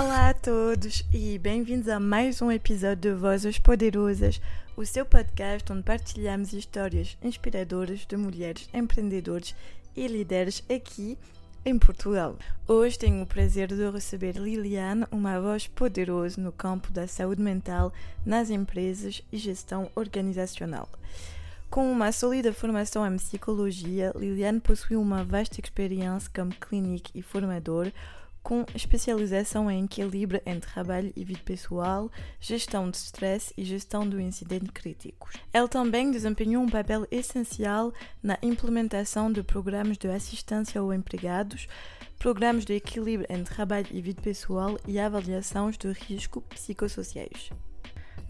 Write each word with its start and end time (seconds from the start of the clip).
Olá 0.00 0.30
a 0.30 0.34
todos 0.34 1.04
e 1.12 1.38
bem-vindos 1.38 1.86
a 1.86 2.00
mais 2.00 2.40
um 2.40 2.50
episódio 2.50 2.96
de 2.96 3.12
Vozes 3.12 3.58
Poderosas, 3.58 4.40
o 4.74 4.82
seu 4.86 5.04
podcast 5.04 5.70
onde 5.70 5.82
partilhamos 5.82 6.54
histórias 6.54 7.18
inspiradoras 7.22 8.06
de 8.06 8.16
mulheres 8.16 8.66
empreendedores 8.72 9.54
e 9.94 10.08
líderes 10.08 10.64
aqui 10.74 11.18
em 11.66 11.78
Portugal. 11.78 12.38
Hoje 12.66 12.98
tenho 12.98 13.22
o 13.22 13.26
prazer 13.26 13.68
de 13.68 13.90
receber 13.90 14.36
Liliane, 14.36 15.04
uma 15.12 15.38
voz 15.38 15.66
poderosa 15.66 16.40
no 16.40 16.50
campo 16.50 16.90
da 16.90 17.06
saúde 17.06 17.42
mental 17.42 17.92
nas 18.24 18.48
empresas 18.48 19.20
e 19.30 19.36
gestão 19.36 19.90
organizacional. 19.94 20.88
Com 21.68 21.92
uma 21.92 22.10
sólida 22.10 22.54
formação 22.54 23.06
em 23.06 23.16
psicologia, 23.18 24.14
Liliane 24.16 24.60
possui 24.60 24.96
uma 24.96 25.22
vasta 25.22 25.60
experiência 25.60 26.30
como 26.34 26.52
clínico 26.52 27.10
e 27.14 27.20
formador, 27.20 27.92
com 28.42 28.64
especialização 28.74 29.70
em 29.70 29.84
equilíbrio 29.84 30.40
entre 30.46 30.70
trabalho 30.70 31.12
e 31.14 31.24
vida 31.24 31.40
pessoal, 31.44 32.10
gestão 32.40 32.90
de 32.90 32.96
stress 32.96 33.52
e 33.56 33.64
gestão 33.64 34.08
do 34.08 34.20
incidente 34.20 34.72
críticos. 34.72 35.34
Ele 35.52 35.68
também 35.68 36.10
desempenhou 36.10 36.62
um 36.62 36.68
papel 36.68 37.06
essencial 37.10 37.92
na 38.22 38.38
implementação 38.42 39.30
de 39.32 39.42
programas 39.42 39.98
de 39.98 40.08
assistência 40.08 40.80
aos 40.80 40.94
empregados, 40.94 41.66
programas 42.18 42.64
de 42.64 42.74
equilíbrio 42.74 43.26
entre 43.30 43.54
trabalho 43.54 43.86
e 43.90 44.00
vida 44.00 44.20
pessoal 44.20 44.78
e 44.86 44.98
avaliações 44.98 45.76
de 45.78 45.90
risco 45.92 46.40
psicossociais. 46.42 47.50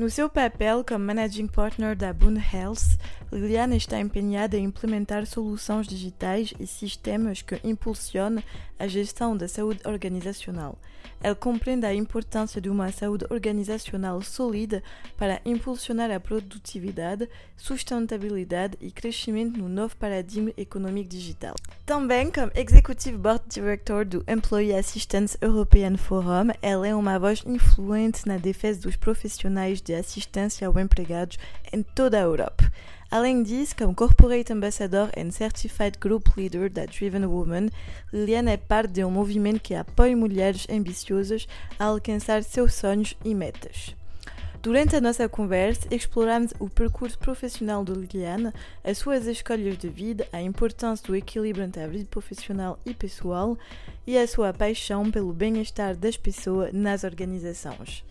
No 0.00 0.08
seu 0.08 0.30
papel 0.30 0.82
como 0.82 1.04
Managing 1.04 1.46
Partner 1.46 1.94
da 1.94 2.10
Boone 2.10 2.40
Health, 2.40 2.96
Liliana 3.30 3.76
está 3.76 4.00
empenhada 4.00 4.56
em 4.56 4.64
implementar 4.64 5.26
soluções 5.26 5.86
digitais 5.86 6.54
e 6.58 6.66
sistemas 6.66 7.42
que 7.42 7.60
impulsionam 7.62 8.42
a 8.78 8.86
gestão 8.88 9.36
da 9.36 9.46
saúde 9.46 9.82
organizacional. 9.84 10.78
Ela 11.22 11.34
compreende 11.34 11.84
a 11.84 11.94
importância 11.94 12.62
de 12.62 12.70
uma 12.70 12.90
saúde 12.90 13.26
organizacional 13.28 14.22
sólida 14.22 14.82
para 15.18 15.40
impulsionar 15.44 16.10
a 16.10 16.18
produtividade, 16.18 17.28
sustentabilidade 17.58 18.78
e 18.80 18.90
crescimento 18.90 19.58
no 19.58 19.68
novo 19.68 19.94
paradigma 19.98 20.50
econômico 20.56 21.10
digital. 21.10 21.54
Também 21.84 22.30
como 22.30 22.50
Executive 22.54 23.18
Board 23.18 23.44
Director 23.48 24.06
do 24.06 24.24
Employee 24.26 24.74
Assistance 24.74 25.36
European 25.42 25.98
Forum, 25.98 26.52
ela 26.62 26.88
é 26.88 26.94
uma 26.94 27.18
voz 27.18 27.42
influente 27.44 28.26
na 28.26 28.38
defesa 28.38 28.80
dos 28.80 28.96
profissionais 28.96 29.82
de 29.82 29.89
assistência 29.94 30.66
aos 30.66 30.76
empregados 30.76 31.38
em 31.72 31.82
toda 31.82 32.18
a 32.18 32.22
Europa. 32.22 32.70
Além 33.10 33.42
disso, 33.42 33.74
como 33.76 33.92
Corporate 33.92 34.52
Ambassador 34.52 35.10
and 35.16 35.32
Certified 35.32 35.98
Group 35.98 36.28
Leader 36.36 36.70
da 36.70 36.86
Driven 36.86 37.24
Woman, 37.24 37.68
Liliana 38.12 38.52
é 38.52 38.56
parte 38.56 38.92
de 38.92 39.04
um 39.04 39.10
movimento 39.10 39.60
que 39.60 39.74
apoia 39.74 40.16
mulheres 40.16 40.64
ambiciosas 40.70 41.48
a 41.76 41.86
alcançar 41.86 42.44
seus 42.44 42.72
sonhos 42.74 43.16
e 43.24 43.34
metas. 43.34 43.96
Durante 44.62 44.94
a 44.94 45.00
nossa 45.00 45.26
conversa, 45.26 45.88
exploramos 45.90 46.52
o 46.60 46.68
percurso 46.68 47.18
profissional 47.18 47.82
de 47.82 47.92
Liliana, 47.92 48.52
as 48.84 48.98
suas 48.98 49.26
escolhas 49.26 49.78
de 49.78 49.88
vida, 49.88 50.28
a 50.32 50.42
importância 50.42 51.06
do 51.06 51.16
equilíbrio 51.16 51.64
entre 51.64 51.82
a 51.82 51.86
vida 51.86 52.06
profissional 52.10 52.78
e 52.84 52.92
pessoal 52.92 53.58
e 54.06 54.18
a 54.18 54.28
sua 54.28 54.52
paixão 54.52 55.10
pelo 55.10 55.32
bem-estar 55.32 55.96
das 55.96 56.16
pessoas 56.16 56.74
nas 56.74 57.04
organizações. 57.04 58.04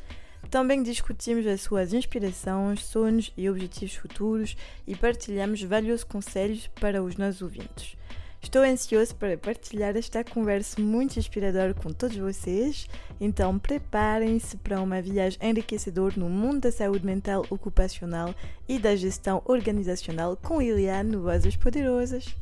Também 0.49 0.81
discutimos 0.81 1.45
as 1.45 1.61
suas 1.61 1.93
inspirações, 1.93 2.83
sonhos 2.83 3.31
e 3.37 3.49
objetivos 3.49 3.95
futuros 3.95 4.57
e 4.87 4.95
partilhamos 4.95 5.61
vários 5.61 6.03
conselhos 6.03 6.67
para 6.79 7.03
os 7.03 7.17
nossos 7.17 7.41
ouvintes. 7.41 7.95
Estou 8.41 8.63
ansioso 8.63 9.15
para 9.15 9.37
partilhar 9.37 9.95
esta 9.97 10.23
conversa 10.23 10.81
muito 10.81 11.19
inspiradora 11.19 11.73
com 11.73 11.91
todos 11.91 12.15
vocês, 12.17 12.87
então 13.19 13.59
preparem-se 13.59 14.57
para 14.57 14.81
uma 14.81 15.01
viagem 15.01 15.37
enriquecedora 15.41 16.15
no 16.17 16.29
mundo 16.29 16.61
da 16.61 16.71
saúde 16.71 17.05
mental 17.05 17.45
ocupacional 17.49 18.33
e 18.67 18.79
da 18.79 18.95
gestão 18.95 19.41
organizacional 19.45 20.37
com 20.37 20.61
Liliane 20.61 21.11
no 21.11 21.21
Vozes 21.21 21.57
Poderosas. 21.57 22.33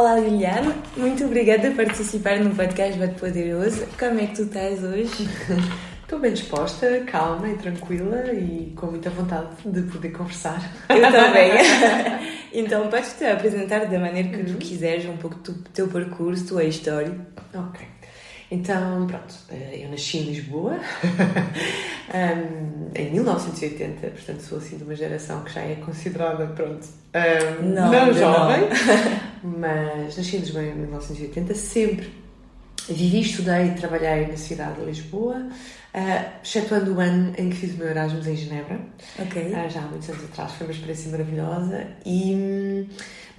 Olá 0.00 0.18
Liliane, 0.18 0.72
muito 0.96 1.26
obrigada 1.26 1.68
por 1.72 1.84
participar 1.84 2.38
no 2.38 2.54
podcast 2.56 2.98
Bate 2.98 3.20
Poderoso. 3.20 3.86
Como 3.98 4.18
é 4.18 4.28
que 4.28 4.34
tu 4.34 4.42
estás 4.44 4.82
hoje? 4.82 5.28
Estou 6.00 6.18
bem 6.18 6.32
disposta, 6.32 7.00
calma 7.00 7.50
e 7.50 7.58
tranquila 7.58 8.32
e 8.32 8.72
com 8.74 8.86
muita 8.86 9.10
vontade 9.10 9.48
de 9.62 9.82
poder 9.82 10.08
conversar. 10.12 10.72
Eu 10.88 11.02
também. 11.02 11.52
então, 12.50 12.88
podes 12.88 13.12
te 13.12 13.26
apresentar 13.26 13.84
da 13.88 13.98
maneira 13.98 14.30
que 14.30 14.42
tu 14.42 14.52
uhum. 14.52 14.56
quiseres, 14.58 15.04
um 15.04 15.18
pouco 15.18 15.36
do 15.36 15.52
teu 15.68 15.86
percurso, 15.86 16.46
tua 16.46 16.64
história. 16.64 17.14
Ok. 17.52 17.86
Então, 18.50 19.06
pronto, 19.06 19.34
eh, 19.48 19.84
eu 19.84 19.90
nasci 19.90 20.18
em 20.18 20.22
Lisboa 20.24 20.72
um, 22.12 22.90
em 22.94 23.10
1980, 23.12 24.08
portanto 24.08 24.40
sou 24.40 24.58
assim 24.58 24.76
de 24.76 24.82
uma 24.82 24.94
geração 24.96 25.44
que 25.44 25.52
já 25.52 25.60
é 25.60 25.76
considerada, 25.76 26.48
pronto, 26.48 26.84
um, 27.14 27.68
não, 27.68 27.92
não 27.92 28.12
jovem, 28.12 28.62
não. 29.42 29.52
mas 29.60 30.16
nasci 30.16 30.36
em 30.36 30.40
Lisboa 30.40 30.64
em 30.64 30.74
1980, 30.74 31.54
sempre 31.54 32.10
vivi, 32.88 33.20
estudei 33.20 33.68
e 33.68 33.74
trabalhei 33.74 34.26
na 34.26 34.36
cidade 34.36 34.80
de 34.80 34.86
Lisboa, 34.86 35.36
uh, 35.36 36.42
excetuando 36.42 36.94
o 36.94 37.00
ano 37.00 37.32
em 37.36 37.50
que 37.50 37.56
fiz 37.56 37.74
o 37.74 37.78
meu 37.78 37.88
Erasmus 37.88 38.26
em 38.26 38.36
Genebra, 38.36 38.80
okay. 39.18 39.52
uh, 39.52 39.70
já 39.70 39.80
há 39.80 39.86
muitos 39.86 40.08
anos 40.08 40.24
atrás, 40.24 40.52
foi 40.52 40.66
uma 40.66 40.72
experiência 40.72 41.10
maravilhosa 41.10 41.86
e 42.04 42.86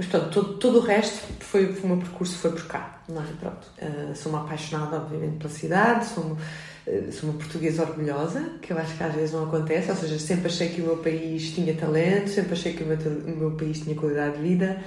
mas 0.01 0.09
pronto, 0.09 0.29
todo, 0.29 0.53
todo 0.57 0.77
o 0.79 0.81
resto 0.81 1.27
foi, 1.39 1.73
foi 1.73 1.83
o 1.83 1.93
meu 1.93 1.97
percurso 1.97 2.35
foi 2.37 2.51
por 2.51 2.65
cá, 2.65 3.01
não 3.07 3.21
é? 3.21 3.25
Pronto, 3.39 3.67
uh, 3.81 4.15
sou 4.15 4.31
uma 4.31 4.41
apaixonada, 4.41 4.97
obviamente, 4.97 5.37
pela 5.37 5.49
cidade, 5.49 6.05
sou 6.07 6.23
uma, 6.23 6.33
uh, 6.35 7.11
sou 7.11 7.29
uma 7.29 7.37
portuguesa 7.37 7.83
orgulhosa, 7.83 8.41
que 8.63 8.73
eu 8.73 8.79
acho 8.79 8.97
que 8.97 9.03
às 9.03 9.13
vezes 9.13 9.31
não 9.31 9.43
acontece, 9.43 9.91
ou 9.91 9.95
seja, 9.97 10.17
sempre 10.17 10.47
achei 10.47 10.69
que 10.69 10.81
o 10.81 10.85
meu 10.85 10.97
país 10.97 11.53
tinha 11.53 11.75
talento, 11.75 12.29
sempre 12.29 12.53
achei 12.53 12.73
que 12.73 12.83
o 12.83 12.87
meu, 12.87 12.97
o 12.97 13.37
meu 13.37 13.51
país 13.51 13.81
tinha 13.81 13.95
qualidade 13.95 14.37
de 14.37 14.41
vida. 14.41 14.81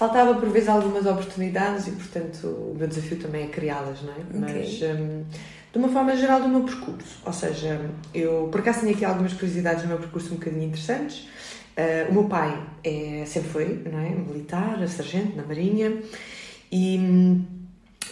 Faltava 0.00 0.32
por 0.32 0.48
vezes 0.48 0.66
algumas 0.70 1.04
oportunidades 1.04 1.86
e, 1.88 1.90
portanto, 1.90 2.46
o 2.46 2.74
meu 2.74 2.88
desafio 2.88 3.18
também 3.18 3.44
é 3.44 3.46
criá-las, 3.48 4.00
não 4.00 4.14
é? 4.14 4.48
Okay. 4.48 4.80
Mas, 4.80 4.98
um, 4.98 5.24
de 5.70 5.78
uma 5.78 5.88
forma 5.88 6.16
geral, 6.16 6.40
do 6.40 6.48
meu 6.48 6.62
percurso. 6.62 7.18
Ou 7.22 7.32
seja, 7.34 7.78
eu 8.14 8.48
por 8.50 8.62
acaso 8.62 8.80
tenho 8.80 8.94
aqui 8.94 9.04
algumas 9.04 9.34
curiosidades 9.34 9.82
do 9.82 9.88
meu 9.88 9.98
percurso 9.98 10.32
um 10.32 10.38
bocadinho 10.38 10.62
interessantes. 10.62 11.28
Uh, 11.76 12.08
o 12.08 12.14
meu 12.14 12.24
pai 12.24 12.66
é, 12.82 13.24
sempre 13.26 13.50
foi 13.50 13.82
não 13.92 13.98
é? 13.98 14.08
militar, 14.08 14.88
sargento 14.88 15.36
na 15.36 15.42
Marinha, 15.42 16.00
e, 16.72 17.38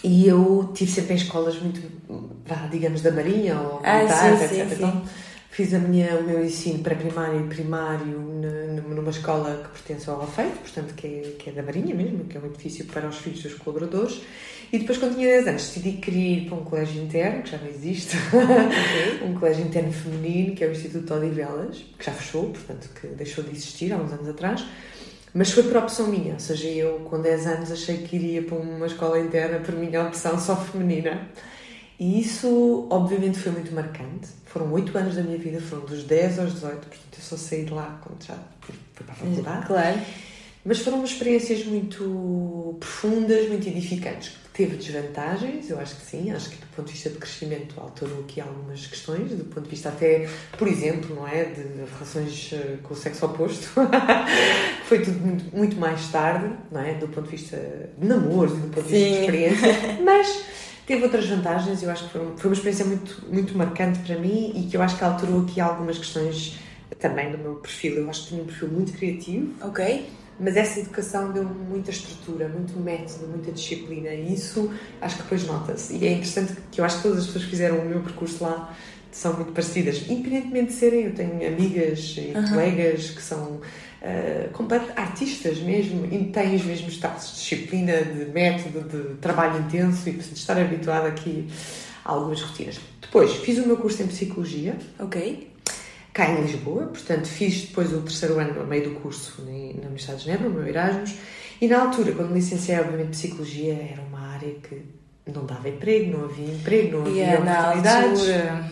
e 0.05 0.28
eu 0.28 0.70
tive 0.75 0.91
sempre 0.91 1.15
em 1.15 1.16
escolas 1.16 1.59
muito, 1.59 1.81
digamos, 2.70 3.00
da 3.00 3.12
Marinha 3.12 3.59
ou 3.59 3.81
ah, 3.82 3.97
militares, 4.00 4.41
sim, 4.41 4.44
etc. 4.60 4.69
Sim, 4.69 4.75
então, 4.75 4.93
sim. 4.93 5.03
Fiz 5.58 5.74
a 5.74 5.80
minha, 5.80 6.14
o 6.14 6.22
meu 6.22 6.44
ensino 6.44 6.78
pré-primário 6.84 7.41
e 7.41 7.48
primário 7.48 8.16
numa 8.88 9.10
escola 9.10 9.60
que 9.64 9.70
pertence 9.70 10.08
ao 10.08 10.20
Alfeito, 10.20 10.56
portanto, 10.58 10.94
que 10.94 11.04
é, 11.04 11.34
que 11.36 11.50
é 11.50 11.52
da 11.52 11.64
Marinha 11.64 11.96
mesmo, 11.96 12.26
que 12.26 12.36
é 12.36 12.41
um 12.41 12.46
edifício 12.46 12.84
para 12.84 13.08
os 13.08 13.16
filhos 13.16 13.42
dos 13.42 13.54
colaboradores. 13.54 14.22
E 14.72 14.78
depois, 14.78 14.98
quando 14.98 15.16
tinha 15.16 15.26
10 15.26 15.48
anos, 15.48 15.62
decidi 15.62 15.92
que 15.94 16.02
queria 16.02 16.38
ir 16.38 16.46
para 16.46 16.58
um 16.58 16.62
colégio 16.62 17.02
interno, 17.02 17.42
que 17.42 17.50
já 17.50 17.58
não 17.58 17.66
existe, 17.66 18.16
um 19.26 19.34
colégio 19.34 19.64
interno 19.64 19.92
feminino, 19.92 20.54
que 20.54 20.62
é 20.62 20.69
o 20.69 20.70
Instituto 20.70 21.12
Odivelas, 21.12 21.84
que 21.98 22.04
já 22.04 22.12
fechou, 22.12 22.50
portanto, 22.50 22.88
que 23.00 23.08
deixou 23.08 23.43
de 23.43 23.50
existir 23.50 23.93
há 23.93 23.96
uns 23.96 24.12
anos 24.12 24.28
atrás. 24.28 24.64
Mas 25.34 25.50
foi 25.50 25.64
por 25.64 25.78
opção 25.78 26.06
minha, 26.06 26.34
ou 26.34 26.40
seja, 26.40 26.69
eu 26.69 27.00
com 27.00 27.20
10 27.20 27.46
anos 27.49 27.72
achei 27.72 27.96
que 27.96 28.14
iria 28.14 28.43
para 28.43 28.56
uma 28.56 28.87
escola 28.87 29.19
interna 29.19 29.58
por 29.58 29.75
minha 29.75 30.06
opção 30.06 30.38
só 30.38 30.55
feminina. 30.55 31.28
E 31.99 32.20
isso, 32.20 32.87
obviamente, 32.90 33.40
foi 33.40 33.50
muito 33.50 33.75
marcante. 33.75 34.38
Foram 34.48 34.72
8 34.72 34.96
anos 34.96 35.16
da 35.16 35.22
minha 35.22 35.38
vida, 35.38 35.60
foram 35.60 35.84
dos 35.84 36.04
10 36.04 36.38
aos 36.38 36.54
18, 36.54 36.74
portanto, 36.74 37.16
eu 37.16 37.22
só 37.22 37.36
saí 37.36 37.64
de 37.64 37.72
lá 37.72 38.00
quando 38.02 38.24
já 38.24 38.36
fui 38.60 38.74
para 38.94 39.12
a 39.12 39.16
faculdade. 39.16 39.66
Claro. 39.66 40.00
Mas 40.64 40.80
foram 40.80 41.04
experiências 41.04 41.64
muito 41.64 42.76
profundas, 42.78 43.48
muito 43.48 43.66
edificantes. 43.68 44.36
Teve 44.52 44.76
desvantagens, 44.76 45.70
eu 45.70 45.78
acho 45.78 45.96
que 45.96 46.04
sim, 46.04 46.30
acho 46.32 46.50
que 46.50 46.56
do 46.56 46.66
ponto 46.74 46.86
de 46.86 46.92
vista 46.92 47.10
de 47.10 47.16
crescimento 47.16 47.80
alterou 47.80 48.20
aqui 48.20 48.40
algumas 48.40 48.86
questões, 48.86 49.30
do 49.30 49.44
ponto 49.44 49.64
de 49.64 49.70
vista 49.70 49.88
até, 49.88 50.28
por 50.58 50.66
exemplo, 50.66 51.14
não 51.14 51.28
é, 51.28 51.44
de 51.44 51.62
relações 51.94 52.50
eh, 52.52 52.76
com 52.82 52.92
o 52.92 52.96
sexo 52.96 53.24
oposto, 53.26 53.70
foi 54.84 55.00
tudo 55.00 55.20
muito, 55.20 55.56
muito, 55.56 55.76
mais 55.76 56.08
tarde, 56.08 56.52
não 56.72 56.82
é, 56.82 56.94
do 56.94 57.06
ponto 57.06 57.30
de 57.30 57.36
vista 57.36 57.56
de 57.96 58.04
namoros 58.04 58.52
e 58.58 58.60
do 58.62 58.68
ponto 58.68 58.86
de 58.86 58.92
vista 58.92 59.06
sim. 59.06 59.12
de 59.12 59.20
experiência, 59.20 59.68
mas 60.02 60.44
teve 60.88 61.05
outras 61.05 61.26
vantagens, 61.26 61.82
eu 61.82 61.90
acho 61.90 62.05
que 62.06 62.11
foi, 62.11 62.20
foi 62.37 62.50
uma 62.50 62.55
experiência 62.55 62.85
muito, 62.85 63.25
muito 63.31 63.56
marcante 63.56 64.00
para 64.00 64.19
mim 64.19 64.52
e 64.56 64.69
que 64.69 64.76
eu 64.76 64.82
acho 64.82 64.96
que 64.96 65.05
alterou 65.05 65.43
aqui 65.43 65.61
algumas 65.61 65.99
questões 65.99 66.58
também 66.99 67.31
do 67.31 67.38
meu 67.38 67.55
perfil, 67.56 67.96
eu 67.96 68.11
acho 68.11 68.23
que 68.23 68.29
tinha 68.31 68.43
um 68.43 68.46
perfil 68.46 68.69
muito 68.69 68.93
criativo. 68.93 69.52
Ok 69.61 70.08
mas 70.40 70.56
essa 70.56 70.79
educação 70.79 71.32
deu 71.32 71.44
muita 71.44 71.90
estrutura, 71.90 72.49
muito 72.49 72.79
método, 72.79 73.26
muita 73.26 73.50
disciplina 73.50 74.11
e 74.11 74.35
isso 74.35 74.70
acho 75.00 75.17
que 75.17 75.23
depois 75.23 75.44
nota-se. 75.46 75.96
E 75.96 76.06
é 76.06 76.12
interessante 76.12 76.52
que 76.70 76.81
eu 76.81 76.85
acho 76.85 76.99
que 76.99 77.02
todas 77.02 77.19
as 77.19 77.26
pessoas 77.26 77.44
que 77.44 77.50
fizeram 77.50 77.79
o 77.79 77.84
meu 77.84 78.00
percurso 78.00 78.44
lá 78.44 78.73
são 79.11 79.32
muito 79.34 79.52
parecidas, 79.52 80.08
independentemente 80.08 80.67
de 80.67 80.73
serem. 80.75 81.05
Eu 81.06 81.14
tenho 81.14 81.46
amigas 81.46 82.14
e 82.17 82.32
uhum. 82.37 82.49
colegas 82.50 83.11
que 83.11 83.23
são 83.23 83.61
uh, 84.02 85.00
artistas 85.00 85.58
mesmo, 85.58 86.06
e 86.06 86.24
têm 86.26 86.54
os 86.54 86.64
mesmos 86.64 86.94
estados 86.94 87.28
de 87.28 87.34
disciplina, 87.34 88.02
de 88.02 88.26
método, 88.26 88.82
de 88.88 89.14
trabalho 89.16 89.60
intenso 89.60 90.08
e 90.08 90.12
de 90.12 90.34
estar 90.34 90.58
habituado 90.58 91.06
aqui 91.06 91.48
a 92.04 92.12
algumas 92.12 92.40
rotinas. 92.42 92.78
Depois, 93.00 93.32
fiz 93.36 93.58
o 93.58 93.66
meu 93.66 93.76
curso 93.76 94.02
em 94.02 94.06
Psicologia. 94.06 94.76
Ok. 94.98 95.48
Cá 96.12 96.30
em 96.30 96.42
Lisboa, 96.42 96.86
portanto, 96.86 97.26
fiz 97.26 97.66
depois 97.66 97.92
o 97.92 98.00
terceiro 98.00 98.38
ano, 98.38 98.60
a 98.60 98.64
meio 98.64 98.90
do 98.90 99.00
curso, 99.00 99.40
na 99.40 99.86
Universidade 99.86 100.18
de 100.18 100.24
Genebra, 100.24 100.48
o 100.48 100.52
meu 100.52 100.66
Erasmus. 100.66 101.14
E 101.60 101.68
na 101.68 101.82
altura, 101.82 102.12
quando 102.12 102.34
licenciei, 102.34 102.78
obviamente, 102.78 103.10
Psicologia 103.10 103.74
era 103.74 104.02
uma 104.02 104.20
área 104.32 104.52
que 104.54 104.82
não 105.32 105.44
dava 105.44 105.68
emprego, 105.68 106.18
não 106.18 106.24
havia 106.24 106.54
emprego, 106.54 106.98
não 106.98 107.06
havia 107.06 107.22
yeah, 107.22 107.40
oportunidades. 107.40 108.26
Na 108.26 108.34
altura 108.34 108.70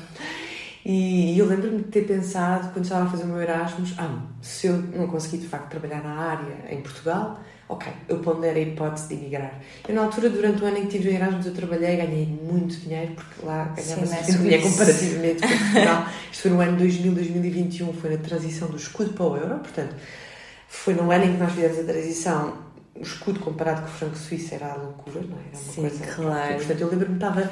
e 0.88 1.36
eu 1.36 1.46
lembro-me 1.46 1.78
de 1.78 1.88
ter 1.88 2.02
pensado, 2.02 2.72
quando 2.72 2.84
estava 2.84 3.06
a 3.06 3.10
fazer 3.10 3.24
o 3.24 3.26
meu 3.26 3.42
Erasmus, 3.42 3.92
ah, 3.98 4.20
se 4.40 4.68
eu 4.68 4.76
não 4.76 5.08
conseguir 5.08 5.38
de 5.38 5.48
facto 5.48 5.68
trabalhar 5.68 6.00
na 6.00 6.14
área 6.14 6.58
em 6.70 6.80
Portugal, 6.80 7.40
ok, 7.68 7.92
eu 8.08 8.20
ponderei 8.20 8.62
a 8.62 8.66
hipótese 8.68 9.08
de 9.08 9.14
emigrar. 9.14 9.60
Eu, 9.88 9.96
na 9.96 10.04
altura, 10.04 10.30
durante 10.30 10.62
o 10.62 10.66
ano 10.66 10.78
em 10.78 10.82
que 10.82 10.96
tive 10.96 11.08
o 11.08 11.12
Erasmus, 11.12 11.44
eu 11.44 11.54
trabalhei 11.54 11.94
e 11.94 11.96
ganhei 11.96 12.26
muito 12.26 12.76
dinheiro, 12.76 13.14
porque 13.16 13.44
lá 13.44 13.64
ganhava-se 13.64 14.14
muito 14.14 14.42
dinheiro 14.42 14.62
comparativamente 14.62 15.42
com 15.42 15.48
Portugal. 15.58 16.06
Isto 16.30 16.42
foi 16.42 16.50
no 16.52 16.60
ano 16.60 16.76
2000, 16.76 17.14
2021, 17.14 17.92
foi 17.92 18.10
na 18.10 18.18
transição 18.18 18.68
do 18.68 18.76
escudo 18.76 19.12
para 19.12 19.26
o 19.26 19.36
euro, 19.36 19.58
portanto, 19.58 19.96
foi 20.68 20.94
no 20.94 21.10
ano 21.10 21.24
em 21.24 21.32
que 21.32 21.38
nós 21.38 21.52
fizemos 21.52 21.80
a 21.80 21.82
transição. 21.82 22.66
O 22.94 23.02
escudo 23.02 23.40
comparado 23.40 23.82
com 23.82 23.88
o 23.88 23.90
franco 23.90 24.16
suíço 24.16 24.54
era 24.54 24.72
a 24.72 24.76
loucura, 24.76 25.20
não 25.22 25.36
é? 25.36 25.40
Era 25.52 25.58
uma 25.58 25.72
Sim, 25.72 25.80
coisa. 25.80 26.06
Claro. 26.14 26.52
E, 26.52 26.56
portanto, 26.58 26.80
eu 26.80 26.90
lembro-me 26.90 27.14
estava 27.16 27.50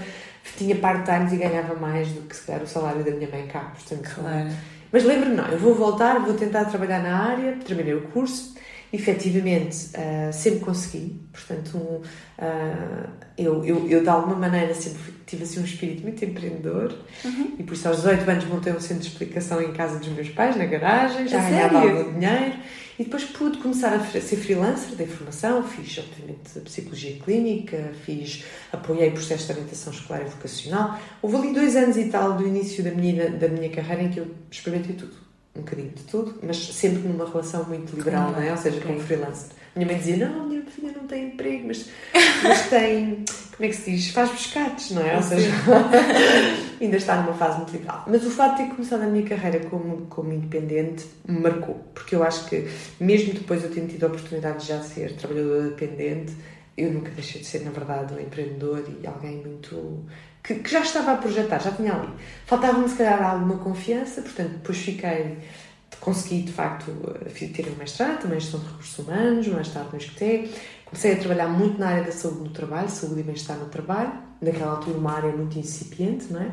tinha 0.56 0.76
part-times 0.76 1.32
e 1.32 1.36
ganhava 1.36 1.74
mais 1.74 2.08
do 2.08 2.22
que 2.22 2.36
se 2.36 2.46
calhar 2.46 2.62
o 2.62 2.66
salário 2.66 3.02
da 3.04 3.10
minha 3.10 3.28
mãe 3.28 3.46
cá. 3.46 3.72
Portanto, 3.74 4.10
claro. 4.14 4.50
Mas 4.92 5.04
lembro-me, 5.04 5.34
não, 5.34 5.48
eu 5.48 5.58
vou 5.58 5.74
voltar, 5.74 6.20
vou 6.20 6.34
tentar 6.34 6.66
trabalhar 6.66 7.02
na 7.02 7.16
área, 7.16 7.56
terminei 7.66 7.94
o 7.94 8.02
curso, 8.02 8.54
efetivamente 8.92 9.88
uh, 9.88 10.32
sempre 10.32 10.60
consegui, 10.60 11.20
portanto, 11.32 11.76
um, 11.76 11.96
uh, 11.96 13.08
eu, 13.36 13.64
eu, 13.64 13.88
eu 13.88 14.02
de 14.02 14.08
alguma 14.08 14.36
maneira 14.36 14.72
sempre 14.72 15.12
tive 15.26 15.42
assim 15.42 15.58
um 15.58 15.64
espírito 15.64 16.02
muito 16.02 16.24
empreendedor 16.24 16.94
uhum. 17.24 17.56
e 17.58 17.64
por 17.64 17.74
isso 17.74 17.88
aos 17.88 17.96
18 18.02 18.30
anos 18.30 18.44
montei 18.44 18.72
um 18.72 18.78
centro 18.78 19.02
de 19.02 19.08
explicação 19.08 19.60
em 19.60 19.72
casa 19.72 19.98
dos 19.98 20.08
meus 20.10 20.28
pais, 20.28 20.56
na 20.56 20.64
garagem, 20.66 21.26
já 21.26 21.40
ganhava 21.40 21.80
algum 21.80 22.12
dinheiro 22.12 22.54
e 22.98 23.04
depois 23.04 23.24
pude 23.24 23.58
começar 23.58 23.92
a 23.92 24.00
ser 24.00 24.36
freelancer 24.36 24.94
da 24.96 25.06
formação, 25.06 25.62
fiz 25.64 25.98
obviamente 25.98 26.60
psicologia 26.60 27.18
clínica, 27.18 27.92
fiz, 28.04 28.44
apoiei 28.72 29.10
processos 29.10 29.46
de 29.46 29.52
orientação 29.52 29.92
escolar 29.92 30.22
e 30.22 30.30
vocacional. 30.30 30.98
Houve 31.20 31.36
ali 31.36 31.54
dois 31.54 31.74
anos 31.76 31.96
e 31.96 32.04
tal 32.08 32.34
do 32.34 32.46
início 32.46 32.84
da 32.84 32.90
minha, 32.90 33.30
da 33.30 33.48
minha 33.48 33.70
carreira 33.70 34.02
em 34.02 34.10
que 34.10 34.20
eu 34.20 34.28
experimentei 34.50 34.94
tudo, 34.94 35.14
um 35.56 35.60
bocadinho 35.60 35.90
de 35.90 36.02
tudo, 36.04 36.38
mas 36.42 36.56
sempre 36.56 37.06
numa 37.08 37.28
relação 37.28 37.64
muito 37.64 37.94
liberal, 37.96 38.30
não 38.30 38.40
é? 38.40 38.50
Ou 38.50 38.56
seja, 38.56 38.80
como 38.80 39.00
freelancer. 39.00 39.63
Minha 39.76 39.86
mãe 39.88 39.98
dizia, 39.98 40.28
não, 40.28 40.48
minha 40.48 40.62
filha 40.62 40.92
não 40.92 41.06
tem 41.06 41.26
emprego, 41.26 41.66
mas, 41.66 41.88
mas 42.42 42.68
tem, 42.70 43.24
como 43.56 43.66
é 43.66 43.68
que 43.68 43.74
se 43.74 43.90
diz, 43.90 44.10
faz 44.10 44.30
pescados, 44.30 44.90
não 44.92 45.02
é? 45.02 45.16
Ou 45.16 45.22
seja, 45.22 45.50
ainda 46.80 46.96
está 46.96 47.16
numa 47.16 47.34
fase 47.34 47.58
muito 47.58 47.72
liberal. 47.72 48.04
Mas 48.06 48.24
o 48.24 48.30
facto 48.30 48.58
de 48.58 48.64
ter 48.64 48.74
começado 48.74 49.02
a 49.02 49.06
minha 49.06 49.26
carreira 49.26 49.60
como, 49.68 50.06
como 50.06 50.32
independente 50.32 51.06
me 51.26 51.40
marcou, 51.40 51.84
porque 51.92 52.14
eu 52.14 52.22
acho 52.22 52.48
que 52.48 52.68
mesmo 53.00 53.34
depois 53.34 53.60
de 53.60 53.66
eu 53.66 53.74
ter 53.74 53.86
tido 53.86 54.04
a 54.04 54.06
oportunidade 54.06 54.60
de 54.60 54.68
já 54.68 54.80
ser 54.80 55.16
trabalhadora 55.16 55.70
dependente, 55.70 56.34
eu 56.76 56.92
nunca 56.92 57.10
deixei 57.10 57.40
de 57.40 57.46
ser, 57.46 57.64
na 57.64 57.70
verdade, 57.70 58.14
um 58.14 58.20
empreendedor 58.20 58.84
e 59.02 59.06
alguém 59.06 59.36
muito... 59.36 60.04
Que, 60.42 60.56
que 60.56 60.70
já 60.70 60.80
estava 60.80 61.12
a 61.12 61.16
projetar, 61.16 61.58
já 61.58 61.70
tinha 61.70 61.94
ali. 61.94 62.12
Faltava-me, 62.44 62.86
se 62.88 62.96
calhar, 62.96 63.22
alguma 63.22 63.56
confiança, 63.56 64.20
portanto, 64.20 64.50
depois 64.50 64.78
fiquei 64.78 65.38
consegui 66.00 66.42
de 66.42 66.52
facto 66.52 66.92
ter 67.54 67.68
um 67.68 67.76
mestrado, 67.76 68.22
também 68.22 68.40
gestão 68.40 68.60
de 68.60 68.66
recursos 68.66 68.98
humanos, 68.98 69.46
mais 69.48 69.68
tarde 69.68 69.88
no 69.92 69.98
ISCTE. 69.98 70.50
Comecei 70.84 71.12
a 71.12 71.16
trabalhar 71.16 71.48
muito 71.48 71.78
na 71.78 71.88
área 71.88 72.04
da 72.04 72.12
saúde 72.12 72.40
no 72.40 72.50
trabalho, 72.50 72.88
saúde 72.88 73.20
e 73.20 73.22
bem-estar 73.22 73.56
no 73.56 73.66
trabalho, 73.66 74.12
naquela 74.40 74.72
altura 74.72 74.98
uma 74.98 75.12
área 75.12 75.32
muito 75.32 75.58
incipiente, 75.58 76.32
não 76.32 76.40
é? 76.40 76.50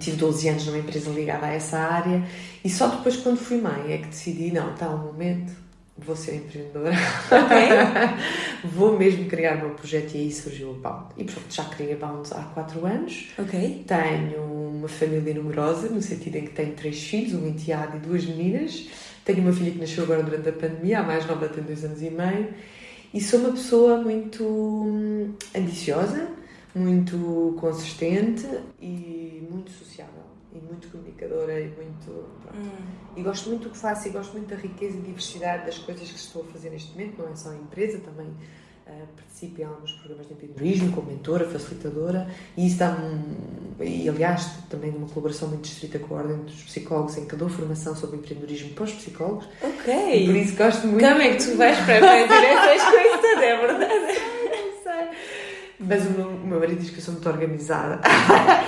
tive 0.00 0.16
12 0.16 0.48
anos 0.48 0.66
numa 0.66 0.78
empresa 0.78 1.10
ligada 1.10 1.46
a 1.46 1.50
essa 1.50 1.78
área 1.78 2.24
e 2.64 2.68
só 2.68 2.88
depois 2.88 3.16
quando 3.18 3.38
fui 3.38 3.60
mãe 3.60 3.92
é 3.92 3.98
que 3.98 4.06
decidi, 4.06 4.50
não, 4.50 4.72
está 4.72 4.88
um 4.88 4.98
momento, 4.98 5.52
vou 5.96 6.16
ser 6.16 6.36
empreendedora, 6.36 6.94
okay. 7.26 7.68
vou 8.70 8.98
mesmo 8.98 9.26
criar 9.26 9.56
o 9.56 9.60
meu 9.60 9.70
projeto 9.70 10.14
e 10.14 10.22
aí 10.22 10.32
surgiu 10.32 10.70
o 10.70 10.74
Bound. 10.74 11.06
E 11.16 11.24
pronto, 11.24 11.46
já 11.48 11.64
criei 11.64 11.94
a 11.94 11.96
Bound 11.96 12.28
há 12.32 12.42
4 12.42 12.86
anos. 12.86 13.28
Ok. 13.38 13.84
Tenho 13.86 14.65
uma 14.76 14.88
família 14.88 15.34
numerosa, 15.34 15.88
no 15.88 16.00
sentido 16.02 16.36
em 16.36 16.44
que 16.44 16.52
tenho 16.52 16.74
três 16.74 17.02
filhos, 17.02 17.34
um 17.34 17.46
enteado 17.46 17.96
e 17.96 18.00
duas 18.00 18.24
meninas. 18.24 18.88
Tenho 19.24 19.40
uma 19.40 19.52
filha 19.52 19.72
que 19.72 19.78
nasceu 19.78 20.04
agora 20.04 20.22
durante 20.22 20.48
a 20.48 20.52
pandemia, 20.52 21.00
a 21.00 21.02
mais 21.02 21.26
nova 21.26 21.48
tem 21.48 21.64
dois 21.64 21.84
anos 21.84 22.00
e 22.00 22.10
meio. 22.10 22.54
E 23.12 23.20
sou 23.20 23.40
uma 23.40 23.50
pessoa 23.50 23.98
muito 23.98 24.44
hum, 24.44 25.34
ambiciosa, 25.54 26.28
muito 26.74 27.56
consistente 27.58 28.46
e 28.80 29.46
muito 29.50 29.70
sociável 29.70 30.26
e 30.52 30.58
muito 30.58 30.88
comunicadora 30.88 31.60
e 31.60 31.68
muito. 31.68 32.10
Hum. 32.54 32.70
E 33.16 33.22
gosto 33.22 33.48
muito 33.48 33.64
do 33.64 33.70
que 33.70 33.78
faço 33.78 34.08
e 34.08 34.10
gosto 34.10 34.32
muito 34.32 34.48
da 34.48 34.56
riqueza 34.56 34.96
e 34.96 35.00
diversidade 35.00 35.66
das 35.66 35.78
coisas 35.78 36.10
que 36.10 36.18
estou 36.18 36.42
a 36.42 36.44
fazer 36.46 36.70
neste 36.70 36.92
momento, 36.92 37.18
não 37.18 37.30
é 37.30 37.36
só 37.36 37.50
a 37.50 37.56
empresa, 37.56 37.98
também 37.98 38.28
uh, 38.86 39.06
participo 39.16 39.60
em 39.60 39.64
alguns 39.64 39.92
programas 39.92 40.26
de 40.26 40.32
empreendedorismo, 40.34 40.92
como 40.92 41.10
mentora, 41.10 41.44
facilitadora, 41.46 42.28
e 42.56 42.66
isso 42.66 42.78
dá-me. 42.78 43.04
Um, 43.04 43.84
e 43.84 44.08
aliás, 44.08 44.50
também 44.70 44.90
numa 44.90 45.06
colaboração 45.08 45.48
muito 45.48 45.66
estrita 45.66 45.98
com 45.98 46.14
a 46.14 46.18
Ordem 46.18 46.38
dos 46.38 46.62
Psicólogos, 46.62 47.18
em 47.18 47.26
que 47.26 47.36
dou 47.36 47.48
formação 47.48 47.94
sobre 47.94 48.16
empreendedorismo 48.16 48.70
para 48.70 48.84
os 48.84 48.92
psicólogos. 48.92 49.46
Ok! 49.60 50.22
E 50.22 50.26
por 50.26 50.36
isso 50.36 50.56
gosto 50.56 50.86
muito. 50.86 51.06
Como 51.06 51.20
é 51.20 51.34
que 51.34 51.44
tu 51.44 51.56
vais 51.56 51.76
para 51.78 52.00
fazer 52.00 52.44
essas 52.46 52.82
coisas 52.90 53.20
todas, 53.20 53.42
é 53.42 53.56
verdade? 53.56 54.36
Mas 55.78 56.06
o 56.06 56.10
meu, 56.10 56.28
o 56.28 56.46
meu 56.46 56.58
marido 56.58 56.80
diz 56.80 56.90
que 56.90 56.98
eu 56.98 57.02
sou 57.02 57.12
muito 57.12 57.28
organizada. 57.28 58.00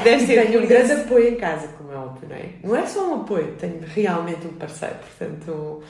Deve 0.05 0.25
ser. 0.27 0.47
tenho 0.47 0.63
um 0.63 0.67
grande 0.67 0.93
apoio 0.93 1.29
em 1.29 1.37
casa, 1.37 1.69
como 1.69 1.91
é 1.91 1.97
óbvio, 1.97 2.29
não 2.29 2.37
é? 2.37 2.49
Não 2.63 2.77
é 2.77 2.87
só 2.87 3.09
um 3.09 3.23
apoio, 3.23 3.55
tenho 3.59 3.81
realmente 3.95 4.47
um 4.47 4.53
parceiro, 4.53 4.97
portanto, 4.97 5.51
uh, 5.51 5.83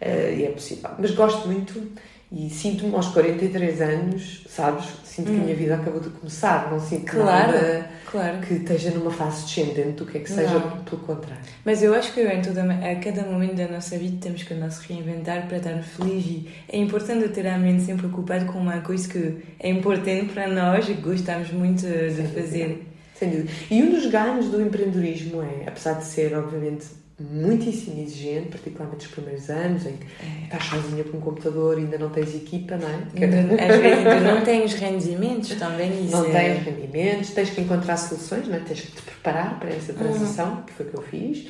e 0.00 0.44
é 0.44 0.50
possível. 0.50 0.90
Mas 0.98 1.10
gosto 1.10 1.46
muito 1.46 1.92
e 2.34 2.48
sinto-me 2.48 2.94
aos 2.94 3.08
43 3.08 3.80
anos, 3.82 4.44
sabes? 4.48 4.86
Sinto 5.04 5.30
hum. 5.30 5.34
que 5.34 5.40
a 5.40 5.44
minha 5.44 5.54
hum. 5.54 5.58
vida 5.58 5.74
acabou 5.74 6.00
de 6.00 6.08
começar, 6.08 6.70
não 6.70 6.80
sinto 6.80 7.12
claro, 7.12 7.52
nada 7.52 7.90
claro. 8.10 8.38
que 8.38 8.54
esteja 8.54 8.90
numa 8.92 9.10
fase 9.10 9.44
descendente 9.44 9.92
do 9.92 10.06
que 10.06 10.16
é 10.16 10.20
que 10.22 10.30
seja, 10.30 10.58
não. 10.58 10.78
pelo 10.82 11.02
contrário. 11.02 11.42
Mas 11.62 11.82
eu 11.82 11.94
acho 11.94 12.14
que 12.14 12.22
em 12.22 12.40
toda, 12.40 12.62
a 12.62 12.96
cada 12.96 13.22
momento 13.24 13.56
da 13.56 13.68
nossa 13.68 13.98
vida 13.98 14.16
temos 14.18 14.42
que 14.44 14.54
nos 14.54 14.78
reinventar 14.78 15.46
para 15.46 15.58
estar 15.58 15.82
feliz 15.82 16.24
e 16.24 16.48
é 16.70 16.78
importante 16.78 17.28
ter 17.28 17.46
a 17.46 17.58
mente 17.58 17.82
sempre 17.82 18.06
ocupada 18.06 18.46
com 18.46 18.58
uma 18.58 18.80
coisa 18.80 19.06
que 19.06 19.36
é 19.60 19.68
importante 19.68 20.32
para 20.32 20.48
nós 20.48 20.88
e 20.88 20.94
que 20.94 21.02
gostamos 21.02 21.50
muito 21.50 21.82
de 21.82 22.14
Sem 22.14 22.26
fazer. 22.28 22.68
Dúvida. 22.68 22.92
Sem 23.14 23.30
dúvida. 23.30 23.52
E 23.70 23.82
um 23.82 23.90
dos 23.90 24.06
ganhos 24.06 24.46
do 24.48 24.62
empreendedorismo 24.62 25.42
é, 25.42 25.68
apesar 25.68 25.98
de 25.98 26.04
ser, 26.04 26.34
obviamente, 26.34 26.86
muitíssimo 27.20 28.00
exigente, 28.00 28.48
particularmente 28.48 29.06
os 29.06 29.12
primeiros 29.12 29.48
anos, 29.50 29.86
em 29.86 29.96
que 29.96 30.06
é. 30.24 30.44
estás 30.44 30.64
sozinha 30.64 31.04
com 31.04 31.18
um 31.18 31.20
computador 31.20 31.78
e 31.78 31.82
ainda 31.82 31.98
não 31.98 32.10
tens 32.10 32.34
equipa, 32.34 32.76
não 32.76 32.88
é? 32.88 33.64
Às 33.64 33.80
vezes 33.80 34.06
ainda 34.06 34.34
não 34.34 34.40
tens 34.42 34.74
rendimentos 34.74 35.54
também. 35.56 36.04
Isso 36.04 36.16
não 36.16 36.26
é... 36.26 36.54
tens 36.54 36.64
rendimentos, 36.64 37.30
tens 37.30 37.50
que 37.50 37.60
encontrar 37.60 37.96
soluções, 37.96 38.48
não 38.48 38.56
é? 38.56 38.60
tens 38.60 38.80
que 38.80 38.92
te 38.92 39.02
preparar 39.02 39.58
para 39.58 39.70
essa 39.70 39.92
transição, 39.92 40.50
uhum. 40.50 40.62
que 40.62 40.72
foi 40.72 40.86
o 40.86 40.88
que 40.90 40.96
eu 40.96 41.02
fiz. 41.02 41.48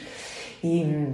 E, 0.65 1.09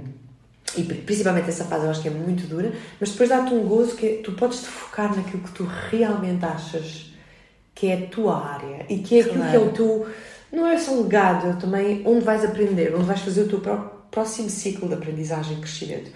e 0.77 0.83
principalmente 0.83 1.49
essa 1.49 1.65
fase 1.65 1.85
eu 1.85 1.91
acho 1.91 2.01
que 2.01 2.07
é 2.07 2.11
muito 2.11 2.47
dura, 2.47 2.71
mas 2.99 3.11
depois 3.11 3.29
dá-te 3.29 3.53
um 3.53 3.67
gozo 3.67 3.95
que 3.95 4.05
é, 4.05 4.21
tu 4.21 4.33
podes 4.33 4.61
te 4.61 4.67
focar 4.67 5.15
naquilo 5.15 5.43
que 5.43 5.51
tu 5.51 5.67
realmente 5.89 6.43
achas 6.45 7.13
que 7.73 7.87
é 7.87 7.93
a 7.93 8.07
tua 8.07 8.45
área 8.45 8.85
e 8.89 8.99
que 8.99 9.17
é 9.17 9.21
aquilo 9.21 9.35
claro. 9.37 9.51
que 9.51 9.55
é 9.55 9.59
o 9.59 9.71
teu. 9.71 10.07
Não 10.51 10.65
é 10.65 10.77
só 10.79 10.93
um 10.93 11.03
legado, 11.03 11.47
é 11.47 11.53
também 11.53 12.01
onde 12.05 12.25
vais 12.25 12.43
aprender, 12.43 12.93
onde 12.95 13.05
vais 13.05 13.21
fazer 13.21 13.43
o 13.43 13.47
teu 13.47 13.59
próprio 13.59 13.98
próximo 14.11 14.49
ciclo 14.49 14.87
de 14.87 14.95
aprendizagem 14.95 15.57
e 15.57 15.61
crescimento. 15.61 16.11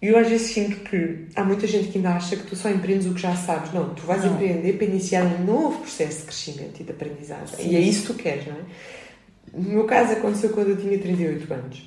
E 0.00 0.08
eu 0.08 0.18
às 0.18 0.28
vezes 0.28 0.52
sinto 0.52 0.76
que 0.80 1.26
há 1.34 1.42
muita 1.42 1.66
gente 1.66 1.88
que 1.88 1.96
ainda 1.96 2.10
acha 2.10 2.36
que 2.36 2.42
tu 2.42 2.54
só 2.54 2.68
empreendes 2.68 3.06
o 3.06 3.14
que 3.14 3.20
já 3.22 3.34
sabes. 3.34 3.72
Não, 3.72 3.94
tu 3.94 4.02
vais 4.02 4.22
não. 4.22 4.34
empreender 4.34 4.74
para 4.74 4.86
iniciar 4.86 5.24
um 5.24 5.44
novo 5.44 5.78
processo 5.78 6.20
de 6.20 6.24
crescimento 6.24 6.80
e 6.80 6.84
de 6.84 6.90
aprendizagem. 6.90 7.56
Sim. 7.56 7.70
E 7.70 7.76
é 7.76 7.80
isso 7.80 8.02
que 8.02 8.12
tu 8.12 8.14
queres, 8.14 8.46
não 8.46 8.54
é? 8.54 8.60
No 9.54 9.70
meu 9.70 9.84
caso 9.84 10.12
aconteceu 10.12 10.50
quando 10.50 10.70
eu 10.70 10.76
tinha 10.76 10.98
38 10.98 11.54
anos. 11.54 11.82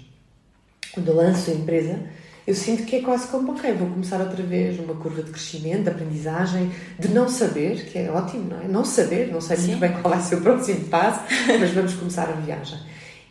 Quando 0.93 1.07
eu 1.09 1.15
lanço 1.15 1.51
a 1.51 1.53
empresa, 1.53 1.99
eu 2.47 2.55
sinto 2.55 2.85
que 2.85 2.95
é 2.95 3.01
quase 3.01 3.27
como, 3.27 3.51
ok, 3.51 3.73
vou 3.73 3.89
começar 3.89 4.21
outra 4.21 4.41
vez 4.41 4.79
uma 4.79 4.95
curva 4.95 5.21
de 5.21 5.31
crescimento, 5.31 5.83
de 5.83 5.89
aprendizagem, 5.89 6.71
de 6.97 7.09
não 7.09 7.27
saber, 7.27 7.85
que 7.85 7.99
é 7.99 8.09
ótimo, 8.09 8.49
não 8.49 8.61
é? 8.61 8.67
Não 8.67 8.85
saber, 8.85 9.31
não 9.31 9.41
sei 9.41 9.57
Sim. 9.57 9.67
muito 9.67 9.79
bem 9.81 9.91
qual 10.01 10.13
vai 10.15 10.23
ser 10.23 10.35
o 10.35 10.41
próximo 10.41 10.85
passo, 10.85 11.21
mas 11.59 11.71
vamos 11.71 11.93
começar 11.93 12.29
a 12.29 12.31
viagem. 12.31 12.79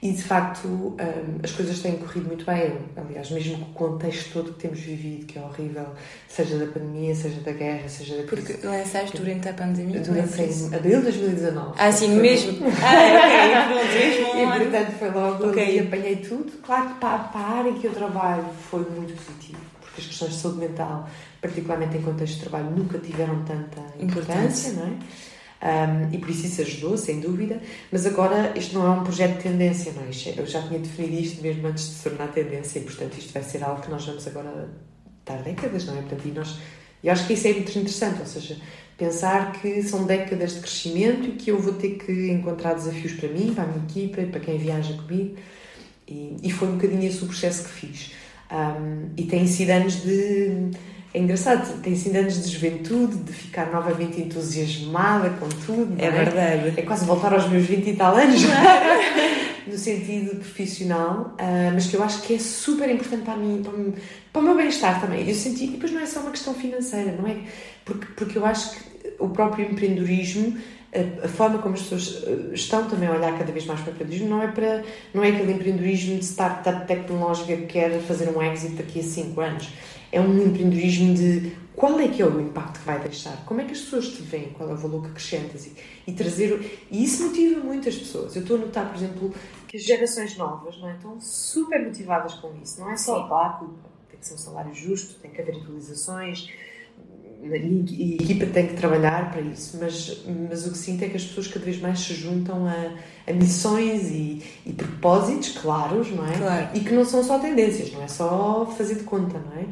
E 0.02 0.12
de 0.12 0.22
facto 0.22 0.68
um, 0.68 0.96
as 1.42 1.50
coisas 1.52 1.80
têm 1.80 1.96
corrido 1.96 2.26
muito 2.26 2.44
bem. 2.44 2.78
Aliás, 2.96 3.30
mesmo 3.30 3.58
com 3.58 3.84
o 3.84 3.88
contexto 3.88 4.32
todo 4.32 4.52
que 4.52 4.60
temos 4.60 4.80
vivido, 4.80 5.26
que 5.26 5.38
é 5.38 5.42
horrível, 5.42 5.86
seja 6.28 6.58
da 6.58 6.66
pandemia, 6.66 7.14
seja 7.14 7.40
da 7.40 7.52
guerra, 7.52 7.88
seja 7.88 8.16
da 8.16 8.24
crise. 8.24 8.52
Porque 8.52 8.66
lançaste 8.66 9.16
durante 9.16 9.48
a 9.48 9.54
pandemia? 9.54 10.00
Durante 10.00 10.42
em 10.42 10.74
abril 10.74 10.98
de 10.98 11.04
2019. 11.04 11.74
Ah, 11.78 11.90
sim, 11.90 12.08
mesmo? 12.16 12.58
ah, 12.66 13.16
ok, 13.24 13.80
pronto, 13.80 13.94
mesmo. 13.94 14.26
E 14.36 14.58
portanto 14.58 14.98
foi 14.98 15.10
logo 15.10 15.48
okay. 15.48 15.62
ali, 15.62 15.78
apanhei 15.80 16.16
tudo. 16.16 16.52
Claro 16.62 16.88
que 16.88 16.94
para, 17.00 17.18
para 17.18 17.40
a 17.40 17.58
área 17.58 17.72
que 17.72 17.86
eu 17.86 17.92
trabalho 17.92 18.44
foi 18.70 18.80
muito 18.90 19.14
positivo 19.14 19.76
porque 19.96 20.00
as 20.00 20.06
questões 20.08 20.32
de 20.32 20.38
saúde 20.38 20.58
mental, 20.58 21.08
particularmente 21.40 21.96
em 21.96 22.02
contexto 22.02 22.34
de 22.34 22.40
trabalho, 22.42 22.70
nunca 22.70 22.98
tiveram 22.98 23.42
tanta 23.44 23.80
importância, 23.98 24.72
não 24.72 24.86
é? 24.86 24.92
Um, 25.66 26.14
e 26.14 26.18
por 26.18 26.30
isso 26.30 26.46
isso 26.46 26.62
ajudou, 26.62 26.96
sem 26.96 27.18
dúvida, 27.18 27.60
mas 27.90 28.06
agora 28.06 28.56
isto 28.56 28.78
não 28.78 28.86
é 28.86 28.90
um 29.00 29.02
projeto 29.02 29.38
de 29.38 29.42
tendência, 29.42 29.92
não 29.92 30.02
é? 30.02 30.40
Eu 30.40 30.46
já 30.46 30.62
tinha 30.62 30.78
definido 30.78 31.14
isto 31.14 31.42
mesmo 31.42 31.66
antes 31.66 31.88
de 31.88 31.94
se 31.94 32.02
tornar 32.04 32.28
tendência 32.28 32.78
e, 32.78 32.82
portanto, 32.82 33.18
isto 33.18 33.32
vai 33.32 33.42
ser 33.42 33.64
algo 33.64 33.82
que 33.82 33.90
nós 33.90 34.04
vamos 34.06 34.24
agora 34.28 34.70
dar 35.24 35.42
décadas, 35.42 35.84
não 35.86 35.98
é? 35.98 36.02
Portanto, 36.02 36.22
e 36.24 36.30
nós, 36.30 36.58
eu 37.02 37.12
acho 37.12 37.26
que 37.26 37.32
isso 37.32 37.48
é 37.48 37.52
muito 37.54 37.70
interessante, 37.70 38.20
ou 38.20 38.26
seja, 38.26 38.56
pensar 38.96 39.54
que 39.54 39.82
são 39.82 40.06
décadas 40.06 40.54
de 40.54 40.60
crescimento 40.60 41.26
e 41.26 41.32
que 41.32 41.50
eu 41.50 41.60
vou 41.60 41.72
ter 41.72 41.96
que 41.96 42.30
encontrar 42.30 42.74
desafios 42.74 43.14
para 43.14 43.28
mim, 43.28 43.52
para 43.52 43.64
a 43.64 43.66
minha 43.66 43.84
equipa, 43.84 44.22
para 44.22 44.38
quem 44.38 44.58
viaja 44.58 44.94
comigo, 44.94 45.34
e, 46.06 46.36
e 46.44 46.50
foi 46.52 46.68
um 46.68 46.76
bocadinho 46.76 47.02
esse 47.02 47.24
o 47.24 47.26
processo 47.26 47.64
que 47.64 47.70
fiz. 47.70 48.12
Um, 48.52 49.10
e 49.16 49.24
tem 49.24 49.44
sido 49.48 49.70
anos 49.70 50.00
de 50.00 50.70
é 51.16 51.18
engraçado, 51.18 51.80
tem 51.80 51.96
sido 51.96 52.16
anos 52.16 52.44
de 52.44 52.50
juventude, 52.52 53.16
de 53.16 53.32
ficar 53.32 53.72
novamente 53.72 54.20
entusiasmada 54.20 55.30
com 55.30 55.48
tudo. 55.48 55.96
É, 55.98 56.08
é, 56.08 56.10
verdade. 56.10 56.74
É 56.76 56.82
quase 56.82 57.06
voltar 57.06 57.32
aos 57.32 57.48
meus 57.48 57.64
20 57.64 57.88
e 57.88 57.96
tal 57.96 58.14
anos, 58.14 58.42
no 59.66 59.78
sentido 59.78 60.36
profissional, 60.36 61.34
uh, 61.40 61.72
mas 61.72 61.86
que 61.86 61.96
eu 61.96 62.02
acho 62.02 62.20
que 62.20 62.34
é 62.34 62.38
super 62.38 62.90
importante 62.90 63.22
para 63.22 63.34
mim, 63.34 63.62
para, 63.62 63.72
mim, 63.72 63.94
para 64.30 64.42
o 64.42 64.44
meu 64.44 64.54
bem-estar 64.54 65.00
também. 65.00 65.26
Eu 65.26 65.34
senti, 65.34 65.64
e 65.64 65.68
depois 65.68 65.90
não 65.90 66.02
é 66.02 66.06
só 66.06 66.20
uma 66.20 66.32
questão 66.32 66.52
financeira, 66.52 67.16
não 67.18 67.26
é? 67.26 67.38
Porque, 67.82 68.06
porque 68.14 68.36
eu 68.36 68.44
acho 68.44 68.72
que 68.72 69.14
o 69.18 69.30
próprio 69.30 69.70
empreendedorismo 69.70 70.54
a, 71.24 71.28
forma 71.28 71.58
como 71.58 71.74
as 71.74 71.82
pessoas 71.82 72.24
ah, 72.26 72.54
estão 72.54 72.84
também 72.88 73.08
a 73.08 73.12
olhar 73.12 73.38
cada 73.38 73.52
vez 73.52 73.64
mais 73.64 73.80
para 73.80 73.90
o 73.90 73.94
empreendedorismo 73.94 74.28
não 74.28 74.42
é 74.42 74.48
para 74.48 74.82
não 75.14 75.24
é 75.24 75.28
aquele 75.28 75.52
empreendedorismo 75.52 76.18
de 76.18 76.24
startup 76.24 76.86
tecnológica 76.86 77.56
que 77.56 77.66
quer 77.66 78.00
fazer 78.00 78.28
um 78.28 78.42
exit 78.42 78.74
daqui 78.74 79.00
a 79.00 79.02
5 79.02 79.40
anos 79.40 79.68
é 80.12 80.20
um 80.20 80.46
empreendedorismo 80.46 81.14
de 81.14 81.52
qual 81.74 82.00
é 82.00 82.08
que 82.08 82.22
é 82.22 82.26
o 82.26 82.40
impacto 82.40 82.80
que 82.80 82.86
vai 82.86 82.98
deixar, 82.98 83.44
como 83.44 83.60
é 83.60 83.64
que 83.64 83.72
as 83.72 83.80
pessoas 83.80 84.08
te 84.08 84.22
veem, 84.22 84.50
qual 84.50 84.70
é 84.70 84.72
o 84.72 84.76
valor 84.76 85.02
que 85.02 85.08
acrescentas 85.08 85.66
e, 85.66 85.76
e 86.06 86.12
trazer. 86.12 86.86
E 86.90 87.04
isso 87.04 87.26
motiva 87.26 87.60
muitas 87.60 87.96
pessoas. 87.96 88.34
Eu 88.34 88.42
estou 88.42 88.56
a 88.56 88.60
notar, 88.60 88.88
por 88.88 88.96
exemplo, 88.96 89.34
que 89.68 89.76
as 89.76 89.84
gerações 89.84 90.36
novas 90.36 90.78
não 90.78 90.88
é, 90.88 90.94
estão 90.94 91.20
super 91.20 91.84
motivadas 91.84 92.34
com 92.34 92.50
isso. 92.62 92.80
Não 92.80 92.90
é 92.90 92.96
só, 92.96 93.28
claro, 93.28 93.74
tem 94.08 94.18
que 94.18 94.26
ser 94.26 94.34
um 94.34 94.38
salário 94.38 94.74
justo, 94.74 95.20
tem 95.20 95.30
que 95.30 95.40
haver 95.40 95.56
atualizações 95.56 96.50
e 97.54 98.16
a 98.18 98.22
equipa 98.22 98.46
tem 98.46 98.66
que 98.66 98.74
trabalhar 98.74 99.30
para 99.30 99.40
isso, 99.40 99.78
mas, 99.80 100.24
mas 100.48 100.66
o 100.66 100.72
que 100.72 100.78
sinto 100.78 101.04
é 101.04 101.08
que 101.08 101.16
as 101.16 101.24
pessoas 101.24 101.48
cada 101.48 101.64
vez 101.64 101.80
mais 101.80 102.00
se 102.00 102.14
juntam 102.14 102.66
a, 102.66 102.94
a 103.28 103.32
missões 103.32 104.10
e, 104.10 104.42
e, 104.64 104.72
propósitos 104.72 105.58
claros, 105.58 106.10
não 106.10 106.26
é? 106.26 106.36
Claro. 106.36 106.68
E 106.74 106.80
que 106.80 106.92
não 106.92 107.04
são 107.04 107.22
só 107.22 107.38
tendências, 107.38 107.92
não 107.92 108.02
é 108.02 108.08
só 108.08 108.66
fazer 108.76 108.96
de 108.96 109.04
conta, 109.04 109.38
não 109.38 109.60
é? 109.60 109.66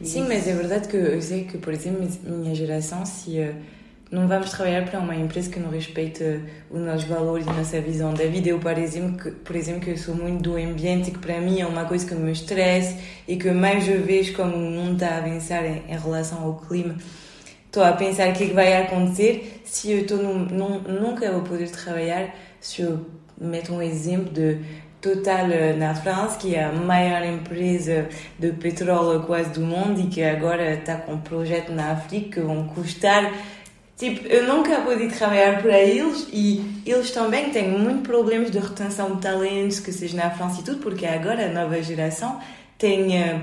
E 0.00 0.06
Sim, 0.06 0.26
mas 0.28 0.46
é 0.46 0.54
verdade 0.54 0.88
que 0.88 0.96
eu 0.96 1.22
sei 1.22 1.44
que, 1.44 1.56
por 1.58 1.72
exemplo, 1.72 2.06
minha 2.22 2.54
geração, 2.54 3.04
se 3.06 3.38
não 4.10 4.28
vamos 4.28 4.50
trabalhar 4.50 4.88
para 4.88 5.00
uma 5.00 5.16
empresa 5.16 5.50
que 5.50 5.58
não 5.58 5.70
respeite 5.70 6.40
os 6.70 6.80
nossos 6.80 7.04
valores 7.04 7.46
e 7.46 7.50
nossa 7.50 7.80
visão 7.80 8.14
da 8.14 8.24
vida, 8.24 8.48
eu, 8.48 8.58
por 8.58 8.78
exemplo, 8.78 9.16
que, 9.18 9.30
por 9.30 9.56
exemplo, 9.56 9.80
que 9.80 9.90
eu 9.90 9.96
sou 9.96 10.14
muito 10.14 10.42
do 10.42 10.56
ambiente 10.56 11.10
que 11.10 11.18
para 11.18 11.40
mim 11.40 11.60
é 11.60 11.66
uma 11.66 11.84
coisa 11.84 12.06
que 12.06 12.14
me 12.14 12.30
estressa 12.30 12.96
e 13.26 13.36
que 13.36 13.50
mais 13.50 13.88
eu 13.88 14.02
vejo 14.02 14.34
como 14.34 14.54
o 14.54 14.70
mundo 14.70 14.94
está 14.94 15.14
a 15.14 15.18
avançar 15.18 15.64
em, 15.64 15.82
em 15.88 15.98
relação 15.98 16.42
ao 16.42 16.54
clima 16.54 16.96
estou 17.76 17.84
a 17.84 17.92
pensar 17.92 18.30
o 18.30 18.32
que, 18.32 18.44
é 18.44 18.46
que 18.46 18.54
vai 18.54 18.82
acontecer 18.82 19.60
se 19.64 19.92
eu 19.92 19.98
estou 19.98 20.16
num, 20.16 20.38
num, 20.46 20.78
nunca 20.80 21.30
vou 21.30 21.42
poder 21.42 21.68
trabalhar 21.70 22.34
se 22.58 22.80
eu 22.80 23.04
meto 23.38 23.74
um 23.74 23.82
exemplo 23.82 24.32
de 24.32 24.60
Total 24.98 25.52
eh, 25.52 25.74
na 25.74 25.94
França, 25.94 26.38
que 26.38 26.54
é 26.54 26.64
a 26.64 26.72
maior 26.72 27.22
empresa 27.22 28.08
de 28.38 28.50
petróleo 28.52 29.22
quase 29.24 29.50
do 29.50 29.60
mundo 29.60 30.00
e 30.00 30.06
que 30.06 30.22
agora 30.22 30.72
está 30.72 30.96
com 30.96 31.12
um 31.12 31.20
projeto 31.20 31.70
na 31.70 31.92
África 31.92 32.40
que 32.40 32.40
vão 32.40 32.66
custar. 32.66 33.30
Tipo, 33.96 34.26
eu 34.26 34.46
nunca 34.46 34.82
pude 34.82 35.08
trabalhar 35.08 35.62
para 35.62 35.78
eles 35.78 36.28
e 36.30 36.82
eles 36.84 37.10
também 37.12 37.48
têm 37.50 37.70
muitos 37.70 38.02
problemas 38.02 38.50
de 38.50 38.58
retenção 38.58 39.16
de 39.16 39.22
talentos, 39.22 39.80
que 39.80 39.90
seja 39.90 40.16
na 40.18 40.30
França 40.30 40.60
e 40.60 40.64
tudo, 40.64 40.80
porque 40.80 41.06
agora 41.06 41.46
a 41.46 41.48
nova 41.48 41.82
geração 41.82 42.38
tem, 42.76 43.16
eh, 43.16 43.40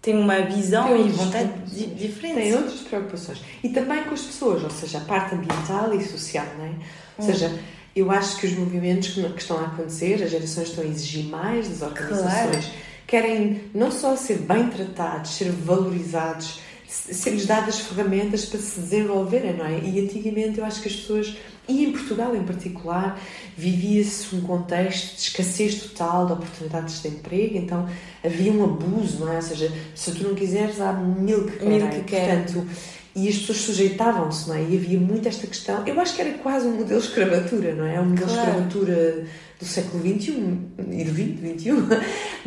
tem 0.00 0.16
uma 0.16 0.40
visão 0.42 0.86
tem 0.88 1.06
e 1.06 1.10
vontade 1.10 1.50
diferente. 1.96 2.36
Tem 2.36 2.54
outras 2.54 2.80
preocupações. 2.82 3.40
E 3.64 3.70
também 3.70 4.04
com 4.04 4.14
as 4.14 4.22
pessoas, 4.22 4.62
ou 4.62 4.70
seja, 4.70 4.98
a 4.98 5.00
parte 5.00 5.34
ambiental 5.34 5.92
e 5.92 6.04
social, 6.04 6.46
não 6.56 6.66
é? 6.66 6.68
Ou 6.68 6.74
hum. 7.18 7.22
seja, 7.22 7.58
eu 7.96 8.08
acho 8.12 8.36
que 8.38 8.46
os 8.46 8.52
movimentos 8.56 9.08
que, 9.08 9.20
estão 9.36 9.58
a 9.58 9.66
acontecer, 9.66 10.22
as 10.22 10.30
gerações 10.30 10.68
estão 10.68 10.84
a 10.84 10.86
exigir 10.86 11.24
mais 11.24 11.68
das 11.68 11.82
organizações, 11.82 12.66
claro. 12.66 12.78
querem 13.04 13.62
não 13.74 13.90
só 13.90 14.14
ser 14.14 14.38
bem 14.38 14.68
tratados, 14.68 15.32
ser 15.32 15.50
valorizados, 15.50 16.60
ser-lhes 16.88 17.46
dadas 17.46 17.80
ferramentas 17.80 18.46
para 18.46 18.58
se 18.58 18.80
desenvolverem, 18.80 19.54
não 19.56 19.66
é? 19.66 19.78
E 19.80 20.00
antigamente 20.00 20.58
eu 20.58 20.64
acho 20.64 20.80
que 20.80 20.88
as 20.88 20.96
pessoas, 20.96 21.36
e 21.68 21.84
em 21.84 21.92
Portugal 21.92 22.34
em 22.34 22.42
particular, 22.42 23.20
vivia-se 23.56 24.34
um 24.34 24.40
contexto 24.40 25.16
de 25.16 25.22
escassez 25.22 25.74
total 25.82 26.26
de 26.26 26.32
oportunidades 26.32 27.02
de 27.02 27.08
emprego, 27.08 27.58
então 27.58 27.86
havia 28.24 28.50
um 28.50 28.64
abuso, 28.64 29.20
não 29.20 29.32
é? 29.32 29.36
Ou 29.36 29.42
seja, 29.42 29.70
se 29.94 30.12
tu 30.12 30.24
não 30.26 30.34
quiseres, 30.34 30.80
há 30.80 30.92
mil 30.92 31.44
que 31.44 31.58
querem. 31.58 31.78
Mil 31.78 31.90
que 31.90 32.00
querem. 32.04 32.42
Portanto, 32.42 32.66
e 33.14 33.28
as 33.28 33.36
pessoas 33.36 33.58
sujeitavam-se, 33.58 34.48
não 34.48 34.54
é? 34.54 34.62
E 34.62 34.76
havia 34.76 34.98
muito 34.98 35.26
esta 35.28 35.46
questão. 35.46 35.86
Eu 35.86 36.00
acho 36.00 36.14
que 36.14 36.22
era 36.22 36.38
quase 36.38 36.66
um 36.66 36.76
modelo 36.76 37.00
de 37.00 37.06
escravatura, 37.06 37.74
não 37.74 37.84
é? 37.84 37.96
É 37.96 38.00
um 38.00 38.06
modelo 38.06 38.28
claro. 38.28 38.44
de 38.44 38.48
escravatura 38.48 39.26
do 39.58 39.64
século 39.64 40.02
XXI 40.02 40.58
e 40.92 41.04
do 41.04 41.12
XX, 41.12 41.60
XXI, 41.60 41.72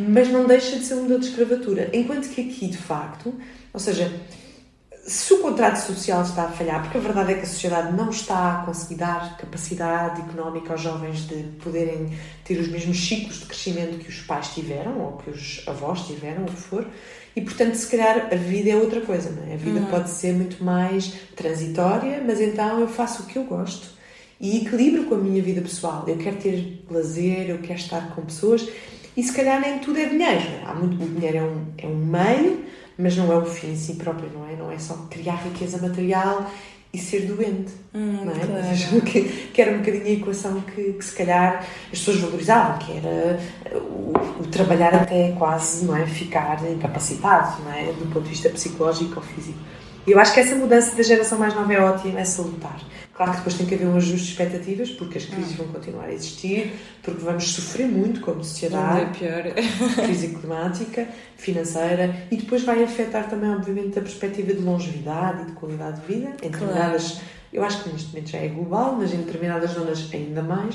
mas 0.00 0.28
não 0.28 0.46
deixa 0.46 0.78
de 0.78 0.84
ser 0.84 0.94
um 0.94 1.02
modelo 1.02 1.20
de 1.20 1.26
escravatura. 1.26 1.90
Enquanto 1.92 2.28
que 2.28 2.40
aqui, 2.40 2.68
de 2.68 2.78
facto, 2.78 3.34
ou 3.72 3.80
seja, 3.80 4.12
se 5.04 5.34
o 5.34 5.38
contrato 5.38 5.76
social 5.76 6.22
está 6.22 6.44
a 6.44 6.48
falhar, 6.48 6.82
porque 6.82 6.96
a 6.96 7.00
verdade 7.00 7.32
é 7.32 7.34
que 7.34 7.42
a 7.42 7.46
sociedade 7.46 7.96
não 7.96 8.10
está 8.10 8.60
a 8.60 8.64
conseguir 8.64 8.96
dar 8.96 9.36
capacidade 9.36 10.20
económica 10.20 10.72
aos 10.72 10.80
jovens 10.80 11.26
de 11.26 11.42
poderem 11.62 12.16
ter 12.44 12.58
os 12.60 12.68
mesmos 12.68 13.04
ciclos 13.04 13.40
de 13.40 13.46
crescimento 13.46 13.98
que 13.98 14.08
os 14.08 14.20
pais 14.20 14.48
tiveram 14.48 15.00
ou 15.00 15.16
que 15.16 15.30
os 15.30 15.64
avós 15.66 16.06
tiveram, 16.06 16.44
o 16.44 16.46
que 16.46 16.56
for, 16.56 16.86
e 17.34 17.40
portanto, 17.40 17.74
se 17.74 17.88
calhar 17.88 18.28
a 18.30 18.36
vida 18.36 18.70
é 18.70 18.76
outra 18.76 19.00
coisa, 19.00 19.30
não 19.30 19.50
é? 19.50 19.54
A 19.54 19.56
vida 19.56 19.80
uhum. 19.80 19.86
pode 19.86 20.10
ser 20.10 20.34
muito 20.34 20.62
mais 20.62 21.12
transitória, 21.34 22.22
mas 22.24 22.40
então 22.40 22.78
eu 22.78 22.88
faço 22.88 23.22
o 23.22 23.26
que 23.26 23.36
eu 23.36 23.44
gosto 23.44 23.88
e 24.38 24.58
equilibro 24.58 25.04
com 25.04 25.14
a 25.14 25.18
minha 25.18 25.42
vida 25.42 25.62
pessoal. 25.62 26.04
Eu 26.06 26.18
quero 26.18 26.36
ter 26.36 26.84
lazer, 26.90 27.48
eu 27.48 27.58
quero 27.58 27.78
estar 27.78 28.14
com 28.14 28.22
pessoas 28.22 28.68
e 29.16 29.22
se 29.22 29.32
calhar 29.32 29.60
nem 29.60 29.78
tudo 29.78 29.98
é 29.98 30.06
dinheiro. 30.06 30.40
É? 30.40 30.62
Há 30.66 30.74
muito, 30.74 31.02
o 31.02 31.08
dinheiro 31.08 31.38
é 31.38 31.42
um, 31.42 31.64
é 31.78 31.86
um 31.86 31.96
meio, 31.96 32.64
mas 33.02 33.16
não 33.16 33.32
é 33.32 33.36
o 33.36 33.44
fim 33.44 33.72
em 33.72 33.76
si 33.76 33.94
próprio, 33.94 34.30
não 34.32 34.48
é? 34.48 34.54
Não 34.54 34.70
é 34.70 34.78
só 34.78 34.94
criar 35.10 35.34
riqueza 35.34 35.78
material 35.78 36.48
e 36.92 36.98
ser 36.98 37.26
doente, 37.26 37.72
hum, 37.94 38.24
não 38.24 38.32
é? 38.32 38.46
Claro. 38.46 39.02
Que, 39.02 39.22
que, 39.52 39.62
era 39.62 39.72
um 39.72 39.78
bocadinho 39.78 40.06
a 40.06 40.10
equação 40.10 40.60
que, 40.60 40.92
que, 40.92 41.04
se 41.04 41.14
calhar 41.14 41.66
as 41.92 41.98
pessoas 41.98 42.18
valorizavam, 42.18 42.78
que 42.78 42.92
era 42.92 43.40
o, 43.74 44.12
o, 44.40 44.46
trabalhar 44.50 44.94
até 44.94 45.32
quase, 45.32 45.84
não 45.84 45.96
é? 45.96 46.06
Ficar 46.06 46.62
incapacitado, 46.70 47.62
não 47.62 47.72
é? 47.72 47.86
Do 47.86 48.12
ponto 48.12 48.22
de 48.24 48.30
vista 48.30 48.50
psicológico 48.50 49.16
ou 49.16 49.22
físico. 49.22 49.58
Eu 50.06 50.18
acho 50.18 50.34
que 50.34 50.40
essa 50.40 50.56
mudança 50.56 50.96
da 50.96 51.02
geração 51.02 51.38
mais 51.38 51.54
nova 51.54 51.72
é 51.72 51.80
ótima, 51.80 52.18
é 52.18 52.24
salutar. 52.24 52.80
Claro 53.14 53.32
que 53.32 53.36
depois 53.38 53.54
tem 53.56 53.66
que 53.66 53.74
haver 53.74 53.86
um 53.86 53.96
ajuste 53.96 54.24
de 54.26 54.32
expectativas, 54.32 54.90
porque 54.90 55.18
as 55.18 55.26
crises 55.26 55.52
vão 55.52 55.68
continuar 55.68 56.06
a 56.06 56.12
existir, 56.12 56.72
porque 57.02 57.22
vamos 57.22 57.44
sofrer 57.52 57.86
muito 57.86 58.20
como 58.20 58.42
sociedade. 58.42 59.02
É 59.02 59.04
pior. 59.06 59.54
Crise 60.02 60.28
climática, 60.28 61.08
financeira, 61.36 62.26
e 62.30 62.36
depois 62.36 62.64
vai 62.64 62.82
afetar 62.82 63.28
também, 63.28 63.50
obviamente, 63.50 63.98
a 63.98 64.02
perspectiva 64.02 64.52
de 64.52 64.60
longevidade 64.60 65.42
e 65.42 65.46
de 65.46 65.52
qualidade 65.52 66.00
de 66.00 66.06
vida. 66.06 66.30
Em 66.42 66.50
determinadas, 66.50 67.12
claro. 67.12 67.26
eu 67.52 67.64
acho 67.64 67.84
que 67.84 67.90
neste 67.90 68.08
momento 68.08 68.30
já 68.30 68.38
é 68.38 68.48
global, 68.48 68.96
mas 68.98 69.14
em 69.14 69.18
determinadas 69.18 69.70
zonas 69.70 70.08
ainda 70.12 70.42
mais. 70.42 70.74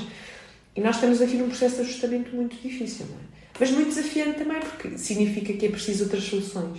E 0.74 0.80
nós 0.80 0.94
estamos 0.94 1.20
aqui 1.20 1.34
num 1.34 1.48
processo 1.48 1.76
de 1.76 1.82
ajustamento 1.82 2.34
muito 2.34 2.56
difícil, 2.56 3.04
não 3.10 3.16
é? 3.16 3.28
Mas 3.60 3.72
muito 3.72 3.88
desafiante 3.88 4.38
também, 4.38 4.60
porque 4.60 4.96
significa 4.96 5.52
que 5.52 5.66
é 5.66 5.68
preciso 5.68 6.04
outras 6.04 6.22
soluções. 6.22 6.78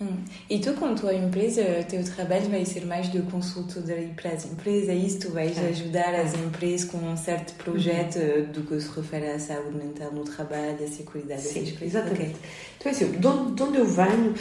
Hum. 0.00 0.16
E 0.48 0.58
tu, 0.58 0.72
com 0.74 0.86
a 0.86 0.94
tua 0.94 1.14
empresa, 1.14 1.60
o 1.80 1.84
teu 1.84 2.02
trabalho 2.02 2.48
vai 2.48 2.64
ser 2.64 2.86
mais 2.86 3.12
de 3.12 3.20
consultoria 3.22 4.10
para 4.16 4.30
as 4.30 4.46
empresas, 4.46 4.88
é 4.88 4.94
isso? 4.94 5.18
Tu 5.18 5.30
vais 5.30 5.58
é. 5.58 5.68
ajudar 5.68 6.14
as 6.14 6.34
empresas 6.34 6.88
com 6.88 6.98
um 6.98 7.16
certo 7.16 7.52
projeto 7.62 8.18
uhum. 8.18 8.52
do 8.52 8.62
que 8.62 8.80
se 8.80 8.88
refere 8.88 9.26
à 9.26 9.38
saúde 9.38 9.76
mental 9.76 10.10
no 10.12 10.24
trabalho, 10.24 10.82
à 10.82 10.86
segurança 10.86 11.48
Sim, 11.48 11.76
exatamente. 11.82 12.22
Okay. 12.22 12.36
Então, 12.78 12.92
é 12.92 12.94
assim, 12.94 13.10
de 13.12 13.26
onde, 13.26 13.54
de 13.54 13.62
onde 13.62 13.78
eu 13.78 13.86
venho, 13.86 14.34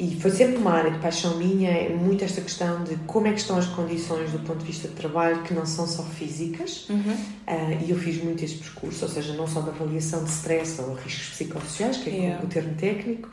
e 0.00 0.16
foi 0.20 0.32
sempre 0.32 0.56
uma 0.56 0.72
área 0.72 0.90
de 0.90 0.98
paixão 0.98 1.36
minha, 1.36 1.70
é 1.70 1.88
muito 1.90 2.24
esta 2.24 2.40
questão 2.40 2.82
de 2.82 2.96
como 3.06 3.28
é 3.28 3.32
que 3.32 3.40
estão 3.40 3.56
as 3.56 3.66
condições 3.66 4.32
do 4.32 4.40
ponto 4.40 4.58
de 4.58 4.66
vista 4.66 4.88
de 4.88 4.94
trabalho 4.94 5.42
que 5.42 5.54
não 5.54 5.66
são 5.66 5.86
só 5.86 6.02
físicas, 6.02 6.88
uhum. 6.88 7.12
uh, 7.12 7.84
e 7.84 7.90
eu 7.90 7.96
fiz 7.96 8.22
muito 8.22 8.44
este 8.44 8.58
percurso, 8.58 9.04
ou 9.04 9.10
seja, 9.10 9.32
não 9.34 9.46
só 9.46 9.60
da 9.60 9.70
avaliação 9.70 10.24
de 10.24 10.30
stress 10.30 10.80
ou 10.80 10.94
riscos 10.94 11.30
psicossociais, 11.30 11.98
que 11.98 12.10
é 12.10 12.14
yeah. 12.14 12.44
o 12.44 12.48
termo 12.48 12.74
técnico, 12.74 13.30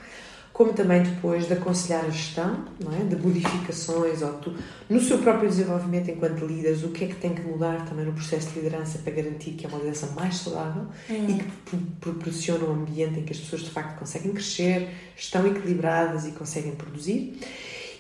como 0.56 0.72
também 0.72 1.04
depois 1.04 1.48
de 1.48 1.54
aconselhar 1.54 2.06
a 2.06 2.10
gestão, 2.10 2.64
é? 2.98 3.04
de 3.04 3.18
modificações, 3.18 4.22
ou 4.22 4.32
tu, 4.36 4.56
no 4.90 5.02
seu 5.02 5.18
próprio 5.18 5.50
desenvolvimento 5.50 6.10
enquanto 6.10 6.46
líderes, 6.46 6.82
o 6.82 6.92
que 6.92 7.04
é 7.04 7.08
que 7.08 7.16
tem 7.16 7.36
que 7.36 7.42
mudar 7.42 7.84
também 7.84 8.06
no 8.06 8.14
processo 8.14 8.52
de 8.52 8.62
liderança 8.62 9.00
para 9.00 9.12
garantir 9.12 9.52
que 9.52 9.66
é 9.66 9.68
uma 9.68 9.80
liderança 9.80 10.08
mais 10.16 10.38
saudável 10.38 10.84
hum. 11.10 11.28
e 11.28 11.34
que 11.34 11.78
proporciona 12.00 12.64
um 12.64 12.72
ambiente 12.72 13.20
em 13.20 13.24
que 13.24 13.34
as 13.34 13.40
pessoas 13.40 13.64
de 13.64 13.70
facto 13.70 14.00
conseguem 14.00 14.32
crescer, 14.32 14.88
estão 15.18 15.46
equilibradas 15.46 16.26
e 16.26 16.32
conseguem 16.32 16.74
produzir. 16.74 17.38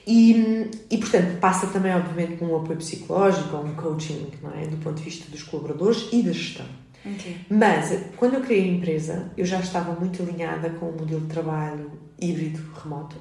E, 0.07 0.71
e, 0.89 0.97
portanto, 0.97 1.37
passa 1.41 1.67
também, 1.67 1.93
obviamente, 1.93 2.37
por 2.37 2.47
um 2.47 2.55
apoio 2.55 2.77
psicológico, 2.77 3.57
um 3.57 3.75
coaching, 3.75 4.31
é? 4.61 4.67
do 4.67 4.77
ponto 4.77 4.95
de 4.95 5.03
vista 5.03 5.29
dos 5.29 5.43
colaboradores 5.43 6.07
e 6.13 6.21
da 6.21 6.31
gestão. 6.31 6.84
Okay. 7.05 7.37
Mas, 7.49 7.97
quando 8.17 8.35
eu 8.35 8.41
criei 8.41 8.63
a 8.63 8.73
empresa, 8.73 9.31
eu 9.37 9.45
já 9.45 9.59
estava 9.59 9.93
muito 9.93 10.23
alinhada 10.23 10.69
com 10.71 10.87
o 10.87 10.97
modelo 10.97 11.21
de 11.21 11.27
trabalho 11.27 11.91
híbrido 12.19 12.59
remoto. 12.81 13.15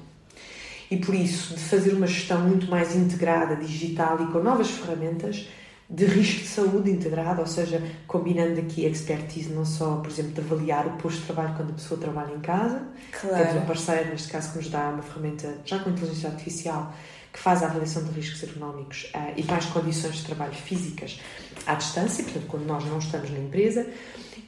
E 0.89 0.97
por 0.97 1.13
isso, 1.13 1.55
de 1.55 1.61
fazer 1.61 1.93
uma 1.93 2.07
gestão 2.07 2.41
muito 2.41 2.69
mais 2.69 2.95
integrada, 2.95 3.55
digital 3.55 4.21
e 4.23 4.31
com 4.31 4.39
novas 4.39 4.69
ferramentas 4.69 5.47
de 5.87 6.05
risco 6.05 6.41
de 6.41 6.47
saúde 6.47 6.89
integrado, 6.89 7.41
ou 7.41 7.47
seja, 7.47 7.81
combinando 8.07 8.59
aqui 8.59 8.85
a 8.85 8.89
expertise 8.89 9.53
não 9.53 9.65
só, 9.65 9.97
por 9.97 10.09
exemplo, 10.09 10.31
de 10.31 10.41
avaliar 10.41 10.87
o 10.87 10.97
posto 10.97 11.19
de 11.19 11.25
trabalho 11.25 11.53
quando 11.55 11.69
a 11.71 11.73
pessoa 11.73 11.99
trabalha 11.99 12.33
em 12.33 12.39
casa, 12.39 12.87
claro. 13.11 13.37
temos 13.37 13.63
um 13.63 13.65
parceiro, 13.67 14.09
neste 14.09 14.27
caso, 14.29 14.51
que 14.51 14.57
nos 14.57 14.69
dá 14.69 14.89
uma 14.89 15.03
ferramenta 15.03 15.57
já 15.63 15.77
com 15.79 15.91
inteligência 15.91 16.29
artificial 16.29 16.91
que 17.35 17.41
faz 17.41 17.61
a 17.61 17.65
avaliação 17.65 18.01
de 18.05 18.11
riscos 18.11 18.41
económicos 18.43 19.11
uh, 19.13 19.33
e 19.35 19.43
faz 19.43 19.65
condições 19.65 20.15
de 20.15 20.23
trabalho 20.23 20.53
físicas 20.53 21.19
à 21.67 21.73
distância, 21.73 22.23
portanto, 22.23 22.45
quando 22.47 22.65
nós 22.65 22.85
não 22.85 22.97
estamos 22.97 23.29
na 23.29 23.39
empresa. 23.39 23.85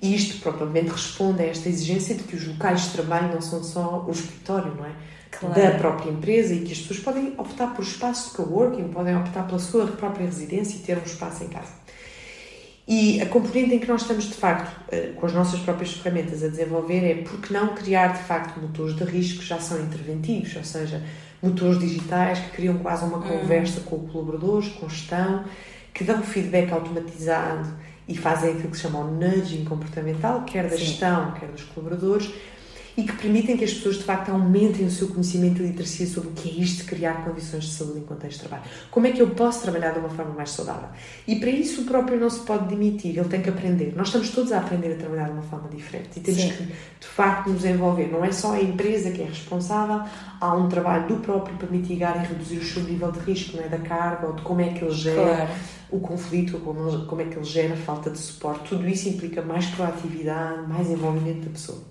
E 0.01 0.15
isto 0.15 0.41
propriamente 0.41 0.91
responde 0.91 1.43
a 1.43 1.47
esta 1.47 1.67
exigência 1.67 2.15
de 2.15 2.23
que 2.23 2.37
os 2.37 2.47
locais 2.47 2.83
de 2.83 2.91
trabalho 2.91 3.33
não 3.33 3.41
são 3.41 3.61
só 3.61 4.05
o 4.07 4.11
escritório, 4.11 4.73
não 4.73 4.85
é? 4.85 4.91
Claro. 5.31 5.61
Da 5.61 5.71
própria 5.71 6.09
empresa 6.09 6.53
e 6.53 6.61
que 6.61 6.71
as 6.71 6.79
pessoas 6.79 6.99
podem 7.01 7.33
optar 7.37 7.75
por 7.75 7.83
espaço 7.83 8.29
de 8.29 8.37
coworking, 8.37 8.87
podem 8.87 9.17
optar 9.17 9.45
pela 9.45 9.59
sua 9.59 9.85
própria 9.87 10.25
residência 10.25 10.77
e 10.77 10.79
ter 10.79 10.97
um 10.97 11.03
espaço 11.03 11.43
em 11.43 11.49
casa. 11.49 11.73
E 12.87 13.19
a 13.19 13.25
componente 13.25 13.75
em 13.75 13.79
que 13.79 13.87
nós 13.87 14.03
estamos, 14.03 14.25
de 14.25 14.35
facto, 14.35 14.73
eh, 14.89 15.11
com 15.17 15.25
as 15.25 15.33
nossas 15.33 15.59
próprias 15.59 15.91
ferramentas 15.91 16.41
a 16.41 16.47
desenvolver 16.47 17.03
é 17.03 17.15
porque 17.15 17.53
não 17.53 17.75
criar, 17.75 18.13
de 18.13 18.23
facto, 18.23 18.57
motores 18.61 18.95
de 18.95 19.03
risco 19.03 19.39
que 19.39 19.45
já 19.45 19.59
são 19.59 19.77
interventivos, 19.81 20.55
ou 20.55 20.63
seja, 20.63 21.03
motores 21.41 21.79
digitais 21.79 22.39
que 22.39 22.51
criam 22.51 22.77
quase 22.79 23.05
uma 23.05 23.17
hum. 23.17 23.21
conversa 23.21 23.81
com 23.81 23.97
o 23.97 24.07
colaborador, 24.07 24.63
com 24.79 24.89
gestão, 24.89 25.43
que 25.93 26.03
dão 26.03 26.21
feedback 26.21 26.71
automatizado 26.71 27.67
e 28.07 28.15
fazem 28.17 28.51
aquilo 28.51 28.69
que 28.69 28.77
se 28.77 28.83
chama 28.83 28.99
o 28.99 29.11
nudging 29.11 29.65
comportamental, 29.65 30.43
quer 30.43 30.63
da 30.63 30.77
Sim. 30.77 30.85
gestão, 30.85 31.31
quer 31.31 31.49
dos 31.49 31.63
colaboradores, 31.63 32.31
e 32.97 33.03
que 33.03 33.13
permitem 33.13 33.55
que 33.55 33.63
as 33.63 33.71
pessoas 33.71 33.97
de 33.97 34.03
facto 34.03 34.29
aumentem 34.29 34.83
o 34.83 34.89
seu 34.89 35.07
conhecimento 35.09 35.61
e 35.61 35.67
literacia 35.67 36.07
sobre 36.07 36.29
o 36.29 36.31
que 36.31 36.49
é 36.49 36.63
isto 36.63 36.77
de 36.77 36.83
criar 36.85 37.23
condições 37.23 37.65
de 37.65 37.69
saúde 37.69 37.99
em 37.99 38.01
contexto 38.01 38.41
de 38.41 38.47
trabalho. 38.47 38.67
Como 38.89 39.05
é 39.05 39.11
que 39.11 39.21
eu 39.21 39.29
posso 39.29 39.61
trabalhar 39.61 39.91
de 39.91 39.99
uma 39.99 40.09
forma 40.09 40.33
mais 40.33 40.49
saudável? 40.49 40.89
E 41.27 41.35
para 41.35 41.51
isso 41.51 41.81
o 41.81 41.85
próprio 41.85 42.19
não 42.19 42.29
se 42.29 42.39
pode 42.39 42.67
demitir, 42.67 43.15
ele 43.15 43.29
tem 43.29 43.39
que 43.39 43.49
aprender. 43.49 43.93
Nós 43.95 44.07
estamos 44.07 44.31
todos 44.31 44.51
a 44.51 44.57
aprender 44.57 44.93
a 44.93 44.95
trabalhar 44.95 45.25
de 45.25 45.33
uma 45.33 45.43
forma 45.43 45.69
diferente 45.69 46.09
e 46.17 46.19
temos 46.21 46.41
Sim. 46.41 46.49
que 46.49 46.63
de 46.63 47.07
facto 47.07 47.51
nos 47.51 47.63
envolver. 47.63 48.07
Não 48.07 48.25
é 48.25 48.31
só 48.31 48.53
a 48.53 48.61
empresa 48.61 49.11
que 49.11 49.21
é 49.21 49.25
responsável, 49.25 50.01
há 50.41 50.55
um 50.55 50.67
trabalho 50.67 51.07
do 51.07 51.17
próprio 51.17 51.55
para 51.55 51.69
mitigar 51.69 52.17
e 52.23 52.27
reduzir 52.27 52.57
o 52.57 52.65
seu 52.65 52.81
nível 52.81 53.11
de 53.11 53.19
risco, 53.19 53.57
não 53.57 53.63
é? 53.63 53.67
da 53.67 53.77
carga 53.77 54.25
ou 54.25 54.33
de 54.33 54.41
como 54.41 54.59
é 54.61 54.69
que 54.69 54.83
ele 54.83 54.93
gera. 54.93 55.23
Claro 55.23 55.49
o 55.89 55.99
conflito, 55.99 56.59
como, 56.59 57.05
como 57.05 57.21
é 57.21 57.25
que 57.25 57.35
ele 57.35 57.45
gera 57.45 57.75
falta 57.75 58.09
de 58.09 58.17
suporte, 58.17 58.69
tudo 58.69 58.87
isso 58.87 59.07
implica 59.07 59.41
mais 59.41 59.67
proatividade, 59.67 60.67
mais 60.67 60.89
envolvimento 60.89 61.45
da 61.45 61.51
pessoa. 61.51 61.81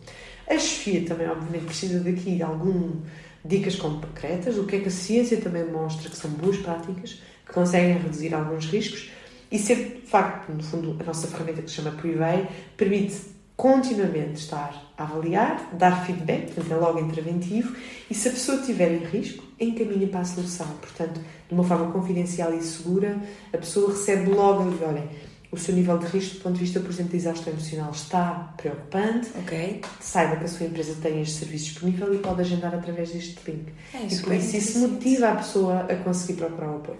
A 0.48 0.58
chefia 0.58 1.04
também, 1.04 1.28
obviamente, 1.28 1.66
precisa 1.66 2.00
daqui 2.00 2.36
de 2.36 2.42
algumas 2.42 2.98
dicas 3.44 3.76
concretas, 3.76 4.58
o 4.58 4.64
que 4.64 4.76
é 4.76 4.80
que 4.80 4.88
a 4.88 4.90
ciência 4.90 5.40
também 5.40 5.64
mostra 5.64 6.08
que 6.08 6.16
são 6.16 6.30
boas 6.30 6.56
práticas, 6.58 7.20
que 7.46 7.52
conseguem 7.52 7.98
reduzir 7.98 8.34
alguns 8.34 8.66
riscos 8.66 9.10
e 9.50 9.58
ser, 9.58 10.00
de 10.02 10.06
facto, 10.06 10.50
no 10.52 10.62
fundo, 10.62 10.96
a 11.00 11.04
nossa 11.04 11.28
ferramenta 11.28 11.62
que 11.62 11.70
se 11.70 11.76
chama 11.76 11.92
Prevey 11.92 12.46
permite 12.76 13.36
continuamente 13.56 14.40
estar 14.40 14.92
a 14.98 15.04
avaliar, 15.04 15.70
dar 15.72 16.04
feedback, 16.04 16.52
portanto 16.52 16.72
é 16.72 16.76
logo 16.76 17.00
interventivo, 17.00 17.74
e 18.10 18.14
se 18.14 18.28
a 18.28 18.32
pessoa 18.32 18.60
estiver 18.60 18.92
em 18.92 19.04
risco, 19.04 19.42
encaminha 19.58 20.06
para 20.08 20.20
a 20.20 20.24
solução. 20.24 20.66
Portanto, 20.80 21.20
de 21.48 21.54
uma 21.54 21.64
forma 21.64 21.90
confidencial 21.90 22.52
e 22.52 22.60
segura, 22.60 23.18
a 23.52 23.58
pessoa 23.58 23.92
recebe 23.92 24.30
logo 24.30 24.62
olha, 24.84 25.08
o 25.56 25.58
seu 25.58 25.74
nível 25.74 25.98
de 25.98 26.06
risco 26.06 26.36
do 26.36 26.42
ponto 26.42 26.54
de 26.54 26.60
vista, 26.60 26.80
por 26.80 26.90
exemplo, 26.90 27.10
de 27.12 27.16
exaustão 27.16 27.52
emocional 27.52 27.90
está 27.90 28.54
preocupante, 28.56 29.30
okay. 29.38 29.80
saiba 30.00 30.36
que 30.36 30.44
a 30.44 30.48
sua 30.48 30.66
empresa 30.66 30.94
tem 31.00 31.20
este 31.22 31.38
serviço 31.38 31.64
disponível 31.66 32.14
e 32.14 32.18
pode 32.18 32.42
agendar 32.42 32.74
através 32.74 33.10
deste 33.10 33.38
link. 33.50 33.72
É, 33.94 34.06
e 34.06 34.18
por 34.18 34.34
isso 34.34 34.56
isso 34.56 34.78
motiva 34.80 35.28
a 35.28 35.36
pessoa 35.36 35.80
a 35.80 35.96
conseguir 35.96 36.34
procurar 36.34 36.70
o 36.72 36.76
apoio. 36.76 36.98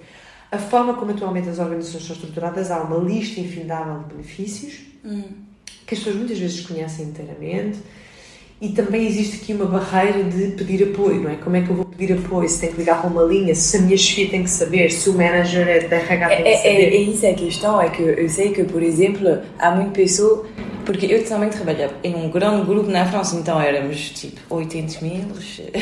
A 0.51 0.59
forma 0.59 0.95
como 0.95 1.11
atualmente 1.11 1.49
as 1.49 1.59
organizações 1.59 2.05
são 2.05 2.15
estruturadas, 2.17 2.71
há 2.71 2.83
uma 2.83 2.99
lista 2.99 3.41
infindável 3.41 3.99
de 4.05 4.15
benefícios 4.15 4.81
hum. 5.05 5.25
que 5.87 5.95
as 5.95 5.99
pessoas 6.01 6.17
muitas 6.17 6.39
vezes 6.39 6.61
conhecem 6.65 7.07
inteiramente 7.07 7.79
e 8.61 8.71
também 8.71 9.07
existe 9.07 9.43
aqui 9.43 9.53
uma 9.53 9.67
barreira 9.67 10.25
de 10.25 10.53
pedir 10.53 10.91
apoio, 10.91 11.23
não 11.23 11.31
é? 11.31 11.37
Como 11.37 11.57
é 11.57 11.63
que 11.63 11.69
eu 11.69 11.77
vou 11.77 11.86
pedir 11.97 12.19
apoio? 12.19 12.49
Se 12.49 12.61
tem 12.61 12.73
que 12.73 12.79
ligar 12.79 13.01
para 13.01 13.11
uma 13.11 13.23
linha, 13.23 13.55
se 13.55 13.77
a 13.77 13.81
minha 13.81 13.97
chefia 13.97 14.29
tem 14.29 14.43
que 14.43 14.51
saber, 14.51 14.91
se 14.91 15.09
o 15.09 15.15
manager 15.15 15.67
é 15.69 15.81
da 15.81 15.97
RH 15.97 16.29
tem 16.29 16.43
que 16.43 16.49
é. 16.49 16.67
É, 16.67 16.85
é 16.85 16.97
isso 16.97 17.27
a 17.27 17.35
questão, 17.35 17.81
é 17.81 17.89
que 17.91 18.03
eu 18.03 18.29
sei 18.29 18.51
que, 18.51 18.65
por 18.65 18.83
exemplo, 18.83 19.39
há 19.59 19.71
muitas 19.71 19.95
pessoas. 19.95 20.49
Porque 20.85 21.07
eu 21.07 21.25
também 21.25 21.49
trabalhava 21.49 21.95
em 22.05 22.15
um 22.15 22.31
grande 22.31 22.65
grupo 22.65 22.89
na 22.89 23.05
França, 23.05 23.35
então 23.35 23.61
éramos 23.61 24.11
tipo 24.11 24.41
800 24.49 25.01
mil, 25.01 25.25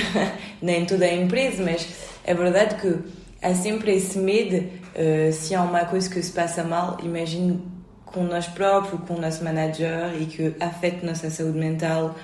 nem 0.63 0.87
toda 0.87 1.05
a 1.05 1.13
empresa, 1.13 1.63
mas 1.63 1.87
é 2.25 2.33
verdade 2.33 2.77
que 2.77 2.97
há 3.43 3.55
sempre 3.55 3.95
esse 3.95 4.19
medo, 4.19 4.57
uh, 4.57 5.31
se 5.31 5.55
há 5.55 5.61
uma 5.61 5.85
coisa 5.85 6.09
que 6.09 6.23
se 6.23 6.33
passa 6.33 6.65
mal, 6.65 6.97
imagino 7.03 7.61
com 8.07 8.23
nós 8.25 8.47
próprios, 8.47 8.99
com 9.07 9.15
o 9.15 9.21
nosso 9.21 9.45
manager 9.45 10.15
e 10.19 10.25
que 10.25 10.55
afeta 10.59 11.07
nossa 11.07 11.29
saúde 11.29 11.59
mental 11.59 12.15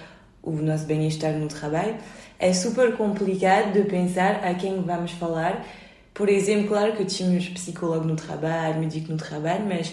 o 0.42 0.53
nosso 0.53 0.87
bem-estar 0.87 1.33
no 1.33 1.48
trabalho, 1.48 1.96
é 2.40 2.55
super 2.55 2.96
complicado 2.96 3.72
de 3.74 3.83
pensar 3.83 4.40
a 4.42 4.55
quem 4.55 4.81
vamos 4.83 5.12
falar. 5.12 5.64
Por 6.14 6.29
exemplo, 6.29 6.68
claro 6.68 6.96
que 6.96 7.05
tínhamos 7.05 7.48
psicólogo 7.50 8.07
no 8.07 8.16
trabalho, 8.16 8.81
médico 8.81 9.12
no 9.12 9.18
trabalho, 9.18 9.64
mas 9.68 9.92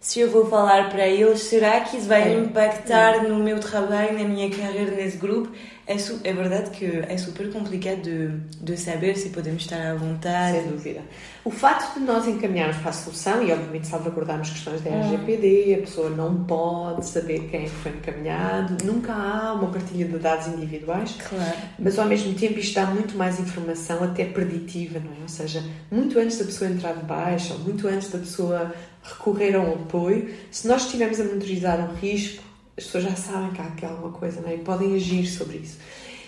se 0.00 0.20
eu 0.20 0.30
vou 0.30 0.46
falar 0.46 0.90
para 0.90 1.06
eles, 1.06 1.40
será 1.44 1.80
que 1.80 1.96
isso 1.96 2.08
vai 2.08 2.30
é. 2.30 2.34
impactar 2.34 3.22
no 3.22 3.38
meu 3.38 3.60
trabalho, 3.60 4.18
na 4.18 4.24
minha 4.24 4.50
carreira 4.50 4.90
nesse 4.90 5.16
grupo? 5.16 5.50
É, 5.86 5.96
é 5.96 6.32
verdade 6.32 6.70
que 6.70 6.86
é 6.86 7.16
super 7.18 7.52
complicado 7.52 8.02
de, 8.02 8.28
de 8.60 8.76
saber 8.76 9.16
se 9.16 9.28
podemos 9.28 9.62
estar 9.62 9.80
à 9.80 9.94
vontade. 9.94 10.58
Sem 10.58 10.70
dúvida. 10.70 11.02
O 11.44 11.50
facto 11.50 11.98
de 11.98 12.06
nós 12.06 12.26
encaminharmos 12.26 12.78
para 12.78 12.88
a 12.88 12.92
solução 12.92 13.42
e, 13.42 13.52
obviamente, 13.52 13.86
salvaguardarmos 13.86 14.48
questões 14.48 14.80
da 14.80 14.90
RGPD, 14.90 15.74
a 15.74 15.78
pessoa 15.80 16.08
não 16.08 16.44
pode 16.44 17.04
saber 17.04 17.48
quem 17.50 17.68
foi 17.68 17.92
encaminhado, 17.92 18.82
nunca 18.82 19.12
há 19.12 19.52
uma 19.52 19.70
partilha 19.70 20.06
de 20.06 20.18
dados 20.18 20.46
individuais, 20.46 21.16
claro. 21.28 21.58
mas 21.78 21.98
ao 21.98 22.06
mesmo 22.06 22.32
tempo 22.32 22.58
isto 22.58 22.74
dá 22.74 22.86
muito 22.86 23.16
mais 23.16 23.38
informação, 23.38 24.02
até 24.02 24.24
preditiva, 24.24 24.98
não 24.98 25.12
é? 25.12 25.22
Ou 25.22 25.28
seja, 25.28 25.62
muito 25.90 26.18
antes 26.18 26.38
da 26.38 26.46
pessoa 26.46 26.70
entrar 26.70 26.94
de 26.94 27.04
baixa, 27.04 27.52
ou 27.52 27.60
muito 27.60 27.86
antes 27.86 28.08
da 28.08 28.18
pessoa 28.18 28.72
recorrer 29.02 29.54
a 29.54 29.60
um 29.60 29.74
apoio, 29.74 30.34
se 30.50 30.66
nós 30.66 30.86
estivermos 30.86 31.20
a 31.20 31.24
monitorizar 31.24 31.78
um 31.78 31.94
risco, 31.94 32.42
as 32.76 32.84
pessoas 32.84 33.04
já 33.04 33.16
sabem 33.16 33.50
que 33.52 33.60
há 33.60 33.64
aqui 33.64 33.84
alguma 33.84 34.12
coisa 34.12 34.40
não 34.40 34.48
é? 34.48 34.54
e 34.54 34.58
podem 34.58 34.94
agir 34.94 35.26
sobre 35.26 35.58
isso. 35.58 35.78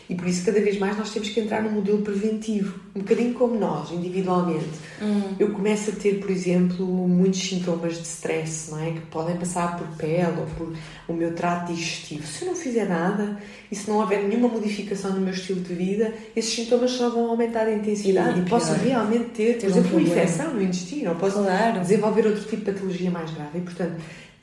E 0.08 0.14
por 0.14 0.28
isso, 0.28 0.44
cada 0.44 0.60
vez 0.60 0.78
mais, 0.78 0.96
nós 0.96 1.10
temos 1.10 1.28
que 1.30 1.40
entrar 1.40 1.60
num 1.62 1.72
modelo 1.72 1.98
preventivo, 1.98 2.78
um 2.94 3.00
bocadinho 3.00 3.34
como 3.34 3.58
nós, 3.58 3.90
individualmente. 3.90 4.68
Uhum. 5.02 5.34
Eu 5.36 5.50
começo 5.50 5.90
a 5.90 5.92
ter, 5.94 6.20
por 6.20 6.30
exemplo, 6.30 6.86
muitos 6.86 7.40
sintomas 7.40 7.96
de 7.96 8.06
stress, 8.06 8.70
não 8.70 8.80
é? 8.80 8.92
Que 8.92 9.00
podem 9.00 9.36
passar 9.36 9.76
por 9.76 9.88
pele 9.96 10.38
ou 10.38 10.46
por 10.56 10.72
o 11.08 11.12
meu 11.12 11.34
trato 11.34 11.72
digestivo. 11.72 12.24
Se 12.24 12.44
eu 12.44 12.50
não 12.50 12.56
fizer 12.56 12.88
nada 12.88 13.36
e 13.70 13.74
se 13.74 13.90
não 13.90 13.98
houver 13.98 14.22
nenhuma 14.22 14.46
modificação 14.46 15.12
no 15.12 15.20
meu 15.20 15.34
estilo 15.34 15.60
de 15.60 15.74
vida, 15.74 16.14
esses 16.36 16.54
sintomas 16.54 16.92
só 16.92 17.10
vão 17.10 17.28
aumentar 17.28 17.66
a 17.66 17.72
intensidade 17.72 18.38
e, 18.38 18.42
e 18.42 18.48
posso 18.48 18.74
realmente 18.74 19.30
ter, 19.30 19.58
por 19.58 19.66
exemplo, 19.66 19.90
um 19.90 19.98
uma 19.98 20.08
infecção 20.08 20.54
no 20.54 20.62
intestino 20.62 21.10
ou 21.10 21.16
posso 21.16 21.42
claro. 21.42 21.80
desenvolver 21.80 22.26
outro 22.26 22.42
tipo 22.42 22.64
de 22.64 22.70
patologia 22.70 23.10
mais 23.10 23.32
grave. 23.32 23.58
E, 23.58 23.60
portanto, 23.60 23.96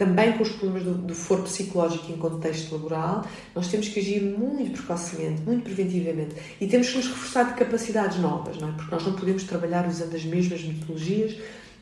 também 0.03 0.33
com 0.33 0.43
os 0.43 0.49
problemas 0.49 0.83
do, 0.83 0.93
do 0.95 1.15
foro 1.15 1.43
psicológico 1.43 2.11
em 2.11 2.17
contexto 2.17 2.73
laboral, 2.73 3.25
nós 3.55 3.69
temos 3.69 3.87
que 3.87 4.01
agir 4.01 4.21
muito 4.21 4.73
precocemente, 4.73 5.41
muito 5.43 5.63
preventivamente 5.63 6.35
e 6.59 6.67
temos 6.67 6.89
que 6.89 6.97
nos 6.97 7.07
reforçar 7.07 7.43
de 7.43 7.53
capacidades 7.53 8.19
novas, 8.19 8.57
não 8.57 8.69
é? 8.69 8.71
Porque 8.73 8.93
nós 8.93 9.05
não 9.05 9.13
podemos 9.13 9.43
trabalhar 9.43 9.87
usando 9.87 10.13
as 10.13 10.25
mesmas 10.25 10.61
metodologias. 10.61 11.37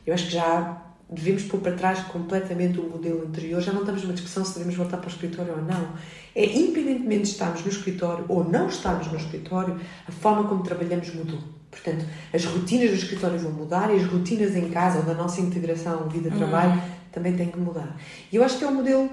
Eu 0.06 0.14
acho 0.14 0.28
que 0.28 0.34
já 0.34 0.84
devemos 1.10 1.44
pôr 1.44 1.60
para 1.60 1.74
trás 1.74 2.00
completamente 2.06 2.80
o 2.80 2.84
modelo 2.84 3.26
anterior. 3.28 3.60
Já 3.60 3.74
não 3.74 3.82
estamos 3.82 4.04
numa 4.04 4.14
discussão 4.14 4.46
se 4.46 4.54
devemos 4.54 4.76
voltar 4.76 4.98
para 4.98 5.08
o 5.08 5.12
escritório 5.12 5.54
ou 5.54 5.62
não. 5.64 5.90
É, 6.36 6.46
independentemente 6.46 7.24
de 7.24 7.30
estarmos 7.30 7.66
no 7.66 7.70
escritório 7.70 8.24
ou 8.30 8.44
não 8.44 8.68
estarmos 8.68 9.12
no 9.12 9.18
escritório, 9.18 9.80
a 10.08 10.12
forma 10.12 10.48
como 10.48 10.62
trabalhamos 10.64 11.14
mudou. 11.14 11.40
Portanto, 11.72 12.06
as 12.34 12.46
rotinas 12.46 12.92
do 12.92 12.96
escritório 12.98 13.40
vão 13.40 13.52
mudar 13.52 13.92
e 13.92 13.98
as 13.98 14.06
rotinas 14.06 14.56
em 14.56 14.70
casa 14.70 15.00
ou 15.00 15.06
da 15.06 15.14
nossa 15.14 15.42
integração 15.42 16.08
vida-trabalho 16.08 16.74
hum 16.74 17.01
também 17.12 17.36
tem 17.36 17.48
que 17.48 17.60
mudar. 17.60 17.98
E 18.32 18.36
eu 18.36 18.44
acho 18.44 18.58
que 18.58 18.64
é 18.64 18.68
um 18.68 18.76
modelo 18.76 19.10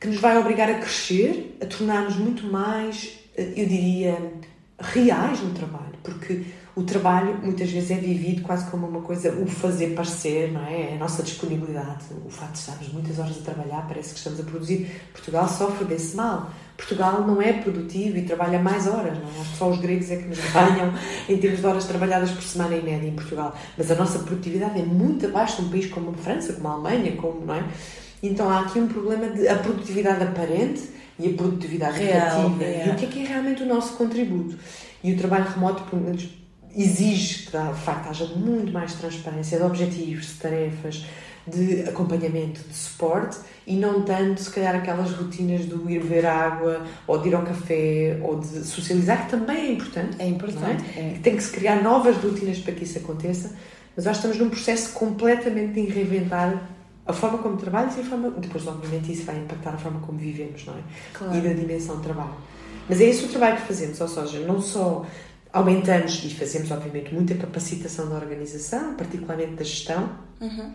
que 0.00 0.08
nos 0.08 0.18
vai 0.18 0.36
obrigar 0.36 0.68
a 0.68 0.74
crescer, 0.74 1.56
a 1.60 1.66
tornar-nos 1.66 2.16
muito 2.16 2.46
mais, 2.46 3.18
eh, 3.36 3.52
eu 3.56 3.66
diria, 3.66 4.32
reais 4.80 5.40
no 5.40 5.50
trabalho, 5.50 5.94
porque 6.02 6.42
o 6.74 6.82
trabalho 6.82 7.38
muitas 7.42 7.70
vezes 7.70 7.90
é 7.90 7.96
vivido 7.96 8.42
quase 8.42 8.70
como 8.70 8.86
uma 8.86 9.02
coisa, 9.02 9.30
o 9.32 9.46
fazer 9.46 9.94
parecer, 9.94 10.52
não 10.52 10.64
é? 10.64 10.92
é? 10.92 10.94
A 10.94 10.98
nossa 10.98 11.22
disponibilidade, 11.22 12.04
o 12.24 12.30
facto 12.30 12.52
de 12.52 12.58
estarmos 12.60 12.88
muitas 12.92 13.18
horas 13.18 13.36
a 13.38 13.42
trabalhar, 13.42 13.86
parece 13.86 14.12
que 14.14 14.18
estamos 14.18 14.40
a 14.40 14.42
produzir. 14.42 14.90
Portugal 15.12 15.46
sofre 15.48 15.84
desse 15.84 16.16
mal. 16.16 16.50
Portugal 16.76 17.26
não 17.26 17.42
é 17.42 17.52
produtivo 17.52 18.16
e 18.16 18.22
trabalha 18.22 18.58
mais 18.58 18.86
horas, 18.86 19.18
não 19.18 19.24
é? 19.24 19.40
Acho 19.40 19.50
que 19.50 19.58
só 19.58 19.68
os 19.68 19.78
gregos 19.78 20.10
é 20.10 20.16
que 20.16 20.24
nos 20.24 20.38
ganham 20.38 20.94
em 21.28 21.36
termos 21.36 21.60
de 21.60 21.66
horas 21.66 21.84
trabalhadas 21.84 22.30
por 22.30 22.42
semana 22.42 22.74
em 22.74 22.82
média 22.82 23.06
em 23.06 23.14
Portugal. 23.14 23.54
Mas 23.76 23.90
a 23.90 23.94
nossa 23.94 24.20
produtividade 24.20 24.80
é 24.80 24.82
muito 24.82 25.26
abaixo 25.26 25.60
de 25.60 25.68
um 25.68 25.70
país 25.70 25.86
como 25.86 26.10
a 26.10 26.14
França, 26.14 26.54
como 26.54 26.68
a 26.68 26.72
Alemanha, 26.72 27.12
como, 27.16 27.44
não 27.44 27.54
é? 27.54 27.64
Então 28.22 28.48
há 28.48 28.60
aqui 28.60 28.78
um 28.78 28.88
problema 28.88 29.28
de 29.28 29.46
a 29.46 29.56
produtividade 29.56 30.22
aparente 30.24 30.88
e 31.18 31.28
a 31.28 31.34
produtividade 31.34 31.98
Real. 31.98 32.56
É. 32.60 32.86
E 32.86 32.90
o 32.90 32.94
que 32.94 33.04
é 33.04 33.08
que 33.08 33.22
é 33.22 33.26
realmente 33.26 33.62
o 33.62 33.66
nosso 33.66 33.92
contributo? 33.94 34.56
E 35.04 35.12
o 35.12 35.18
trabalho 35.18 35.44
remoto, 35.44 35.82
pelo 35.84 36.02
menos, 36.02 36.28
exige 36.74 37.46
que, 37.46 37.56
de 37.56 37.80
facto, 37.80 38.08
haja 38.08 38.26
muito 38.26 38.72
mais 38.72 38.94
transparência 38.94 39.58
de 39.58 39.64
objetivos, 39.64 40.26
de 40.26 40.34
tarefas, 40.34 41.04
de 41.46 41.82
acompanhamento, 41.88 42.60
de 42.68 42.74
suporte 42.74 43.38
e 43.66 43.74
não 43.76 44.02
tanto, 44.02 44.40
se 44.40 44.50
calhar, 44.50 44.74
aquelas 44.76 45.10
rotinas 45.12 45.64
do 45.66 45.90
ir 45.90 46.00
ver 46.00 46.24
água 46.24 46.82
ou 47.06 47.18
de 47.18 47.28
ir 47.28 47.34
ao 47.34 47.42
café 47.42 48.18
ou 48.22 48.38
de 48.38 48.64
socializar, 48.64 49.24
que 49.24 49.30
também 49.30 49.56
é 49.56 49.72
importante. 49.72 50.16
É 50.20 50.26
importante. 50.26 50.84
É? 50.96 51.14
É. 51.14 51.18
Tem 51.22 51.36
que 51.36 51.42
se 51.42 51.52
criar 51.52 51.82
novas 51.82 52.16
rotinas 52.16 52.58
para 52.58 52.74
que 52.74 52.84
isso 52.84 52.98
aconteça, 52.98 53.52
mas 53.96 54.04
nós 54.04 54.16
estamos 54.16 54.38
num 54.38 54.48
processo 54.48 54.92
completamente 54.92 55.74
de 55.74 55.92
reinventar 55.92 56.62
a 57.04 57.12
forma 57.12 57.38
como 57.38 57.56
trabalhas 57.56 57.96
e 57.96 58.00
a 58.00 58.04
forma. 58.04 58.30
Depois, 58.30 58.66
obviamente, 58.66 59.12
isso 59.12 59.24
vai 59.24 59.36
impactar 59.36 59.74
a 59.74 59.78
forma 59.78 60.00
como 60.00 60.18
vivemos, 60.18 60.64
não 60.64 60.74
é? 60.74 60.82
Claro. 61.12 61.36
E 61.36 61.40
da 61.40 61.52
dimensão 61.52 61.96
de 61.96 62.02
trabalho. 62.02 62.34
Mas 62.88 63.00
é 63.00 63.04
esse 63.04 63.24
o 63.24 63.28
trabalho 63.28 63.56
que 63.56 63.62
fazemos, 63.62 64.00
ou 64.00 64.08
seja, 64.08 64.40
não 64.40 64.60
só 64.60 65.04
aumentamos 65.52 66.24
e 66.24 66.30
fazemos, 66.30 66.70
obviamente, 66.70 67.12
muita 67.14 67.34
capacitação 67.34 68.08
da 68.08 68.16
organização, 68.16 68.94
particularmente 68.94 69.52
da 69.52 69.64
gestão. 69.64 70.10
Uhum 70.40 70.72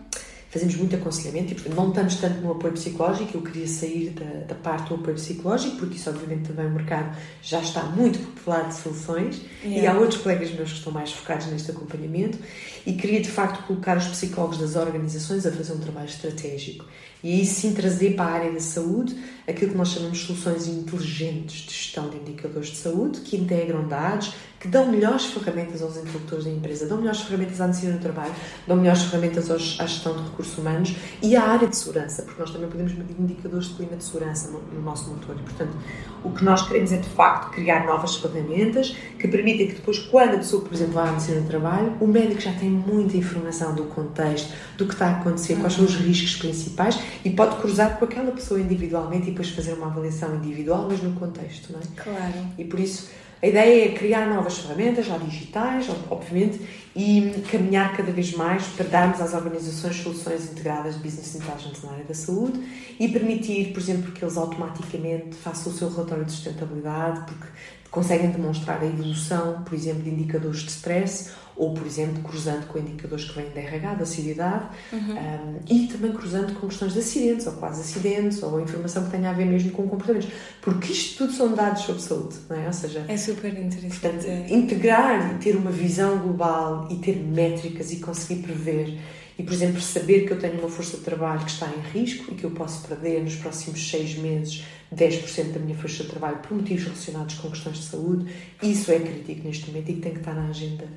fazemos 0.50 0.76
muito 0.76 0.96
aconselhamento 0.96 1.52
e, 1.52 1.54
portanto, 1.54 1.74
não 1.74 1.88
estamos 1.88 2.14
tanto 2.16 2.40
no 2.40 2.52
apoio 2.52 2.72
psicológico. 2.72 3.36
Eu 3.36 3.42
queria 3.42 3.66
sair 3.66 4.10
da, 4.10 4.46
da 4.46 4.54
parte 4.54 4.88
do 4.88 4.94
apoio 4.94 5.14
psicológico, 5.16 5.76
porque 5.76 5.96
isso, 5.96 6.08
obviamente, 6.08 6.48
também 6.48 6.66
o 6.66 6.70
mercado 6.70 7.16
já 7.42 7.60
está 7.60 7.82
muito 7.82 8.18
popular 8.18 8.68
de 8.68 8.74
soluções 8.74 9.42
yeah. 9.62 9.82
e 9.82 9.86
há 9.86 9.98
outros 9.98 10.22
colegas 10.22 10.50
meus 10.52 10.70
que 10.70 10.78
estão 10.78 10.92
mais 10.92 11.12
focados 11.12 11.46
neste 11.46 11.70
acompanhamento. 11.70 12.38
E 12.86 12.94
queria, 12.94 13.20
de 13.20 13.30
facto, 13.30 13.66
colocar 13.66 13.96
os 13.98 14.06
psicólogos 14.06 14.58
das 14.58 14.74
organizações 14.74 15.44
a 15.44 15.52
fazer 15.52 15.72
um 15.72 15.80
trabalho 15.80 16.08
estratégico 16.08 16.86
e 17.22 17.44
sim 17.44 17.72
trazer 17.72 18.14
para 18.14 18.24
a 18.24 18.34
área 18.34 18.52
da 18.52 18.60
saúde 18.60 19.16
aquilo 19.48 19.72
que 19.72 19.78
nós 19.78 19.88
chamamos 19.88 20.18
de 20.18 20.26
soluções 20.26 20.68
inteligentes 20.68 21.62
de 21.62 21.72
gestão 21.72 22.10
de 22.10 22.18
indicadores 22.18 22.68
de 22.68 22.76
saúde, 22.76 23.20
que 23.20 23.36
integram 23.36 23.88
dados, 23.88 24.34
que 24.60 24.68
dão 24.68 24.90
melhores 24.90 25.26
ferramentas 25.26 25.80
aos 25.80 25.96
interlocutores 25.96 26.44
da 26.44 26.50
empresa, 26.50 26.86
dão 26.86 26.98
melhores 26.98 27.20
ferramentas 27.20 27.60
à 27.60 27.66
medicina 27.66 27.92
do 27.92 28.00
trabalho, 28.00 28.34
dão 28.66 28.76
melhores 28.76 29.02
ferramentas 29.04 29.50
aos, 29.50 29.80
à 29.80 29.86
gestão 29.86 30.16
de 30.16 30.22
recursos 30.24 30.58
humanos 30.58 30.94
e 31.22 31.36
à 31.36 31.44
área 31.44 31.68
de 31.68 31.76
segurança, 31.76 32.22
porque 32.22 32.40
nós 32.40 32.50
também 32.50 32.68
podemos 32.68 32.92
medir 32.92 33.14
indicadores 33.18 33.68
de 33.68 33.74
clima 33.74 33.96
de 33.96 34.04
segurança 34.04 34.50
no, 34.50 34.60
no 34.60 34.82
nosso 34.82 35.08
motor. 35.08 35.36
E, 35.38 35.42
portanto, 35.42 35.76
o 36.24 36.30
que 36.30 36.44
nós 36.44 36.66
queremos 36.66 36.92
é, 36.92 36.96
de 36.96 37.08
facto, 37.08 37.52
criar 37.52 37.86
novas 37.86 38.16
ferramentas 38.16 38.96
que 39.18 39.28
permitem 39.28 39.68
que 39.68 39.74
depois, 39.74 39.98
quando 39.98 40.34
a 40.34 40.38
pessoa, 40.38 40.62
por 40.62 40.74
exemplo, 40.74 40.94
vai 40.94 41.08
à 41.08 41.12
medicina 41.12 41.40
do 41.40 41.46
trabalho, 41.46 41.96
o 42.00 42.06
médico 42.06 42.40
já 42.40 42.52
tem 42.52 42.68
muita 42.68 43.16
informação 43.16 43.74
do 43.74 43.84
contexto, 43.84 44.52
do 44.76 44.86
que 44.86 44.92
está 44.92 45.06
a 45.06 45.20
acontecer, 45.20 45.56
quais 45.56 45.74
são 45.74 45.84
os 45.84 45.94
riscos 45.94 46.36
principais 46.36 46.98
e 47.24 47.30
pode 47.30 47.56
cruzar 47.56 47.98
com 47.98 48.04
aquela 48.04 48.32
pessoa 48.32 48.60
individualmente 48.60 49.28
e 49.28 49.30
depois 49.30 49.50
fazer 49.50 49.72
uma 49.74 49.86
avaliação 49.86 50.34
individual, 50.36 50.86
mas 50.90 51.02
no 51.02 51.12
contexto, 51.12 51.72
não 51.72 51.80
é? 51.80 52.02
Claro. 52.02 52.46
E 52.56 52.64
por 52.64 52.78
isso 52.78 53.08
a 53.40 53.46
ideia 53.46 53.86
é 53.86 53.94
criar 53.94 54.26
novas 54.26 54.58
ferramentas, 54.58 55.06
já 55.06 55.16
digitais, 55.16 55.88
obviamente, 56.10 56.60
e 56.94 57.44
caminhar 57.50 57.96
cada 57.96 58.10
vez 58.10 58.32
mais 58.32 58.64
para 58.68 58.84
darmos 58.86 59.20
às 59.20 59.32
organizações 59.32 59.94
soluções 59.96 60.50
integradas 60.50 60.96
de 60.96 61.00
Business 61.00 61.36
Intelligence 61.36 61.86
na 61.86 61.92
área 61.92 62.04
da 62.04 62.14
saúde 62.14 62.60
e 62.98 63.08
permitir, 63.08 63.72
por 63.72 63.80
exemplo, 63.80 64.10
que 64.10 64.24
eles 64.24 64.36
automaticamente 64.36 65.36
façam 65.36 65.72
o 65.72 65.76
seu 65.76 65.88
relatório 65.88 66.24
de 66.24 66.32
sustentabilidade, 66.32 67.26
porque 67.26 67.46
conseguem 67.92 68.30
demonstrar 68.30 68.82
a 68.82 68.86
evolução, 68.86 69.62
por 69.62 69.74
exemplo, 69.74 70.02
de 70.02 70.10
indicadores 70.10 70.60
de 70.60 70.70
stress 70.70 71.30
ou, 71.58 71.74
por 71.74 71.84
exemplo, 71.84 72.22
cruzando 72.22 72.66
com 72.68 72.78
indicadores 72.78 73.24
que 73.24 73.34
vêm 73.34 73.50
da 73.50 73.60
RH, 73.60 73.94
da 73.94 74.06
seriedade, 74.06 74.68
uhum. 74.92 74.98
um, 74.98 75.58
e 75.68 75.88
também 75.88 76.12
cruzando 76.12 76.54
com 76.54 76.68
questões 76.68 76.92
de 76.92 77.00
acidentes, 77.00 77.46
ou 77.48 77.54
quase 77.54 77.80
acidentes, 77.80 78.40
ou 78.42 78.60
informação 78.60 79.04
que 79.04 79.10
tenha 79.10 79.30
a 79.30 79.32
ver 79.32 79.44
mesmo 79.44 79.72
com 79.72 79.88
comportamentos. 79.88 80.28
Porque 80.62 80.92
isto 80.92 81.18
tudo 81.18 81.32
são 81.32 81.52
dados 81.52 81.82
sobre 81.82 82.00
saúde, 82.00 82.36
não 82.48 82.56
é? 82.56 82.66
Ou 82.68 82.72
seja, 82.72 83.04
é 83.08 83.16
super 83.16 83.52
interessante. 83.58 83.98
Portanto, 83.98 84.26
integrar 84.48 85.34
e 85.34 85.38
ter 85.38 85.56
uma 85.56 85.72
visão 85.72 86.18
global 86.18 86.86
e 86.90 86.94
ter 86.96 87.16
métricas 87.16 87.90
e 87.90 87.96
conseguir 87.96 88.42
prever 88.42 88.96
e, 89.36 89.42
por 89.42 89.52
exemplo, 89.52 89.80
saber 89.80 90.26
que 90.26 90.32
eu 90.32 90.38
tenho 90.38 90.58
uma 90.58 90.68
força 90.68 90.96
de 90.96 91.04
trabalho 91.04 91.44
que 91.44 91.50
está 91.50 91.68
em 91.68 91.98
risco 91.98 92.32
e 92.32 92.34
que 92.34 92.44
eu 92.44 92.50
posso 92.50 92.86
perder 92.86 93.22
nos 93.22 93.36
próximos 93.36 93.88
seis 93.88 94.16
meses 94.16 94.64
10% 94.94 95.52
da 95.52 95.60
minha 95.60 95.76
força 95.76 96.02
de 96.02 96.10
trabalho 96.10 96.38
por 96.38 96.56
motivos 96.56 96.84
relacionados 96.84 97.36
com 97.36 97.50
questões 97.50 97.78
de 97.78 97.84
saúde, 97.84 98.26
isso 98.62 98.90
é 98.90 98.98
crítico 98.98 99.46
neste 99.46 99.68
momento 99.68 99.90
e 99.90 99.94
que 99.94 100.00
tem 100.00 100.12
que 100.12 100.18
estar 100.18 100.34
na 100.34 100.48
agenda 100.48 100.88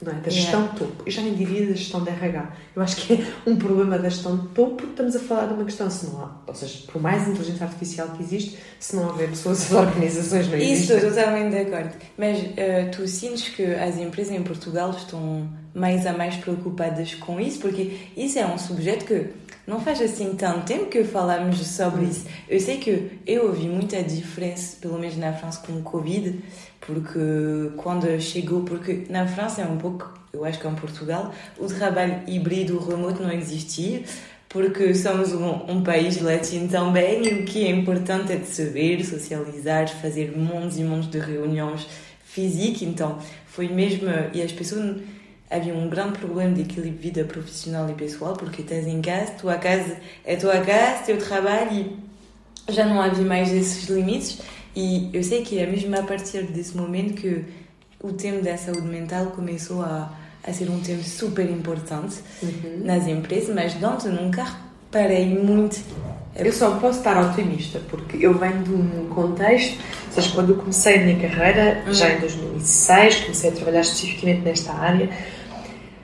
não 0.00 0.12
é? 0.12 0.14
da 0.16 0.30
gestão 0.30 0.60
yeah. 0.60 0.72
de 0.72 0.78
topo. 0.78 1.02
Eu 1.04 1.12
já 1.12 1.22
nem 1.22 1.34
diria 1.34 1.66
da 1.66 1.74
gestão 1.74 2.02
de 2.02 2.10
RH. 2.10 2.52
Eu 2.76 2.82
acho 2.82 2.96
que 2.96 3.14
é 3.14 3.26
um 3.46 3.56
problema 3.56 3.98
da 3.98 4.08
gestão 4.08 4.36
de 4.36 4.48
topo 4.48 4.76
porque 4.76 4.90
estamos 4.90 5.16
a 5.16 5.18
falar 5.20 5.46
de 5.46 5.54
uma 5.54 5.64
questão, 5.64 5.90
se 5.90 6.06
não 6.06 6.20
há, 6.20 6.36
ou 6.46 6.54
seja, 6.54 6.78
por 6.90 7.02
mais 7.02 7.26
inteligência 7.28 7.66
artificial 7.66 8.08
que 8.08 8.22
existe, 8.22 8.58
se 8.78 8.96
não 8.96 9.08
houver 9.08 9.28
pessoas, 9.28 9.62
as 9.62 9.72
organizações 9.72 10.48
não 10.48 10.56
existem. 10.56 10.96
Isso, 10.98 11.08
totalmente 11.08 11.50
de 11.50 11.58
acordo. 11.58 11.90
Mas 12.16 12.38
uh, 12.38 12.90
tu 12.92 13.06
sentes 13.08 13.48
que 13.48 13.64
as 13.64 13.98
empresas 13.98 14.32
em 14.32 14.42
Portugal 14.42 14.90
estão 14.90 15.48
mais 15.74 16.06
a 16.06 16.12
mais 16.12 16.36
preocupadas 16.36 17.14
com 17.14 17.40
isso? 17.40 17.60
Porque 17.60 17.98
isso 18.16 18.38
é 18.38 18.46
um 18.46 18.58
subjeto 18.58 19.04
que 19.04 19.26
não 19.66 19.80
faz 19.80 20.00
assim 20.00 20.34
tanto 20.34 20.64
tempo 20.64 20.86
que 20.86 21.04
falamos 21.04 21.58
sobre 21.66 22.06
isso. 22.06 22.26
Eu 22.48 22.58
sei 22.58 22.78
que 22.78 23.18
eu 23.26 23.48
ouvi 23.48 23.68
muita 23.68 24.02
diferença, 24.02 24.78
pelo 24.80 24.98
menos 24.98 25.16
na 25.18 25.32
França, 25.34 25.60
com 25.66 25.74
o 25.74 25.82
Covid 25.82 26.42
porque 26.88 27.70
quando 27.76 28.18
chegou, 28.18 28.62
porque 28.62 29.04
na 29.10 29.26
França 29.26 29.60
é 29.60 29.66
um 29.66 29.76
pouco, 29.76 30.10
eu 30.32 30.42
acho 30.42 30.58
que 30.58 30.66
é 30.66 30.70
em 30.70 30.74
Portugal, 30.74 31.34
o 31.58 31.66
trabalho 31.66 32.22
híbrido 32.26 32.78
remoto 32.78 33.22
não 33.22 33.30
existia, 33.30 34.02
porque 34.48 34.94
somos 34.94 35.34
um, 35.34 35.70
um, 35.70 35.82
país 35.82 36.18
latino 36.22 36.66
também 36.66 37.22
e 37.22 37.34
o 37.34 37.44
que 37.44 37.66
é 37.66 37.70
importante 37.70 38.32
é 38.32 38.36
de 38.36 38.46
se 38.46 38.64
ver, 38.64 39.04
socializar, 39.04 39.86
fazer 39.86 40.34
montes 40.34 40.78
e 40.78 40.82
montes 40.82 41.10
de 41.10 41.18
reuniões 41.18 41.86
físicas, 42.24 42.80
então 42.80 43.18
foi 43.46 43.68
mesmo, 43.68 44.08
e 44.32 44.40
as 44.40 44.50
pessoas 44.50 44.96
havia 45.50 45.74
um 45.74 45.90
grande 45.90 46.18
problema 46.18 46.54
de 46.54 46.62
equilíbrio 46.62 46.98
vida 46.98 47.24
profissional 47.24 47.90
e 47.90 47.92
pessoal, 47.92 48.32
porque 48.32 48.62
estás 48.62 48.86
em 48.86 49.02
casa, 49.02 49.32
tua 49.32 49.58
casa 49.58 49.98
é 50.24 50.36
tua 50.36 50.58
casa, 50.60 51.02
teu 51.04 51.18
trabalho 51.18 51.70
e 51.70 52.72
já 52.72 52.86
não 52.86 52.98
havia 52.98 53.26
mais 53.26 53.52
esses 53.52 53.90
limites 53.90 54.38
e 54.78 55.10
eu 55.12 55.24
sei 55.24 55.42
que 55.42 55.58
é 55.58 55.66
mesmo 55.66 55.98
a 55.98 56.04
partir 56.04 56.44
desse 56.44 56.76
momento 56.76 57.14
que 57.14 57.44
o 58.00 58.12
tema 58.12 58.40
da 58.40 58.56
saúde 58.56 58.86
mental 58.86 59.26
começou 59.34 59.82
a, 59.82 60.12
a 60.46 60.52
ser 60.52 60.70
um 60.70 60.78
tema 60.78 61.02
super 61.02 61.50
importante 61.50 62.18
uhum. 62.40 62.82
nas 62.84 63.08
empresas, 63.08 63.52
mas 63.52 63.74
dentro 63.74 64.12
nunca 64.12 64.46
parei 64.88 65.36
muito. 65.36 65.80
Eu 66.36 66.52
só 66.52 66.76
posso 66.76 66.98
estar 66.98 67.20
otimista, 67.20 67.80
porque 67.90 68.24
eu 68.24 68.38
venho 68.38 68.62
de 68.62 68.70
um 68.70 69.08
contexto, 69.08 69.80
ou 70.06 70.12
seja, 70.12 70.32
quando 70.32 70.50
eu 70.50 70.56
comecei 70.58 70.94
a 70.94 71.04
minha 71.04 71.28
carreira, 71.28 71.82
uhum. 71.84 71.92
já 71.92 72.12
em 72.12 72.20
2006, 72.20 73.20
comecei 73.22 73.50
a 73.50 73.52
trabalhar 73.52 73.80
especificamente 73.80 74.42
nesta 74.42 74.72
área, 74.72 75.10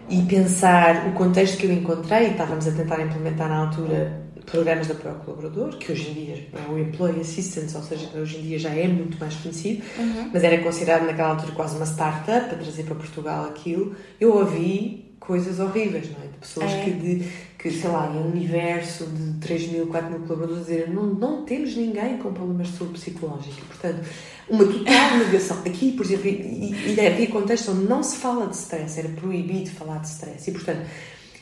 e 0.08 0.20
pensar 0.22 1.06
o 1.06 1.12
contexto 1.12 1.58
que 1.58 1.66
eu 1.66 1.72
encontrei, 1.72 2.26
e 2.26 2.30
estávamos 2.32 2.66
a 2.66 2.72
tentar 2.72 3.00
implementar 3.00 3.48
na 3.48 3.58
altura 3.58 4.23
programas 4.46 4.87
de 4.87 4.92
apoio 4.92 5.14
ao 5.14 5.20
colaborador, 5.20 5.76
que 5.78 5.92
hoje 5.92 6.11
em 6.11 6.14
dia 6.14 6.48
é 6.52 6.70
o 6.70 6.78
Employee 6.78 7.20
Assistance, 7.20 7.76
ou 7.76 7.83
seja, 7.83 8.09
hoje 8.14 8.38
em 8.38 8.42
dia 8.42 8.59
já 8.59 8.70
é 8.70 8.87
muito 8.87 9.18
mais 9.18 9.35
conhecido, 9.35 9.83
uhum. 9.98 10.30
mas 10.33 10.44
era 10.44 10.62
considerado 10.62 11.04
naquela 11.04 11.30
altura 11.30 11.52
quase 11.52 11.76
uma 11.76 11.87
startup 11.87 12.48
para 12.48 12.59
trazer 12.59 12.85
para 12.85 12.94
Portugal 12.94 13.46
aquilo. 13.46 13.94
Eu 14.20 14.35
ouvi 14.35 15.04
coisas 15.18 15.59
horríveis, 15.59 16.11
não 16.11 16.22
é? 16.22 16.28
De 16.28 16.38
pessoas 16.38 16.70
é. 16.70 16.85
que, 16.85 16.90
de, 16.90 17.33
que, 17.59 17.70
sei 17.70 17.90
lá, 17.90 18.11
em 18.12 18.18
um 18.18 18.30
universo 18.30 19.07
de 19.07 19.38
3 19.40 19.68
mil, 19.68 19.87
4 19.87 20.11
mil 20.11 20.20
colaboradores, 20.20 20.66
dizer 20.66 20.90
não, 20.90 21.07
não 21.07 21.44
temos 21.44 21.74
ninguém 21.76 22.18
com 22.18 22.33
problemas 22.33 22.68
de 22.68 22.76
saúde 22.76 22.94
psicológica. 22.94 23.62
Portanto, 23.66 24.07
uma 24.48 24.64
total 24.64 25.18
negação. 25.24 25.59
Aqui, 25.64 25.92
por 25.92 26.04
exemplo, 26.04 26.28
e, 26.28 26.94
e 26.94 27.07
havia 27.07 27.26
contexto 27.28 27.72
onde 27.72 27.87
não 27.87 28.02
se 28.02 28.16
fala 28.16 28.46
de 28.46 28.57
stress, 28.57 28.98
era 28.98 29.09
proibido 29.09 29.70
falar 29.70 29.98
de 29.98 30.09
stress. 30.09 30.50
E, 30.50 30.52
portanto, 30.52 30.87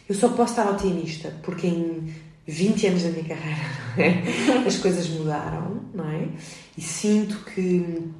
eu 0.09 0.15
só 0.15 0.29
posso 0.29 0.53
estar 0.53 0.71
otimista, 0.71 1.35
porque 1.43 1.67
em 1.67 2.15
20 2.47 2.87
anos 2.89 3.03
da 3.03 3.11
minha 3.11 3.25
carreira, 3.25 3.61
não 3.97 4.05
é? 4.63 4.67
As 4.67 4.77
coisas 4.77 5.09
mudaram, 5.09 5.81
não 5.95 6.09
é? 6.09 6.29
E 6.77 6.81
sinto 6.81 7.39
que, 7.55 8.11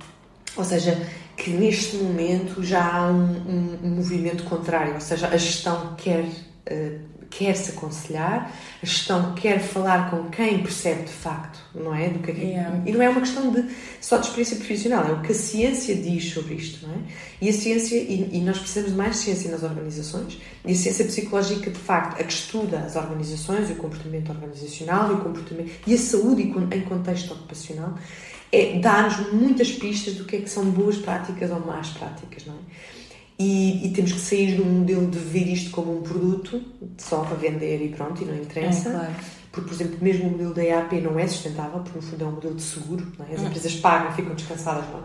ou 0.57 0.65
seja, 0.65 1.01
que 1.37 1.51
neste 1.51 1.97
momento 1.97 2.63
já 2.63 2.85
há 2.85 3.11
um, 3.11 3.25
um, 3.25 3.79
um 3.83 3.91
movimento 3.97 4.45
contrário, 4.45 4.95
ou 4.95 5.01
seja, 5.01 5.29
a 5.29 5.37
gestão 5.37 5.95
quer 5.97 6.25
uh, 6.25 7.12
quer 7.37 7.57
se 7.57 7.71
aconselhar, 7.71 8.53
a 8.83 8.87
gestão 8.87 9.35
quer 9.35 9.61
falar 9.61 10.11
com 10.11 10.29
quem 10.29 10.63
percebe 10.63 11.05
de 11.05 11.13
facto, 11.13 11.59
não 11.75 11.95
é? 11.95 12.11
Do 12.11 12.19
que 12.19 12.31
é. 12.31 12.35
Yeah. 12.35 12.83
E 12.85 12.93
não 12.93 13.03
é 13.03 13.09
uma 13.09 13.21
questão 13.21 13.51
de 13.51 13.65
só 14.01 14.19
de 14.19 14.27
experiência 14.27 14.57
profissional, 14.57 15.09
é 15.09 15.13
o 15.13 15.23
que 15.23 15.33
a 15.33 15.35
ciência 15.35 15.97
diz 15.97 16.33
sobre 16.33 16.55
isto, 16.55 16.87
não 16.87 16.95
é? 16.95 16.99
E 17.41 17.49
a 17.49 17.53
ciência, 17.53 17.97
e, 17.97 18.29
e 18.33 18.41
nós 18.41 18.59
precisamos 18.59 18.91
de 18.91 18.97
mais 18.97 19.17
ciência 19.17 19.51
nas 19.51 19.63
organizações, 19.63 20.39
e 20.65 20.73
a 20.73 20.77
ciência 20.77 21.05
psicológica, 21.07 21.71
de 21.71 21.79
facto, 21.79 22.21
a 22.21 22.25
que 22.25 22.33
estuda 22.33 22.81
as 22.81 22.97
organizações, 22.97 23.71
o 23.71 23.77
comportamento 23.77 24.31
organizacional 24.31 25.11
e 25.11 25.15
o 25.15 25.19
comportamento 25.19 25.73
e 25.87 25.95
a 25.95 25.99
saúde 25.99 26.43
em 26.43 26.81
contexto 26.83 27.33
ocupacional, 27.33 27.95
é, 28.53 28.79
dá-nos 28.79 29.33
muitas 29.33 29.73
pistas 29.73 30.15
do 30.15 30.27
que 30.27 30.37
é 30.37 30.41
que 30.41 30.51
são 30.51 30.67
boas 30.67 30.99
práticas 30.99 31.51
ou 31.51 31.61
más 31.61 31.89
práticas, 31.89 32.45
não 32.45 32.55
é? 32.55 32.92
E, 33.43 33.87
e, 33.87 33.91
temos 33.91 34.13
que 34.13 34.21
sair 34.21 34.61
um 34.61 34.81
modelo 34.81 35.11
de 35.11 35.19
ver 35.19 35.49
isto 35.49 35.71
como 35.71 35.99
um 35.99 36.03
produto 36.03 36.63
só 36.97 37.21
para 37.21 37.35
vender 37.37 37.85
e 37.85 37.89
pronto, 37.89 38.23
e 38.23 38.25
não 38.25 38.37
interessa. 38.37 38.89
É, 38.89 38.93
claro. 38.93 39.15
Porque, 39.51 39.69
por 39.69 39.75
exemplo, 39.75 39.99
mesmo 40.01 40.29
o 40.29 40.31
modelo 40.31 40.55
da 40.55 40.65
EAP 40.65 40.93
não 41.01 41.19
é 41.19 41.27
sustentável, 41.27 41.81
porque 41.81 41.99
no 41.99 42.03
fundo 42.03 42.25
é 42.25 42.27
um 42.27 42.33
modelo 42.33 42.55
de 42.55 42.63
seguro, 42.63 43.07
é? 43.29 43.35
as 43.35 43.41
hum. 43.41 43.47
empresas 43.47 43.75
pagam, 43.77 44.13
ficam 44.13 44.35
descansadas. 44.35 44.85
Não 44.91 45.01
é? 45.01 45.03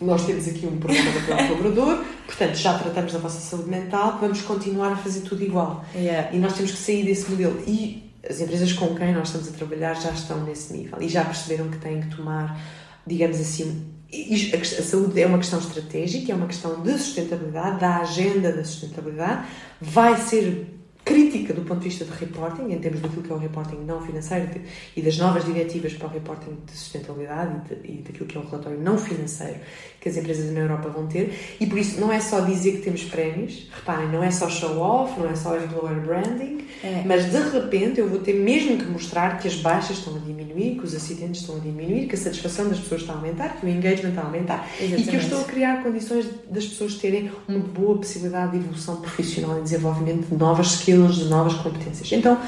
Nós 0.00 0.26
temos 0.26 0.46
aqui 0.46 0.66
um 0.66 0.76
programa 0.76 1.10
de 1.10 1.26
colaborador, 1.26 2.04
portanto 2.26 2.54
já 2.54 2.78
tratamos 2.78 3.14
da 3.14 3.18
vossa 3.18 3.40
saúde 3.40 3.70
mental, 3.70 4.18
vamos 4.20 4.42
continuar 4.42 4.92
a 4.92 4.96
fazer 4.96 5.20
tudo 5.20 5.42
igual. 5.42 5.82
Yeah. 5.94 6.36
E 6.36 6.38
nós 6.38 6.52
temos 6.52 6.72
que 6.72 6.78
sair 6.78 7.06
desse 7.06 7.30
modelo. 7.30 7.62
E 7.66 8.12
as 8.28 8.40
empresas 8.40 8.72
com 8.74 8.94
quem 8.94 9.14
nós 9.14 9.28
estamos 9.28 9.48
a 9.48 9.52
trabalhar 9.52 9.94
já 9.94 10.10
estão 10.10 10.44
nesse 10.44 10.72
nível 10.74 11.00
e 11.00 11.08
já 11.08 11.24
perceberam 11.24 11.70
que 11.70 11.78
têm 11.78 12.02
que 12.02 12.14
tomar, 12.14 12.60
digamos 13.06 13.40
assim, 13.40 13.86
a 14.12 14.82
saúde 14.82 15.20
é 15.20 15.26
uma 15.26 15.38
questão 15.38 15.58
estratégica, 15.58 16.32
é 16.32 16.34
uma 16.34 16.46
questão 16.46 16.80
de 16.82 16.92
sustentabilidade, 16.92 17.80
da 17.80 17.96
agenda 17.98 18.52
da 18.52 18.64
sustentabilidade, 18.64 19.48
vai 19.80 20.16
ser 20.16 20.75
crítica 21.06 21.54
do 21.54 21.62
ponto 21.62 21.78
de 21.78 21.88
vista 21.88 22.04
de 22.04 22.10
reporting, 22.10 22.72
em 22.72 22.78
termos 22.80 23.00
daquilo 23.00 23.22
que 23.22 23.30
é 23.30 23.34
o 23.34 23.38
reporting 23.38 23.76
não 23.86 24.00
financeiro 24.04 24.60
e 24.96 25.00
das 25.00 25.16
novas 25.16 25.44
diretivas 25.44 25.94
para 25.94 26.08
o 26.08 26.10
reporting 26.10 26.58
de 26.66 26.76
sustentabilidade 26.76 27.62
e, 27.70 27.74
de, 27.74 27.92
e 27.92 28.02
daquilo 28.02 28.26
que 28.26 28.36
é 28.36 28.40
o 28.40 28.44
relatório 28.44 28.80
não 28.80 28.98
financeiro 28.98 29.60
que 30.00 30.08
as 30.08 30.16
empresas 30.16 30.52
na 30.52 30.60
Europa 30.60 30.88
vão 30.88 31.06
ter. 31.06 31.56
E 31.60 31.66
por 31.66 31.78
isso 31.78 32.00
não 32.00 32.12
é 32.12 32.20
só 32.20 32.40
dizer 32.40 32.72
que 32.72 32.82
temos 32.82 33.02
prémios, 33.04 33.68
reparem, 33.74 34.08
não 34.08 34.22
é 34.22 34.30
só 34.30 34.48
show 34.48 34.78
off, 34.78 35.18
não 35.18 35.28
é 35.28 35.34
só 35.34 35.56
employer 35.56 36.00
branding, 36.00 36.64
é. 36.82 37.02
mas 37.04 37.30
de 37.30 37.38
repente 37.50 38.00
eu 38.00 38.08
vou 38.08 38.20
ter 38.20 38.34
mesmo 38.34 38.78
que 38.78 38.84
mostrar 38.84 39.38
que 39.38 39.48
as 39.48 39.56
baixas 39.56 39.98
estão 39.98 40.14
a 40.14 40.18
diminuir, 40.18 40.76
que 40.76 40.84
os 40.84 40.94
acidentes 40.94 41.40
estão 41.40 41.56
a 41.56 41.58
diminuir, 41.58 42.06
que 42.06 42.14
a 42.14 42.18
satisfação 42.18 42.68
das 42.68 42.78
pessoas 42.78 43.00
está 43.00 43.14
a 43.14 43.16
aumentar, 43.16 43.56
que 43.60 43.66
o 43.66 43.68
engagement 43.68 44.10
está 44.10 44.22
a 44.22 44.24
aumentar 44.26 44.68
Exatamente. 44.78 45.02
e 45.02 45.10
que 45.10 45.16
eu 45.16 45.20
estou 45.20 45.40
a 45.40 45.44
criar 45.44 45.82
condições 45.82 46.26
das 46.50 46.66
pessoas 46.66 46.94
terem 46.94 47.30
uma 47.48 47.58
boa 47.58 47.96
possibilidade 47.98 48.52
de 48.52 48.58
evolução 48.58 48.96
profissional 48.96 49.58
e 49.58 49.62
desenvolvimento 49.62 50.28
de 50.28 50.36
novas 50.36 50.74
skills, 50.74 50.95
de 51.04 51.24
novas 51.24 51.54
competências. 51.54 52.10
Então, 52.12 52.38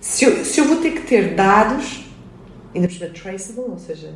se 0.00 0.24
eu, 0.24 0.44
se 0.44 0.60
eu 0.60 0.66
vou 0.66 0.76
ter 0.78 0.92
que 0.92 1.02
ter 1.02 1.34
dados, 1.34 2.04
ainda 2.74 2.88
por 2.88 2.94
cima 2.94 3.10
traceable, 3.10 3.70
ou 3.72 3.78
seja, 3.78 4.14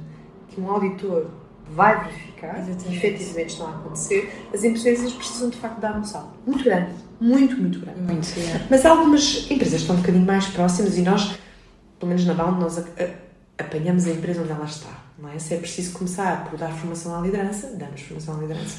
que 0.49 0.61
um 0.61 0.71
auditor 0.71 1.27
vai 1.73 2.05
verificar 2.05 2.59
Exatamente. 2.59 2.85
que 2.85 2.97
efetivamente 2.97 3.51
estão 3.51 3.67
a 3.67 3.71
acontecer, 3.71 4.49
as 4.53 4.65
empresas 4.65 5.13
precisam 5.13 5.51
de 5.51 5.57
facto 5.57 5.81
dar 5.81 5.97
um 5.97 6.05
salto 6.05 6.35
muito 6.47 6.65
grande, 6.65 6.93
muito, 7.21 7.57
muito 7.57 7.81
grande. 7.81 8.01
Muito, 8.01 8.29
é. 8.39 8.67
Mas 8.69 8.85
algumas 8.85 9.51
empresas 9.51 9.81
estão 9.81 9.97
um 9.97 10.01
bocadinho 10.01 10.27
mais 10.27 10.47
próximas 10.47 10.97
e 10.97 11.03
nós, 11.03 11.39
pelo 11.99 12.09
menos 12.09 12.25
na 12.25 12.35
Bound, 12.35 12.61
nós 12.61 12.83
apanhamos 13.59 14.07
a 14.07 14.11
empresa 14.11 14.43
onde 14.43 14.51
ela 14.51 14.65
está. 14.65 14.91
Não 15.19 15.29
é? 15.29 15.39
Se 15.39 15.55
é 15.55 15.59
preciso 15.59 15.93
começar 15.93 16.45
por 16.49 16.59
dar 16.59 16.73
formação 16.73 17.17
à 17.17 17.21
liderança, 17.21 17.75
damos 17.77 18.01
formação 18.01 18.37
à 18.37 18.41
liderança 18.41 18.79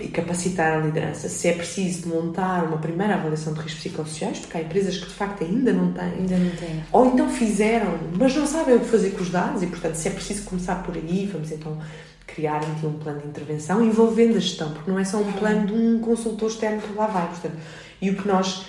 e 0.00 0.08
capacitar 0.08 0.78
a 0.78 0.80
liderança. 0.86 1.28
Se 1.28 1.48
é 1.48 1.52
preciso 1.52 2.08
montar 2.08 2.64
uma 2.64 2.78
primeira 2.78 3.14
avaliação 3.14 3.52
de 3.52 3.60
riscos 3.60 3.82
psicossociais, 3.82 4.38
porque 4.40 4.56
há 4.56 4.60
empresas 4.60 4.96
que 4.98 5.06
de 5.06 5.14
facto 5.14 5.44
ainda 5.44 5.72
não 5.72 5.92
têm, 5.92 6.04
ainda 6.04 6.36
não 6.36 6.50
têm. 6.50 6.84
ou 6.92 7.06
então 7.06 7.28
fizeram, 7.30 7.98
mas 8.18 8.34
não 8.34 8.46
sabem 8.46 8.76
o 8.76 8.80
que 8.80 8.86
fazer 8.86 9.10
com 9.10 9.22
os 9.22 9.30
dados 9.30 9.62
e, 9.62 9.66
portanto, 9.66 9.94
se 9.94 10.08
é 10.08 10.10
preciso 10.10 10.44
começar 10.44 10.82
por 10.82 10.94
aí, 10.96 11.28
vamos 11.32 11.50
então 11.52 11.78
criar 12.26 12.56
aqui 12.56 12.86
um 12.86 12.94
plano 12.94 13.20
de 13.20 13.28
intervenção 13.28 13.84
envolvendo 13.84 14.36
a 14.36 14.40
gestão, 14.40 14.72
porque 14.72 14.90
não 14.90 14.98
é 14.98 15.04
só 15.04 15.18
um 15.18 15.32
plano 15.32 15.66
de 15.66 15.72
um 15.72 16.00
consultor 16.00 16.50
externo 16.50 16.80
que 16.80 16.92
lá 16.94 17.06
vai. 17.06 17.26
Portanto, 17.28 17.56
e 18.00 18.10
o 18.10 18.16
que 18.16 18.26
nós, 18.26 18.66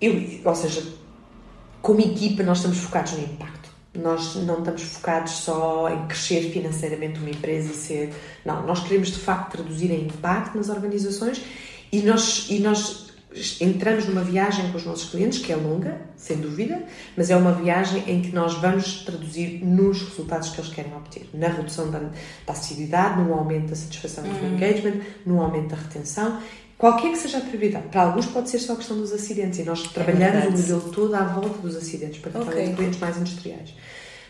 eu, 0.00 0.40
ou 0.44 0.54
seja, 0.54 0.82
como 1.82 2.00
equipa, 2.00 2.42
nós 2.42 2.58
estamos 2.58 2.78
focados 2.78 3.12
no 3.12 3.20
impacto. 3.20 3.57
Nós 3.94 4.34
não 4.36 4.58
estamos 4.58 4.82
focados 4.82 5.32
só 5.32 5.88
em 5.90 6.06
crescer 6.06 6.50
financeiramente 6.52 7.18
uma 7.18 7.30
empresa 7.30 7.72
e 7.72 7.74
ser. 7.74 8.14
Não, 8.44 8.66
nós 8.66 8.82
queremos 8.82 9.08
de 9.08 9.18
facto 9.18 9.52
traduzir 9.52 9.90
em 9.90 10.04
impacto 10.04 10.56
nas 10.56 10.68
organizações 10.68 11.42
e 11.90 12.02
nós, 12.02 12.46
e 12.50 12.58
nós 12.60 13.08
entramos 13.60 14.06
numa 14.06 14.22
viagem 14.22 14.70
com 14.70 14.78
os 14.78 14.84
nossos 14.84 15.10
clientes, 15.10 15.38
que 15.38 15.52
é 15.52 15.56
longa, 15.56 16.00
sem 16.16 16.38
dúvida, 16.38 16.82
mas 17.16 17.30
é 17.30 17.36
uma 17.36 17.52
viagem 17.52 18.02
em 18.06 18.22
que 18.22 18.32
nós 18.32 18.54
vamos 18.54 19.02
traduzir 19.04 19.64
nos 19.64 20.02
resultados 20.02 20.50
que 20.50 20.60
eles 20.60 20.72
querem 20.72 20.94
obter, 20.94 21.28
na 21.34 21.48
redução 21.48 21.90
da, 21.90 21.98
da 21.98 22.52
assiduidade, 22.52 23.22
no 23.22 23.34
aumento 23.34 23.68
da 23.68 23.76
satisfação 23.76 24.24
e 24.24 24.28
do 24.28 24.46
hum. 24.46 24.54
engagement, 24.54 25.00
no 25.26 25.40
aumento 25.40 25.68
da 25.68 25.76
retenção, 25.76 26.40
qualquer 26.78 27.10
que 27.10 27.18
seja 27.18 27.38
a 27.38 27.40
prioridade. 27.40 27.88
Para 27.88 28.02
alguns 28.02 28.26
pode 28.26 28.48
ser 28.48 28.60
só 28.60 28.74
a 28.74 28.76
questão 28.76 28.96
dos 28.96 29.12
acidentes 29.12 29.58
e 29.58 29.64
nós 29.64 29.84
é 29.84 29.88
trabalhamos 29.92 30.44
é 30.44 30.48
o 30.48 30.52
modelo 30.52 30.92
todo 30.92 31.14
à 31.14 31.24
volta 31.24 31.58
dos 31.58 31.76
acidentes, 31.76 32.20
particularmente 32.20 32.62
okay. 32.62 32.76
clientes 32.76 33.00
mais 33.00 33.16
industriais. 33.18 33.74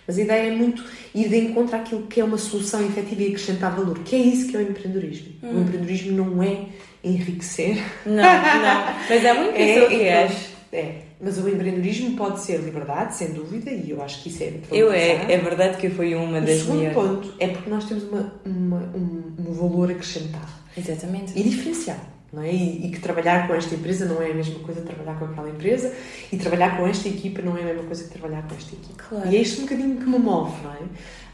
Mas 0.06 0.18
a 0.18 0.22
ideia 0.22 0.48
é 0.48 0.56
muito 0.56 0.82
ir 1.14 1.28
de 1.28 1.36
encontro 1.36 1.76
àquilo 1.76 2.06
que 2.06 2.18
é 2.18 2.24
uma 2.24 2.38
solução 2.38 2.80
efetiva 2.84 3.22
e 3.22 3.26
acrescentar 3.26 3.76
valor, 3.76 3.98
que 3.98 4.16
é 4.16 4.18
isso 4.18 4.48
que 4.48 4.56
é 4.56 4.60
o 4.60 4.62
empreendedorismo. 4.62 5.34
Hum. 5.42 5.58
O 5.58 5.60
empreendedorismo 5.60 6.12
não 6.12 6.42
é 6.42 6.64
enriquecer. 7.04 7.76
Não, 8.06 8.14
não. 8.14 8.94
Mas 9.08 9.24
é 9.24 9.34
muito 9.34 9.52
isso 9.60 9.78
é, 9.78 9.86
que 9.86 9.94
é, 9.94 10.22
és. 10.22 10.32
É. 10.72 10.94
Mas 11.20 11.36
o 11.36 11.46
empreendedorismo 11.46 12.16
pode 12.16 12.40
ser 12.40 12.58
liberdade, 12.60 13.16
sem 13.16 13.32
dúvida, 13.32 13.70
e 13.70 13.90
eu 13.90 14.02
acho 14.02 14.22
que 14.22 14.30
isso 14.30 14.42
é 14.42 14.54
Eu 14.72 14.90
é, 14.92 15.30
é 15.30 15.36
verdade 15.36 15.76
que 15.76 15.90
foi 15.90 16.14
uma 16.14 16.40
das 16.40 16.44
minhas. 16.44 16.60
O 16.60 16.64
segundo 16.64 16.78
minhas... 16.78 16.94
ponto 16.94 17.34
é 17.38 17.48
porque 17.48 17.68
nós 17.68 17.84
temos 17.84 18.04
uma, 18.04 18.40
uma 18.46 18.78
um, 18.94 19.34
um 19.46 19.52
valor 19.52 19.90
acrescentado. 19.90 20.48
Exatamente. 20.74 21.38
E 21.38 21.42
diferenciado 21.42 22.17
não 22.32 22.42
é? 22.42 22.52
E, 22.52 22.86
e, 22.86 22.90
que 22.90 23.00
trabalhar 23.00 23.46
com 23.46 23.54
esta 23.54 23.74
empresa 23.74 24.04
não 24.06 24.20
é 24.20 24.30
a 24.30 24.34
mesma 24.34 24.58
coisa 24.60 24.80
que 24.80 24.86
trabalhar 24.86 25.18
com 25.18 25.24
aquela 25.26 25.48
empresa 25.48 25.92
e 26.30 26.36
trabalhar 26.36 26.76
com 26.76 26.86
esta 26.86 27.08
equipa 27.08 27.40
não 27.42 27.56
é 27.56 27.62
a 27.62 27.64
mesma 27.64 27.84
coisa 27.84 28.04
que 28.04 28.10
trabalhar 28.10 28.42
com 28.46 28.54
esta 28.54 28.74
equipa. 28.74 29.04
Claro. 29.08 29.30
E 29.30 29.36
é 29.36 29.40
isto 29.40 29.60
um 29.60 29.62
bocadinho 29.64 29.96
que 29.96 30.04
me 30.04 30.18
move, 30.18 30.62
não 30.62 30.72
é? 30.72 30.82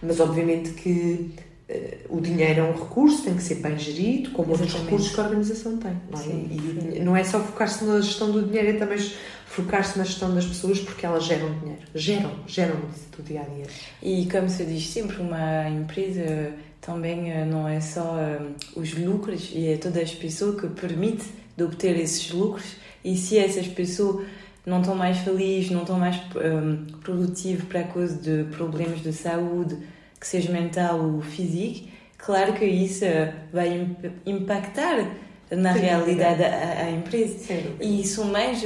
Mas 0.02 0.20
obviamente 0.20 0.70
que 0.70 1.34
uh, 1.68 2.16
o 2.16 2.20
dinheiro 2.20 2.60
é 2.60 2.62
um 2.62 2.72
recurso, 2.72 3.24
tem 3.24 3.34
que 3.34 3.42
ser 3.42 3.56
bem 3.56 3.76
gerido, 3.76 4.30
como 4.30 4.52
Exatamente. 4.52 4.62
outros 4.62 4.84
recursos 4.84 5.14
que 5.14 5.20
a 5.20 5.24
organização 5.24 5.76
tem, 5.78 5.96
não 6.10 6.20
é? 6.20 6.22
Sim, 6.22 6.48
e, 6.94 7.00
não 7.00 7.16
é 7.16 7.24
só 7.24 7.40
focar-se 7.40 7.84
na 7.84 8.00
gestão 8.00 8.30
do 8.30 8.42
dinheiro, 8.42 8.68
é 8.68 8.72
também 8.74 8.98
focar-se 9.46 9.98
na 9.98 10.04
gestão 10.04 10.32
das 10.34 10.46
pessoas 10.46 10.78
porque 10.78 11.04
elas 11.06 11.24
geram 11.24 11.52
dinheiro. 11.58 11.82
Geram, 11.94 12.32
geram 12.46 12.76
do 13.16 13.22
dia 13.22 13.40
a 13.40 13.44
dia. 13.44 13.66
E 14.02 14.28
como 14.30 14.48
se 14.48 14.64
diz 14.64 14.88
sempre, 14.88 15.20
uma 15.20 15.68
empresa 15.68 16.52
também 16.84 17.32
eh, 17.32 17.44
não 17.46 17.66
é 17.66 17.80
só 17.80 18.18
eh, 18.18 18.40
os 18.76 18.94
lucros, 18.94 19.50
e 19.54 19.68
é 19.68 19.76
todas 19.76 20.02
as 20.02 20.14
pessoas 20.14 20.60
que 20.60 20.66
permite 20.68 21.24
de 21.56 21.64
obter 21.64 21.98
esses 21.98 22.30
lucros. 22.30 22.76
E 23.02 23.16
se 23.16 23.38
essas 23.38 23.66
pessoas 23.66 24.26
não 24.66 24.80
estão 24.80 24.94
mais 24.94 25.18
felizes, 25.18 25.70
não 25.70 25.80
estão 25.80 25.98
mais 25.98 26.16
um, 26.16 26.38
eh, 26.38 26.92
produtivas 27.02 27.64
para 27.64 27.84
causa 27.84 28.16
de 28.16 28.44
problemas 28.50 29.02
de 29.02 29.12
saúde, 29.12 29.78
que 30.20 30.26
seja 30.26 30.52
mental 30.52 31.00
ou 31.00 31.22
físico, 31.22 31.88
claro 32.18 32.52
que 32.52 32.64
isso 32.66 33.04
vai 33.52 33.88
impactar 34.26 35.10
na 35.50 35.72
Sim, 35.74 35.80
realidade 35.80 36.42
a, 36.42 36.84
a, 36.84 36.90
empresa. 36.90 37.38
Sim. 37.38 37.76
E 37.80 38.06
são 38.06 38.26
mais 38.26 38.62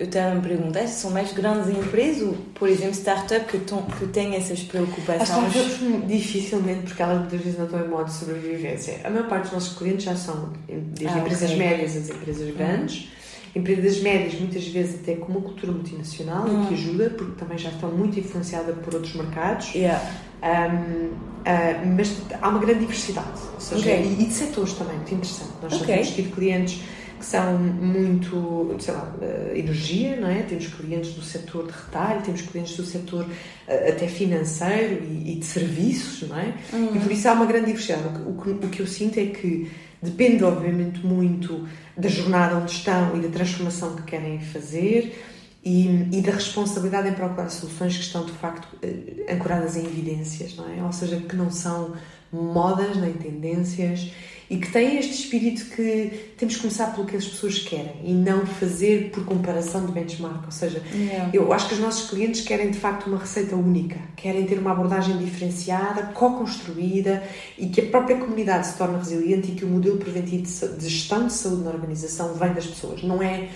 eu 0.00 0.06
estava 0.06 0.30
a 0.30 0.34
me 0.34 0.40
perguntar 0.40 0.86
se 0.86 0.98
são 0.98 1.10
mais 1.10 1.30
grandes 1.34 1.68
empresas, 1.68 2.34
por 2.54 2.66
exemplo, 2.66 2.94
startup 2.94 3.44
que, 3.44 3.58
que 3.58 4.06
têm 4.06 4.34
essas 4.34 4.62
preocupações. 4.62 5.30
As 5.30 5.56
startups 5.56 6.08
dificilmente, 6.08 6.84
porque 6.84 7.02
elas 7.02 7.18
muitas 7.18 7.40
vezes 7.42 7.58
não 7.58 7.66
estão 7.66 7.84
em 7.84 7.88
modo 7.88 8.06
de 8.06 8.14
sobrevivência. 8.14 8.98
A 9.04 9.10
maior 9.10 9.28
parte 9.28 9.42
dos 9.42 9.52
nossos 9.52 9.76
clientes 9.76 10.04
já 10.06 10.16
são 10.16 10.54
desde 10.66 11.06
ah, 11.06 11.18
empresas 11.18 11.50
okay. 11.50 11.58
médias 11.58 11.96
às 11.98 12.08
empresas 12.08 12.56
grandes. 12.56 13.10
Empresas 13.54 14.00
médias, 14.00 14.40
muitas 14.40 14.66
vezes 14.68 15.00
até 15.02 15.16
com 15.16 15.32
uma 15.32 15.42
cultura 15.42 15.72
multinacional, 15.72 16.46
uhum. 16.46 16.66
que 16.66 16.74
ajuda, 16.74 17.10
porque 17.10 17.32
também 17.38 17.58
já 17.58 17.68
estão 17.68 17.90
muito 17.90 18.18
influenciadas 18.18 18.74
por 18.78 18.94
outros 18.94 19.14
mercados. 19.14 19.74
Yeah. 19.74 20.02
Um, 20.42 21.08
uh, 21.08 21.94
mas 21.94 22.16
há 22.40 22.48
uma 22.48 22.58
grande 22.58 22.80
diversidade, 22.80 23.38
ou 23.52 23.60
seja, 23.60 23.80
okay. 23.80 24.02
e, 24.02 24.22
e, 24.22 24.26
de 24.26 24.32
setores 24.32 24.72
também, 24.72 24.96
muito 24.96 25.14
interessante. 25.14 25.52
Nós 25.60 25.74
okay. 25.74 25.86
já 25.86 25.92
temos 25.92 26.10
tido 26.10 26.34
clientes 26.34 26.80
que 27.20 27.26
são 27.26 27.58
muito, 27.58 28.74
sei 28.80 28.94
lá, 28.94 29.14
eh, 29.20 29.52
energia, 29.54 30.16
não 30.16 30.28
é? 30.28 30.42
Temos 30.42 30.66
clientes 30.68 31.12
do 31.12 31.22
setor 31.22 31.66
de 31.66 31.72
retalho, 31.72 32.22
temos 32.22 32.40
clientes 32.40 32.76
do 32.76 32.84
setor 32.84 33.26
eh, 33.68 33.90
até 33.90 34.08
financeiro 34.08 35.04
e, 35.04 35.32
e 35.32 35.38
de 35.38 35.44
serviços, 35.44 36.28
não 36.28 36.38
é? 36.38 36.54
Uhum. 36.72 36.96
E 36.96 36.98
por 36.98 37.12
isso 37.12 37.28
há 37.28 37.32
uma 37.32 37.44
grande 37.44 37.66
diversidade. 37.66 38.22
O 38.26 38.42
que, 38.42 38.50
o 38.50 38.68
que 38.70 38.80
eu 38.80 38.86
sinto 38.86 39.20
é 39.20 39.26
que 39.26 39.70
depende, 40.02 40.42
obviamente, 40.42 41.06
muito 41.06 41.68
da 41.96 42.08
jornada 42.08 42.56
onde 42.56 42.72
estão 42.72 43.16
e 43.16 43.20
da 43.20 43.28
transformação 43.28 43.94
que 43.96 44.02
querem 44.02 44.40
fazer. 44.40 45.14
E, 45.62 46.08
e, 46.10 46.22
da 46.22 46.32
responsabilidade 46.32 47.08
em 47.08 47.12
procurar 47.12 47.50
soluções 47.50 47.94
que 47.94 48.02
estão 48.02 48.24
de 48.24 48.32
facto 48.32 48.66
eh, 48.82 49.30
ancoradas 49.30 49.76
em 49.76 49.84
evidências, 49.84 50.56
não 50.56 50.66
é? 50.66 50.82
Ou 50.82 50.90
seja, 50.90 51.20
que 51.20 51.36
não 51.36 51.50
são 51.50 51.92
modas, 52.32 52.96
nem 52.96 53.12
tendências 53.12 54.10
e 54.50 54.56
que 54.56 54.68
têm 54.68 54.98
este 54.98 55.14
espírito 55.14 55.64
que 55.66 56.34
temos 56.36 56.56
que 56.56 56.62
começar 56.62 56.92
pelo 56.92 57.06
que 57.06 57.16
as 57.16 57.24
pessoas 57.24 57.60
querem 57.60 57.94
e 58.02 58.12
não 58.12 58.44
fazer 58.44 59.10
por 59.10 59.24
comparação 59.24 59.86
de 59.86 59.92
benchmark. 59.92 60.44
Ou 60.44 60.50
seja, 60.50 60.82
yeah. 60.92 61.30
eu 61.32 61.52
acho 61.52 61.68
que 61.68 61.74
os 61.74 61.80
nossos 61.80 62.10
clientes 62.10 62.40
querem 62.40 62.72
de 62.72 62.76
facto 62.76 63.06
uma 63.06 63.18
receita 63.18 63.54
única, 63.54 63.96
querem 64.16 64.44
ter 64.46 64.58
uma 64.58 64.72
abordagem 64.72 65.16
diferenciada, 65.18 66.02
co-construída 66.14 67.22
e 67.56 67.68
que 67.68 67.80
a 67.80 67.86
própria 67.86 68.16
comunidade 68.16 68.66
se 68.66 68.76
torne 68.76 68.98
resiliente 68.98 69.52
e 69.52 69.54
que 69.54 69.64
o 69.64 69.68
modelo 69.68 69.98
preventivo 69.98 70.42
de 70.76 70.88
gestão 70.88 71.28
de 71.28 71.32
saúde 71.32 71.62
na 71.62 71.70
organização 71.70 72.34
vem 72.34 72.52
das 72.52 72.66
pessoas. 72.66 73.04
Não 73.04 73.22
é, 73.22 73.50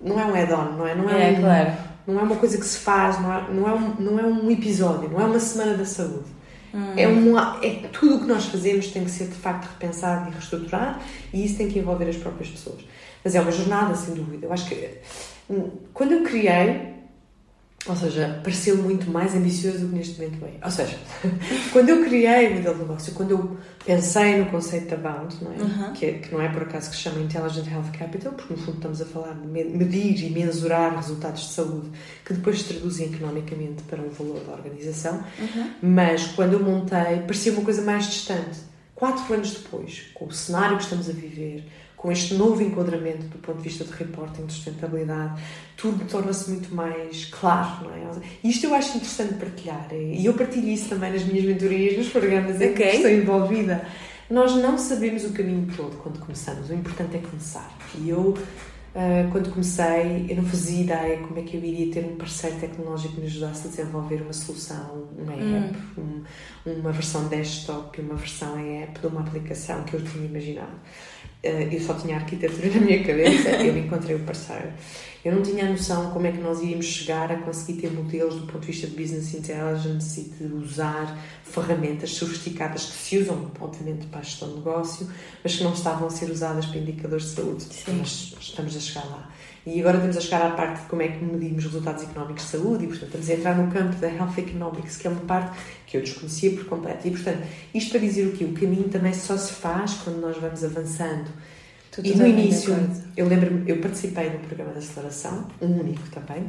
não 0.00 0.20
é 0.20 0.24
um 0.26 0.32
add-on, 0.32 0.76
não 0.76 0.86
é? 0.86 0.94
Não 0.94 1.10
é, 1.10 1.34
é 1.34 1.38
um, 1.38 1.40
claro. 1.40 1.72
não 2.06 2.20
é 2.20 2.22
uma 2.22 2.36
coisa 2.36 2.56
que 2.56 2.64
se 2.64 2.78
faz, 2.78 3.20
não 3.20 3.34
é, 3.34 3.52
não, 3.52 3.68
é 3.68 3.74
um, 3.74 3.94
não 3.98 4.20
é 4.20 4.22
um 4.24 4.48
episódio, 4.48 5.10
não 5.10 5.20
é 5.20 5.24
uma 5.24 5.40
semana 5.40 5.76
da 5.76 5.84
saúde 5.84 6.35
Hum. 6.74 6.92
É, 6.96 7.06
uma, 7.06 7.58
é 7.62 7.88
tudo 7.92 8.16
o 8.16 8.20
que 8.20 8.26
nós 8.26 8.46
fazemos 8.46 8.88
tem 8.88 9.04
que 9.04 9.10
ser 9.10 9.28
de 9.28 9.34
facto 9.34 9.66
repensado 9.66 10.28
e 10.28 10.32
reestruturado 10.32 11.00
e 11.32 11.44
isso 11.44 11.56
tem 11.56 11.68
que 11.68 11.78
envolver 11.78 12.08
as 12.08 12.16
próprias 12.16 12.50
pessoas. 12.50 12.80
Mas 13.24 13.34
é 13.34 13.40
uma 13.40 13.50
jornada, 13.52 13.94
sem 13.94 14.14
dúvida. 14.14 14.46
Eu 14.46 14.52
acho 14.52 14.68
que 14.68 14.88
hum, 15.50 15.70
quando 15.92 16.12
eu 16.12 16.22
criei 16.22 16.95
ou 17.88 17.94
seja, 17.94 18.40
pareceu 18.42 18.76
muito 18.76 19.08
mais 19.08 19.34
ambicioso 19.34 19.78
do 19.78 19.88
que 19.88 19.94
neste 19.94 20.20
momento 20.20 20.44
é. 20.44 20.64
Ou 20.64 20.70
seja, 20.70 20.98
quando 21.72 21.88
eu 21.88 22.04
criei 22.04 22.48
o 22.48 22.54
modelo 22.56 22.74
de 22.74 22.80
negócio, 22.80 23.14
quando 23.14 23.30
eu 23.30 23.56
pensei 23.84 24.38
no 24.38 24.46
conceito 24.46 24.88
da 24.88 24.96
Bound, 24.96 25.36
não 25.40 25.52
é? 25.52 25.56
Uhum. 25.56 25.92
Que, 25.92 26.06
é, 26.06 26.12
que, 26.14 26.32
não 26.32 26.42
é 26.42 26.48
por 26.48 26.62
acaso 26.62 26.90
que 26.90 26.96
se 26.96 27.02
chama 27.02 27.20
Intelligent 27.20 27.70
Health 27.70 27.92
Capital, 27.96 28.32
porque 28.32 28.54
no 28.54 28.58
fundo 28.58 28.78
estamos 28.78 29.00
a 29.00 29.04
falar 29.04 29.34
de 29.34 29.46
medir 29.46 30.26
e 30.26 30.30
mensurar 30.30 30.96
resultados 30.96 31.42
de 31.42 31.52
saúde 31.52 31.90
que 32.24 32.34
depois 32.34 32.60
se 32.60 32.64
traduzem 32.74 33.12
economicamente 33.12 33.84
para 33.84 34.02
o 34.02 34.10
valor 34.10 34.40
da 34.44 34.52
organização. 34.54 35.22
Uhum. 35.38 35.70
Mas 35.82 36.26
quando 36.26 36.54
eu 36.54 36.60
montei, 36.60 37.20
parecia 37.20 37.52
uma 37.52 37.62
coisa 37.62 37.82
mais 37.82 38.06
distante. 38.06 38.58
Quatro 38.96 39.32
anos 39.32 39.52
depois, 39.52 40.06
com 40.14 40.24
o 40.24 40.32
cenário 40.32 40.78
que 40.78 40.84
estamos 40.84 41.08
a 41.08 41.12
viver, 41.12 41.64
com 41.96 42.12
este 42.12 42.34
novo 42.34 42.62
enquadramento 42.62 43.26
do 43.26 43.38
ponto 43.38 43.58
de 43.58 43.64
vista 43.64 43.84
de 43.84 43.92
reporting, 43.92 44.46
de 44.46 44.52
sustentabilidade, 44.52 45.40
tudo 45.76 46.04
torna-se 46.04 46.50
muito 46.50 46.74
mais 46.74 47.24
claro, 47.26 47.84
não 47.84 47.94
é? 47.94 48.22
Isto 48.44 48.66
eu 48.66 48.74
acho 48.74 48.96
interessante 48.96 49.34
partilhar 49.34 49.88
e 49.92 50.24
eu 50.24 50.34
partilho 50.34 50.68
isso 50.68 50.88
também 50.88 51.12
nas 51.12 51.24
minhas 51.24 51.44
mentorias, 51.44 51.96
nos 51.96 52.08
programas 52.08 52.60
em 52.60 52.70
okay. 52.70 52.90
que 52.90 52.96
estou 52.96 53.10
envolvida. 53.10 53.84
Nós 54.28 54.54
não 54.56 54.76
sabemos 54.76 55.24
o 55.24 55.32
caminho 55.32 55.68
todo 55.76 55.96
quando 55.98 56.18
começamos, 56.18 56.68
o 56.68 56.74
importante 56.74 57.16
é 57.16 57.20
começar. 57.20 57.76
E 57.98 58.08
eu, 58.10 58.36
ah, 58.94 59.28
quando 59.30 59.50
comecei, 59.50 60.26
eu 60.28 60.36
não 60.36 60.44
fazia 60.44 60.82
ideia 60.82 61.18
como 61.18 61.38
é 61.38 61.42
que 61.42 61.56
eu 61.56 61.62
iria 61.62 61.92
ter 61.92 62.04
um 62.04 62.16
parceiro 62.16 62.56
tecnológico 62.56 63.14
que 63.14 63.20
me 63.20 63.26
ajudasse 63.26 63.66
a 63.66 63.70
desenvolver 63.70 64.22
uma 64.22 64.32
solução, 64.32 65.08
uma 65.18 65.34
hum. 65.34 65.64
app, 65.66 65.78
hum. 65.98 66.22
um, 66.66 66.72
uma 66.80 66.92
versão 66.92 67.28
desktop 67.28 68.00
e 68.00 68.04
uma 68.04 68.14
versão 68.14 68.58
app 68.58 68.98
de 68.98 69.06
uma 69.06 69.20
aplicação 69.20 69.84
que 69.84 69.94
eu 69.94 70.02
tinha 70.02 70.24
imaginado. 70.24 70.80
Eh, 71.42 71.68
eu 71.72 71.80
só 71.80 71.94
tinha 71.94 72.16
arquitetura 72.16 72.68
na 72.74 72.80
minha 72.80 73.04
cabeça, 73.04 73.50
eu 73.50 73.76
encontrei 73.76 74.16
o 74.16 74.20
parceiro. 74.20 74.72
Eu 75.24 75.34
não 75.34 75.42
tinha 75.42 75.66
a 75.66 75.68
noção 75.68 76.12
como 76.12 76.26
é 76.26 76.30
que 76.30 76.38
nós 76.38 76.62
iríamos 76.62 76.86
chegar 76.86 77.32
a 77.32 77.36
conseguir 77.36 77.80
ter 77.80 77.92
modelos 77.92 78.36
do 78.36 78.46
ponto 78.46 78.60
de 78.60 78.68
vista 78.68 78.86
de 78.86 78.94
business 78.94 79.34
intelligence 79.34 80.20
e 80.20 80.24
de 80.24 80.54
usar 80.54 81.18
ferramentas 81.42 82.10
sofisticadas 82.10 82.84
que 82.84 82.92
se 82.92 83.18
usam, 83.18 83.50
obviamente, 83.60 84.06
para 84.06 84.20
a 84.20 84.22
gestão 84.22 84.50
de 84.50 84.54
negócio, 84.56 85.10
mas 85.42 85.56
que 85.56 85.64
não 85.64 85.72
estavam 85.72 86.06
a 86.06 86.10
ser 86.10 86.30
usadas 86.30 86.66
para 86.66 86.78
indicadores 86.78 87.24
de 87.24 87.30
saúde. 87.30 87.64
Sim. 87.64 87.98
Nós 87.98 88.36
estamos 88.40 88.76
a 88.76 88.80
chegar 88.80 89.04
lá. 89.06 89.32
E 89.66 89.80
agora 89.80 89.96
estamos 89.96 90.16
a 90.16 90.20
chegar 90.20 90.42
à 90.42 90.50
parte 90.50 90.82
de 90.82 90.86
como 90.86 91.02
é 91.02 91.08
que 91.08 91.24
medimos 91.24 91.64
resultados 91.64 92.04
económicos 92.04 92.44
de 92.44 92.50
saúde 92.50 92.84
e, 92.84 92.86
portanto, 92.86 93.16
estamos 93.16 93.30
a 93.30 93.34
entrar 93.34 93.56
no 93.56 93.72
campo 93.72 93.96
da 93.96 94.08
Health 94.08 94.38
Economics, 94.38 94.96
que 94.96 95.08
é 95.08 95.10
uma 95.10 95.22
parte 95.22 95.58
que 95.88 95.96
eu 95.96 96.02
desconhecia 96.02 96.52
por 96.52 96.66
completo. 96.66 97.08
E, 97.08 97.10
portanto, 97.10 97.42
isto 97.74 97.90
para 97.90 97.98
dizer 97.98 98.28
o 98.28 98.32
quê? 98.32 98.44
O 98.44 98.52
caminho 98.52 98.88
também 98.88 99.12
só 99.12 99.36
se 99.36 99.54
faz 99.54 99.94
quando 99.94 100.20
nós 100.20 100.36
vamos 100.36 100.62
avançando. 100.62 101.28
Tudo 101.90 102.06
e 102.06 102.14
no 102.14 102.26
início, 102.26 102.76
eu 103.16 103.26
lembro 103.26 103.64
eu 103.66 103.80
participei 103.80 104.30
no 104.30 104.38
programa 104.38 104.72
de 104.72 104.78
aceleração, 104.78 105.48
um 105.60 105.80
único 105.80 106.08
também, 106.10 106.48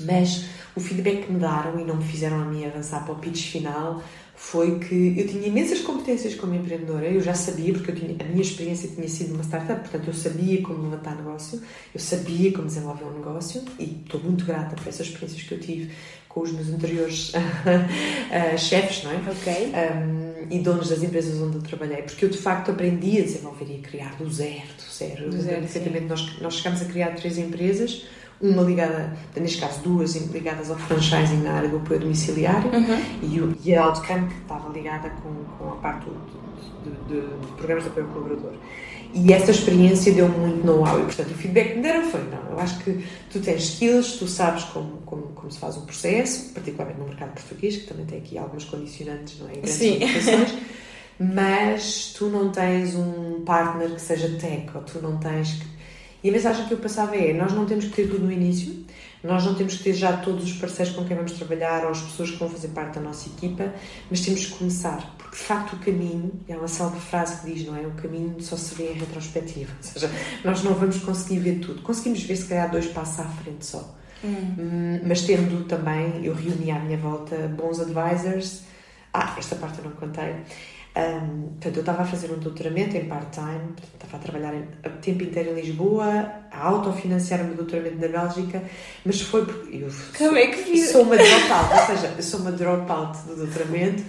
mas 0.00 0.46
o 0.74 0.80
feedback 0.80 1.26
que 1.26 1.32
me 1.32 1.38
deram 1.38 1.78
e 1.78 1.84
não 1.84 1.96
me 1.96 2.04
fizeram 2.04 2.42
a 2.42 2.44
mim 2.44 2.64
avançar 2.66 3.04
para 3.04 3.12
o 3.12 3.18
pitch 3.18 3.52
final 3.52 4.02
foi 4.36 4.78
que 4.78 5.18
eu 5.18 5.26
tinha 5.26 5.48
imensas 5.48 5.80
competências 5.80 6.34
como 6.34 6.54
empreendedora, 6.54 7.06
eu 7.06 7.22
já 7.22 7.34
sabia, 7.34 7.72
porque 7.72 7.90
tinha, 7.90 8.14
a 8.20 8.24
minha 8.24 8.42
experiência 8.42 8.88
tinha 8.88 9.08
sido 9.08 9.34
uma 9.34 9.42
startup, 9.42 9.80
portanto 9.80 10.06
eu 10.06 10.14
sabia 10.14 10.62
como 10.62 10.82
levantar 10.82 11.16
negócio, 11.16 11.60
eu 11.94 11.98
sabia 11.98 12.52
como 12.52 12.66
desenvolver 12.66 13.04
um 13.04 13.14
negócio 13.14 13.62
e 13.78 13.98
estou 14.04 14.20
muito 14.20 14.44
grata 14.44 14.76
por 14.76 14.86
essas 14.86 15.06
experiências 15.06 15.42
que 15.42 15.54
eu 15.54 15.58
tive 15.58 15.90
com 16.28 16.42
os 16.42 16.52
meus 16.52 16.68
anteriores 16.68 17.30
uh, 17.30 18.58
chefes, 18.58 19.04
não 19.04 19.10
é? 19.10 19.16
Ok. 19.16 19.72
Um, 19.72 20.26
e 20.50 20.58
donos 20.58 20.90
das 20.90 21.02
empresas 21.02 21.40
onde 21.40 21.56
eu 21.56 21.62
trabalhei, 21.62 22.02
porque 22.02 22.26
eu 22.26 22.28
de 22.28 22.36
facto 22.36 22.70
aprendi 22.70 23.18
a 23.18 23.22
desenvolver 23.22 23.66
e 23.70 23.76
a 23.76 23.88
criar 23.88 24.14
do 24.16 24.30
zero, 24.30 24.68
do 24.76 24.94
zero. 24.94 25.30
Do 25.30 25.42
zero 25.66 26.06
nós, 26.06 26.40
nós 26.40 26.54
chegámos 26.56 26.82
a 26.82 26.84
criar 26.84 27.14
três 27.14 27.38
empresas 27.38 28.04
uma 28.40 28.62
ligada, 28.62 29.16
neste 29.34 29.60
caso 29.60 29.80
duas 29.80 30.14
ligadas 30.14 30.70
ao 30.70 30.76
franchising 30.76 31.42
na 31.42 31.54
área 31.54 31.68
do 31.68 31.78
apoio 31.78 32.00
domiciliário 32.00 32.70
uhum. 32.70 33.02
e, 33.22 33.40
o, 33.40 33.56
e 33.64 33.74
a 33.74 33.84
Outcome 33.84 34.28
que 34.28 34.40
estava 34.42 34.68
ligada 34.72 35.10
com, 35.22 35.32
com 35.56 35.72
a 35.72 35.76
parte 35.76 36.06
de, 36.84 36.90
de, 37.14 37.20
de, 37.20 37.52
programas 37.56 37.84
de 37.84 37.90
apoio 37.90 38.06
ao 38.06 38.12
colaborador. 38.12 38.52
E 39.14 39.32
essa 39.32 39.50
experiência 39.50 40.12
deu 40.12 40.28
muito 40.28 40.66
know-how 40.66 41.00
e, 41.00 41.04
portanto, 41.04 41.30
o 41.30 41.34
feedback 41.34 41.70
que 41.70 41.76
me 41.76 41.82
deram 41.82 42.10
foi: 42.10 42.20
não, 42.24 42.50
eu 42.50 42.60
acho 42.60 42.78
que 42.80 43.06
tu 43.30 43.40
tens 43.40 43.62
skills, 43.62 44.18
tu 44.18 44.26
sabes 44.26 44.64
como, 44.64 44.98
como, 45.06 45.22
como 45.28 45.50
se 45.50 45.58
faz 45.58 45.76
o 45.78 45.82
processo, 45.82 46.52
particularmente 46.52 47.00
no 47.00 47.06
mercado 47.06 47.32
português, 47.32 47.76
que 47.78 47.86
também 47.86 48.04
tem 48.04 48.18
aqui 48.18 48.36
algumas 48.36 48.64
condicionantes, 48.64 49.38
não 49.40 49.48
é? 49.48 49.52
Em 49.52 49.60
grandes 49.62 49.74
Sim. 49.74 50.00
mas 51.18 52.12
tu 52.14 52.26
não 52.26 52.50
tens 52.50 52.94
um 52.94 53.42
partner 53.46 53.94
que 53.94 54.00
seja 54.00 54.28
tech, 54.38 54.68
ou 54.74 54.82
tu 54.82 55.00
não 55.00 55.16
tens 55.16 55.54
que 55.54 55.75
e 56.22 56.28
a 56.28 56.32
mensagem 56.32 56.66
que 56.66 56.74
eu 56.74 56.78
passava 56.78 57.16
é: 57.16 57.32
nós 57.32 57.52
não 57.52 57.66
temos 57.66 57.86
que 57.86 57.92
ter 57.92 58.08
tudo 58.08 58.24
no 58.24 58.32
início, 58.32 58.84
nós 59.22 59.44
não 59.44 59.54
temos 59.54 59.76
que 59.76 59.84
ter 59.84 59.94
já 59.94 60.16
todos 60.16 60.44
os 60.44 60.52
parceiros 60.52 60.94
com 60.94 61.04
quem 61.04 61.16
vamos 61.16 61.32
trabalhar 61.32 61.84
ou 61.84 61.90
as 61.90 62.00
pessoas 62.00 62.30
que 62.30 62.36
vão 62.36 62.48
fazer 62.48 62.68
parte 62.68 62.94
da 62.94 63.00
nossa 63.00 63.28
equipa, 63.28 63.72
mas 64.10 64.20
temos 64.20 64.46
que 64.46 64.54
começar, 64.58 65.14
porque 65.18 65.36
de 65.36 65.42
facto 65.42 65.74
o 65.74 65.78
caminho, 65.78 66.32
é 66.48 66.56
uma 66.56 66.68
célebre 66.68 67.00
frase 67.00 67.40
que 67.40 67.52
diz, 67.52 67.66
não 67.66 67.76
é? 67.76 67.86
O 67.86 67.92
caminho 67.92 68.36
só 68.40 68.56
se 68.56 68.74
vê 68.74 68.92
em 68.92 68.98
retrospectiva, 68.98 69.72
ou 69.76 69.82
seja, 69.82 70.10
nós 70.44 70.62
não 70.62 70.74
vamos 70.74 70.98
conseguir 70.98 71.40
ver 71.40 71.58
tudo, 71.60 71.82
conseguimos 71.82 72.22
ver 72.22 72.36
se 72.36 72.46
calhar 72.46 72.70
dois 72.70 72.86
passos 72.86 73.20
à 73.20 73.24
frente 73.24 73.66
só. 73.66 73.96
Hum. 74.24 75.00
Mas 75.04 75.22
tendo 75.22 75.64
também, 75.64 76.24
eu 76.24 76.34
reuni 76.34 76.70
à 76.70 76.78
minha 76.78 76.96
volta 76.96 77.36
bons 77.48 77.80
advisors. 77.80 78.62
Ah, 79.12 79.34
esta 79.38 79.56
parte 79.56 79.78
eu 79.78 79.84
não 79.84 79.92
contei. 79.92 80.34
Um, 80.96 81.48
portanto, 81.48 81.76
eu 81.76 81.80
estava 81.80 82.02
a 82.02 82.04
fazer 82.06 82.32
um 82.32 82.38
doutoramento 82.38 82.96
em 82.96 83.04
part-time, 83.04 83.74
estava 83.92 84.16
a 84.16 84.18
trabalhar 84.18 84.54
o 84.54 84.90
tempo 85.02 85.24
inteiro 85.24 85.50
em 85.50 85.60
Lisboa, 85.60 86.26
a 86.50 86.66
autofinanciar 86.66 87.42
o 87.42 87.44
meu 87.44 87.54
doutoramento 87.54 87.96
na 87.96 88.08
Bélgica, 88.08 88.62
mas 89.04 89.20
foi 89.20 89.44
porque 89.44 89.76
eu 89.76 89.90
Como 90.16 90.30
sou, 90.30 90.36
é 90.36 90.46
que 90.46 90.78
sou 90.78 91.02
uma 91.02 91.16
dropout, 91.16 91.74
ou 91.74 91.86
seja, 91.86 92.14
eu 92.16 92.22
sou 92.22 92.40
uma 92.40 92.52
dropout 92.52 93.18
do 93.26 93.36
doutoramento, 93.36 94.02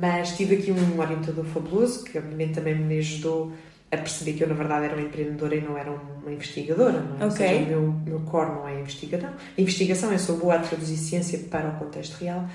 mas 0.00 0.36
tive 0.36 0.54
aqui 0.54 0.70
um 0.70 1.00
orientador 1.00 1.44
fabuloso 1.46 2.04
que 2.04 2.16
obviamente 2.16 2.54
também 2.54 2.76
me 2.76 2.98
ajudou 2.98 3.52
a 3.90 3.96
perceber 3.96 4.34
que 4.34 4.44
eu 4.44 4.48
na 4.48 4.54
verdade 4.54 4.84
era 4.84 4.94
uma 4.94 5.02
empreendedora 5.02 5.56
e 5.56 5.60
não 5.60 5.76
era 5.76 5.90
uma 5.90 6.32
investigadora, 6.32 7.00
não 7.00 7.26
é? 7.26 7.26
Okay. 7.26 7.26
Ou 7.26 7.30
seja, 7.30 7.54
o 7.54 7.66
meu, 7.66 7.92
meu 8.06 8.20
core 8.20 8.50
não 8.50 8.68
é 8.68 8.80
investigação. 8.80 9.30
A 9.30 9.60
investigação, 9.60 10.12
eu 10.12 10.18
sou 10.20 10.36
boa 10.36 10.54
a 10.54 10.58
traduzir 10.60 10.96
ciência 10.96 11.40
para 11.50 11.70
o 11.70 11.76
contexto 11.76 12.14
real 12.20 12.48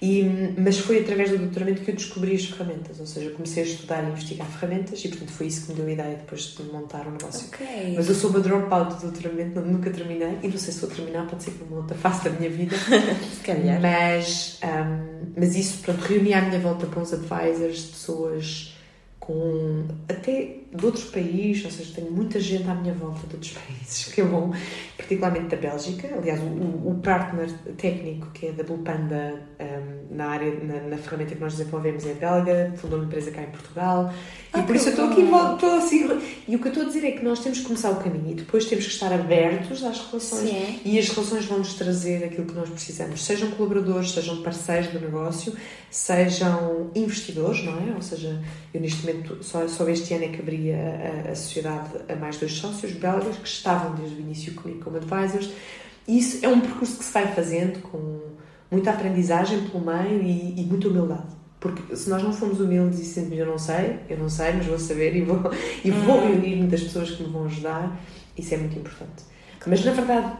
e, 0.00 0.22
mas 0.56 0.78
foi 0.78 1.00
através 1.00 1.30
do 1.30 1.38
doutoramento 1.38 1.82
que 1.82 1.90
eu 1.90 1.94
descobri 1.94 2.34
as 2.34 2.44
ferramentas, 2.44 3.00
ou 3.00 3.06
seja, 3.06 3.30
comecei 3.30 3.64
a 3.64 3.66
estudar 3.66 4.04
e 4.04 4.10
investigar 4.10 4.46
ferramentas 4.48 5.04
e, 5.04 5.08
portanto, 5.08 5.30
foi 5.30 5.46
isso 5.48 5.66
que 5.66 5.72
me 5.72 5.78
deu 5.78 5.86
a 5.86 5.92
ideia 5.92 6.16
depois 6.16 6.54
de 6.56 6.62
montar 6.64 7.06
o 7.06 7.08
um 7.08 7.12
negócio. 7.12 7.48
Okay. 7.48 7.94
Mas 7.96 8.08
eu 8.08 8.14
sou 8.14 8.30
uma 8.30 8.38
dropout 8.38 8.94
do 8.94 9.10
doutoramento, 9.10 9.60
nunca 9.60 9.90
terminei 9.90 10.38
e 10.42 10.48
não 10.48 10.56
sei 10.56 10.72
se 10.72 10.80
vou 10.80 10.90
terminar, 10.90 11.26
pode 11.26 11.42
ser 11.42 11.50
que 11.50 11.64
numa 11.64 11.78
outra 11.78 11.96
fase 11.96 12.24
da 12.24 12.30
minha 12.30 12.48
vida. 12.48 12.76
se 13.34 13.40
calhar. 13.44 13.80
Mas, 13.80 14.60
um, 14.62 15.32
mas 15.36 15.56
isso, 15.56 15.78
pronto, 15.82 16.00
reuni 16.02 16.32
à 16.32 16.42
minha 16.42 16.60
volta 16.60 16.86
bons 16.86 17.12
advisors, 17.12 17.86
pessoas 17.86 18.77
com 19.20 19.86
até 20.08 20.58
de 20.72 20.84
outros 20.84 21.04
países, 21.04 21.64
ou 21.64 21.70
seja, 21.70 21.94
tenho 21.94 22.10
muita 22.10 22.38
gente 22.38 22.68
à 22.68 22.74
minha 22.74 22.94
volta 22.94 23.26
de 23.26 23.34
outros 23.34 23.52
países, 23.58 24.12
que 24.12 24.20
é 24.20 24.24
bom, 24.24 24.52
particularmente 24.96 25.48
da 25.48 25.56
Bélgica. 25.56 26.08
Aliás, 26.16 26.40
o, 26.40 26.90
o 26.90 27.00
partner 27.02 27.50
técnico, 27.76 28.30
que 28.30 28.46
é 28.46 28.52
da 28.52 28.62
Blue 28.62 28.78
Panda, 28.78 29.42
um, 29.60 30.14
na 30.14 30.28
área, 30.28 30.52
na, 30.62 30.80
na, 30.88 30.96
ferramenta 30.98 31.34
que 31.34 31.40
nós 31.40 31.56
desenvolvemos 31.56 32.06
é 32.06 32.14
belga, 32.14 32.72
fundou 32.76 32.98
uma 32.98 33.06
empresa 33.06 33.30
cá 33.30 33.42
em 33.42 33.50
Portugal, 33.50 34.12
e 34.58 34.62
por 34.62 34.76
isso 34.76 34.88
eu 34.88 34.90
estou 34.90 35.04
aqui, 35.06 35.20
estou 35.20 35.76
assim. 35.76 36.20
E 36.48 36.56
o 36.56 36.58
que 36.58 36.66
eu 36.66 36.72
estou 36.72 36.84
a 36.84 36.86
dizer 36.86 37.04
é 37.06 37.10
que 37.12 37.24
nós 37.24 37.40
temos 37.40 37.58
que 37.58 37.64
começar 37.64 37.90
o 37.90 37.96
caminho 37.96 38.30
e 38.30 38.34
depois 38.34 38.64
temos 38.64 38.86
que 38.86 38.92
estar 38.92 39.12
abertos 39.12 39.84
às 39.84 39.98
relações. 40.06 40.50
Sim. 40.50 40.80
E 40.84 40.98
as 40.98 41.08
relações 41.08 41.44
vão 41.44 41.58
nos 41.58 41.74
trazer 41.74 42.24
aquilo 42.24 42.46
que 42.46 42.54
nós 42.54 42.68
precisamos, 42.68 43.24
sejam 43.24 43.50
colaboradores, 43.52 44.12
sejam 44.12 44.42
parceiros 44.42 44.88
do 44.88 45.00
negócio, 45.00 45.54
sejam 45.90 46.90
investidores, 46.94 47.64
não 47.64 47.74
é? 47.78 47.94
Ou 47.94 48.02
seja, 48.02 48.42
eu 48.72 48.80
neste 48.80 49.06
momento, 49.06 49.38
só, 49.42 49.66
só 49.68 49.88
este 49.88 50.14
ano 50.14 50.24
é 50.24 50.28
que 50.28 50.40
abri 50.40 50.72
a, 50.72 51.28
a, 51.28 51.32
a 51.32 51.34
sociedade 51.34 51.90
a 52.08 52.16
mais 52.16 52.36
dois 52.36 52.52
sócios 52.52 52.92
belgas 52.92 53.36
que 53.36 53.48
estavam 53.48 53.94
desde 53.94 54.16
o 54.16 54.20
início 54.20 54.54
comigo 54.54 54.82
como 54.82 54.96
advisors. 54.96 55.50
E 56.06 56.18
isso 56.18 56.44
é 56.44 56.48
um 56.48 56.60
percurso 56.60 56.98
que 56.98 57.04
se 57.04 57.12
vai 57.12 57.26
fazendo 57.34 57.80
com 57.82 58.20
muita 58.70 58.90
aprendizagem 58.90 59.68
pelo 59.68 59.84
meio 59.84 60.22
e, 60.22 60.60
e 60.60 60.64
muita 60.64 60.88
humildade. 60.88 61.37
Porque 61.60 61.96
se 61.96 62.08
nós 62.08 62.22
não 62.22 62.32
formos 62.32 62.60
humildes 62.60 63.00
e 63.00 63.04
sempre 63.04 63.36
eu 63.38 63.46
não 63.46 63.58
sei, 63.58 63.98
eu 64.08 64.16
não 64.16 64.28
sei, 64.28 64.52
mas 64.52 64.66
vou 64.66 64.78
saber 64.78 65.16
e 65.16 65.22
vou, 65.22 65.40
e 65.84 65.90
vou 65.90 66.18
Uhum. 66.18 66.28
reunir-me 66.32 66.68
das 66.68 66.82
pessoas 66.82 67.10
que 67.10 67.22
me 67.22 67.30
vão 67.30 67.46
ajudar, 67.46 67.98
isso 68.36 68.54
é 68.54 68.56
muito 68.58 68.78
importante. 68.78 69.24
Mas 69.66 69.84
na 69.84 69.90
verdade, 69.92 70.32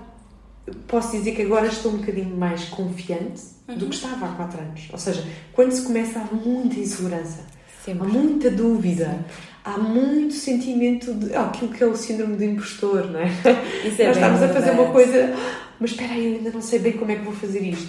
posso 0.87 1.13
dizer 1.13 1.33
que 1.35 1.43
agora 1.43 1.67
estou 1.67 1.93
um 1.93 1.97
bocadinho 1.99 2.37
mais 2.37 2.65
confiante 2.67 3.43
do 3.67 3.73
Uhum. 3.85 3.89
que 3.91 3.97
estava 3.97 4.27
há 4.27 4.29
quatro 4.33 4.61
anos. 4.61 4.89
Ou 4.93 4.99
seja, 4.99 5.25
quando 5.53 5.73
se 5.73 5.83
começa 5.83 6.21
há 6.21 6.35
muita 6.35 6.79
insegurança, 6.79 7.41
há 7.43 7.85
Sempre. 7.85 8.07
muita 8.07 8.51
dúvida, 8.51 9.25
há 9.65 9.77
muito 9.77 10.35
sentimento 10.35 11.13
de 11.15 11.35
ah, 11.35 11.47
aquilo 11.47 11.73
que 11.73 11.83
é 11.83 11.87
o 11.87 11.97
síndrome 11.97 12.37
do 12.37 12.45
impostor, 12.45 13.11
não 13.11 13.21
é? 13.21 13.27
Isso 13.85 14.01
é 14.03 14.07
Nós 14.07 14.17
estamos 14.17 14.43
a 14.43 14.49
fazer 14.49 14.61
verdade. 14.67 14.81
uma 14.81 14.91
coisa, 14.93 15.35
"Ah, 15.37 15.75
mas 15.81 15.91
espera 15.91 16.13
aí, 16.13 16.27
eu 16.33 16.39
ainda 16.39 16.51
não 16.51 16.63
sei 16.63 16.79
bem 16.79 16.93
como 16.93 17.11
é 17.11 17.17
que 17.17 17.25
vou 17.25 17.35
fazer 17.35 17.61
isto. 17.61 17.89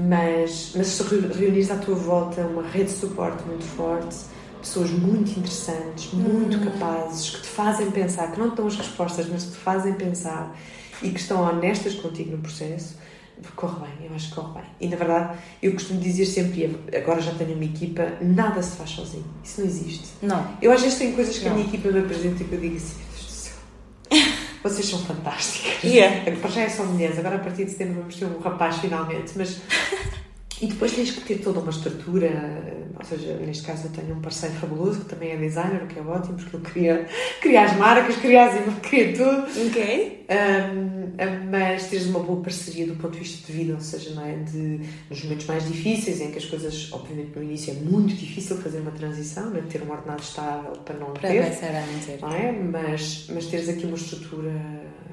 Mas, 0.00 0.72
mas 0.76 0.86
se 0.86 1.02
re- 1.02 1.26
reunires 1.34 1.70
à 1.72 1.76
tua 1.76 1.96
volta 1.96 2.42
uma 2.42 2.62
rede 2.62 2.92
de 2.92 2.98
suporte 2.98 3.42
muito 3.48 3.64
forte, 3.64 4.16
pessoas 4.60 4.90
muito 4.90 5.30
interessantes, 5.38 6.12
muito 6.12 6.56
Uhum. 6.58 6.64
capazes, 6.70 7.30
que 7.30 7.42
te 7.42 7.48
fazem 7.48 7.90
pensar, 7.90 8.30
que 8.30 8.38
não 8.38 8.50
te 8.50 8.56
dão 8.58 8.68
as 8.68 8.76
respostas, 8.76 9.26
mas 9.28 9.42
que 9.44 9.50
te 9.52 9.56
fazem 9.56 9.94
pensar 9.94 10.56
e 11.02 11.10
que 11.10 11.18
estão 11.18 11.40
honestas 11.42 11.94
contigo 11.94 12.30
no 12.32 12.38
processo, 12.38 12.96
corre 13.56 13.86
bem, 13.86 14.06
eu 14.08 14.14
acho 14.14 14.28
que 14.28 14.34
corre 14.36 14.60
bem. 14.60 14.70
E 14.80 14.86
na 14.88 14.96
verdade, 14.96 15.38
eu 15.60 15.72
costumo 15.72 15.98
dizer 16.00 16.26
sempre, 16.26 16.78
e 16.92 16.96
agora 16.96 17.20
já 17.20 17.32
tenho 17.34 17.54
uma 17.54 17.64
equipa, 17.64 18.12
nada 18.20 18.62
se 18.62 18.76
faz 18.76 18.90
sozinho. 18.90 19.24
Isso 19.42 19.60
não 19.60 19.66
existe. 19.68 20.08
Não. 20.22 20.46
Eu 20.62 20.70
às 20.70 20.80
vezes 20.80 20.96
tenho 20.98 21.14
coisas 21.16 21.36
que 21.38 21.46
a 21.46 21.50
Não. 21.50 21.56
minha 21.56 21.68
equipa 21.68 21.90
me 21.90 21.98
apresenta 21.98 22.40
e 22.42 22.46
que 22.46 22.52
eu 22.54 22.60
digo 22.60 22.76
assim, 22.76 22.96
meu 22.98 23.06
Deus 23.10 23.26
do 23.26 23.32
céu, 23.32 23.52
vocês 24.68 24.88
são 24.88 24.98
fantásticas. 25.00 25.82
Yeah. 25.84 26.30
Para 26.40 26.50
já 26.50 26.62
é 26.62 26.68
só 26.68 26.84
mulheres, 26.84 27.18
agora 27.18 27.36
a 27.36 27.38
partir 27.38 27.64
de 27.64 27.70
setembro 27.70 28.00
vamos 28.00 28.16
ter 28.16 28.26
um 28.26 28.38
rapaz 28.38 28.78
finalmente, 28.78 29.32
mas. 29.36 29.60
E 30.60 30.66
depois 30.66 30.92
tens 30.92 31.12
que 31.12 31.20
ter 31.20 31.38
toda 31.38 31.60
uma 31.60 31.70
estrutura, 31.70 32.28
ou 32.98 33.04
seja, 33.04 33.34
neste 33.36 33.62
caso 33.64 33.86
eu 33.86 33.90
tenho 33.90 34.16
um 34.16 34.20
parceiro 34.20 34.54
fabuloso 34.56 35.00
que 35.00 35.04
também 35.06 35.30
é 35.30 35.36
designer, 35.36 35.84
o 35.84 35.86
que 35.86 35.98
é 35.98 36.02
ótimo, 36.02 36.36
porque 36.36 36.56
ele 36.56 36.64
cria, 36.64 37.08
cria 37.40 37.62
as 37.64 37.76
marcas, 37.76 38.16
cria, 38.16 38.46
as, 38.46 38.78
cria 38.82 39.12
tudo. 39.12 39.46
Ok. 39.68 40.26
Um, 40.28 40.98
mas 41.50 41.86
teres 41.88 42.06
uma 42.06 42.20
boa 42.20 42.42
parceria 42.42 42.86
do 42.86 42.94
ponto 42.96 43.12
de 43.12 43.20
vista 43.20 43.46
de 43.46 43.52
vida, 43.56 43.74
ou 43.74 43.80
seja, 43.80 44.10
não 44.14 44.24
é? 44.26 44.36
de, 44.36 44.80
nos 45.08 45.22
momentos 45.22 45.46
mais 45.46 45.66
difíceis, 45.66 46.20
em 46.20 46.30
que 46.30 46.38
as 46.38 46.44
coisas, 46.44 46.88
obviamente, 46.92 47.36
no 47.36 47.42
início 47.42 47.72
é 47.72 47.76
muito 47.76 48.14
difícil 48.14 48.56
fazer 48.58 48.80
uma 48.80 48.90
transição, 48.90 49.56
é? 49.56 49.60
ter 49.62 49.82
um 49.82 49.90
ordenado 49.90 50.22
estável 50.22 50.72
para 50.84 50.96
não 50.96 51.12
Para 51.12 51.28
ter, 51.30 51.42
começar 51.42 51.68
a 51.68 51.86
manter. 51.86 52.20
não 52.20 52.32
é? 52.32 52.52
mas, 52.52 53.26
mas 53.32 53.46
teres 53.46 53.68
aqui 53.68 53.86
uma 53.86 53.96
estrutura 53.96 54.52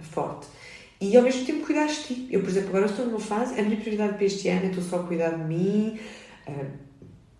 forte. 0.02 0.48
E 1.02 1.16
ao 1.18 1.24
mesmo 1.24 1.46
tempo 1.46 1.66
cuidares 1.66 1.98
de 1.98 2.04
ti. 2.16 2.28
Eu, 2.32 2.40
por 2.42 2.50
exemplo, 2.50 2.70
agora 2.70 2.86
estou 2.86 3.06
numa 3.06 3.20
fase, 3.20 3.60
a 3.60 3.64
minha 3.64 3.76
prioridade 3.78 4.14
para 4.14 4.26
este 4.26 4.48
ano 4.48 4.66
estou 4.68 4.84
só 4.84 4.98
a 4.98 5.04
cuidar 5.04 5.30
de 5.32 5.44
mim, 5.44 6.00
ah, 6.48 6.52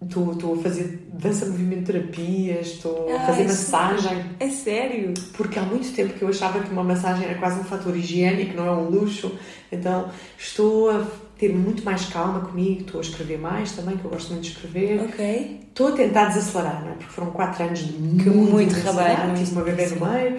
estou, 0.04 0.34
estou 0.34 0.56
a 0.56 0.58
fazer 0.62 1.08
dança, 1.14 1.46
movimento, 1.46 1.86
terapias, 1.86 2.68
estou 2.68 3.10
a 3.10 3.16
Ah, 3.16 3.26
fazer 3.28 3.46
isso- 3.46 3.72
massagem. 3.72 4.26
É 4.40 4.50
sério? 4.50 5.14
Porque 5.34 5.58
há 5.58 5.62
muito 5.64 5.90
tempo 5.94 6.14
que 6.14 6.22
eu 6.22 6.28
achava 6.28 6.60
que 6.60 6.70
uma 6.72 6.84
massagem 6.84 7.26
era 7.28 7.40
quase 7.40 7.60
um 7.60 7.64
fator 7.64 7.96
higiênico, 7.96 8.56
não 8.58 8.66
é 8.68 8.72
um 8.72 8.90
luxo. 8.90 9.32
Então 9.72 10.10
estou 10.38 10.90
a 10.92 11.08
ter 11.38 11.54
muito 11.54 11.84
mais 11.84 12.06
calma 12.06 12.42
comigo, 12.42 12.82
estou 12.82 13.00
a 13.00 13.04
escrever 13.04 13.38
mais 13.40 13.72
também, 13.72 13.98
que 13.98 14.04
eu 14.06 14.12
gosto 14.12 14.32
muito 14.34 14.44
de 14.44 14.52
escrever. 14.52 15.02
Ok. 15.02 15.62
Estou 15.70 15.88
a 15.88 15.92
tentar 15.94 16.26
desacelerar, 16.26 16.82
não 16.84 16.92
é? 16.92 16.96
Porque 16.96 17.12
foram 17.14 17.32
quatro 17.32 17.64
anos 17.64 17.80
de 17.80 17.94
muito, 17.94 18.30
muito 18.32 18.82
trabalho, 18.82 19.34
Tive 19.38 19.52
uma 19.54 19.64
bebê 19.64 19.88
no 19.88 20.06
meio. 20.06 20.38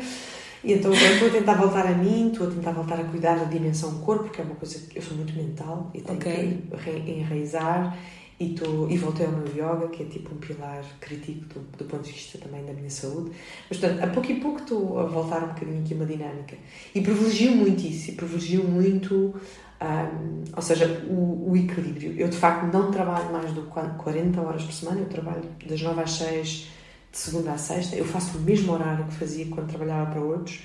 E 0.66 0.72
então 0.72 0.92
agora 0.92 1.12
estou 1.12 1.28
a 1.28 1.30
tentar 1.30 1.54
voltar 1.54 1.86
a 1.86 1.92
mim, 1.92 2.32
estou 2.32 2.48
a 2.48 2.50
tentar 2.50 2.72
voltar 2.72 2.98
a 2.98 3.04
cuidar 3.04 3.36
da 3.38 3.44
dimensão 3.44 4.00
corpo, 4.00 4.24
porque 4.24 4.40
é 4.40 4.44
uma 4.44 4.56
coisa 4.56 4.80
que 4.80 4.98
eu 4.98 5.02
sou 5.02 5.16
muito 5.16 5.32
mental 5.34 5.90
e 5.94 6.00
tenho 6.00 6.18
Ok. 6.18 6.62
que 6.82 7.10
enraizar. 7.12 7.96
E, 8.38 8.52
estou, 8.52 8.90
e 8.90 8.98
voltei 8.98 9.24
ao 9.24 9.32
meu 9.32 9.46
yoga, 9.46 9.88
que 9.88 10.02
é 10.02 10.06
tipo 10.06 10.34
um 10.34 10.38
pilar 10.38 10.84
crítico 11.00 11.46
do, 11.54 11.60
do 11.78 11.84
ponto 11.86 12.02
de 12.02 12.12
vista 12.12 12.36
também 12.36 12.62
da 12.66 12.72
minha 12.74 12.90
saúde. 12.90 13.30
Mas, 13.70 13.78
portanto, 13.78 14.02
a 14.04 14.08
pouco 14.08 14.30
e 14.30 14.34
pouco 14.40 14.60
estou 14.60 14.98
a 14.98 15.04
voltar 15.04 15.42
um 15.44 15.48
bocadinho 15.54 15.80
aqui 15.82 15.94
a 15.94 15.96
uma 15.96 16.04
dinâmica. 16.04 16.54
E 16.94 17.00
privilegio 17.00 17.52
muito 17.56 17.86
isso, 17.86 18.10
e 18.10 18.14
privilegio 18.14 18.62
muito, 18.64 19.14
hum, 19.80 20.44
ou 20.54 20.60
seja, 20.62 20.86
o, 21.08 21.50
o 21.50 21.56
equilíbrio. 21.56 22.12
Eu, 22.18 22.28
de 22.28 22.36
facto, 22.36 22.70
não 22.70 22.90
trabalho 22.90 23.32
mais 23.32 23.52
do 23.52 23.62
que 23.62 23.70
40 23.70 24.38
horas 24.42 24.64
por 24.64 24.72
semana, 24.72 25.00
eu 25.00 25.06
trabalho 25.06 25.42
das 25.66 25.80
9 25.80 25.98
às 26.02 26.10
6, 26.10 26.68
de 27.16 27.22
segunda 27.22 27.52
à 27.52 27.58
sexta. 27.58 27.96
Eu 27.96 28.04
faço 28.04 28.36
o 28.36 28.40
mesmo 28.42 28.72
horário 28.72 29.04
que 29.06 29.14
fazia 29.14 29.46
quando 29.46 29.68
trabalhava 29.68 30.10
para 30.10 30.20
outros. 30.20 30.60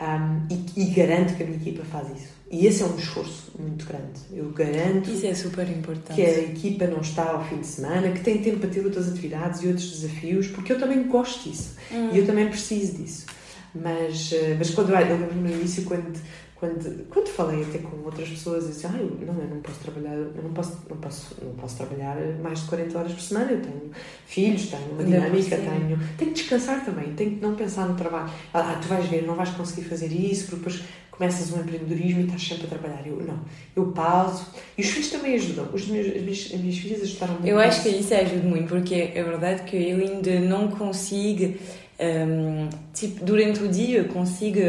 hum, 0.00 0.46
e, 0.76 0.80
e 0.82 0.84
garanto 0.94 1.36
que 1.36 1.42
a 1.42 1.46
minha 1.46 1.58
equipa 1.58 1.84
faz 1.84 2.08
isso. 2.16 2.28
E 2.50 2.66
esse 2.66 2.82
é 2.82 2.86
um 2.86 2.96
esforço 2.96 3.52
muito 3.58 3.84
grande. 3.86 4.18
Eu 4.32 4.50
garanto 4.50 5.08
Isso 5.10 5.24
é 5.26 5.34
super 5.34 5.68
importante. 5.68 6.14
que 6.16 6.22
a 6.22 6.38
equipa 6.40 6.86
não 6.86 7.00
está 7.00 7.30
ao 7.30 7.44
fim 7.44 7.58
de 7.60 7.66
semana, 7.66 8.10
que 8.10 8.20
tem 8.20 8.38
tempo 8.38 8.58
para 8.60 8.70
ter 8.70 8.84
outras 8.84 9.08
atividades 9.08 9.62
e 9.62 9.68
outros 9.68 9.88
desafios, 10.00 10.48
porque 10.48 10.72
eu 10.72 10.78
também 10.80 11.02
gosto 11.06 11.48
disso 11.48 11.76
Hum. 11.92 12.10
e 12.12 12.18
eu 12.18 12.26
também 12.26 12.48
preciso 12.48 12.96
disso. 12.96 13.26
Mas, 13.74 14.32
eh, 14.32 14.56
mas 14.58 14.70
quando 14.70 14.90
eu 14.90 14.98
lembro 14.98 15.32
no 15.34 15.48
início, 15.48 15.84
quando, 15.84 16.18
quando, 16.60 17.08
quando 17.08 17.28
falei 17.28 17.62
até 17.62 17.78
com 17.78 17.96
outras 18.04 18.28
pessoas, 18.28 18.66
disse: 18.66 18.86
ah, 18.86 18.94
eu, 18.94 19.26
não, 19.26 19.42
eu 19.42 19.48
não 19.48 19.60
posso 19.62 19.80
trabalhar, 19.80 20.12
eu 20.12 20.42
não 20.42 20.52
posso, 20.52 20.78
não, 20.90 20.96
posso, 20.98 21.34
não 21.42 21.54
posso 21.54 21.76
trabalhar 21.78 22.16
mais 22.42 22.60
de 22.60 22.68
40 22.68 22.98
horas 22.98 23.12
por 23.12 23.22
semana. 23.22 23.52
Eu 23.52 23.62
tenho 23.62 23.90
filhos, 24.26 24.66
tenho 24.66 24.92
uma 24.92 25.02
dinâmica, 25.02 25.56
tenho, 25.56 25.98
tenho 26.18 26.30
que 26.32 26.42
descansar 26.42 26.84
também, 26.84 27.14
tenho 27.14 27.30
que 27.30 27.42
não 27.42 27.54
pensar 27.54 27.88
no 27.88 27.96
trabalho. 27.96 28.30
Ah, 28.52 28.78
tu 28.80 28.88
vais 28.88 29.06
ver, 29.06 29.26
não 29.26 29.34
vais 29.36 29.48
conseguir 29.48 29.88
fazer 29.88 30.08
isso, 30.08 30.48
porque 30.48 30.56
depois 30.56 30.82
começas 31.10 31.50
um 31.50 31.60
empreendedorismo 31.60 32.20
e 32.20 32.24
estás 32.24 32.46
sempre 32.46 32.66
a 32.66 32.68
trabalhar. 32.68 33.06
Eu 33.06 33.16
não, 33.16 33.40
eu 33.74 33.86
pauso. 33.92 34.46
E 34.76 34.82
os 34.82 34.88
filhos 34.88 35.10
também 35.10 35.34
ajudam. 35.36 35.66
Os 35.72 35.86
meus, 35.88 36.08
as, 36.08 36.22
minhas, 36.22 36.50
as 36.52 36.60
minhas 36.60 36.78
filhas 36.78 37.02
ajudaram 37.02 37.34
muito. 37.34 37.46
Eu 37.48 37.58
acho 37.58 37.78
nisso. 37.78 37.82
que 37.82 38.04
isso 38.04 38.14
ajuda 38.14 38.42
muito, 38.46 38.68
porque 38.68 38.94
é 39.14 39.22
verdade 39.22 39.62
que 39.62 39.76
eu 39.76 39.96
ainda 39.96 40.40
não 40.40 40.68
consigo, 40.68 41.54
hum, 41.98 42.68
tipo, 42.92 43.24
durante 43.24 43.62
o 43.62 43.68
dia 43.68 44.04
consigo, 44.04 44.60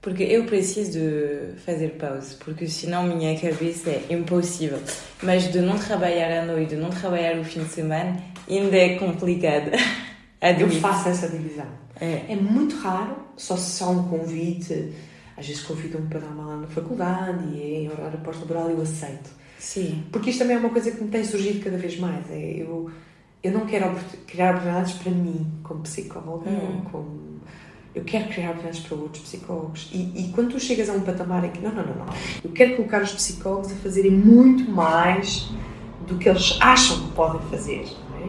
porque 0.00 0.22
eu 0.22 0.44
preciso 0.44 0.92
de 0.92 1.58
fazer 1.64 1.90
pausa, 1.98 2.36
porque 2.44 2.66
senão 2.68 3.02
minha 3.04 3.38
cabeça 3.38 3.90
é 3.90 4.06
impossível. 4.10 4.78
Mas 5.22 5.50
de 5.52 5.60
não 5.60 5.76
trabalhar 5.78 6.42
à 6.42 6.46
noite, 6.46 6.70
de 6.70 6.76
não 6.76 6.90
trabalhar 6.90 7.38
o 7.38 7.44
fim 7.44 7.64
de 7.64 7.70
semana, 7.70 8.16
ainda 8.48 8.76
é 8.76 8.96
complicado. 8.96 9.70
Eu 10.40 10.70
faço 10.70 11.08
essa 11.08 11.28
divisão. 11.28 11.66
É. 12.00 12.26
É 12.28 12.36
muito 12.36 12.76
raro, 12.76 13.16
só 13.36 13.56
se 13.56 13.82
há 13.82 13.88
um 13.88 14.08
convite. 14.08 14.92
Às 15.36 15.48
vezes 15.48 15.62
convidam-me 15.64 16.06
para 16.08 16.20
dar 16.20 16.28
uma 16.28 16.44
aula 16.44 16.56
na 16.62 16.66
faculdade 16.68 17.44
e 17.54 17.60
é 17.60 17.80
em 17.80 17.90
horário 17.90 18.18
pós-laboral 18.20 18.70
eu 18.70 18.80
aceito. 18.80 19.30
Sim. 19.58 20.04
Porque 20.12 20.30
isto 20.30 20.38
também 20.38 20.56
é 20.56 20.60
uma 20.60 20.70
coisa 20.70 20.92
que 20.92 21.02
me 21.02 21.10
tem 21.10 21.24
surgido 21.24 21.58
cada 21.64 21.76
vez 21.76 21.98
mais. 21.98 22.24
É, 22.30 22.62
eu, 22.62 22.88
eu 23.42 23.50
não 23.50 23.66
quero 23.66 23.92
criar 24.28 24.50
oportunidades 24.50 24.92
para 24.94 25.10
mim, 25.10 25.44
como 25.64 25.80
psicóloga, 25.82 26.48
Hum. 26.48 26.82
como... 26.90 27.27
Eu 27.94 28.04
quero 28.04 28.26
criar 28.28 28.50
oportunidades 28.50 28.80
para 28.80 28.96
outros 28.96 29.22
psicólogos. 29.24 29.88
E, 29.92 29.98
e 30.26 30.32
quando 30.34 30.50
tu 30.52 30.60
chegas 30.60 30.88
a 30.88 30.92
um 30.92 31.00
patamar 31.00 31.44
em 31.44 31.50
que, 31.50 31.60
não, 31.60 31.72
não, 31.72 31.84
não, 31.86 31.94
não, 31.96 32.06
eu 32.44 32.50
quero 32.50 32.76
colocar 32.76 33.02
os 33.02 33.12
psicólogos 33.12 33.72
a 33.72 33.74
fazerem 33.76 34.10
muito 34.10 34.70
mais 34.70 35.48
do 36.06 36.16
que 36.16 36.28
eles 36.28 36.56
acham 36.60 37.00
que 37.06 37.12
podem 37.12 37.40
fazer. 37.50 37.86
Não 38.10 38.18
é? 38.18 38.28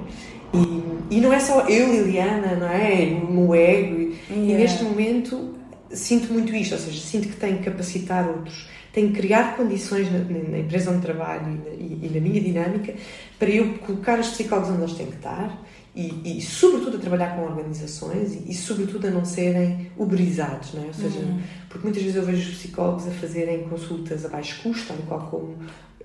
e, 1.12 1.18
e 1.18 1.22
não 1.22 1.32
é 1.32 1.40
só 1.40 1.62
eu, 1.68 1.92
Liliana, 1.92 2.56
não 2.56 2.68
é? 2.68 3.20
O 3.24 3.32
meu 3.32 3.54
ego. 3.56 3.96
E, 4.00 4.20
e 4.32 4.34
Yeah. 4.34 4.58
neste 4.64 4.84
momento 4.84 5.56
sinto 5.92 6.32
muito 6.32 6.54
isto, 6.56 6.74
ou 6.74 6.80
seja, 6.80 7.00
sinto 7.02 7.28
que 7.28 7.36
tenho 7.36 7.58
que 7.58 7.64
capacitar 7.64 8.28
outros, 8.28 8.68
tenho 8.94 9.10
que 9.12 9.16
criar 9.22 9.56
condições 9.58 10.12
na, 10.12 10.20
na- 10.20 10.60
empresa 10.60 10.92
onde 10.92 11.02
trabalho 11.02 11.48
e 11.48 11.70
na, 11.70 11.76
e- 11.76 12.00
e 12.04 12.12
na 12.14 12.22
minha 12.22 12.40
dinâmica 12.40 12.94
para 13.40 13.50
eu 13.50 13.74
colocar 13.80 14.20
os 14.20 14.28
psicólogos 14.30 14.70
onde 14.70 14.82
eles 14.84 14.94
têm 14.94 15.08
que 15.08 15.16
estar 15.16 15.60
e, 16.00 16.38
e 16.38 16.42
sobretudo, 16.42 16.98
a 16.98 17.00
trabalhar 17.00 17.36
com 17.36 17.44
organizações 17.44 18.34
e, 18.34 18.52
e, 18.52 18.54
sobretudo, 18.54 19.08
a 19.08 19.12
não 19.12 19.26
serem 19.26 19.92
uberizados, 19.98 20.74
não 20.74 20.84
é? 20.84 20.88
Ou 20.88 20.94
seja, 20.94 21.20
Uhum. 21.20 21.42
porque 21.68 21.84
muitas 21.84 22.04
vezes 22.04 22.16
eu 22.18 22.24
vejo 22.24 22.50
os 22.50 22.58
psicólogos 22.58 23.08
a 23.08 23.12
fazerem 23.12 23.68
consultas 23.68 24.24
a 24.26 24.30
baixo 24.30 24.62
custo, 24.64 24.94
tal 24.94 24.98
qual 25.08 25.30
como 25.30 25.56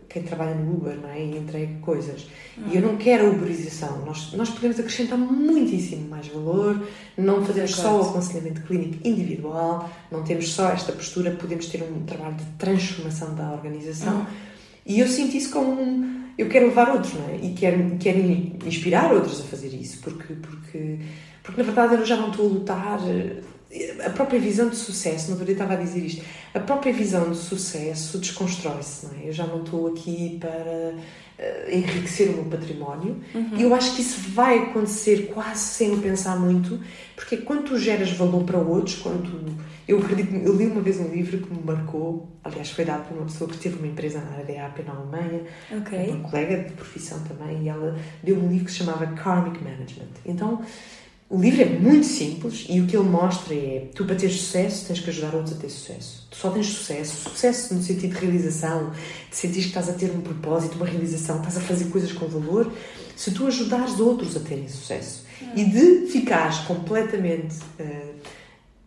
quem 0.09 0.23
trabalha 0.23 0.55
no 0.55 0.75
Uber, 0.75 0.97
não 0.97 1.09
é? 1.09 1.21
E 1.25 1.37
entrega 1.37 1.73
coisas. 1.81 2.27
E 2.71 2.77
eu 2.77 2.83
não 2.83 2.97
quero 2.97 3.27
a 3.27 3.31
uberização. 3.31 4.05
Nós, 4.07 4.33
nós 4.35 4.49
podemos 4.49 4.79
acrescentar 4.79 5.19
muitíssimo 5.19 6.09
mais 6.09 6.29
valor, 6.29 6.81
não 7.19 7.45
fazemos 7.45 7.75
só 7.75 7.99
o 7.99 8.03
aconselhamento 8.03 8.61
clínico 8.63 8.97
individual, 9.07 9.91
não 10.13 10.23
temos 10.23 10.53
só 10.53 10.69
esta 10.71 10.93
postura, 10.93 11.33
podemos 11.33 11.67
ter 11.67 11.83
um 11.83 12.05
trabalho 12.05 12.37
de 12.37 12.45
transformação 12.59 13.35
da 13.35 13.51
organização. 13.51 14.25
E 14.87 15.01
eu 15.01 15.09
sinto 15.09 15.37
isso 15.37 15.51
como 15.51 15.81
um. 15.81 16.14
Eu 16.37 16.49
quero 16.49 16.67
levar 16.67 16.91
outros, 16.91 17.15
não 17.15 17.29
é? 17.29 17.37
E 17.37 17.55
quero, 17.55 17.97
quero 17.99 18.19
inspirar 18.67 19.13
outros 19.13 19.41
a 19.41 19.45
fazer 19.45 19.69
isso, 19.69 20.01
porque, 20.03 20.35
porque, 20.35 20.99
porque 21.43 21.63
na 21.63 21.65
verdade 21.65 21.95
eu 21.95 22.05
já 22.05 22.17
não 22.17 22.31
estou 22.31 22.47
a 22.47 22.53
lutar. 22.53 22.99
a 24.05 24.11
própria 24.11 24.41
visão 24.41 24.69
de 24.69 24.77
sucesso, 24.77 25.27
no 25.27 25.33
outro 25.33 25.45
dia 25.47 25.55
estava 25.55 25.75
a 25.75 25.77
dizer 25.77 26.01
isto, 26.01 26.25
a 26.53 26.61
própria 26.61 26.93
visão 26.93 27.31
de 27.31 27.37
sucesso 27.37 28.19
desconstrói-se, 28.19 29.07
não 29.07 29.15
é? 29.15 29.29
Eu 29.29 29.33
já 29.33 29.47
não 29.47 29.63
estou 29.63 29.89
aqui 29.89 30.39
para 30.41 30.95
uh, 31.39 31.71
enriquecer 31.71 32.31
o 32.31 32.33
meu 32.35 32.45
património 32.45 33.21
uhum. 33.35 33.57
e 33.57 33.63
eu 33.63 33.75
acho 33.75 33.95
que 33.95 34.03
isso 34.03 34.21
vai 34.31 34.59
acontecer 34.59 35.31
quase 35.33 35.61
sem 35.61 36.01
pensar 36.01 36.39
muito, 36.39 36.81
porque 37.17 37.39
quando 37.39 37.65
tu 37.65 37.79
geras 37.79 38.11
valor 38.13 38.45
para 38.45 38.59
outros, 38.59 38.97
quando 38.97 39.23
tu, 39.23 39.53
eu 39.87 39.99
acredito, 39.99 40.35
eu 40.35 40.57
li 40.57 40.67
uma 40.67 40.81
vez 40.81 40.99
um 40.99 41.09
livro 41.09 41.39
que 41.39 41.53
me 41.53 41.63
marcou, 41.63 42.29
aliás 42.43 42.71
foi 42.71 42.85
dado 42.85 43.09
por 43.09 43.17
uma 43.17 43.27
pessoa 43.27 43.49
que 43.49 43.59
teve 43.59 43.77
uma 43.77 43.87
empresa 43.87 44.21
na 44.21 44.33
área 44.33 44.45
da 44.45 44.67
AP 44.67 44.81
na 44.87 44.95
Alemanha, 44.95 45.43
okay. 45.71 46.11
uma 46.11 46.29
colega 46.29 46.65
de 46.65 46.73
profissão 46.73 47.19
também, 47.21 47.63
e 47.63 47.69
ela 47.69 47.97
deu 48.23 48.37
um 48.37 48.49
livro 48.49 48.65
que 48.65 48.73
se 48.73 48.79
chamava 48.79 49.07
Karmic 49.09 49.63
Management. 49.63 50.09
Então, 50.27 50.63
o 51.29 51.39
livro 51.41 51.63
é 51.63 51.65
muito 51.65 52.07
simples 52.07 52.67
e 52.69 52.81
o 52.81 52.87
que 52.87 52.97
ele 52.97 53.09
mostra 53.09 53.55
é: 53.55 53.89
tu 53.95 54.05
para 54.05 54.15
ter 54.15 54.29
sucesso 54.29 54.87
tens 54.87 55.01
que 55.01 55.11
ajudar 55.11 55.35
outros 55.35 55.57
a 55.57 55.61
ter 55.61 55.71
sucesso. 55.71 56.29
Tu 56.31 56.37
só 56.37 56.51
tens 56.51 56.67
sucesso, 56.67 57.31
sucesso 57.31 57.75
no 57.75 57.83
sentido 57.83 58.15
de 58.15 58.21
realização, 58.21 58.91
de 59.31 59.37
sentir 59.37 59.61
que 59.63 59.69
estás 59.69 59.89
a 59.89 59.95
ter 59.95 60.11
um 60.11 60.21
propósito, 60.21 60.77
uma 60.77 60.87
realização, 60.87 61.39
estás 61.39 61.57
a 61.57 61.61
fazer 61.61 61.87
coisas 61.87 62.13
com 62.13 62.27
valor, 62.27 62.73
se 63.17 63.31
tu 63.31 63.47
ajudares 63.47 63.99
outros 63.99 64.37
a 64.37 64.41
terem 64.41 64.69
sucesso. 64.69 65.24
E 65.55 65.65
de 65.65 66.07
ficares 66.11 66.59
completamente 66.59 67.57
uh, 67.81 68.15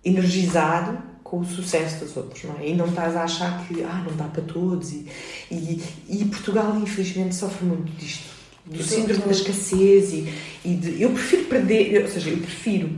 energizado 0.04 0.98
com 1.24 1.40
o 1.40 1.46
sucesso 1.46 2.06
dos 2.06 2.16
outros, 2.16 2.44
não 2.46 2.58
é? 2.58 2.70
E 2.70 2.74
não 2.76 2.88
estás 2.88 3.16
a 3.16 3.24
achar 3.24 3.68
que 3.68 3.84
ah, 3.84 4.06
não 4.08 4.16
dá 4.16 4.26
para 4.26 4.42
todos. 4.42 4.94
E, 4.94 5.06
e, 5.52 5.84
e 6.10 6.26
Portugal, 6.26 6.78
infelizmente, 6.78 7.36
sofre 7.36 7.66
muito 7.66 7.92
disto 7.98 8.38
do 8.66 8.84
síndrome 8.84 9.22
da 9.22 9.32
escassez 9.32 10.14
e, 10.14 10.34
e 10.64 10.76
de, 10.76 11.02
eu 11.02 11.12
prefiro 11.12 11.46
perder, 11.46 12.02
ou 12.04 12.08
seja, 12.10 12.30
eu 12.30 12.38
prefiro 12.38 12.90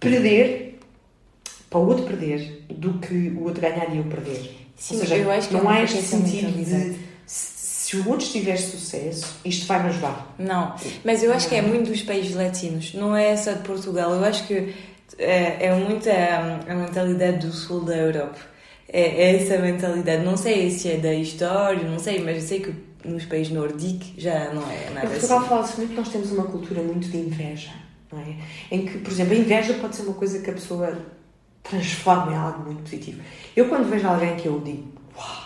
perder 0.00 0.78
para 1.68 1.78
o 1.78 1.86
outro 1.86 2.04
perder 2.04 2.64
do 2.70 2.94
que 2.94 3.28
o 3.36 3.44
outro 3.44 3.60
ganhar 3.60 3.94
e 3.94 3.98
eu 3.98 4.04
perder. 4.04 4.54
Sim, 4.76 4.94
ou 4.94 5.00
seja, 5.00 5.16
eu 5.16 5.30
acho 5.30 5.48
que 5.48 5.54
não 5.54 5.70
é 5.70 5.80
há 5.80 5.84
este 5.84 6.02
sentido 6.02 6.52
de 6.52 6.96
se 7.92 7.98
o 7.98 8.08
outro 8.08 8.26
tiver 8.26 8.56
sucesso, 8.56 9.36
isto 9.44 9.66
vai 9.66 9.82
me 9.82 9.90
ajudar. 9.90 10.34
Não, 10.38 10.74
mas 11.04 11.22
eu 11.22 11.30
acho 11.30 11.46
que 11.46 11.54
é 11.54 11.60
muito 11.60 11.90
dos 11.90 12.00
países 12.00 12.34
latinos, 12.34 12.94
não 12.94 13.14
é 13.14 13.36
só 13.36 13.52
de 13.52 13.58
Portugal. 13.58 14.12
Eu 14.12 14.24
acho 14.24 14.46
que 14.46 14.74
é, 15.18 15.66
é 15.66 15.74
muito 15.74 16.08
a, 16.08 16.72
a 16.72 16.74
mentalidade 16.74 17.46
do 17.46 17.52
sul 17.52 17.84
da 17.84 17.94
Europa. 17.94 18.38
É, 18.88 19.02
é 19.02 19.36
essa 19.36 19.58
mentalidade. 19.58 20.24
Não 20.24 20.38
sei 20.38 20.70
se 20.70 20.90
é 20.90 20.96
da 20.96 21.12
história, 21.12 21.86
não 21.86 21.98
sei, 21.98 22.20
mas 22.24 22.36
eu 22.36 22.48
sei 22.48 22.60
que 22.60 22.74
nos 23.06 23.26
países 23.26 23.52
nórdicos 23.52 24.14
já 24.16 24.54
não 24.54 24.62
é 24.70 24.88
nada 24.88 25.08
em 25.08 25.10
Portugal 25.10 25.38
assim. 25.40 25.48
fala-se 25.50 25.76
muito 25.76 25.90
que 25.90 25.96
nós 25.96 26.08
temos 26.08 26.32
uma 26.32 26.44
cultura 26.44 26.80
muito 26.80 27.08
de 27.08 27.18
inveja, 27.18 27.72
não 28.10 28.20
é? 28.20 28.36
Em 28.70 28.86
que, 28.86 28.96
por 29.00 29.12
exemplo, 29.12 29.34
a 29.34 29.36
inveja 29.36 29.74
pode 29.74 29.96
ser 29.96 30.04
uma 30.04 30.14
coisa 30.14 30.38
que 30.38 30.48
a 30.48 30.54
pessoa 30.54 30.98
transforma 31.62 32.32
em 32.32 32.36
algo 32.36 32.64
muito 32.64 32.84
positivo. 32.84 33.20
Eu 33.54 33.68
quando 33.68 33.90
vejo 33.90 34.08
alguém 34.08 34.34
que 34.36 34.46
eu 34.46 34.58
digo, 34.60 34.90
uau! 35.14 35.41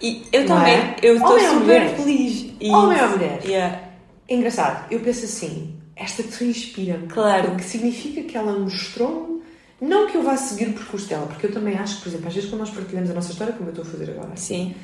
E 0.00 0.26
eu 0.32 0.46
também, 0.46 0.74
é? 0.74 0.96
eu 1.02 1.16
estou 1.16 1.38
super 1.38 1.58
mulher? 1.58 1.96
feliz. 1.96 2.54
E... 2.60 2.70
Homem 2.70 3.02
ou 3.02 3.10
mulher? 3.10 3.40
Yeah. 3.44 3.80
É 4.28 4.34
engraçado, 4.34 4.86
eu 4.90 5.00
penso 5.00 5.24
assim, 5.24 5.74
esta 5.94 6.22
pessoa 6.22 6.50
inspira-me. 6.50 7.06
Claro. 7.06 7.50
Porque 7.50 7.62
significa 7.62 8.22
que 8.22 8.36
ela 8.36 8.58
mostrou-me 8.58 9.42
não 9.80 10.06
que 10.06 10.16
eu 10.16 10.22
vá 10.22 10.36
seguir 10.36 10.68
o 10.68 10.72
percurso 10.72 11.08
dela, 11.08 11.26
porque 11.26 11.46
eu 11.46 11.52
também 11.52 11.76
acho 11.76 11.96
que, 11.96 12.02
por 12.02 12.08
exemplo, 12.08 12.28
às 12.28 12.34
vezes 12.34 12.48
quando 12.48 12.60
nós 12.60 12.70
partilhamos 12.70 13.10
a 13.10 13.14
nossa 13.14 13.32
história, 13.32 13.52
como 13.52 13.68
eu 13.68 13.72
estou 13.72 13.84
a 13.84 13.88
fazer 13.88 14.10
agora, 14.10 14.36
Sim 14.36 14.74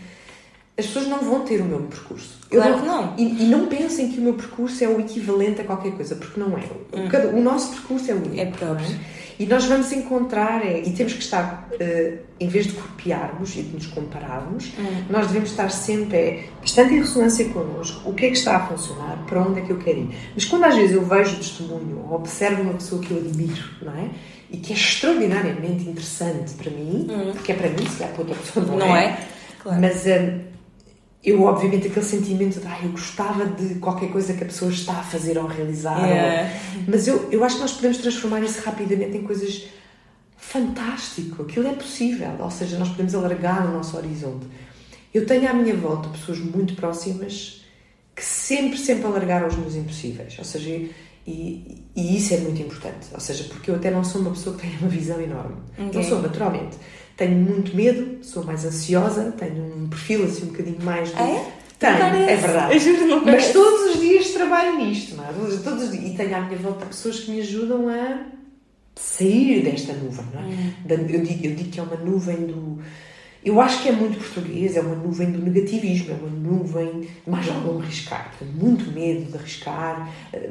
as 0.79 0.87
pessoas 0.87 1.07
não 1.07 1.19
vão 1.19 1.41
ter 1.41 1.61
o 1.61 1.65
meu 1.65 1.81
percurso. 1.81 2.39
Claro 2.51 2.81
que 2.81 2.87
não. 2.87 3.15
E, 3.19 3.45
e, 3.45 3.47
não 3.47 3.67
pensem 3.67 4.11
que 4.11 4.19
o 4.19 4.23
meu 4.23 4.35
percurso 4.35 4.83
é 4.83 4.89
o 4.89 4.99
equivalente 5.01 5.61
a 5.61 5.65
qualquer 5.65 5.93
coisa, 5.93 6.17
porque 6.17 6.41
não 6.41 6.57
é. 6.57 6.63
Hum. 6.95 7.09
Cada, 7.11 7.29
o 7.29 7.43
nosso 7.43 7.73
percurso 7.73 8.11
é 8.11 8.15
único. 8.15 8.41
É 8.41 8.47
próprio. 8.47 8.99
É? 9.39 9.43
E 9.43 9.47
nós 9.47 9.65
vamos 9.65 9.93
encontrar, 9.93 10.65
é, 10.65 10.81
e 10.81 10.91
temos 10.93 11.13
que 11.15 11.23
estar, 11.23 11.69
uh, 11.73 12.19
em 12.39 12.49
vez 12.49 12.67
de 12.67 12.73
copiarmos 12.73 13.57
e 13.57 13.63
de 13.63 13.75
nos 13.75 13.87
compararmos, 13.87 14.73
hum. 14.79 15.05
nós 15.11 15.27
devemos 15.27 15.51
estar 15.51 15.71
sempre 15.71 16.17
é, 16.17 16.45
bastante 16.61 16.95
em 16.95 17.01
ressonância 17.01 17.45
connosco, 17.49 18.09
o 18.09 18.15
que 18.15 18.27
é 18.27 18.31
que 18.31 18.37
está 18.37 18.57
a 18.57 18.67
funcionar, 18.67 19.19
para 19.27 19.41
onde 19.41 19.61
é 19.61 19.63
que 19.63 19.71
eu 19.71 19.79
quero 19.79 19.99
ir. 19.99 20.11
Mas 20.35 20.45
quando 20.45 20.65
às 20.65 20.75
vezes 20.77 20.95
eu 20.95 21.05
vejo 21.05 21.37
testemunho 21.37 22.05
ou 22.09 22.17
observo 22.17 22.63
uma 22.63 22.75
pessoa 22.75 23.01
que 23.01 23.11
eu 23.11 23.19
admiro, 23.19 23.63
não 23.83 23.93
é? 23.93 24.11
E 24.51 24.59
que 24.59 24.73
é 24.73 24.77
extraordinariamente 24.77 25.89
interessante 25.89 26.53
para 26.55 26.71
mim, 26.71 27.07
hum. 27.11 27.33
porque 27.33 27.53
é 27.53 27.55
para 27.55 27.69
mim, 27.69 27.87
se 27.89 27.99
calhar 27.99 28.13
para 28.13 28.23
outra 28.23 28.37
pessoa 28.37 28.67
não, 28.67 28.79
não 28.79 28.97
é. 28.97 29.05
é? 29.05 29.27
Claro. 29.63 29.81
Mas. 29.81 30.05
Eu, 31.25 31.43
obviamente, 31.43 31.87
aquele 31.87 32.05
sentimento 32.05 32.59
de 32.59 32.67
ah, 32.67 32.81
eu 32.83 32.91
gostava 32.91 33.47
de 33.47 33.77
qualquer 33.77 34.11
coisa 34.11 34.35
que 34.35 34.43
a 34.43 34.47
pessoa 34.47 34.73
está 34.73 34.95
a 34.95 35.03
fazer 35.05 35.39
ou 35.39 35.47
a 35.47 35.53
realizar. 35.53 36.05
Yeah. 36.05 36.51
Ou... 36.75 36.83
Mas 36.89 37.07
eu, 37.07 37.29
eu 37.31 37.45
acho 37.45 37.57
que 37.57 37.63
nós 37.63 37.73
podemos 37.73 37.99
transformar 37.99 38.41
isso 38.41 38.61
rapidamente 38.65 39.17
em 39.17 39.23
coisas 39.23 39.69
fantástico. 40.37 41.43
Aquilo 41.43 41.69
é 41.69 41.75
possível. 41.75 42.33
Ou 42.41 42.51
seja, 42.51 42.77
nós 42.77 42.89
podemos 42.89 43.15
alargar 43.15 43.69
o 43.69 43.73
nosso 43.73 43.97
horizonte. 43.97 44.47
Eu 45.15 45.25
tenho 45.25 45.49
à 45.49 45.55
minha 45.55 45.77
volta 45.77 46.09
pessoas 46.09 46.41
muito 46.41 46.75
próximas 46.75 47.65
que 48.17 48.25
sempre, 48.25 48.77
sempre 48.77 49.07
alargaram 49.07 49.47
os 49.47 49.57
meus 49.57 49.77
impossíveis. 49.77 50.37
Ou 50.39 50.45
seja, 50.45 50.71
e, 51.25 51.85
e 51.95 52.17
isso 52.17 52.35
é 52.35 52.39
muito 52.39 52.61
importante. 52.61 53.07
Ou 53.15 53.21
seja, 53.21 53.45
porque 53.45 53.71
eu 53.71 53.77
até 53.77 53.93
não 53.93 54.03
sou 54.03 54.21
uma 54.21 54.31
pessoa 54.31 54.57
que 54.57 54.63
tenha 54.63 54.77
uma 54.81 54.89
visão 54.89 55.21
enorme. 55.21 55.57
Okay. 55.79 55.93
Não 55.95 56.03
sou, 56.03 56.21
naturalmente 56.21 56.77
tenho 57.17 57.37
muito 57.37 57.77
medo, 57.77 58.25
sou 58.25 58.45
mais 58.45 58.65
ansiosa, 58.65 59.33
tenho 59.33 59.65
um 59.65 59.89
perfil 59.89 60.25
assim 60.25 60.45
um 60.45 60.49
bocadinho 60.49 60.83
mais. 60.83 61.11
De... 61.11 61.21
É? 61.21 61.53
Tenho, 61.79 61.95
é 61.95 62.37
verdade. 62.37 62.79
Juro, 62.79 63.23
Mas 63.25 63.53
todos 63.53 63.95
os 63.95 64.01
dias 64.01 64.31
trabalho 64.31 64.79
nisto, 64.79 65.17
não 65.17 65.25
é? 65.25 65.33
Todos, 65.33 65.63
todos 65.63 65.83
os 65.85 65.91
dias. 65.91 66.13
E 66.13 66.17
tenho 66.17 66.37
à 66.37 66.41
minha 66.41 66.59
volta 66.59 66.87
pessoas 66.87 67.21
que 67.21 67.31
me 67.33 67.41
ajudam 67.41 67.89
a 67.89 68.25
sair 68.95 69.63
desta 69.63 69.93
nuvem, 69.95 70.25
não 70.33 70.41
é? 70.41 70.45
Hum. 70.45 70.73
Eu, 70.89 71.23
digo, 71.23 71.47
eu 71.47 71.55
digo 71.55 71.71
que 71.71 71.81
é 71.81 71.83
uma 71.83 71.97
nuvem 71.97 72.47
do 72.47 72.79
eu 73.45 73.61
acho 73.61 73.83
que 73.83 73.89
é 73.89 73.93
muito 73.93 74.19
português, 74.19 74.77
é 74.77 74.81
uma 74.81 74.95
nuvem 74.95 75.33
do 75.33 75.39
negativismo, 75.39 76.13
é 76.13 76.15
uma 76.15 76.31
nuvem 76.31 77.09
mais 77.27 77.49
algum 77.49 77.81
arriscar, 77.81 78.33
muito 78.55 78.93
medo 78.93 79.33
de 79.33 79.37
arriscar, 79.37 80.09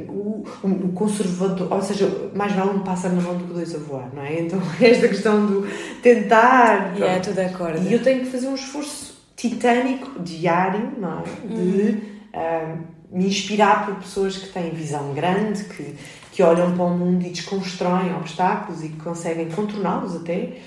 o, 0.09 0.43
o, 0.61 0.91
conservador, 0.93 1.71
ou 1.71 1.81
seja, 1.81 2.31
mais 2.35 2.51
vale 2.51 2.71
um 2.71 2.79
pássaro 2.79 3.15
na 3.15 3.21
mão 3.21 3.37
do 3.37 3.45
que 3.45 3.53
dois 3.53 3.73
a 3.73 3.77
voar, 3.77 4.09
não 4.13 4.21
é? 4.21 4.41
Então, 4.41 4.59
esta 4.81 5.07
questão 5.07 5.45
do 5.45 5.67
tentar. 6.01 6.93
E 6.97 7.03
é 7.03 7.19
tudo 7.19 7.39
acordo. 7.39 7.87
E 7.87 7.93
eu 7.93 8.03
tenho 8.03 8.21
que 8.21 8.25
fazer 8.25 8.47
um 8.47 8.55
esforço 8.55 9.15
titânico, 9.37 10.19
diário, 10.19 10.91
não 10.97 11.19
é? 11.19 11.23
De 11.47 11.53
uhum. 11.53 12.01
uh, 12.33 13.17
me 13.17 13.25
inspirar 13.25 13.85
por 13.85 13.95
pessoas 13.95 14.37
que 14.37 14.49
têm 14.49 14.69
visão 14.71 15.13
grande, 15.13 15.63
que, 15.63 15.95
que 16.33 16.43
olham 16.43 16.73
para 16.73 16.83
o 16.83 16.97
mundo 16.97 17.25
e 17.25 17.29
desconstroem 17.29 18.13
obstáculos 18.15 18.83
e 18.83 18.89
que 18.89 18.97
conseguem 18.97 19.49
contorná-los 19.49 20.15
até. 20.17 20.57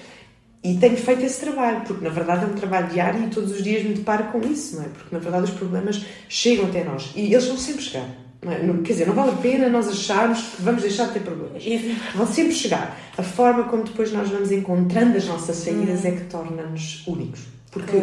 E 0.64 0.78
tenho 0.78 0.96
feito 0.96 1.22
esse 1.22 1.40
trabalho, 1.40 1.82
porque 1.82 2.02
na 2.02 2.10
verdade 2.10 2.44
é 2.44 2.46
um 2.46 2.54
trabalho 2.54 2.88
diário 2.88 3.22
e 3.22 3.28
todos 3.28 3.52
os 3.52 3.62
dias 3.62 3.82
me 3.82 3.92
deparo 3.92 4.24
com 4.32 4.40
isso, 4.40 4.76
não 4.76 4.84
é? 4.84 4.88
Porque 4.88 5.14
na 5.14 5.20
verdade 5.20 5.44
os 5.44 5.50
problemas 5.50 6.02
chegam 6.26 6.64
até 6.64 6.82
nós 6.82 7.12
e 7.14 7.34
eles 7.34 7.46
vão 7.46 7.58
sempre 7.58 7.82
chegar. 7.82 8.08
Não 8.42 8.50
é? 8.50 8.82
Quer 8.82 8.92
dizer, 8.92 9.06
não 9.06 9.14
vale 9.14 9.32
a 9.32 9.36
pena 9.36 9.68
nós 9.68 9.88
acharmos 9.88 10.40
que 10.40 10.62
vamos 10.62 10.80
deixar 10.80 11.08
de 11.08 11.14
ter 11.14 11.20
problemas. 11.20 11.62
Vão 12.14 12.26
sempre 12.26 12.54
chegar. 12.54 12.98
A 13.16 13.22
forma 13.22 13.64
como 13.64 13.84
depois 13.84 14.10
nós 14.10 14.30
vamos 14.30 14.50
encontrando 14.52 15.18
as 15.18 15.26
nossas 15.26 15.56
saídas 15.56 16.02
hum. 16.02 16.08
é 16.08 16.10
que 16.12 16.24
torna-nos 16.24 17.06
únicos. 17.06 17.42
Porque 17.70 17.96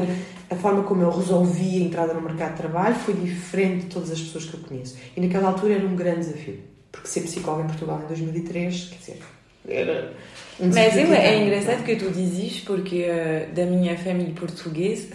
a 0.49 0.55
forma 0.55 0.83
como 0.83 1.01
eu 1.01 1.09
resolvi 1.09 1.81
a 1.81 1.85
entrada 1.85 2.13
no 2.13 2.21
mercado 2.21 2.51
de 2.51 2.57
trabalho 2.57 2.95
foi 2.95 3.15
diferente 3.15 3.85
de 3.85 3.93
todas 3.93 4.11
as 4.11 4.21
pessoas 4.21 4.45
que 4.45 4.53
eu 4.53 4.59
conheço. 4.59 4.97
E 5.15 5.21
naquela 5.21 5.47
altura 5.47 5.75
era 5.75 5.87
um 5.87 5.95
grande 5.95 6.27
desafio. 6.27 6.59
Porque 6.91 7.07
ser 7.07 7.21
psicóloga 7.21 7.63
em 7.63 7.67
Portugal 7.67 8.01
em 8.03 8.07
2003, 8.07 8.89
quer 8.89 8.97
dizer, 8.97 9.19
era 9.67 10.13
mas 10.61 10.95
é, 10.95 11.01
é 11.01 11.43
engraçado 11.43 11.83
que 11.83 11.95
tu 11.95 12.11
dizes, 12.11 12.59
porque 12.59 13.05
uh, 13.05 13.53
da 13.53 13.65
minha 13.65 13.97
família 13.97 14.33
portuguesa, 14.33 15.07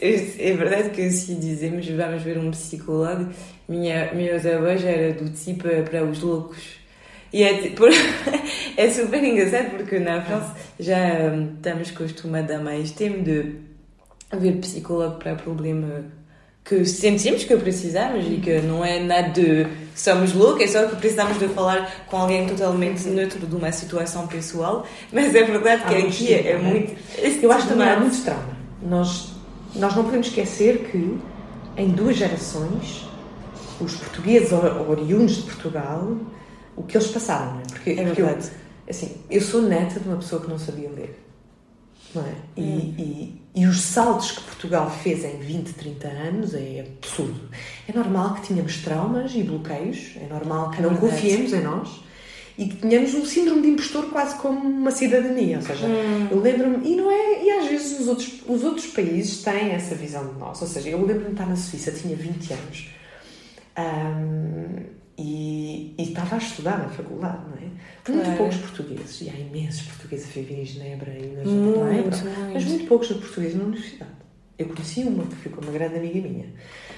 é 0.00 0.52
verdade 0.52 0.90
que 0.90 1.10
se 1.10 1.34
dizemos 1.34 1.88
vamos 1.88 2.22
ver 2.22 2.38
um 2.38 2.50
psicólogo, 2.50 3.30
minha, 3.68 4.12
meus 4.14 4.46
avós 4.46 4.84
eram 4.84 5.16
do 5.16 5.30
tipo 5.30 5.64
para 5.90 6.04
os 6.04 6.22
loucos. 6.22 6.78
E 7.32 7.42
é, 7.42 7.70
por, 7.70 7.90
é 8.76 8.90
super 8.90 9.22
engraçado 9.22 9.76
porque 9.76 9.98
na 9.98 10.22
França 10.22 10.54
já 10.78 11.30
um, 11.32 11.54
estamos 11.56 11.90
acostumados 11.90 12.50
há 12.50 12.58
mais 12.58 12.92
tempo 12.92 13.22
de 13.22 13.56
ver 14.32 14.58
psicólogo 14.60 15.18
para 15.18 15.34
problema 15.34 16.04
que 16.68 16.84
sentimos 16.84 17.44
que 17.44 17.56
precisamos 17.56 18.26
e 18.26 18.36
que 18.36 18.60
não 18.60 18.84
é 18.84 19.00
nada 19.00 19.30
de 19.30 19.66
somos 19.94 20.34
loucos, 20.34 20.64
é 20.64 20.66
só 20.66 20.86
que 20.86 20.96
precisamos 20.96 21.38
de 21.38 21.48
falar 21.48 22.04
com 22.06 22.18
alguém 22.18 22.46
totalmente 22.46 23.08
neutro 23.08 23.46
de 23.46 23.56
uma 23.56 23.72
situação 23.72 24.26
pessoal, 24.26 24.86
mas 25.10 25.34
é 25.34 25.42
verdade 25.42 25.84
que 25.84 25.94
ah, 25.94 25.98
aqui 25.98 26.34
é, 26.34 26.52
é, 26.52 26.58
muito. 26.58 26.94
Eu 27.42 27.50
acho 27.50 27.68
também 27.68 27.88
há 27.88 27.98
muito 27.98 28.22
trauma. 28.22 28.56
Nós, 28.82 29.32
nós 29.74 29.96
não 29.96 30.04
podemos 30.04 30.26
esquecer 30.26 30.90
que 30.90 31.18
em 31.76 31.88
duas 31.88 32.16
gerações 32.16 33.08
os 33.80 33.94
portugueses 33.94 34.52
oriundos 34.52 35.36
de 35.36 35.42
Portugal 35.44 36.18
o 36.76 36.82
que 36.82 36.96
eles 36.96 37.08
passaram, 37.08 37.54
não 37.54 37.60
é? 37.60 37.64
Porque, 37.70 37.90
é 37.90 38.04
porque 38.04 38.22
eu, 38.22 38.38
assim, 38.88 39.16
eu 39.30 39.40
sou 39.40 39.62
neta 39.62 39.98
de 39.98 40.08
uma 40.08 40.18
pessoa 40.18 40.40
que 40.40 40.48
não 40.48 40.58
sabia 40.58 40.90
ler. 40.90 41.18
É? 42.16 42.20
E, 42.56 42.62
hum. 42.62 42.94
e, 42.98 43.42
e, 43.54 43.66
os 43.66 43.80
saltos 43.82 44.30
que 44.32 44.40
Portugal 44.42 44.90
fez 44.90 45.24
em 45.24 45.38
20, 45.38 45.74
30 45.74 46.08
anos 46.08 46.54
é 46.54 46.86
absurdo. 47.00 47.38
É 47.86 47.92
normal 47.92 48.34
que 48.34 48.46
tínhamos 48.46 48.78
traumas 48.78 49.34
e 49.34 49.42
bloqueios, 49.42 50.16
é 50.16 50.26
normal 50.26 50.70
que 50.70 50.80
não 50.80 50.96
confiemos 50.96 51.52
em 51.52 51.62
nós. 51.62 52.00
e 52.56 52.66
que 52.66 52.76
tínhamos 52.76 53.14
um 53.14 53.24
síndrome 53.24 53.62
de 53.62 53.68
impostor 53.68 54.06
quase 54.10 54.34
como 54.36 54.58
uma 54.58 54.90
cidadania. 54.90 55.58
Ou 55.58 55.62
seja, 55.62 55.86
Hum. 55.86 56.28
eu 56.28 56.40
lembro-me, 56.40 56.88
e 56.90 56.96
não 56.96 57.08
é, 57.08 57.44
e 57.44 57.50
às 57.52 57.66
vezes 57.68 58.00
os 58.00 58.08
outros, 58.08 58.42
os 58.48 58.64
outros 58.64 58.86
países 58.88 59.42
têm 59.44 59.70
essa 59.70 59.94
visão 59.94 60.26
de 60.26 60.38
nós. 60.40 60.60
Ou 60.60 60.66
seja, 60.66 60.88
eu 60.88 60.98
lembro-me 60.98 61.26
de 61.26 61.30
estar 61.32 61.46
na 61.46 61.54
Suíça, 61.54 61.92
tinha 61.92 62.16
20 62.16 62.52
anos. 62.52 62.88
Ahm, 63.76 64.86
e, 65.18 65.94
e 65.98 66.02
estava 66.02 66.36
a 66.36 66.38
estudar 66.38 66.78
na 66.78 66.88
faculdade, 66.88 67.38
não 67.48 67.56
é? 67.56 67.68
Muito 68.08 68.24
Claro. 68.24 68.36
poucos 68.38 68.56
portugueses, 68.58 69.20
e 69.22 69.30
há 69.30 69.34
imensos 69.34 69.82
portugueses 69.82 70.28
a 70.28 70.32
viver 70.32 70.60
em 70.62 70.64
Genebra 70.64 71.10
e 71.10 71.26
na 71.26 71.44
Muito, 71.44 71.78
não 71.78 71.88
é? 71.88 71.92
muito. 72.00 72.18
Mas 72.54 72.64
muito 72.64 72.86
poucos 72.86 73.08
portugueses 73.08 73.56
na 73.56 73.64
universidade. 73.64 74.12
Eu 74.58 74.66
conheci 74.66 75.02
uma 75.04 75.24
que 75.24 75.36
ficou 75.36 75.62
uma 75.62 75.70
grande 75.70 75.96
amiga 75.98 76.20
minha, 76.20 76.46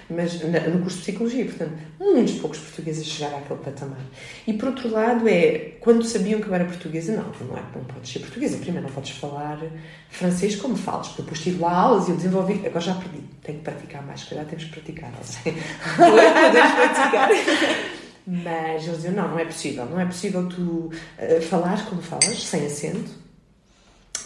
mas 0.09 0.41
na- 0.45 0.61
no 0.68 0.81
curso 0.81 0.97
de 0.99 1.03
Psicologia, 1.03 1.45
portanto, 1.45 1.73
muitos 1.99 2.35
poucos 2.39 2.59
portugueses 2.59 3.05
chegaram 3.07 3.37
àquele 3.39 3.61
patamar. 3.61 3.99
E 4.47 4.53
por 4.55 4.68
outro 4.68 4.89
lado, 4.91 5.29
é 5.29 5.73
quando 5.81 6.03
sabiam 6.05 6.41
que 6.41 6.47
eu 6.47 6.55
era 6.55 6.64
portuguesa, 6.64 7.12
não, 7.16 7.25
não 7.47 7.59
é, 7.59 7.62
não 7.75 7.85
podes 7.85 8.12
ser 8.12 8.21
portuguesa, 8.21 8.57
primeiro 8.59 8.87
não 8.87 8.95
podes 8.95 9.11
falar 9.11 9.61
francês 10.09 10.57
como 10.57 10.75
falas, 10.75 11.09
porque 11.09 11.23
depois 11.23 11.41
tive 11.43 11.61
lá 11.61 11.73
aulas 11.73 12.09
e 12.09 12.12
eu 12.12 12.16
desenvolvi, 12.16 12.62
agora 12.66 12.81
já 12.81 12.95
perdi, 12.95 13.18
tenho 13.43 13.59
que 13.59 13.64
praticar 13.64 14.07
mais, 14.07 14.21
se 14.21 14.27
calhar 14.31 14.47
temos 14.47 14.64
que 14.64 14.71
praticar, 14.71 15.11
não 15.12 15.23
sei. 15.25 15.53
Podemos 15.97 16.73
praticar. 16.73 17.29
Mas 18.31 18.85
eles 18.85 18.97
diziam, 18.99 19.14
não, 19.14 19.28
não 19.28 19.39
é 19.41 19.45
possível, 19.45 19.85
não 19.87 19.99
é 19.99 20.07
possível 20.07 20.49
tu 20.49 20.62
uh, 20.62 21.43
falares 21.43 21.83
como 21.83 22.01
falas, 22.01 22.45
sem 22.45 22.64
acento, 22.64 23.11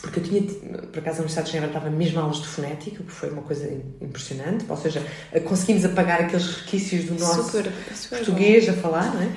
porque 0.03 0.21
eu 0.21 0.25
tinha, 0.25 0.43
por 0.43 0.99
acaso, 0.99 1.17
a 1.17 1.21
Universidade 1.21 1.47
de 1.47 1.53
Genebra 1.53 1.79
estava 1.79 1.91
mesmo 1.91 2.21
aulas 2.21 2.37
de 2.37 2.47
fonética, 2.47 3.03
o 3.03 3.07
que 3.07 3.13
foi 3.13 3.31
uma 3.31 3.41
coisa 3.41 3.67
impressionante, 4.03 4.67
ou 4.69 4.77
seja, 4.77 5.01
uh, 5.33 5.41
conseguimos 5.41 5.87
apagar 5.87 6.21
aqueles 6.21 6.47
resquícios 6.47 7.07
do 7.07 7.15
nosso 7.15 7.45
Super, 7.45 7.73
super 7.95 8.19
português 8.19 8.69
a 8.69 8.75
falar, 8.75 9.15
não 9.15 9.23
é? 9.23 9.33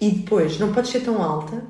E 0.00 0.10
depois, 0.12 0.58
não 0.60 0.72
podes 0.72 0.92
ser 0.92 1.00
tão 1.00 1.20
alta, 1.20 1.60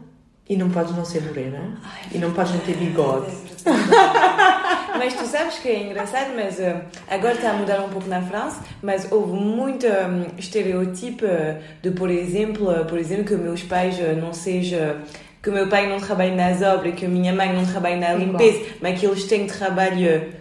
e 0.46 0.57
não 0.57 0.68
podes 0.68 0.94
não 0.94 1.05
ser 1.07 1.22
morena, 1.22 1.80
Ai, 1.82 2.11
e 2.12 2.18
não 2.18 2.32
podes 2.32 2.53
não 2.53 2.61
ter 2.61 2.76
bigode. 2.76 3.32
É. 3.64 4.51
mas 4.99 5.14
tu 5.14 5.24
sabes 5.26 5.59
que 5.59 5.68
é 5.68 5.82
engraçado, 5.82 6.32
mas 6.34 6.61
eh, 6.61 6.76
agora 7.09 7.34
está 7.34 7.51
a 7.51 7.55
mudar 7.55 7.80
um 7.80 7.88
pouco 7.88 8.09
na 8.09 8.20
França, 8.22 8.62
mas 8.82 9.11
houve 9.11 9.32
muito 9.32 9.86
um, 9.86 10.38
estereotipo 10.38 11.24
eh, 11.24 11.61
de, 11.82 11.90
por 11.90 12.11
exemplo, 12.11 12.70
eh, 12.72 12.84
por 12.84 12.99
exemplo, 12.99 13.24
que 13.24 13.34
meus 13.34 13.62
pais 13.62 13.97
não 14.20 14.32
sejam 14.32 14.97
que 15.43 15.51
o 15.51 15.53
meu 15.53 15.68
pai 15.68 15.88
não 15.88 15.99
trabalhe 15.99 16.36
nas 16.36 16.62
obras, 16.62 16.95
que 16.95 17.05
a 17.05 17.09
minha 17.09 17.32
mãe 17.32 17.53
não 17.53 17.66
trabalhe 17.66 17.97
na 17.97 18.14
Igual. 18.14 18.18
limpeza, 18.40 18.74
mas 18.80 18.99
que 19.01 19.07
eles 19.07 19.24
têm 19.24 19.47
trabalho 19.47 20.32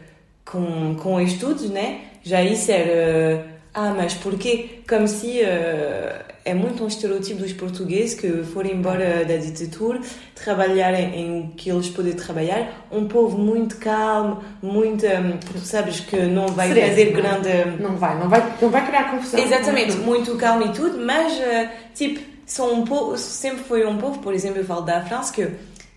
com, 0.46 0.96
com 0.96 1.20
estudos, 1.20 1.70
né? 1.72 2.02
Já 2.24 2.42
isso 2.44 2.72
era. 2.72 3.46
Ah, 3.74 3.94
mas 3.96 4.14
porquê? 4.14 4.82
Como 4.88 5.08
se 5.08 5.42
eh, 5.42 6.22
é 6.44 6.54
muito 6.54 6.84
um 6.84 6.88
estereotipo 6.88 7.42
dos 7.42 7.54
portugueses 7.54 8.20
que 8.20 8.44
foram 8.44 8.70
embora 8.70 9.24
da 9.26 9.38
ditadura, 9.38 10.00
trabalharem 10.36 11.16
em 11.16 11.40
o 11.42 11.48
que 11.50 11.70
eles 11.70 11.90
podem 11.90 12.14
trabalhar. 12.14 12.88
Um 12.92 13.08
povo 13.08 13.38
muito 13.38 13.78
calmo, 13.78 14.44
muito. 14.62 15.06
hum, 15.06 15.38
tu 15.40 15.60
sabes 15.60 16.00
que 16.00 16.18
não 16.18 16.48
vai 16.48 16.70
Sereno, 16.70 16.90
fazer 16.90 17.06
não 17.06 17.12
é? 17.12 17.22
grande. 17.22 17.82
Não 17.82 17.96
vai, 17.96 18.20
não 18.20 18.30
vai, 18.30 18.54
não 18.62 18.70
vai 18.70 18.88
criar 18.88 19.12
confusão. 19.12 19.40
Exatamente, 19.40 19.98
muito 19.98 20.36
calmo 20.38 20.66
e 20.66 20.70
tudo, 20.70 20.98
mas 20.98 21.40
eh, 21.40 21.70
tipo, 21.94 22.20
são 22.46 22.74
um 22.74 22.86
povo, 22.86 23.18
sempre 23.18 23.64
foi 23.64 23.86
um 23.86 23.98
povo, 23.98 24.20
por 24.20 24.34
exemplo, 24.34 24.60
eu 24.60 24.66
falo 24.66 24.82
da 24.82 25.02
França, 25.06 25.32
que 25.32 25.48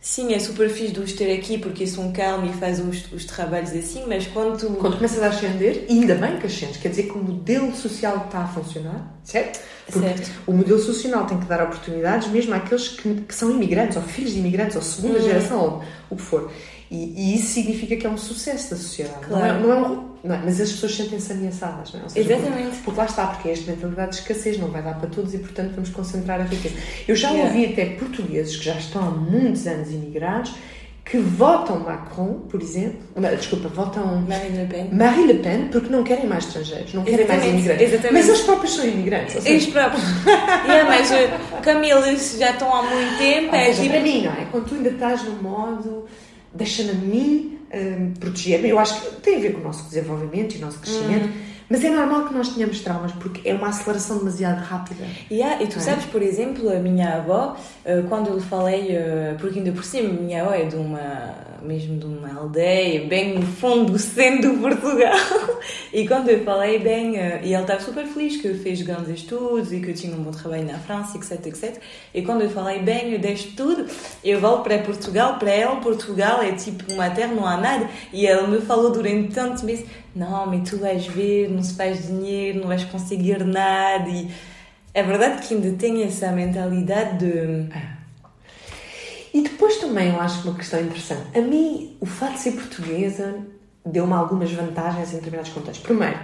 sim, 0.07 0.35
é 0.35 0.39
super 0.39 0.69
fixe 0.69 0.93
de 0.93 1.01
os 1.01 1.13
ter 1.15 1.35
aqui 1.35 1.57
porque 1.57 1.87
são 1.87 2.13
calmos 2.13 2.55
e 2.55 2.59
fazem 2.59 2.87
os, 2.87 3.11
os 3.11 3.25
trabalhos 3.25 3.73
assim, 3.73 4.05
mas 4.07 4.27
quando 4.27 4.59
tu. 4.59 4.67
Quando 4.75 4.97
começas 4.97 5.23
a 5.23 5.29
ascender, 5.29 5.87
ainda 5.89 6.15
bem 6.15 6.39
que 6.39 6.47
ascendes, 6.47 6.77
quer 6.77 6.91
dizer 6.91 7.05
que 7.05 7.13
o 7.19 7.23
modelo 7.25 7.75
social 7.75 8.25
está 8.27 8.41
a 8.41 8.47
funcionar, 8.49 9.15
certo? 9.25 9.61
Porque 9.87 9.99
Certo. 10.07 10.31
o 10.47 10.53
modelo 10.53 10.79
social 10.79 11.27
tem 11.27 11.39
que 11.41 11.47
dar 11.47 11.63
oportunidades 11.63 12.29
mesmo 12.29 12.55
àqueles 12.55 12.89
que, 12.89 13.15
que 13.23 13.35
são 13.35 13.51
imigrantes, 13.51 13.97
ou 13.97 14.03
filhos 14.03 14.33
de 14.33 14.39
imigrantes, 14.39 14.77
ou 14.77 14.83
segunda 14.83 15.19
Uhum. 15.19 15.25
geração, 15.25 15.61
ou 15.61 15.83
o 16.11 16.17
que 16.17 16.23
for. 16.23 16.51
E, 16.91 16.97
e 17.17 17.35
isso 17.37 17.53
significa 17.55 17.97
que 17.97 18.07
é 18.07 18.11
um 18.11 18.17
sucesso 18.17 18.71
da 18.71 18.77
sociedade. 18.77 19.27
Claro. 19.27 19.61
Não 19.61 19.73
é, 19.73 19.79
não 19.79 19.85
é 19.85 19.89
um- 19.89 20.14
não 20.25 20.35
é, 20.35 20.41
mas 20.45 20.61
as 20.61 20.72
pessoas 20.72 20.95
sentem-se 20.97 21.33
ameaçadas, 21.33 21.93
não 21.93 22.01
é? 22.05 22.09
Seja, 22.09 22.33
Exatamente. 22.35 22.62
Porque, 22.68 22.83
porque 22.85 23.01
lá 23.01 23.07
está, 23.07 23.27
porque 23.27 23.49
é 23.49 23.53
esta 23.53 23.70
mentalidade 23.70 24.11
de 24.12 24.16
escassez, 24.22 24.59
não 24.59 24.68
vai 24.68 24.83
dar 24.83 24.95
para 24.99 25.09
todos 25.11 25.35
e, 25.35 25.39
portanto, 25.39 25.72
vamos 25.75 25.91
concentrar 25.91 26.41
a 26.41 26.45
riqueza. 26.45 26.75
Eu 27.07 27.14
já 27.14 27.31
Yeah. 27.31 27.51
ouvi 27.55 27.72
até 27.72 27.85
portugueses 27.97 28.57
que 28.57 28.64
já 28.64 28.75
estão 28.75 29.03
há 29.07 29.11
muitos 29.11 29.66
anos 29.66 29.91
imigrados 29.91 30.55
que 31.05 31.18
votam 31.18 31.81
Macron, 31.81 32.47
por 32.49 32.62
exemplo, 32.62 32.99
desculpa, 33.37 33.68
votam 33.68 34.22
Marine 34.27 34.57
Le 34.57 34.66
Pen. 34.66 34.89
Marine 34.91 35.33
Le 35.35 35.39
Pen 35.41 35.68
porque 35.70 35.91
não 35.91 36.03
querem 36.03 36.27
mais 36.27 36.47
estrangeiros, 36.47 36.95
não 36.95 37.05
querem 37.05 37.27
mais 37.27 37.41
Exatamente, 37.43 37.59
imigrantes. 37.59 37.89
exatamente. 37.93 38.14
Mas 38.14 38.29
eles 38.29 38.41
próprios 38.41 38.75
são 38.75 38.87
imigrantes. 38.89 39.35
Ou 39.35 39.43
seja, 39.43 39.55
Eles 39.55 39.66
próprios. 39.66 40.03
yeah, 40.64 40.89
mas 40.89 41.12
eh, 41.12 41.39
como 41.62 41.85
eles 41.85 42.37
já 42.39 42.51
estão 42.53 42.75
há 42.75 42.83
muito 42.85 43.18
tempo, 43.18 43.49
ou 43.49 43.55
é 43.55 43.64
seja, 43.66 43.83
tipo. 43.83 43.93
para 43.95 44.03
mim, 44.03 44.22
não 44.22 44.33
é? 44.33 44.47
Quando 44.51 44.64
tu 44.66 44.75
ainda 44.77 44.89
estás 44.89 45.22
no 45.25 45.43
modo 45.43 46.07
deixa-me 46.55 46.91
a 46.91 46.95
mim 46.95 47.59
hum, 47.75 48.12
proteger-me, 48.18 48.68
eu 48.68 48.79
acho 48.79 49.01
que 49.01 49.20
tem 49.20 49.37
a 49.37 49.41
ver 49.41 49.53
com 49.53 49.61
o 49.61 49.64
nosso 49.64 49.85
desenvolvimento 49.85 50.55
e 50.55 50.59
o 50.59 50.61
nosso 50.61 50.79
crescimento, 50.79 51.29
mas 51.71 51.83
é 51.85 51.91
normal 51.91 52.27
que 52.27 52.35
nós 52.35 52.49
tenhamos 52.51 52.81
traumas 52.81 53.12
porque 53.12 53.49
é 53.49 53.55
uma 53.55 53.69
aceleração 53.69 54.19
demasiado 54.19 54.61
rápida. 54.62 55.05
Yeah, 55.31 55.62
e 55.62 55.67
tu 55.67 55.79
É. 55.79 55.81
sabes, 55.83 56.05
por 56.07 56.23
exemplo, 56.23 56.69
a 56.71 56.79
minha 56.79 57.17
avó, 57.17 57.57
eh, 57.85 58.03
quando 58.09 58.29
eu 58.29 58.35
lhe 58.37 58.43
falei, 58.43 58.89
eh, 58.91 59.35
porque 59.39 59.59
ainda 59.59 59.73
por 59.73 59.85
cima, 59.85 60.09
minha 60.11 60.43
avó 60.43 60.53
é 60.55 60.65
de 60.65 60.77
uma, 60.77 61.35
mesmo 61.62 61.99
de 61.99 62.05
uma 62.07 62.35
aldeia, 62.39 63.07
bem 63.07 63.35
no 63.39 63.43
fundo 63.47 63.93
do 63.93 63.99
centro 63.99 64.53
de 64.55 64.59
Portugal, 64.61 65.17
e 65.93 66.07
quando 66.07 66.29
eu 66.29 66.45
falei 66.45 66.79
bem, 66.79 67.17
eh, 67.19 67.41
e 67.45 67.55
ela 67.55 67.62
estava 67.62 67.81
super 67.81 68.05
feliz 68.07 68.37
que 68.41 68.49
eu 68.49 68.55
fiz 68.59 68.83
grandes 68.83 69.09
estudos 69.09 69.73
e 69.73 69.81
que 69.81 69.91
eu 69.91 69.95
tinha 69.95 70.15
um 70.15 70.23
bom 70.23 70.31
trabalho 70.31 70.65
na 70.67 70.79
França, 70.79 71.17
etc, 71.17 71.47
etc, 71.47 71.81
e 72.12 72.23
quando 72.23 72.43
eu 72.43 72.51
falei 72.51 72.81
bem 72.81 73.19
deste 73.19 73.53
tudo, 73.53 73.87
eu 74.23 74.41
volto 74.41 74.65
para 74.65 74.79
Portugal, 74.79 75.39
para 75.39 75.51
ela, 75.51 75.77
Portugal 75.77 76.43
é 76.43 76.53
tipo 76.53 76.93
uma 76.93 77.09
terra, 77.11 77.33
não 77.35 77.47
há 77.47 77.57
nada, 77.57 77.89
e 78.12 78.27
ela 78.27 78.47
me 78.47 78.61
falou 78.61 78.91
durante 78.91 79.33
tantos 79.35 79.62
meses, 79.62 79.87
não, 80.15 80.47
mas 80.47 80.69
tu 80.69 80.79
vais 80.79 81.07
ver, 81.07 81.51
não 81.51 81.62
se 81.62 81.75
faz 81.75 82.07
dinheiro, 82.07 82.61
não 82.61 82.69
vais 82.69 82.85
conseguir 82.85 83.45
nada, 83.45 84.09
e 84.09 84.31
é 84.93 85.03
verdade 85.03 85.47
que 85.47 85.55
ainda 85.55 85.73
tem 85.77 86.03
essa 86.05 86.31
mentalidade 86.31 87.19
de. 87.19 87.69
E 89.33 89.43
depois 89.43 89.79
também 89.79 90.11
eu 90.11 90.21
acho 90.21 90.47
uma 90.49 90.57
questão 90.57 90.81
interessante. 90.81 91.37
A 91.37 91.41
mim, 91.41 91.97
o 92.01 92.07
fato 92.07 92.35
de 92.35 92.39
ser 92.39 92.53
portuguesa 92.53 93.35
deu-me 93.85 94.12
algumas 94.12 94.53
vantagens 94.53 95.12
em 95.12 95.17
determinados 95.17 95.51
contextos. 95.51 95.85
Primeiro, 95.85 96.19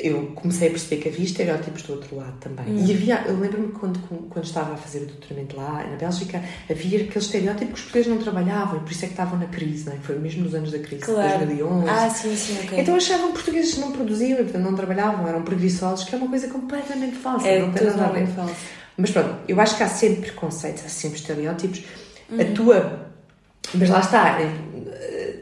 eu 0.00 0.32
comecei 0.34 0.68
a 0.68 0.70
perceber 0.70 1.02
que 1.02 1.08
havia 1.10 1.24
estereótipos 1.24 1.82
do 1.82 1.92
outro 1.92 2.16
lado 2.16 2.34
também. 2.40 2.64
E 2.82 2.92
havia, 2.92 3.24
eu 3.26 3.38
lembro-me 3.38 3.72
quando, 3.72 3.98
quando 4.30 4.44
estava 4.44 4.72
a 4.72 4.76
fazer 4.76 5.02
o 5.02 5.06
doutoramento 5.06 5.54
lá 5.54 5.86
na 5.86 5.96
Bélgica, 5.96 6.42
havia 6.70 7.02
aquele 7.02 7.18
estereótipo 7.18 7.72
que 7.72 7.74
os 7.74 7.80
portugueses 7.82 8.10
não 8.10 8.18
trabalhavam 8.18 8.78
e 8.78 8.80
por 8.80 8.90
isso 8.90 9.04
é 9.04 9.08
que 9.08 9.12
estavam 9.12 9.38
na 9.38 9.46
crise, 9.46 9.86
não 9.86 9.92
é? 9.92 9.98
Foi 9.98 10.18
mesmo 10.18 10.44
nos 10.44 10.54
anos 10.54 10.72
da 10.72 10.78
crise, 10.78 11.04
2011. 11.04 11.88
Ah, 11.88 12.08
sim, 12.08 12.34
sim, 12.34 12.58
ok. 12.64 12.80
Então 12.80 12.96
achavam 12.96 13.28
que 13.28 13.34
portugueses 13.34 13.76
não 13.76 13.92
produziam 13.92 14.40
e 14.40 14.44
portanto 14.44 14.62
não 14.62 14.74
trabalhavam, 14.74 15.28
eram 15.28 15.42
preguiçosos, 15.42 16.04
que 16.06 16.14
é 16.14 16.18
uma 16.18 16.28
coisa 16.28 16.48
completamente 16.48 17.16
falsa. 17.16 17.46
é 17.46 17.60
não 17.60 17.72
tem 17.72 17.84
nada 17.84 18.04
a 18.04 18.08
ver. 18.08 18.26
totalmente 18.26 18.34
falso. 18.34 18.82
Mas 18.96 19.10
pronto, 19.10 19.34
eu 19.46 19.60
acho 19.60 19.76
que 19.76 19.82
há 19.82 19.88
sempre 19.88 20.22
preconceitos, 20.22 20.84
há 20.84 20.88
sempre 20.88 21.18
estereótipos. 21.18 21.84
Uhum. 22.30 22.40
A 22.40 22.44
tua. 22.54 23.12
Mas 23.74 23.88
lá 23.88 24.00
está, 24.00 24.38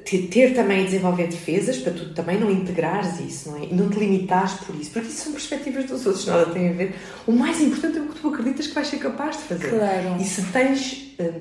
ter, 0.05 0.28
ter 0.28 0.55
também 0.55 0.82
e 0.82 0.84
desenvolver 0.84 1.26
defesas 1.28 1.78
para 1.78 1.92
tu 1.92 2.14
também 2.14 2.38
não 2.38 2.51
integrares 2.51 3.20
isso, 3.20 3.51
não 3.51 3.59
é? 3.59 3.64
E 3.64 3.74
não 3.74 3.88
te 3.88 3.98
limitares 3.98 4.55
por 4.55 4.74
isso, 4.76 4.90
porque 4.90 5.09
isso 5.09 5.24
são 5.24 5.32
perspectivas 5.32 5.84
dos 5.84 6.07
outros, 6.07 6.26
nada 6.26 6.46
tem 6.46 6.68
a 6.68 6.72
ver. 6.72 6.94
O 7.26 7.32
mais 7.32 7.61
importante 7.61 7.98
é 7.98 8.01
o 8.01 8.07
que 8.07 8.20
tu 8.20 8.28
acreditas 8.28 8.66
que 8.66 8.74
vais 8.74 8.86
ser 8.88 8.98
capaz 8.98 9.36
de 9.36 9.42
fazer. 9.44 9.68
Claro. 9.70 10.16
E 10.20 10.24
se 10.24 10.42
tens. 10.53 11.14
eh, 11.18 11.32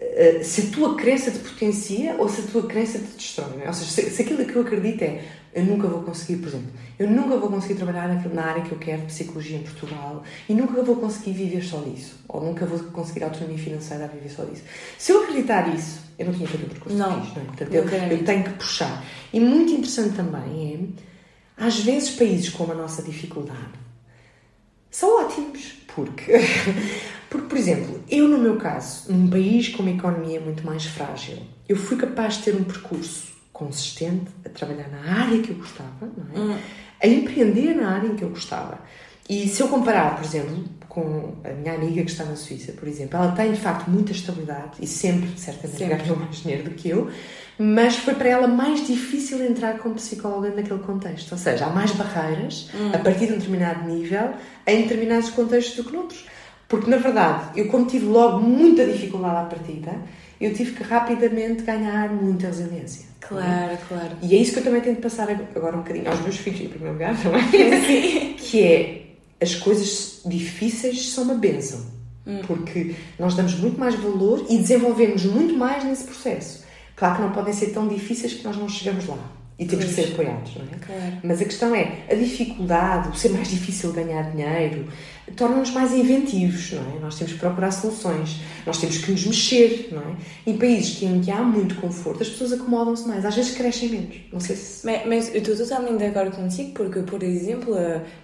eh, 0.00 0.40
se 0.42 0.62
a 0.62 0.66
tua 0.70 0.94
crença 0.96 1.30
te 1.30 1.38
potencia 1.38 2.14
ou 2.18 2.28
se 2.28 2.40
a 2.42 2.44
tua 2.44 2.66
crença 2.66 2.98
te 2.98 3.16
destrói. 3.16 3.62
é? 3.62 3.66
Ou 3.66 3.72
seja, 3.72 3.90
se, 3.90 4.10
se 4.10 4.22
aquilo 4.22 4.44
que 4.44 4.54
eu 4.56 4.62
acredito 4.62 5.02
é 5.02 5.24
eu 5.54 5.64
nunca 5.64 5.88
vou 5.88 6.02
conseguir, 6.02 6.36
por 6.36 6.48
exemplo, 6.48 6.68
eu 6.98 7.10
nunca 7.10 7.36
vou 7.36 7.48
conseguir 7.50 7.74
trabalhar 7.74 8.06
naquilo- 8.06 8.34
na 8.34 8.44
área 8.44 8.62
que 8.62 8.70
eu 8.70 8.78
quero 8.78 9.02
psicologia 9.02 9.56
em 9.56 9.62
Portugal 9.62 10.22
e 10.48 10.54
nunca 10.54 10.82
vou 10.82 10.96
conseguir 10.96 11.32
viver 11.32 11.64
só 11.64 11.78
disso, 11.80 12.16
ou 12.28 12.40
nunca 12.42 12.64
vou 12.66 12.78
conseguir 12.90 13.24
autonomia 13.24 13.58
financeira 13.58 14.04
a 14.04 14.08
viver 14.08 14.28
só 14.28 14.44
disso. 14.44 14.62
Se 14.98 15.10
eu 15.10 15.22
acreditar 15.24 15.74
isso, 15.74 16.00
eu 16.18 16.26
não 16.26 16.34
tinha 16.34 16.46
feito 16.46 16.66
o 16.66 16.68
percurso 16.68 16.96
Não. 16.96 17.20
que 17.20 17.26
fiz, 17.26 17.34
não 17.36 17.42
é? 17.42 17.46
Portanto, 17.46 17.74
Eu 17.74 17.82
eu, 17.84 18.24
tenho 18.24 18.44
que 18.44 18.50
puxar. 18.50 19.04
E 19.32 19.40
muito 19.40 19.72
interessante 19.72 20.14
também 20.14 20.94
é, 21.58 21.64
às 21.64 21.80
vezes, 21.80 22.10
países 22.10 22.50
com 22.50 22.70
a 22.70 22.74
nossa 22.74 23.02
dificuldade 23.02 23.78
são 24.90 25.24
ótimos, 25.24 25.72
porque, 25.94 26.32
porque, 27.30 27.46
por 27.46 27.58
exemplo, 27.58 28.00
eu 28.08 28.26
no 28.26 28.38
meu 28.38 28.56
caso, 28.56 29.12
num 29.12 29.28
país 29.28 29.68
com 29.68 29.82
uma 29.82 29.90
economia 29.90 30.40
muito 30.40 30.64
mais 30.64 30.84
frágil, 30.84 31.38
eu 31.68 31.76
fui 31.76 31.96
capaz 31.96 32.38
de 32.38 32.44
ter 32.44 32.56
um 32.56 32.64
percurso 32.64 33.28
consistente 33.52 34.30
a 34.46 34.48
trabalhar 34.48 34.88
na 34.88 35.22
área 35.22 35.42
que 35.42 35.50
eu 35.50 35.56
gostava, 35.56 36.06
é? 36.34 36.58
a 37.02 37.06
empreender 37.06 37.74
na 37.74 37.90
área 37.90 38.08
em 38.08 38.16
que 38.16 38.22
eu 38.22 38.30
gostava. 38.30 38.78
E 39.28 39.46
se 39.46 39.60
eu 39.60 39.68
comparar, 39.68 40.16
por 40.16 40.24
exemplo, 40.24 40.64
com 40.88 41.34
a 41.44 41.50
minha 41.50 41.74
amiga 41.74 42.02
que 42.02 42.10
está 42.10 42.24
na 42.24 42.34
Suíça, 42.34 42.72
por 42.72 42.88
exemplo, 42.88 43.18
ela 43.18 43.32
tem 43.32 43.52
de 43.52 43.60
facto 43.60 43.90
muita 43.90 44.12
estabilidade 44.12 44.78
e 44.80 44.86
sempre, 44.86 45.28
certamente, 45.36 45.78
Sempre. 45.78 45.96
ganhou 45.96 46.16
mais 46.16 46.36
dinheiro 46.36 46.64
do 46.64 46.70
que 46.70 46.88
eu, 46.88 47.10
mas 47.58 47.96
foi 47.96 48.14
para 48.14 48.28
ela 48.28 48.48
mais 48.48 48.86
difícil 48.86 49.44
entrar 49.44 49.78
como 49.78 49.96
psicóloga 49.96 50.50
naquele 50.50 50.78
contexto. 50.78 51.32
Ou 51.32 51.38
seja, 51.38 51.66
há 51.66 51.70
mais 51.70 51.90
barreiras 51.92 52.70
a 52.94 52.98
partir 52.98 53.26
de 53.26 53.32
um 53.34 53.38
determinado 53.38 53.86
nível 53.86 54.32
em 54.66 54.82
determinados 54.82 55.28
contextos 55.30 55.76
do 55.76 55.84
que 55.84 55.92
noutros. 55.92 56.24
Porque, 56.68 56.90
na 56.90 56.98
verdade, 56.98 57.58
eu 57.58 57.68
como 57.68 57.86
tive 57.86 58.04
logo 58.04 58.40
muita 58.40 58.86
dificuldade 58.86 59.36
à 59.36 59.42
partida, 59.44 59.96
eu 60.38 60.52
tive 60.52 60.72
que 60.72 60.82
rapidamente 60.82 61.62
ganhar 61.62 62.10
muita 62.10 62.48
resiliência. 62.48 63.06
Claro, 63.20 63.78
claro. 63.88 64.16
E 64.22 64.34
é 64.34 64.38
isso 64.38 64.52
que 64.52 64.58
eu 64.58 64.64
também 64.64 64.82
tento 64.82 65.00
passar 65.00 65.28
agora 65.30 65.76
um 65.76 65.80
bocadinho 65.80 66.08
aos 66.08 66.20
meus 66.20 66.36
filhos, 66.36 66.60
em 66.60 66.68
primeiro 66.68 66.92
lugar, 66.92 67.16
também. 67.20 68.34
que 68.36 68.62
é, 68.62 69.06
as 69.40 69.54
coisas 69.54 70.20
difíceis 70.26 71.10
são 71.10 71.24
uma 71.24 71.34
bênção. 71.34 71.80
Hum. 72.26 72.42
Porque 72.46 72.94
nós 73.18 73.34
damos 73.34 73.54
muito 73.54 73.80
mais 73.80 73.94
valor 73.94 74.44
e 74.50 74.58
desenvolvemos 74.58 75.24
muito 75.24 75.54
mais 75.54 75.84
nesse 75.84 76.04
processo. 76.04 76.64
Claro 76.94 77.16
que 77.16 77.22
não 77.22 77.32
podem 77.32 77.54
ser 77.54 77.68
tão 77.68 77.88
difíceis 77.88 78.34
que 78.34 78.44
nós 78.44 78.56
não 78.56 78.68
chegamos 78.68 79.06
lá 79.06 79.37
e 79.58 79.66
temos 79.66 79.86
que 79.86 79.92
ser 79.92 80.12
apoiados, 80.12 80.54
não 80.54 80.64
é? 80.64 80.78
Claro. 80.78 81.12
Mas 81.24 81.40
a 81.40 81.44
questão 81.44 81.74
é, 81.74 82.04
a 82.08 82.14
dificuldade, 82.14 83.08
o 83.08 83.14
ser 83.14 83.30
mais 83.30 83.48
difícil 83.50 83.92
ganhar 83.92 84.30
dinheiro, 84.30 84.86
torna-nos 85.36 85.70
mais 85.72 85.92
inventivos, 85.92 86.72
não 86.72 86.96
é? 86.96 87.00
Nós 87.00 87.16
temos 87.16 87.32
que 87.32 87.40
procurar 87.40 87.72
soluções, 87.72 88.40
nós 88.64 88.78
temos 88.78 88.98
que 88.98 89.10
nos 89.10 89.26
mexer, 89.26 89.88
não 89.90 90.00
é? 90.00 90.16
Em 90.46 90.56
países 90.56 91.02
em 91.02 91.20
que 91.20 91.30
há 91.30 91.42
muito 91.42 91.74
conforto, 91.76 92.22
as 92.22 92.28
pessoas 92.28 92.52
acomodam-se 92.52 93.08
mais, 93.08 93.24
às 93.24 93.34
vezes 93.34 93.56
crescem 93.56 93.88
menos, 93.88 94.16
não 94.32 94.38
sei 94.38 94.54
se... 94.54 94.86
Mas, 94.86 95.06
mas 95.06 95.34
eu 95.34 95.40
estou 95.40 95.56
totalmente 95.56 95.98
de 95.98 96.06
acordo 96.06 96.36
contigo, 96.36 96.70
porque, 96.72 97.00
por 97.00 97.22
exemplo, 97.22 97.74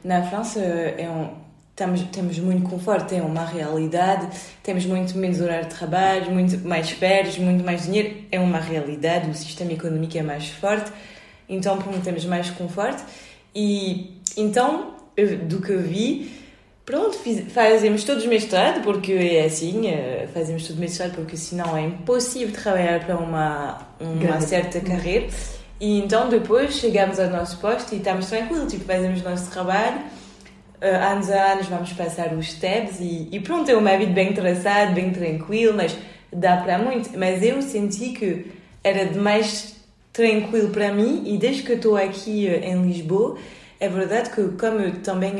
na 0.04 0.22
França 0.22 0.60
é 0.60 1.08
um... 1.10 1.42
Temos, 1.76 2.02
temos 2.02 2.38
muito 2.38 2.70
conforto, 2.70 3.12
é 3.12 3.20
uma 3.20 3.44
realidade, 3.44 4.28
temos 4.62 4.86
muito 4.86 5.18
menos 5.18 5.40
horário 5.40 5.68
de 5.68 5.74
trabalho, 5.74 6.30
muito 6.30 6.56
mais 6.58 6.90
férias, 6.90 7.36
muito 7.36 7.64
mais 7.64 7.82
dinheiro, 7.82 8.14
é 8.30 8.38
uma 8.38 8.60
realidade, 8.60 9.28
o 9.28 9.34
sistema 9.34 9.72
econômico 9.72 10.16
é 10.16 10.22
mais 10.22 10.50
forte, 10.50 10.92
então 11.48 11.78
pronto, 11.78 12.00
temos 12.00 12.24
mais 12.24 12.50
conforto. 12.50 13.02
E 13.54 14.20
então, 14.36 14.94
do 15.46 15.60
que 15.60 15.72
eu 15.72 15.80
vi, 15.80 16.30
pronto, 16.84 17.16
fiz, 17.16 17.52
fazemos 17.52 18.04
todos 18.04 18.26
mestrado, 18.26 18.82
porque 18.82 19.12
é 19.12 19.44
assim, 19.44 19.86
eh, 19.86 20.28
fazemos 20.32 20.66
tudo 20.66 20.80
mestrado, 20.80 21.14
porque 21.14 21.36
senão 21.36 21.76
é 21.76 21.82
impossível 21.82 22.52
trabalhar 22.52 23.04
para 23.04 23.16
uma, 23.16 23.78
uma 24.00 24.40
certa 24.40 24.80
carreira. 24.80 25.28
E 25.80 25.98
então 25.98 26.28
depois 26.28 26.74
chegamos 26.74 27.18
ao 27.20 27.28
nosso 27.28 27.58
posto 27.58 27.94
e 27.94 27.98
estamos 27.98 28.26
tranquilos, 28.26 28.72
tipo, 28.72 28.84
fazemos 28.84 29.20
o 29.20 29.24
nosso 29.24 29.50
trabalho, 29.50 30.00
anos 30.80 31.30
a 31.30 31.52
anos 31.52 31.66
vamos 31.66 31.92
passar 31.92 32.32
os 32.34 32.54
tabs 32.54 33.00
e, 33.00 33.28
e 33.32 33.40
pronto, 33.40 33.70
é 33.70 33.74
uma 33.74 33.96
vida 33.96 34.12
bem 34.12 34.32
traçada, 34.32 34.92
bem 34.92 35.10
tranquila, 35.10 35.72
mas 35.72 35.96
dá 36.32 36.58
para 36.58 36.78
muito. 36.78 37.16
Mas 37.18 37.42
eu 37.42 37.60
senti 37.62 38.10
que 38.10 38.46
era 38.82 39.06
demais 39.06 39.73
tranquilo 40.14 40.70
para 40.70 40.90
mim 40.90 41.24
e 41.26 41.36
desde 41.36 41.64
que 41.64 41.72
estou 41.72 41.96
aqui 41.96 42.46
uh, 42.46 42.64
em 42.64 42.86
Lisboa, 42.86 43.36
é 43.78 43.88
verdade 43.88 44.30
que 44.30 44.42
como 44.56 44.90
também 45.02 45.34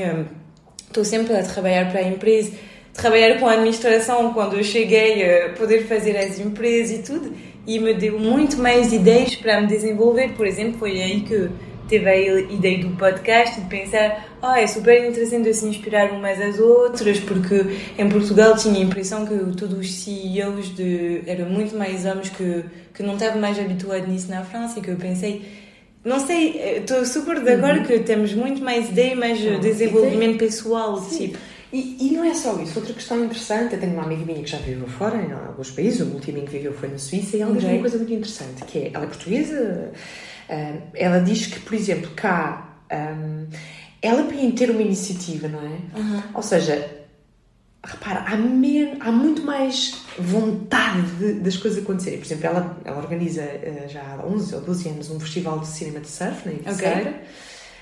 estou 0.86 1.04
sempre 1.04 1.34
a 1.34 1.42
trabalhar 1.42 1.90
para 1.90 2.00
a 2.00 2.02
empresa, 2.02 2.52
trabalhar 2.92 3.38
com 3.38 3.46
a 3.46 3.52
administração 3.52 4.34
quando 4.34 4.56
eu 4.56 4.64
cheguei 4.64 5.24
a 5.24 5.48
poder 5.50 5.86
fazer 5.86 6.16
as 6.16 6.38
empresas 6.38 6.98
e 6.98 7.02
tudo, 7.02 7.32
e 7.66 7.78
me 7.78 7.94
deu 7.94 8.18
muito 8.18 8.58
mais 8.58 8.92
ideias 8.92 9.34
para 9.36 9.60
me 9.60 9.66
desenvolver. 9.66 10.32
Por 10.36 10.46
exemplo, 10.46 10.78
foi 10.78 11.00
aí 11.00 11.20
que 11.20 11.48
teve 11.88 12.08
a 12.08 12.16
ideia 12.16 12.78
do 12.84 12.96
podcast 12.96 13.58
e 13.58 13.62
de 13.62 13.68
pensar 13.68 14.26
ah, 14.42 14.60
é 14.60 14.66
super 14.66 15.08
interessante 15.08 15.52
se 15.52 15.66
inspirar 15.66 16.12
umas 16.12 16.40
às 16.40 16.58
outras, 16.58 17.20
porque 17.20 17.64
em 17.98 18.08
Portugal 18.08 18.56
tinha 18.56 18.78
a 18.78 18.82
impressão 18.82 19.26
que 19.26 19.36
todos 19.56 19.78
os 19.78 19.94
CEOs 19.94 20.74
de, 20.74 21.22
eram 21.26 21.46
muito 21.46 21.76
mais 21.76 22.04
homens 22.04 22.30
que, 22.30 22.64
que 22.92 23.02
não 23.02 23.14
estavam 23.14 23.40
mais 23.40 23.58
habituados 23.58 24.08
nisso 24.08 24.30
na 24.30 24.42
França 24.44 24.78
e 24.78 24.82
que 24.82 24.90
eu 24.90 24.96
pensei 24.96 25.64
não 26.04 26.20
sei, 26.20 26.78
estou 26.80 27.04
super 27.06 27.40
de 27.42 27.50
acordo 27.50 27.80
uhum. 27.80 27.86
que 27.86 28.00
temos 28.00 28.34
muito 28.34 28.62
mais 28.62 28.90
ideia, 28.90 29.16
mais 29.16 29.40
ah, 29.40 29.58
desenvolvimento 29.58 30.38
pessoal, 30.38 30.98
Sim. 30.98 31.28
tipo. 31.28 31.38
E, 31.72 31.96
e, 31.98 32.10
não 32.12 32.22
é 32.22 32.34
só 32.34 32.60
isso. 32.62 32.78
Outra 32.78 32.94
questão 32.94 33.24
interessante, 33.24 33.74
eu 33.74 33.80
tenho 33.80 33.94
uma 33.94 34.04
amiga 34.04 34.24
minha 34.24 34.44
que 34.44 34.50
já 34.50 34.58
viveu 34.58 34.86
fora, 34.86 35.16
em 35.16 35.32
alguns 35.32 35.72
países, 35.72 36.02
o 36.02 36.04
último 36.12 36.38
em 36.38 36.44
que 36.44 36.52
viveu 36.52 36.72
foi 36.72 36.88
na 36.88 36.98
Suíça, 36.98 37.36
e 37.36 37.40
ela 37.40 37.52
diz 37.52 37.64
uma 37.64 37.78
coisa 37.80 37.96
muito 37.96 38.12
interessante, 38.12 38.64
que 38.64 38.78
é, 38.78 38.90
ela 38.94 39.04
é 39.04 39.08
portuguesa, 39.08 39.92
ela 40.94 41.20
diz 41.20 41.46
que, 41.46 41.60
por 41.60 41.74
exemplo, 41.74 42.10
cá, 42.14 42.78
um, 42.92 43.46
ela 44.00 44.24
tem 44.24 44.50
ter 44.52 44.70
uma 44.70 44.82
iniciativa, 44.82 45.48
não 45.48 45.60
é? 45.60 45.98
Uhum. 45.98 46.22
Ou 46.34 46.42
seja, 46.42 47.04
repara, 47.82 48.20
há, 48.20 48.36
men 48.36 48.96
há 49.00 49.10
muito 49.10 49.42
mais 49.42 50.02
vontade 50.18 51.02
de, 51.18 51.34
das 51.34 51.56
coisas 51.56 51.82
acontecerem. 51.82 52.18
Por 52.18 52.26
exemplo, 52.26 52.46
ela, 52.46 52.80
ela 52.84 52.98
organiza 52.98 53.42
uh, 53.42 53.88
já 53.88 54.02
há 54.02 54.26
11 54.26 54.54
ou 54.54 54.60
12 54.60 54.88
anos 54.88 55.10
um 55.10 55.20
festival 55.20 55.58
de 55.60 55.68
cinema 55.68 56.00
de 56.00 56.08
surf 56.08 56.46
na 56.46 56.52
Ibiceira. 56.52 57.00
Okay. 57.00 57.14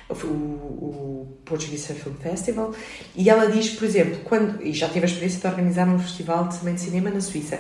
O, 0.09 0.27
o 0.27 1.39
Portuguese 1.43 1.87
Surf 1.87 2.03
Film 2.03 2.17
Festival, 2.17 2.75
e 3.17 3.31
ela 3.31 3.51
diz, 3.51 3.71
por 3.71 3.85
exemplo, 3.85 4.19
quando, 4.25 4.63
e 4.63 4.75
já 4.75 4.87
teve 4.87 5.07
a 5.07 5.09
experiência 5.09 5.41
de 5.41 5.47
organizar 5.47 5.89
um 5.89 5.99
festival 5.99 6.51
também 6.51 6.75
de 6.75 6.83
cinema 6.83 7.09
na 7.09 7.23
Suíça, 7.23 7.59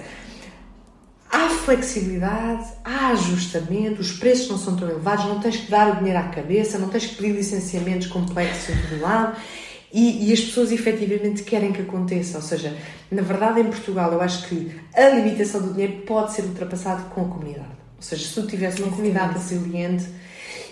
há 1.32 1.48
flexibilidade, 1.48 2.68
há 2.84 3.08
ajustamento, 3.08 4.02
os 4.02 4.12
preços 4.12 4.50
não 4.50 4.58
são 4.58 4.76
tão 4.76 4.88
elevados, 4.88 5.24
não 5.24 5.40
tens 5.40 5.56
que 5.56 5.70
dar 5.70 5.94
o 5.94 5.96
dinheiro 5.96 6.18
à 6.18 6.24
cabeça, 6.24 6.78
não 6.78 6.88
tens 6.88 7.06
que 7.06 7.16
pedir 7.16 7.32
licenciamentos 7.32 8.06
complexos 8.08 8.68
em 8.68 8.82
todo 8.82 9.00
lado 9.00 9.36
e, 9.90 10.28
e, 10.28 10.32
as 10.32 10.40
pessoas 10.40 10.72
efetivamente 10.72 11.42
querem 11.42 11.72
que 11.72 11.82
aconteça. 11.82 12.38
Ou 12.38 12.42
seja, 12.42 12.76
na 13.10 13.22
verdade, 13.22 13.60
em 13.60 13.64
Portugal, 13.64 14.12
eu 14.12 14.20
acho 14.20 14.48
que 14.48 14.74
a 14.94 15.08
limitação 15.08 15.60
do 15.60 15.72
dinheiro 15.72 16.02
pode 16.06 16.32
ser 16.32 16.42
ultrapassada 16.42 17.02
com 17.04 17.22
a 17.22 17.28
comunidade. 17.28 17.76
Ou 17.96 18.02
seja, 18.02 18.26
se 18.26 18.34
tu 18.34 18.46
tivesse 18.46 18.82
uma 18.82 18.90
comunidade 18.90 19.34
resiliente. 19.34 20.06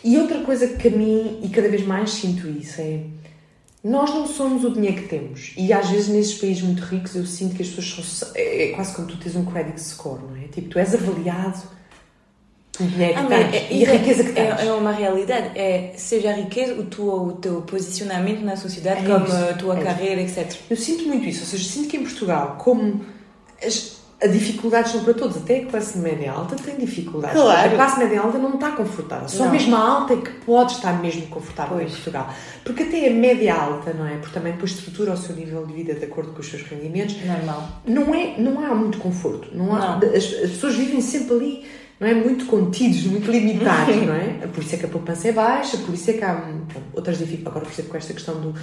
E 0.02 0.16
outra 0.16 0.40
coisa 0.40 0.66
que 0.68 0.88
a 0.88 0.90
mim, 0.90 1.40
e 1.42 1.48
cada 1.50 1.68
vez 1.68 1.86
mais 1.86 2.11
sinto 2.11 2.48
isso, 2.48 2.80
é. 2.80 3.00
Nós 3.83 4.11
não 4.11 4.26
somos 4.26 4.62
o 4.64 4.70
dinheiro 4.70 5.03
que 5.03 5.09
temos. 5.09 5.53
E 5.57 5.72
às 5.72 5.89
vezes 5.89 6.09
nesses 6.09 6.35
países 6.35 6.62
muito 6.62 6.83
ricos 6.83 7.14
eu 7.16 7.24
sinto 7.24 7.57
que 7.57 7.62
as 7.62 7.68
pessoas 7.68 8.07
são. 8.07 8.28
É, 8.35 8.64
é 8.64 8.72
quase 8.72 8.95
como 8.95 9.09
tu 9.09 9.16
tens 9.16 9.35
um 9.37 9.45
credit 9.45 9.81
score, 9.81 10.20
não 10.22 10.37
é? 10.37 10.49
Tipo, 10.49 10.68
tu 10.68 10.78
és 10.78 10.95
avaliado 10.95 11.62
o 12.78 12.85
dinheiro 12.85 13.14
que 13.14 13.20
ah, 13.20 13.26
tens 13.26 13.55
é, 13.55 13.72
e 13.72 13.87
a 13.87 13.93
riqueza 13.93 14.24
que 14.24 14.33
tens. 14.33 14.61
É, 14.61 14.66
é, 14.66 14.72
uma 14.72 14.93
realidade. 14.93 15.59
É, 15.59 15.95
seja 15.97 16.31
a 16.31 16.35
riqueza, 16.35 16.74
o 16.74 16.85
teu, 16.85 17.07
o 17.07 17.33
teu 17.33 17.62
posicionamento 17.62 18.43
na 18.43 18.57
sociedade, 18.57 19.05
é 19.05 19.09
como 19.09 19.24
isso, 19.24 19.37
a 19.37 19.55
tua 19.55 19.78
é 19.78 19.83
carreira, 19.83 20.20
etc. 20.20 20.55
Eu 20.68 20.76
sinto 20.76 21.05
muito 21.05 21.26
isso. 21.26 21.41
Ou 21.41 21.47
seja, 21.47 21.68
sinto 21.68 21.89
que 21.89 21.97
em 21.97 22.03
Portugal, 22.03 22.57
como 22.59 23.05
as, 23.64 23.99
as 24.22 24.32
dificuldades 24.32 24.92
são 24.92 25.02
para 25.02 25.14
todos, 25.14 25.38
até 25.38 25.60
a 25.60 25.66
classe 25.66 25.96
média 25.96 26.32
alta 26.32 26.54
tem 26.54 26.76
dificuldades. 26.76 27.40
Claro. 27.40 27.72
A 27.72 27.74
classe 27.74 27.98
média 27.98 28.20
alta 28.20 28.38
não 28.38 28.54
está 28.54 28.72
confortável. 28.72 29.28
Só 29.28 29.44
não. 29.44 29.52
mesmo 29.52 29.74
a 29.74 29.78
alta 29.78 30.12
é 30.12 30.16
que 30.18 30.30
pode 30.44 30.72
estar 30.72 31.00
mesmo 31.00 31.26
confortável 31.28 31.78
pois. 31.78 31.88
em 31.88 31.94
Portugal. 31.94 32.34
Porque 32.62 32.82
até 32.82 33.08
a 33.08 33.14
média 33.14 33.54
alta, 33.54 33.94
não 33.94 34.06
é? 34.06 34.16
Porque 34.16 34.34
também 34.34 34.52
depois 34.52 34.72
estrutura 34.72 35.14
o 35.14 35.16
seu 35.16 35.34
nível 35.34 35.64
de 35.66 35.72
vida 35.72 35.94
de 35.94 36.04
acordo 36.04 36.32
com 36.32 36.40
os 36.40 36.48
seus 36.48 36.62
rendimentos. 36.62 37.16
Normal. 37.24 37.80
Não, 37.86 38.14
é, 38.14 38.34
não 38.38 38.62
há 38.62 38.74
muito 38.74 38.98
conforto. 38.98 39.48
Não 39.52 39.74
há, 39.74 39.98
não. 39.98 40.08
As, 40.08 40.16
as 40.16 40.50
pessoas 40.50 40.74
vivem 40.76 41.00
sempre 41.00 41.34
ali 41.34 41.64
não 41.98 42.08
é? 42.08 42.14
Muito 42.14 42.46
contidos, 42.46 43.04
muito 43.04 43.30
limitados, 43.30 43.94
não 44.06 44.14
é? 44.14 44.46
Por 44.52 44.64
isso 44.64 44.74
é 44.74 44.78
que 44.78 44.86
a 44.86 44.88
poupança 44.88 45.28
é 45.28 45.32
baixa, 45.32 45.76
por 45.76 45.94
isso 45.94 46.10
é 46.10 46.14
que 46.14 46.24
há 46.24 46.34
pronto, 46.34 46.86
outras 46.94 47.18
dificuldades. 47.18 47.46
Agora, 47.50 47.66
por 47.66 47.72
exemplo, 47.72 47.90
com 47.90 47.98
esta 47.98 48.14
questão 48.14 48.40
do, 48.40 48.54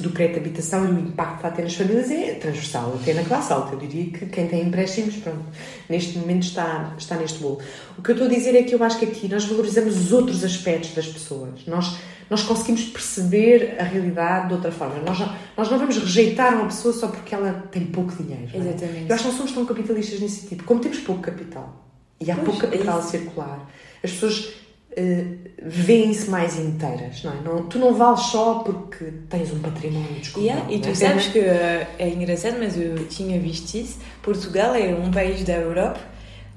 do 0.00 0.10
crédito 0.10 0.34
de 0.34 0.40
habitação 0.40 0.84
e 0.84 0.92
o 0.92 0.98
impacto 0.98 1.36
que 1.36 1.42
vai 1.42 1.52
ter 1.52 1.62
nas 1.62 1.74
famílias 1.74 2.10
é 2.10 2.34
transversal, 2.34 2.98
até 3.00 3.14
na 3.14 3.22
classe 3.22 3.52
alta. 3.52 3.74
Eu 3.74 3.78
diria 3.78 4.10
que 4.10 4.26
quem 4.26 4.46
tem 4.48 4.62
empréstimos, 4.62 5.16
pronto, 5.16 5.44
neste 5.88 6.18
momento 6.18 6.42
está, 6.42 6.94
está 6.98 7.16
neste 7.16 7.38
bolo. 7.38 7.60
O 7.96 8.02
que 8.02 8.10
eu 8.10 8.14
estou 8.14 8.28
a 8.28 8.30
dizer 8.30 8.56
é 8.56 8.62
que 8.62 8.74
eu 8.74 8.82
acho 8.82 8.98
que 8.98 9.04
aqui 9.04 9.28
nós 9.28 9.44
valorizamos 9.44 9.96
os 9.96 10.12
outros 10.12 10.42
aspectos 10.42 10.94
das 10.94 11.06
pessoas. 11.06 11.66
Nós, 11.66 11.96
nós 12.28 12.42
conseguimos 12.42 12.84
perceber 12.84 13.76
a 13.78 13.84
realidade 13.84 14.48
de 14.48 14.54
outra 14.54 14.72
forma. 14.72 14.96
Nós 15.04 15.18
não, 15.18 15.34
nós 15.56 15.70
não 15.70 15.78
vamos 15.78 15.96
rejeitar 15.96 16.54
uma 16.54 16.66
pessoa 16.66 16.92
só 16.92 17.08
porque 17.08 17.34
ela 17.34 17.64
tem 17.70 17.86
pouco 17.86 18.12
dinheiro. 18.20 18.48
É? 18.52 18.58
Exatamente. 18.58 19.08
Eu 19.08 19.14
acho 19.14 19.24
que 19.24 19.30
não 19.30 19.36
somos 19.36 19.52
tão 19.52 19.64
capitalistas 19.64 20.20
nesse 20.20 20.40
sentido. 20.40 20.64
Como 20.64 20.80
temos 20.80 20.98
pouco 20.98 21.22
capital, 21.22 21.84
e 22.20 22.30
há 22.30 22.34
pois, 22.34 22.46
pouco 22.46 22.60
capital 22.60 22.98
é 22.98 23.02
circular. 23.02 23.70
As 24.02 24.10
pessoas 24.10 24.63
uh, 24.98 25.36
veem-se 25.62 26.28
mais 26.30 26.58
inteiras, 26.58 27.22
não 27.22 27.32
é? 27.32 27.40
Não, 27.42 27.62
tu 27.64 27.78
não 27.78 27.94
vales 27.94 28.20
só 28.20 28.60
porque 28.60 29.06
tens 29.28 29.52
um 29.52 29.58
património 29.60 30.14
descomunal. 30.14 30.56
Yeah, 30.56 30.72
e 30.72 30.78
tu 30.80 30.88
é? 30.90 30.94
sabes 30.94 31.26
que 31.28 31.38
uh, 31.38 31.86
é 31.98 32.08
engraçado, 32.08 32.56
mas 32.58 32.78
eu 32.78 33.06
tinha 33.08 33.38
visto 33.38 33.74
isso. 33.74 33.98
Portugal 34.22 34.74
é 34.74 34.94
um 34.94 35.10
país 35.10 35.42
da 35.44 35.54
Europa 35.54 36.00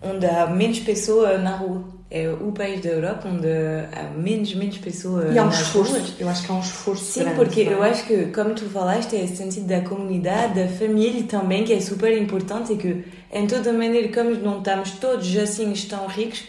onde 0.02 0.26
há 0.26 0.48
menos 0.48 0.80
pessoas 0.80 1.42
na 1.42 1.56
rua. 1.56 1.98
É 2.10 2.30
o 2.30 2.54
país 2.54 2.80
da 2.80 2.90
Europa 2.90 3.28
onde 3.28 3.48
há 3.48 4.10
menos, 4.16 4.56
menos 4.56 4.78
pessoas 4.78 5.36
E 5.36 5.38
há 5.38 5.44
um 5.44 5.50
esforço, 5.50 5.92
ruas. 5.92 6.14
eu 6.18 6.30
acho 6.30 6.46
que 6.46 6.52
há 6.52 6.56
um 6.56 6.62
esforço 6.62 7.04
Sim, 7.04 7.20
grande, 7.20 7.36
porque 7.36 7.62
é? 7.62 7.74
eu 7.74 7.84
acho 7.84 8.06
que, 8.06 8.28
como 8.28 8.56
tu 8.56 8.64
falaste, 8.70 9.14
é 9.14 9.26
esse 9.26 9.36
sentido 9.36 9.68
da 9.68 9.82
comunidade, 9.82 10.54
da 10.54 10.70
família 10.70 11.24
também, 11.24 11.66
que 11.66 11.74
é 11.74 11.82
super 11.82 12.18
importante 12.18 12.72
e 12.72 12.78
que 12.78 13.04
em 13.34 13.46
toda 13.46 13.74
maneira, 13.74 14.08
como 14.14 14.30
não 14.36 14.60
estamos 14.60 14.92
todos 14.92 15.36
assim 15.36 15.74
tão 15.90 16.08
ricos, 16.08 16.44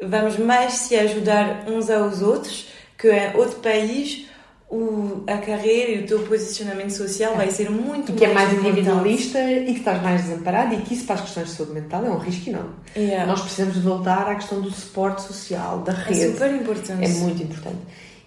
vamos 0.00 0.38
mais 0.38 0.74
se 0.74 0.96
ajudar 0.96 1.64
uns 1.68 1.90
aos 1.90 2.22
outros, 2.22 2.68
que 2.98 3.10
em 3.10 3.36
outro 3.36 3.60
país 3.60 4.26
o, 4.68 5.22
a 5.28 5.38
carreira 5.38 5.92
e 5.92 6.04
o 6.04 6.06
teu 6.06 6.20
posicionamento 6.20 6.90
social 6.90 7.34
é. 7.34 7.36
vai 7.36 7.50
ser 7.50 7.70
muito 7.70 8.12
que 8.12 8.26
mais 8.26 8.50
é 8.50 8.54
mais 8.54 8.66
individualista 8.66 9.38
e 9.38 9.66
que 9.66 9.78
estás 9.78 10.02
mais 10.02 10.24
desamparado 10.24 10.74
e 10.74 10.78
que 10.78 10.94
isso 10.94 11.04
para 11.04 11.14
as 11.14 11.20
questões 11.22 11.48
de 11.48 11.54
saúde 11.54 11.72
mental 11.72 12.04
é 12.04 12.10
um 12.10 12.18
risco 12.18 12.50
enorme. 12.50 12.74
Yeah. 12.96 13.26
Nós 13.26 13.40
precisamos 13.42 13.78
voltar 13.78 14.28
à 14.28 14.34
questão 14.34 14.60
do 14.60 14.70
suporte 14.70 15.22
social, 15.22 15.80
da 15.80 15.92
rede. 15.92 16.20
É 16.20 16.30
super 16.32 16.52
importante. 16.52 17.04
É 17.04 17.08
muito 17.08 17.42
importante. 17.42 17.78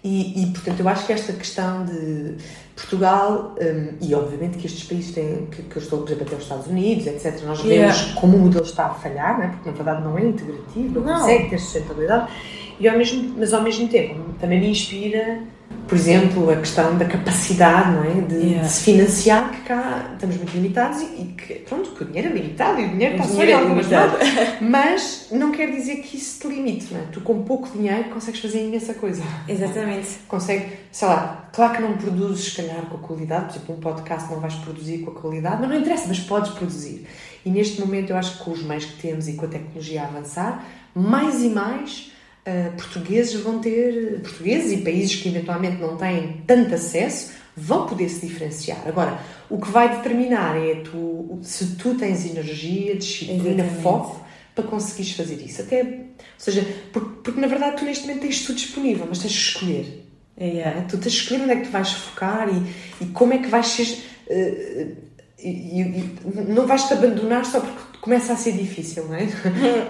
E, 0.02 0.42
e, 0.42 0.46
portanto, 0.46 0.80
eu 0.80 0.88
acho 0.88 1.06
que 1.06 1.12
esta 1.12 1.32
questão 1.34 1.84
de 1.84 2.36
Portugal, 2.80 3.54
um, 3.60 3.94
e 4.00 4.14
obviamente 4.14 4.58
que 4.58 4.66
estes 4.66 4.84
países 4.84 5.12
têm, 5.12 5.46
que, 5.46 5.62
que 5.62 5.76
eu 5.76 5.82
estou, 5.82 6.00
por 6.00 6.08
exemplo, 6.08 6.26
até 6.26 6.36
os 6.36 6.42
Estados 6.42 6.66
Unidos, 6.66 7.06
etc., 7.06 7.42
nós 7.44 7.60
vemos 7.60 8.00
yeah. 8.00 8.20
como 8.20 8.36
o 8.36 8.40
modelo 8.40 8.64
está 8.64 8.86
a 8.86 8.94
falhar, 8.94 9.38
né? 9.38 9.50
porque 9.54 9.68
na 9.68 9.76
verdade 9.76 10.02
não 10.02 10.18
é 10.18 10.24
integrativo, 10.24 11.00
não, 11.00 11.06
não. 11.06 11.20
consegue 11.20 11.50
ter 11.50 11.58
sustentabilidade, 11.58 12.32
e 12.78 12.88
ao 12.88 12.96
mesmo, 12.96 13.34
mas 13.36 13.52
ao 13.52 13.62
mesmo 13.62 13.88
tempo 13.88 14.20
também 14.40 14.60
me 14.60 14.70
inspira 14.70 15.42
por 15.90 15.96
exemplo, 15.96 16.48
a 16.50 16.56
questão 16.56 16.96
da 16.96 17.04
capacidade 17.04 17.90
não 17.90 18.04
é? 18.04 18.20
de, 18.20 18.36
yeah. 18.36 18.62
de 18.62 18.72
se 18.72 18.84
financiar, 18.84 19.50
que 19.50 19.62
cá 19.62 20.10
estamos 20.12 20.36
muito 20.36 20.52
limitados 20.52 21.00
e, 21.02 21.04
e, 21.04 21.34
que, 21.36 21.54
pronto, 21.68 21.90
que 21.90 22.04
o 22.04 22.06
dinheiro 22.06 22.28
é 22.28 22.32
limitado 22.32 22.80
e 22.80 22.84
o 22.84 22.88
dinheiro 22.90 23.16
está 23.16 23.26
só 23.26 23.42
em 23.42 23.52
algumas 23.52 23.88
mãos. 23.88 24.12
Mas 24.62 25.28
não 25.32 25.50
quer 25.50 25.68
dizer 25.72 25.96
que 25.96 26.16
isso 26.16 26.40
te 26.40 26.46
limite, 26.46 26.94
não 26.94 27.00
é? 27.00 27.04
Tu 27.10 27.20
com 27.20 27.42
pouco 27.42 27.68
dinheiro 27.76 28.04
consegues 28.10 28.40
fazer 28.40 28.64
imensa 28.64 28.94
coisa. 28.94 29.24
Exatamente. 29.48 30.18
Consegue, 30.28 30.66
sei 30.92 31.08
lá, 31.08 31.48
claro 31.52 31.74
que 31.74 31.82
não 31.82 31.96
produzes, 31.96 32.52
se 32.52 32.62
calhar, 32.62 32.82
com 32.82 32.96
a 32.96 33.00
qualidade, 33.00 33.46
por 33.46 33.56
exemplo, 33.56 33.74
um 33.74 33.80
podcast 33.80 34.30
não 34.30 34.38
vais 34.38 34.54
produzir 34.54 34.98
com 34.98 35.10
a 35.10 35.14
qualidade, 35.14 35.56
mas 35.60 35.70
não 35.70 35.76
interessa, 35.76 36.04
mas 36.06 36.20
podes 36.20 36.52
produzir. 36.52 37.04
E 37.44 37.50
neste 37.50 37.80
momento 37.80 38.10
eu 38.10 38.16
acho 38.16 38.38
que 38.38 38.44
com 38.44 38.52
os 38.52 38.62
meios 38.62 38.84
que 38.84 39.02
temos 39.02 39.26
e 39.26 39.32
com 39.32 39.44
a 39.44 39.48
tecnologia 39.48 40.02
a 40.02 40.06
avançar, 40.06 40.64
mais 40.94 41.42
e 41.42 41.48
mais 41.48 42.12
uh, 42.46 42.72
portugueses 42.76 43.34
vão 43.40 43.58
ter, 43.58 44.20
portugueses 44.20 44.72
e 44.72 44.82
países 44.82 45.16
que 45.16 45.28
eventualmente 45.28 45.80
não 45.80 45.96
têm 45.96 46.42
tanto 46.46 46.74
acesso, 46.74 47.32
vão 47.56 47.86
poder 47.86 48.08
se 48.08 48.26
diferenciar. 48.26 48.86
Agora, 48.86 49.20
o 49.48 49.58
que 49.58 49.70
vai 49.70 49.96
determinar 49.96 50.56
é 50.56 50.76
tu, 50.76 51.38
se 51.42 51.76
tu 51.76 51.94
tens 51.94 52.24
energia, 52.24 52.96
disciplina, 52.96 53.64
foco 53.82 54.24
para 54.54 54.64
conseguires 54.64 55.12
fazer 55.12 55.36
isso. 55.42 55.62
Até, 55.62 55.82
ou 55.82 56.08
seja, 56.38 56.66
porque, 56.92 57.20
porque, 57.22 57.40
na 57.40 57.46
verdade 57.46 57.76
tu 57.76 57.84
neste 57.84 58.06
momento 58.06 58.22
tens 58.22 58.44
tudo 58.44 58.56
disponível, 58.56 59.06
mas 59.08 59.18
tens 59.18 59.32
de 59.32 59.38
escolher. 59.38 60.06
É, 60.36 60.84
tu 60.88 60.96
tens 60.96 61.12
de 61.12 61.20
escolher 61.20 61.42
onde 61.42 61.52
é 61.52 61.56
que 61.56 61.66
tu 61.66 61.70
vais 61.70 61.92
focar 61.92 62.48
e, 62.48 63.04
e 63.04 63.08
como 63.08 63.34
é 63.34 63.38
que 63.38 63.48
vais 63.48 63.66
ser. 63.66 63.98
Uh, 64.28 65.10
e, 65.38 65.80
e, 65.80 66.18
não 66.48 66.66
vais 66.66 66.84
te 66.84 66.92
abandonar 66.92 67.44
só 67.44 67.60
porque 67.60 67.89
começa 68.00 68.32
a 68.32 68.36
ser 68.36 68.52
difícil, 68.52 69.06
não 69.06 69.14
é? 69.14 69.26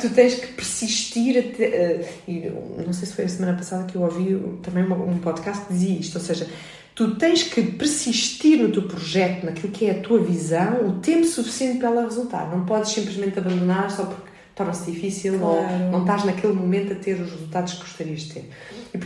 tu 0.00 0.11
tens 0.11 0.34
que 0.34 0.48
persistir 0.48 1.38
até. 1.38 2.04
Uh, 2.26 2.30
e 2.30 2.52
não 2.84 2.92
sei 2.92 3.06
se 3.06 3.14
foi 3.14 3.24
a 3.24 3.28
semana 3.28 3.56
passada 3.56 3.84
que 3.84 3.96
eu 3.96 4.02
ouvi 4.02 4.38
também 4.62 4.84
um 4.84 5.18
podcast 5.18 5.66
que 5.66 5.72
dizia 5.72 6.00
isto, 6.00 6.16
ou 6.16 6.24
seja, 6.24 6.48
tu 6.94 7.14
tens 7.16 7.44
que 7.44 7.62
persistir 7.62 8.58
no 8.58 8.70
teu 8.70 8.82
projeto, 8.82 9.44
naquilo 9.44 9.72
que 9.72 9.86
é 9.86 9.92
a 9.92 10.00
tua 10.00 10.20
visão, 10.20 10.86
o 10.88 10.92
tempo 11.00 11.24
suficiente 11.24 11.78
para 11.78 11.88
ela 11.88 12.02
resultar. 12.02 12.50
Não 12.50 12.64
podes 12.64 12.90
simplesmente 12.92 13.38
abandonar 13.38 13.90
só 13.90 14.04
porque 14.04 14.30
torna-se 14.54 14.90
difícil 14.90 15.38
claro. 15.38 15.54
ou 15.54 15.90
não 15.90 16.00
estás 16.00 16.24
naquele 16.24 16.52
momento 16.52 16.92
a 16.92 16.96
ter 16.96 17.14
os 17.14 17.30
resultados 17.30 17.74
que 17.74 17.80
gostarias 17.80 18.22
de 18.22 18.34
ter. 18.34 18.50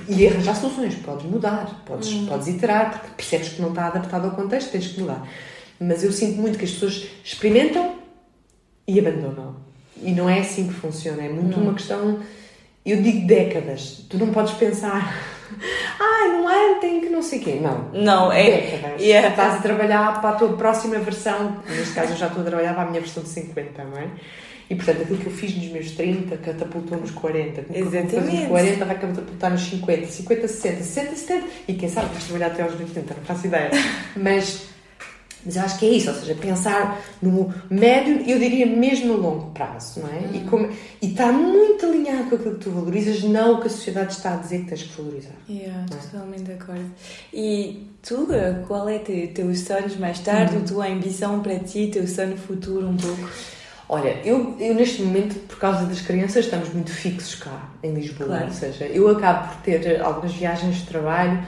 E, 0.08 0.14
e 0.14 0.26
arranjar 0.26 0.56
soluções, 0.56 0.94
podes 0.96 1.26
mudar, 1.26 1.84
podes, 1.86 2.10
hum. 2.10 2.26
podes 2.26 2.48
iterar, 2.48 2.90
porque 2.90 3.14
percebes 3.16 3.50
que 3.50 3.62
não 3.62 3.68
está 3.68 3.86
adaptado 3.86 4.24
ao 4.24 4.30
contexto, 4.32 4.72
tens 4.72 4.88
que 4.88 5.00
mudar. 5.00 5.28
Mas 5.78 6.02
eu 6.02 6.12
sinto 6.12 6.40
muito 6.40 6.58
que 6.58 6.64
as 6.64 6.70
pessoas 6.70 7.06
experimentam 7.22 8.03
e 8.86 8.98
abandonam. 8.98 9.56
E 10.02 10.12
não 10.12 10.28
é 10.28 10.40
assim 10.40 10.68
que 10.68 10.74
funciona, 10.74 11.22
é 11.22 11.28
muito 11.28 11.56
não. 11.56 11.64
uma 11.64 11.74
questão, 11.74 12.18
eu 12.84 13.00
digo 13.00 13.26
décadas. 13.26 14.04
Tu 14.08 14.18
não 14.18 14.32
podes 14.32 14.52
pensar, 14.54 15.14
ai, 16.00 16.28
não 16.28 16.50
é, 16.50 16.78
tem 16.80 17.00
que 17.00 17.08
não 17.08 17.22
sei 17.22 17.38
o 17.38 17.42
quê. 17.42 17.58
Não. 17.60 17.90
Não, 17.92 18.32
é. 18.32 18.60
Décadas. 18.60 19.00
Yeah. 19.00 19.28
Estás 19.28 19.54
a 19.54 19.62
trabalhar 19.62 20.20
para 20.20 20.30
a 20.30 20.34
tua 20.34 20.56
próxima 20.56 20.98
versão. 20.98 21.62
Neste 21.68 21.94
caso, 21.94 22.12
eu 22.12 22.16
já 22.16 22.26
estou 22.26 22.42
a 22.42 22.46
trabalhar 22.46 22.74
para 22.74 22.82
a 22.82 22.86
minha 22.86 23.00
versão 23.00 23.22
de 23.22 23.28
50, 23.28 23.84
não 23.84 23.98
é? 23.98 24.08
E 24.68 24.74
portanto, 24.74 25.02
aquilo 25.02 25.18
que 25.18 25.26
eu 25.26 25.32
fiz 25.32 25.54
nos 25.56 25.66
meus 25.66 25.90
30 25.92 26.36
catapultou 26.38 26.98
nos 26.98 27.10
40. 27.10 27.60
Aquilo 27.60 27.86
Exatamente. 27.86 28.36
nos 28.36 28.48
40 28.48 28.84
vai 28.84 28.98
catapultar 28.98 29.50
nos 29.50 29.62
50, 29.62 30.06
50, 30.06 30.48
60, 30.48 30.82
60, 30.82 31.16
70. 31.16 31.46
E 31.68 31.74
quem 31.74 31.88
sabe 31.88 32.08
vais 32.08 32.24
trabalhar 32.24 32.46
até 32.46 32.62
aos 32.62 32.72
80, 32.72 33.14
não 33.14 33.22
faço 33.24 33.46
ideia. 33.46 33.70
Mas 34.16 34.73
mas 35.44 35.56
eu 35.56 35.62
acho 35.62 35.78
que 35.78 35.86
é 35.86 35.90
isso, 35.90 36.10
ou 36.10 36.16
seja, 36.16 36.34
pensar 36.34 37.00
no 37.20 37.52
médio, 37.70 38.22
eu 38.26 38.38
diria 38.38 38.66
mesmo 38.66 39.14
no 39.14 39.20
longo 39.20 39.50
prazo, 39.50 40.00
não 40.00 40.08
é? 40.08 40.20
Uhum. 40.20 40.34
E, 40.34 40.40
como, 40.48 40.68
e 41.02 41.10
está 41.10 41.30
muito 41.32 41.84
alinhado 41.84 42.30
com 42.30 42.36
aquilo 42.36 42.54
que 42.54 42.64
tu 42.64 42.70
valorizas, 42.70 43.22
não 43.24 43.54
o 43.54 43.60
que 43.60 43.66
a 43.66 43.70
sociedade 43.70 44.12
está 44.12 44.34
a 44.34 44.36
dizer 44.36 44.60
que 44.60 44.66
tens 44.66 44.82
que 44.82 45.00
valorizar. 45.00 45.34
Yeah, 45.48 45.84
é? 45.84 45.94
Totalmente 45.94 46.44
de 46.44 46.52
acordo. 46.52 46.90
E 47.32 47.86
tu, 48.02 48.26
qual 48.66 48.88
é 48.88 48.98
teu, 48.98 49.28
teus 49.28 49.60
sonhos 49.60 49.96
mais 49.96 50.18
tarde, 50.20 50.56
uhum. 50.56 50.64
tua 50.64 50.86
ambição 50.86 51.40
para 51.40 51.58
ti, 51.58 51.90
teu 51.92 52.06
sonho 52.06 52.36
futuro 52.36 52.88
um 52.88 52.96
pouco? 52.96 53.28
Olha, 53.86 54.18
eu, 54.24 54.56
eu 54.58 54.74
neste 54.74 55.02
momento, 55.02 55.38
por 55.46 55.58
causa 55.58 55.84
das 55.84 56.00
crianças, 56.00 56.46
estamos 56.46 56.72
muito 56.72 56.90
fixos 56.90 57.34
cá 57.34 57.68
em 57.82 57.92
Lisboa, 57.92 58.28
claro. 58.28 58.46
ou 58.46 58.52
seja, 58.52 58.86
eu 58.86 59.08
acabo 59.08 59.48
por 59.48 59.62
ter 59.62 60.00
algumas 60.00 60.32
viagens 60.32 60.76
de 60.76 60.86
trabalho 60.86 61.46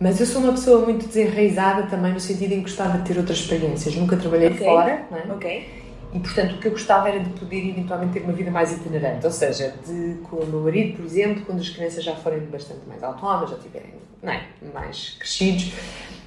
mas 0.00 0.20
eu 0.20 0.26
sou 0.26 0.42
uma 0.42 0.52
pessoa 0.52 0.84
muito 0.84 1.06
desenraizada 1.06 1.84
também, 1.84 2.12
no 2.12 2.20
sentido 2.20 2.52
em 2.52 2.56
que 2.56 2.62
gostava 2.62 2.98
de 2.98 3.04
ter 3.04 3.18
outras 3.18 3.38
experiências. 3.38 3.94
Nunca 3.96 4.16
trabalhei 4.16 4.48
okay. 4.48 4.66
fora, 4.66 5.06
não 5.10 5.18
é? 5.18 5.22
Ok. 5.32 5.68
E, 6.14 6.20
portanto, 6.20 6.54
o 6.54 6.58
que 6.58 6.68
eu 6.68 6.72
gostava 6.72 7.08
era 7.08 7.20
de 7.20 7.30
poder 7.30 7.68
eventualmente 7.68 8.12
ter 8.12 8.22
uma 8.22 8.32
vida 8.32 8.50
mais 8.50 8.72
itinerante. 8.72 9.26
Ou 9.26 9.32
seja, 9.32 9.74
de, 9.86 10.14
com 10.22 10.36
o 10.36 10.46
meu 10.46 10.60
marido, 10.60 10.96
por 10.96 11.04
exemplo, 11.04 11.42
quando 11.44 11.60
as 11.60 11.68
crianças 11.68 12.02
já 12.02 12.14
forem 12.14 12.40
bastante 12.40 12.80
mais 12.88 13.02
autónomas, 13.02 13.50
já 13.50 13.56
tiverem 13.56 13.92
não 14.22 14.32
é, 14.32 14.42
mais 14.72 15.16
crescidos, 15.18 15.72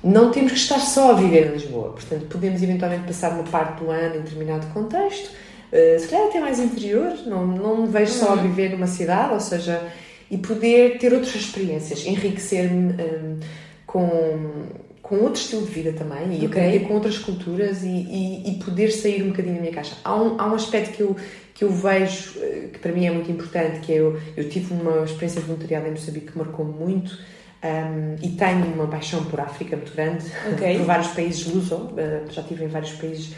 não 0.03 0.31
temos 0.31 0.53
que 0.53 0.57
estar 0.57 0.79
só 0.79 1.11
a 1.11 1.13
viver 1.13 1.47
em 1.47 1.51
Lisboa. 1.53 1.91
Portanto, 1.91 2.25
podemos 2.27 2.61
eventualmente 2.61 3.05
passar 3.05 3.31
uma 3.31 3.43
parte 3.43 3.83
do 3.83 3.89
ano 3.89 4.15
em 4.15 4.21
determinado 4.21 4.67
contexto, 4.67 5.27
uh, 5.27 5.99
se 5.99 6.07
calhar 6.07 6.27
até 6.27 6.39
mais 6.39 6.59
interior, 6.59 7.13
não, 7.25 7.45
não 7.45 7.81
me 7.81 7.87
vejo 7.87 8.13
só 8.13 8.29
a 8.29 8.33
uhum. 8.33 8.43
viver 8.43 8.69
numa 8.69 8.87
cidade, 8.87 9.33
ou 9.33 9.39
seja, 9.39 9.81
e 10.31 10.37
poder 10.37 10.97
ter 10.97 11.13
outras 11.13 11.35
experiências, 11.35 12.05
enriquecer-me 12.05 12.93
um, 12.93 13.39
com, 13.85 14.65
com 15.01 15.15
outro 15.17 15.41
estilo 15.41 15.65
de 15.65 15.71
vida 15.71 15.91
também 15.91 16.31
e 16.31 16.45
okay. 16.45 16.47
aprender 16.47 16.79
com 16.87 16.93
outras 16.93 17.17
culturas 17.17 17.83
e, 17.83 17.87
e, 17.87 18.49
e, 18.49 18.63
poder 18.63 18.91
sair 18.91 19.21
um 19.23 19.31
bocadinho 19.31 19.55
da 19.55 19.61
minha 19.61 19.73
caixa. 19.73 19.97
Há 20.05 20.15
um, 20.15 20.39
há 20.39 20.47
um 20.47 20.55
aspecto 20.55 20.95
que 20.95 21.01
eu, 21.01 21.17
que 21.53 21.65
eu 21.65 21.69
vejo 21.69 22.39
eh, 22.39 22.69
que 22.71 22.79
para 22.79 22.93
mim 22.93 23.05
é 23.05 23.11
muito 23.11 23.29
importante, 23.29 23.81
que 23.81 23.91
é 23.91 23.97
eu, 23.97 24.17
eu 24.37 24.47
tive 24.47 24.73
uma 24.73 25.03
experiência 25.03 25.41
de 25.41 25.47
voluntariado 25.47 25.87
em 25.87 25.91
Moçambique 25.91 26.31
que 26.31 26.37
marcou 26.37 26.65
muito 26.65 27.11
um, 27.61 28.25
e 28.25 28.29
tenho 28.29 28.65
uma 28.73 28.87
paixão 28.87 29.25
por 29.25 29.41
África 29.41 29.75
muito 29.75 29.93
grande, 29.93 30.25
okay. 30.53 30.77
por 30.77 30.85
vários 30.85 31.09
países 31.09 31.45
luso, 31.45 31.75
uh, 31.75 32.31
já 32.31 32.41
estive 32.41 32.63
em 32.63 32.67
vários 32.69 32.93
países 32.93 33.33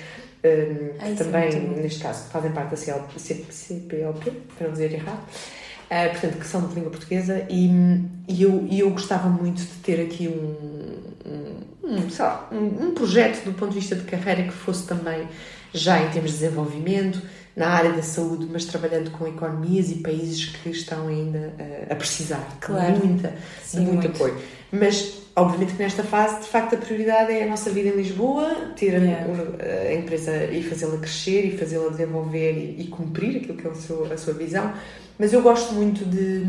um, 0.46 0.90
Ai, 1.00 1.12
que 1.12 1.24
também, 1.24 1.60
neste 1.70 2.04
caso, 2.04 2.30
fazem 2.30 2.52
parte 2.52 2.70
da 2.70 2.78
CPLP, 2.78 4.32
para 4.56 4.68
não 4.68 4.74
dizer 4.74 4.94
errado. 4.94 5.26
Uh, 5.94 6.10
portanto, 6.10 6.40
que 6.40 6.48
são 6.48 6.68
de 6.68 6.74
língua 6.74 6.90
portuguesa, 6.90 7.46
e, 7.48 7.70
e, 8.28 8.42
eu, 8.42 8.66
e 8.68 8.80
eu 8.80 8.90
gostava 8.90 9.30
muito 9.30 9.62
de 9.62 9.76
ter 9.84 10.02
aqui 10.02 10.28
um, 10.28 10.56
um, 11.30 11.88
um, 11.88 12.08
lá, 12.18 12.50
um, 12.52 12.88
um 12.88 12.94
projeto 12.96 13.46
do 13.46 13.54
ponto 13.54 13.74
de 13.74 13.80
vista 13.80 13.96
de 13.96 14.02
carreira 14.02 14.42
que 14.42 14.52
fosse 14.52 14.88
também 14.88 15.28
já 15.72 16.02
em 16.02 16.10
termos 16.10 16.32
de 16.32 16.40
desenvolvimento, 16.40 17.22
na 17.56 17.68
área 17.68 17.92
da 17.92 18.02
saúde, 18.02 18.48
mas 18.52 18.66
trabalhando 18.66 19.12
com 19.12 19.28
economias 19.28 19.92
e 19.92 19.96
países 19.96 20.46
que 20.46 20.70
estão 20.70 21.08
ainda 21.08 21.54
uh, 21.60 21.94
a 21.94 21.96
precisar 21.96 22.58
claro. 22.60 22.94
de, 22.94 23.06
muita, 23.06 23.36
Sim, 23.64 23.80
de 23.80 23.86
muito, 23.86 24.04
muito, 24.04 24.16
apoio. 24.16 24.38
Mas, 24.72 25.22
obviamente, 25.36 25.74
que 25.74 25.82
nesta 25.82 26.04
fase, 26.04 26.42
de 26.42 26.48
facto, 26.48 26.76
a 26.76 26.78
prioridade 26.78 27.32
é 27.32 27.44
a 27.44 27.48
nossa 27.48 27.70
vida 27.70 27.90
em 27.90 27.98
Lisboa, 27.98 28.74
ter 28.76 28.94
yeah. 28.94 29.26
a, 29.60 29.90
a, 29.90 29.94
empresa 29.96 30.46
e 30.46 30.62
fazê-la 30.64 30.98
crescer 30.98 31.46
e 31.46 31.58
fazê-la 31.58 31.90
desenvolver 31.90 32.54
e, 32.54 32.82
e, 32.82 32.88
cumprir 32.88 33.38
aquilo 33.38 33.58
que 33.58 33.68
é 33.68 33.72
a 33.72 33.76
sua, 33.76 34.14
a 34.14 34.18
sua 34.18 34.34
visão 34.34 34.74
mas 35.18 35.34
eu 35.34 35.42
gosto 35.42 35.74
muito 35.74 36.06
de. 36.06 36.46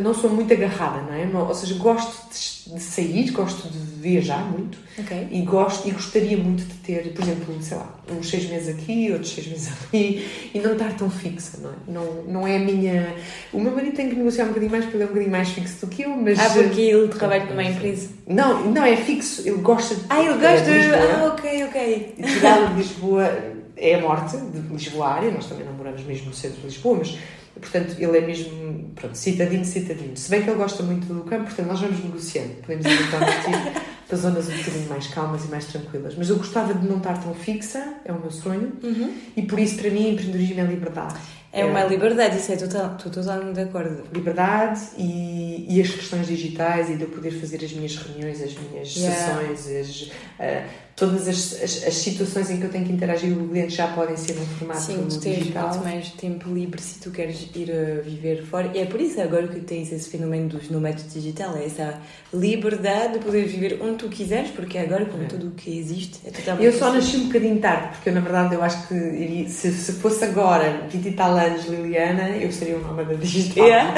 Não 0.00 0.14
sou 0.14 0.30
muito 0.30 0.52
agarrada, 0.52 1.02
não 1.02 1.14
é? 1.14 1.28
ou 1.42 1.54
seja, 1.54 1.74
gosto 1.74 2.12
de, 2.30 2.74
de, 2.74 2.80
sair, 2.80 3.30
gosto 3.30 3.68
de 3.68 3.78
viajar 3.78 4.44
muito 4.50 4.78
okay. 4.98 5.28
e, 5.30 5.42
gosto, 5.42 5.88
e 5.88 5.90
gostaria 5.90 6.36
muito 6.36 6.64
de 6.64 6.74
ter, 6.74 7.12
por 7.12 7.22
exemplo, 7.22 7.56
sei 7.60 7.76
lá, 7.76 7.98
uns 8.10 8.28
seis 8.28 8.48
meses 8.48 8.74
aqui, 8.74 9.10
outros 9.12 9.34
seis 9.34 9.46
meses 9.46 9.72
ali 9.92 10.50
e 10.54 10.60
não 10.60 10.72
estar 10.72 10.96
tão 10.96 11.10
fixa, 11.10 11.58
não 11.60 11.70
é? 11.70 11.74
Não, 11.88 12.22
não 12.24 12.46
é 12.46 12.56
a 12.56 12.60
minha. 12.60 13.14
O 13.52 13.60
meu 13.60 13.72
marido 13.72 13.94
tem 13.94 14.08
que 14.08 14.16
negociar 14.16 14.44
um 14.44 14.48
bocadinho 14.48 14.72
mais 14.72 14.84
porque 14.84 14.96
ele 14.96 15.04
é 15.04 15.06
um 15.06 15.10
bocadinho 15.10 15.32
mais 15.32 15.48
fixo 15.50 15.86
do 15.86 15.90
que 15.90 16.02
eu, 16.02 16.10
mas. 16.10 16.38
Ah, 16.38 16.50
porque 16.50 16.80
ele 16.80 17.08
trabalha 17.08 17.44
numa 17.46 17.64
empresa? 17.64 18.08
Não, 18.26 18.70
não 18.70 18.84
é 18.84 18.96
fixo, 18.96 19.42
ele 19.46 19.58
gosta 19.58 19.94
de. 19.94 20.02
Ah, 20.08 20.22
ele 20.22 20.34
gosta 20.34 20.64
de. 20.64 20.94
Ah, 20.94 21.32
ok, 21.32 21.64
ok. 21.64 22.14
Tirar 22.16 22.68
de 22.68 22.78
Lisboa 22.78 23.30
é 23.76 23.94
a 23.94 24.00
morte 24.00 24.36
de 24.36 24.58
Lisboa 24.72 25.08
área, 25.08 25.30
nós 25.30 25.46
também 25.46 25.66
não 25.66 25.72
moramos 25.72 26.02
mesmo 26.04 26.26
no 26.26 26.34
centro 26.34 26.60
de 26.60 26.66
Lisboa, 26.66 26.98
mas 26.98 27.18
Portanto, 27.60 27.96
ele 27.98 28.18
é 28.18 28.20
mesmo, 28.20 28.90
pronto, 28.94 29.16
citadino, 29.16 29.64
citadino. 29.64 30.16
Se 30.16 30.30
bem 30.30 30.42
que 30.42 30.50
ele 30.50 30.58
gosta 30.58 30.82
muito 30.82 31.06
do 31.06 31.22
campo, 31.24 31.44
portanto, 31.44 31.66
nós 31.66 31.80
vamos 31.80 32.02
negociando. 32.02 32.54
Podemos 32.66 32.86
ir 32.86 32.98
para 34.08 34.18
zonas 34.18 34.48
um 34.48 34.56
bocadinho 34.56 34.88
mais 34.88 35.06
calmas 35.08 35.44
e 35.44 35.48
mais 35.48 35.66
tranquilas. 35.66 36.14
Mas 36.16 36.30
eu 36.30 36.36
gostava 36.36 36.74
de 36.74 36.86
não 36.86 36.98
estar 36.98 37.22
tão 37.22 37.34
fixa, 37.34 37.94
é 38.04 38.12
o 38.12 38.18
meu 38.18 38.30
sonho. 38.30 38.72
Uhum. 38.82 39.14
E 39.36 39.42
por 39.42 39.58
isso, 39.58 39.76
para 39.76 39.90
mim, 39.90 40.10
empreendedorismo 40.10 40.60
é 40.60 40.64
liberdade. 40.64 41.20
É 41.52 41.66
uma 41.66 41.84
liberdade, 41.84 42.38
isso 42.38 42.50
é 42.50 42.56
total, 42.56 42.96
estou 42.96 43.12
totalmente 43.12 43.54
de 43.54 43.60
acordo. 43.60 44.04
Liberdade 44.10 44.80
e, 44.96 45.66
e 45.68 45.82
as 45.82 45.90
questões 45.90 46.26
digitais 46.26 46.88
e 46.88 46.96
de 46.96 47.02
eu 47.02 47.08
poder 47.08 47.30
fazer 47.32 47.62
as 47.62 47.72
minhas 47.72 47.94
reuniões, 47.94 48.42
as 48.42 48.54
minhas 48.54 48.96
yeah. 48.96 49.14
sessões, 49.14 49.68
as, 49.68 50.00
uh, 50.00 50.68
todas 50.96 51.28
as, 51.28 51.62
as, 51.62 51.86
as, 51.86 51.94
situações 51.94 52.50
em 52.50 52.58
que 52.58 52.64
eu 52.64 52.70
tenho 52.70 52.84
que 52.84 52.92
interagir 52.92 53.34
com 53.34 53.44
o 53.44 53.48
cliente 53.48 53.74
já 53.74 53.88
podem 53.88 54.16
ser 54.16 54.34
num 54.34 54.46
formato 54.46 54.80
Sim, 54.80 55.06
tu 55.08 55.20
tens 55.20 55.38
digital. 55.38 55.68
muito 55.68 55.84
mais 55.84 56.10
tempo 56.10 56.52
livre 56.52 56.80
se 56.80 57.00
tu 57.00 57.10
queres 57.10 57.48
ir 57.54 57.70
a 57.70 58.00
viver 58.02 58.44
fora. 58.44 58.70
E 58.74 58.78
é 58.78 58.84
por 58.84 59.00
isso 59.00 59.20
agora 59.20 59.48
que 59.48 59.60
tens 59.60 59.92
esse 59.92 60.08
fenômeno 60.08 60.48
dos 60.48 60.70
nómadas 60.70 61.12
digital, 61.12 61.56
é 61.56 61.64
essa 61.64 61.98
liberdade 62.32 63.14
de 63.14 63.18
poder 63.20 63.44
viver 63.46 63.78
onde 63.82 63.96
tu 63.96 64.08
quiseres, 64.08 64.50
porque 64.50 64.78
agora 64.78 65.06
com 65.06 65.22
é. 65.22 65.26
tudo 65.26 65.48
o 65.48 65.50
que 65.52 65.78
existe 65.78 66.20
é 66.26 66.30
totalmente 66.30 66.64
Eu 66.64 66.72
só 66.72 66.92
nasci 66.92 67.16
um 67.16 67.26
bocadinho 67.26 67.58
tarde, 67.58 67.88
porque 67.96 68.08
eu, 68.10 68.14
na 68.14 68.20
verdade 68.20 68.54
eu 68.54 68.62
acho 68.62 68.88
que 68.88 69.46
se, 69.48 69.72
se 69.72 69.92
fosse 69.94 70.24
agora 70.24 70.86
20 70.90 71.08
e 71.08 71.12
tal 71.12 71.36
anos 71.36 71.66
Liliana, 71.66 72.30
eu 72.30 72.52
seria 72.52 72.76
um 72.76 72.80
nómada 72.80 73.14
digital. 73.16 73.64
Yeah. 73.64 73.94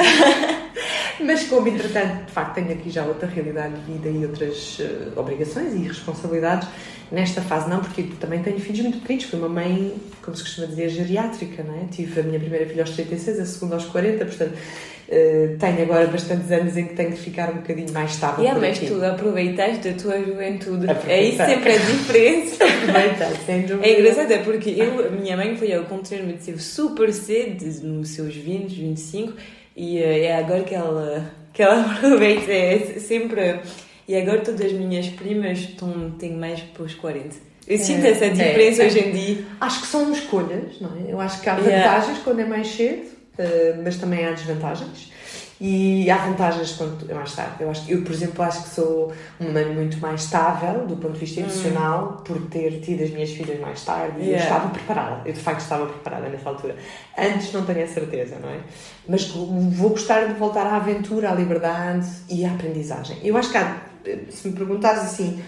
Mas 1.19 1.43
como, 1.43 1.67
entretanto, 1.67 2.25
de 2.25 2.31
facto, 2.31 2.55
tenho 2.55 2.71
aqui 2.71 2.89
já 2.89 3.03
outra 3.05 3.27
realidade 3.27 3.73
de 3.75 3.93
vida 3.93 4.09
e 4.09 4.25
outras 4.25 4.79
uh, 4.79 5.19
obrigações 5.19 5.73
e 5.73 5.79
responsabilidades, 5.79 6.67
nesta 7.11 7.41
fase 7.41 7.69
não, 7.69 7.79
porque 7.79 8.03
também 8.19 8.41
tenho 8.41 8.59
filhos 8.59 8.81
muito 8.81 8.99
pequenos. 8.99 9.23
Fui 9.25 9.39
uma 9.39 9.49
mãe, 9.49 9.93
como 10.21 10.35
se 10.35 10.43
costuma 10.43 10.67
dizer, 10.67 10.89
geriátrica, 10.89 11.63
não 11.63 11.75
é? 11.75 11.85
Tive 11.91 12.19
a 12.19 12.23
minha 12.23 12.39
primeira 12.39 12.65
filha 12.65 12.83
aos 12.83 12.91
36, 12.91 13.39
a 13.39 13.45
segunda 13.45 13.75
aos 13.75 13.85
40, 13.85 14.25
portanto, 14.25 14.53
uh, 14.53 15.57
tenho 15.57 15.81
agora 15.83 16.07
bastantes 16.07 16.51
anos 16.51 16.75
em 16.75 16.87
que 16.87 16.95
tenho 16.95 17.11
que 17.11 17.19
ficar 17.19 17.49
um 17.51 17.57
bocadinho 17.57 17.91
mais 17.93 18.11
estável. 18.11 18.43
Yeah, 18.43 18.59
mas 18.59 18.77
aqui. 18.77 18.87
tu 18.87 19.03
aproveitaste 19.03 19.87
a 19.87 19.93
tua 19.93 20.19
juventude. 20.19 20.87
É 21.07 21.23
isso 21.23 21.37
sempre 21.37 21.73
a 21.73 21.77
diferença. 21.77 22.63
Aproveitar, 22.65 23.31
sem 23.45 23.61
dúvida. 23.61 23.87
É 23.87 23.99
engraçado, 23.99 24.31
é 24.31 24.37
porque 24.39 24.69
eu, 24.71 25.07
a 25.07 25.09
minha 25.09 25.37
mãe 25.37 25.55
foi 25.55 25.73
ao 25.73 25.85
contrário, 25.85 26.25
me 26.25 26.33
teve 26.33 26.61
super 26.61 27.13
cedo, 27.13 27.65
nos 27.83 28.09
seus 28.09 28.35
20, 28.35 28.73
25 28.73 29.33
e 29.75 29.99
uh, 29.99 30.23
é 30.23 30.37
agora 30.37 30.63
que 30.63 30.73
ela, 30.73 31.31
que 31.53 31.61
ela 31.61 31.81
aproveita, 31.91 32.51
é 32.51 32.99
sempre. 32.99 33.59
E 34.07 34.15
agora 34.15 34.41
todas 34.41 34.61
as 34.61 34.71
minhas 34.71 35.07
primas 35.09 35.59
estão, 35.59 36.11
têm 36.11 36.33
mais 36.33 36.61
para 36.61 36.83
os 36.83 36.93
40. 36.93 37.35
Eu 37.67 37.79
sinto 37.79 38.05
é, 38.05 38.11
essa 38.11 38.29
diferença 38.29 38.83
é, 38.83 38.85
hoje 38.85 38.99
em 38.99 39.11
dia. 39.11 39.45
Acho 39.59 39.81
que 39.81 39.87
são 39.87 40.11
escolhas, 40.11 40.79
não 40.79 40.91
é? 40.95 41.11
Eu 41.11 41.19
acho 41.19 41.41
que 41.41 41.49
há 41.49 41.55
vantagens 41.55 42.05
yeah. 42.05 42.23
quando 42.23 42.39
é 42.41 42.45
mais 42.45 42.67
cedo, 42.67 43.07
uh, 43.39 43.81
mas 43.83 43.97
também 43.97 44.25
há 44.25 44.31
desvantagens. 44.31 45.11
E 45.59 46.09
há 46.11 46.17
vantagens 46.17 46.73
quando 46.73 47.09
é 47.09 47.13
mais 47.13 47.33
tarde. 47.33 47.55
Eu, 47.61 47.69
acho, 47.69 47.89
eu, 47.89 48.01
por 48.01 48.11
exemplo, 48.11 48.43
acho 48.43 48.63
que 48.63 48.69
sou 48.69 49.13
uma 49.39 49.51
mãe 49.51 49.65
muito 49.73 49.97
mais 49.99 50.23
estável 50.23 50.85
do 50.85 50.97
ponto 50.97 51.13
de 51.13 51.19
vista 51.19 51.39
emocional 51.39 52.17
hum. 52.19 52.23
por 52.23 52.41
ter 52.47 52.81
tido 52.81 53.03
as 53.03 53.09
minhas 53.11 53.29
filhas 53.31 53.59
mais 53.61 53.83
tarde 53.85 54.19
yeah. 54.19 54.25
e 54.25 54.33
eu 54.33 54.37
estava 54.37 54.69
preparada. 54.69 55.21
Eu, 55.25 55.33
de 55.33 55.39
facto, 55.39 55.61
estava 55.61 55.85
preparada 55.85 56.27
nessa 56.27 56.49
altura. 56.49 56.75
Antes 57.17 57.53
não 57.53 57.65
tenho 57.65 57.85
a 57.85 57.87
certeza, 57.87 58.37
não 58.41 58.49
é? 58.49 58.59
Mas 59.07 59.27
vou 59.29 59.91
gostar 59.91 60.27
de 60.27 60.33
voltar 60.33 60.67
à 60.67 60.75
aventura, 60.75 61.31
à 61.31 61.33
liberdade 61.33 62.07
e 62.29 62.43
à 62.43 62.51
aprendizagem. 62.51 63.17
Eu 63.23 63.37
acho 63.37 63.49
que 63.49 63.57
há, 63.57 63.77
se 64.29 64.49
me 64.49 64.53
perguntares 64.53 65.03
assim, 65.03 65.41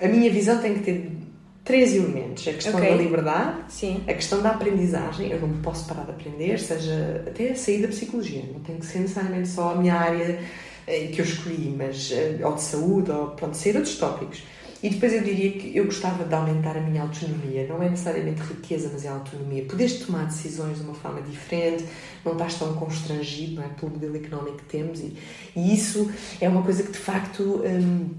a 0.00 0.08
minha 0.08 0.30
visão 0.30 0.58
tem 0.58 0.74
que 0.74 0.80
ter 0.80 1.23
três 1.64 1.94
elementos: 1.94 2.46
a 2.46 2.52
questão 2.52 2.76
okay. 2.76 2.90
da 2.90 2.96
liberdade, 2.96 3.56
Sim. 3.68 4.02
a 4.06 4.12
questão 4.12 4.42
da 4.42 4.50
aprendizagem. 4.50 5.30
Eu 5.30 5.40
não 5.40 5.60
posso 5.62 5.86
parar 5.88 6.04
de 6.04 6.10
aprender, 6.10 6.58
seja 6.60 7.24
até 7.26 7.50
a 7.50 7.56
sair 7.56 7.82
da 7.82 7.88
psicologia, 7.88 8.44
não 8.52 8.60
tem 8.60 8.76
que 8.76 8.86
ser 8.86 9.00
necessariamente 9.00 9.48
só 9.48 9.72
a 9.72 9.74
minha 9.74 9.94
área 9.94 10.38
eh, 10.86 11.06
que 11.06 11.20
eu 11.20 11.24
escolhi, 11.24 11.74
mas 11.76 12.12
eh, 12.12 12.38
ou 12.44 12.54
de 12.54 12.62
saúde, 12.62 13.10
ou 13.10 13.28
pronto, 13.28 13.56
ser 13.56 13.74
outros 13.76 13.96
tópicos. 13.96 14.42
E 14.82 14.90
depois 14.90 15.14
eu 15.14 15.22
diria 15.22 15.52
que 15.52 15.74
eu 15.74 15.86
gostava 15.86 16.24
de 16.24 16.34
aumentar 16.34 16.76
a 16.76 16.80
minha 16.82 17.00
autonomia. 17.00 17.66
Não 17.66 17.82
é 17.82 17.88
necessariamente 17.88 18.42
riqueza, 18.42 18.90
mas 18.92 19.02
é 19.06 19.08
autonomia. 19.08 19.64
Poderes 19.64 20.00
tomar 20.00 20.26
decisões 20.26 20.76
de 20.76 20.84
uma 20.84 20.92
forma 20.92 21.22
diferente, 21.22 21.86
não 22.22 22.32
estás 22.32 22.58
tão 22.58 22.74
constrangido 22.74 23.54
não 23.54 23.62
é, 23.62 23.68
pelo 23.68 23.92
modelo 23.92 24.14
económico 24.14 24.58
que 24.58 24.64
temos. 24.64 25.00
E, 25.00 25.16
e 25.56 25.72
isso 25.74 26.12
é 26.38 26.46
uma 26.50 26.62
coisa 26.62 26.82
que 26.82 26.92
de 26.92 26.98
facto. 26.98 27.62
Hum, 27.64 28.10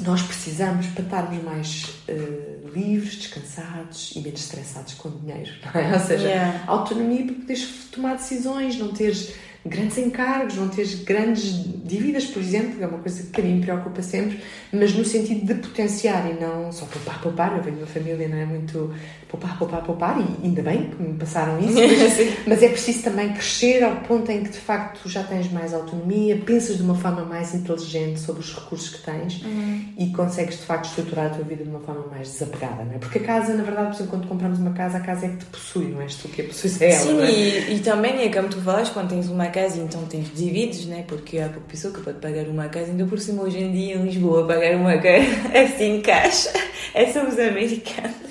nós 0.00 0.22
precisamos 0.22 0.86
para 0.88 1.04
estarmos 1.04 1.42
mais 1.42 1.84
uh, 2.08 2.68
livres, 2.74 3.16
descansados 3.16 4.12
e 4.14 4.20
menos 4.20 4.40
estressados 4.40 4.94
com 4.94 5.08
o 5.08 5.12
dinheiro, 5.12 5.50
não 5.64 5.80
é? 5.80 5.92
Ou 5.94 6.00
seja, 6.00 6.28
yeah. 6.28 6.64
autonomia 6.66 7.24
para 7.24 7.34
poderes 7.34 7.88
tomar 7.90 8.14
decisões, 8.14 8.78
não 8.78 8.92
teres 8.92 9.34
grandes 9.64 9.98
encargos, 9.98 10.56
não 10.56 10.68
teres 10.68 11.02
grandes 11.02 11.64
dívidas, 11.84 12.24
por 12.26 12.40
exemplo, 12.40 12.82
é 12.82 12.86
uma 12.86 12.98
coisa 12.98 13.24
que 13.24 13.40
a 13.40 13.44
mim 13.44 13.56
me 13.56 13.62
preocupa 13.62 14.02
sempre, 14.02 14.40
mas 14.72 14.94
no 14.94 15.04
sentido 15.04 15.44
de 15.44 15.60
potenciar 15.60 16.30
e 16.30 16.34
não 16.34 16.70
só 16.72 16.86
poupar, 16.86 17.20
poupar. 17.20 17.56
Eu 17.56 17.62
venho 17.62 17.76
de 17.76 17.82
uma 17.82 17.88
família, 17.88 18.28
não 18.28 18.36
é 18.36 18.46
muito 18.46 18.94
poupar, 19.28 19.58
poupar, 19.58 19.82
poupar, 19.82 20.20
e 20.20 20.46
ainda 20.46 20.62
bem 20.62 20.90
que 20.90 21.02
me 21.02 21.14
passaram 21.14 21.58
isso, 21.58 21.74
mas, 21.76 22.46
mas, 22.46 22.62
é 22.62 22.68
preciso 22.68 23.02
também 23.02 23.32
crescer 23.32 23.82
ao 23.82 23.96
ponto 23.96 24.30
em 24.30 24.42
que 24.42 24.50
de 24.50 24.58
facto 24.58 25.00
tu 25.02 25.08
já 25.08 25.22
tens 25.22 25.50
mais 25.50 25.74
autonomia, 25.74 26.36
pensas 26.44 26.76
de 26.76 26.82
uma 26.82 26.94
forma 26.94 27.24
mais 27.24 27.54
inteligente 27.54 28.20
sobre 28.20 28.40
os 28.40 28.54
recursos 28.54 28.88
que 28.90 29.02
tens 29.02 29.42
uhum. 29.42 29.84
e 29.98 30.06
consegues 30.10 30.58
de 30.58 30.64
facto 30.64 30.86
estruturar 30.86 31.26
a 31.26 31.30
tua 31.30 31.44
vida 31.44 31.64
de 31.64 31.70
uma 31.70 31.80
forma 31.80 32.06
mais 32.08 32.32
desapegada, 32.32 32.84
não 32.84 32.94
é? 32.94 32.98
Porque 32.98 33.18
a 33.18 33.22
casa, 33.22 33.54
na 33.54 33.62
verdade, 33.62 33.88
por 33.88 33.94
exemplo, 33.96 34.10
quando 34.10 34.28
compramos 34.28 34.58
uma 34.58 34.72
casa, 34.72 34.98
a 34.98 35.00
casa 35.00 35.26
é 35.26 35.28
que 35.30 35.36
te 35.38 35.46
possui, 35.46 35.86
não 35.86 36.00
és 36.00 36.14
tu 36.14 36.28
que 36.28 36.42
a 36.42 36.44
possuis, 36.44 36.80
é 36.80 36.90
ela. 36.90 37.00
Sim, 37.00 37.20
é? 37.20 37.30
e, 37.30 37.76
e, 37.76 37.80
também 37.80 38.22
é 38.22 38.32
como 38.32 38.48
tu 38.48 38.60
falas, 38.60 38.88
quando 38.90 39.08
tens 39.08 39.28
uma 39.28 39.46
casa, 39.46 39.80
então 39.80 40.02
tens 40.04 40.32
dívidas, 40.34 40.84
né? 40.86 41.04
Porque 41.06 41.38
há 41.38 41.48
pouco 41.48 41.68
pessoa 41.68 41.92
que 41.92 42.00
pode 42.00 42.18
pagar 42.20 42.46
uma 42.46 42.68
casa, 42.68 42.90
ainda 42.90 43.04
por 43.04 43.18
cima 43.18 43.42
hoje 43.42 43.58
em 43.58 43.72
dia 43.72 43.96
em 43.96 44.02
Lisboa, 44.02 44.46
pagar 44.46 44.76
uma 44.76 44.96
casa 44.98 45.26
assim 45.64 46.00
caixa, 46.00 46.52
é 46.94 47.06
só 47.12 47.26
os 47.26 47.38
americanos. 47.38 48.25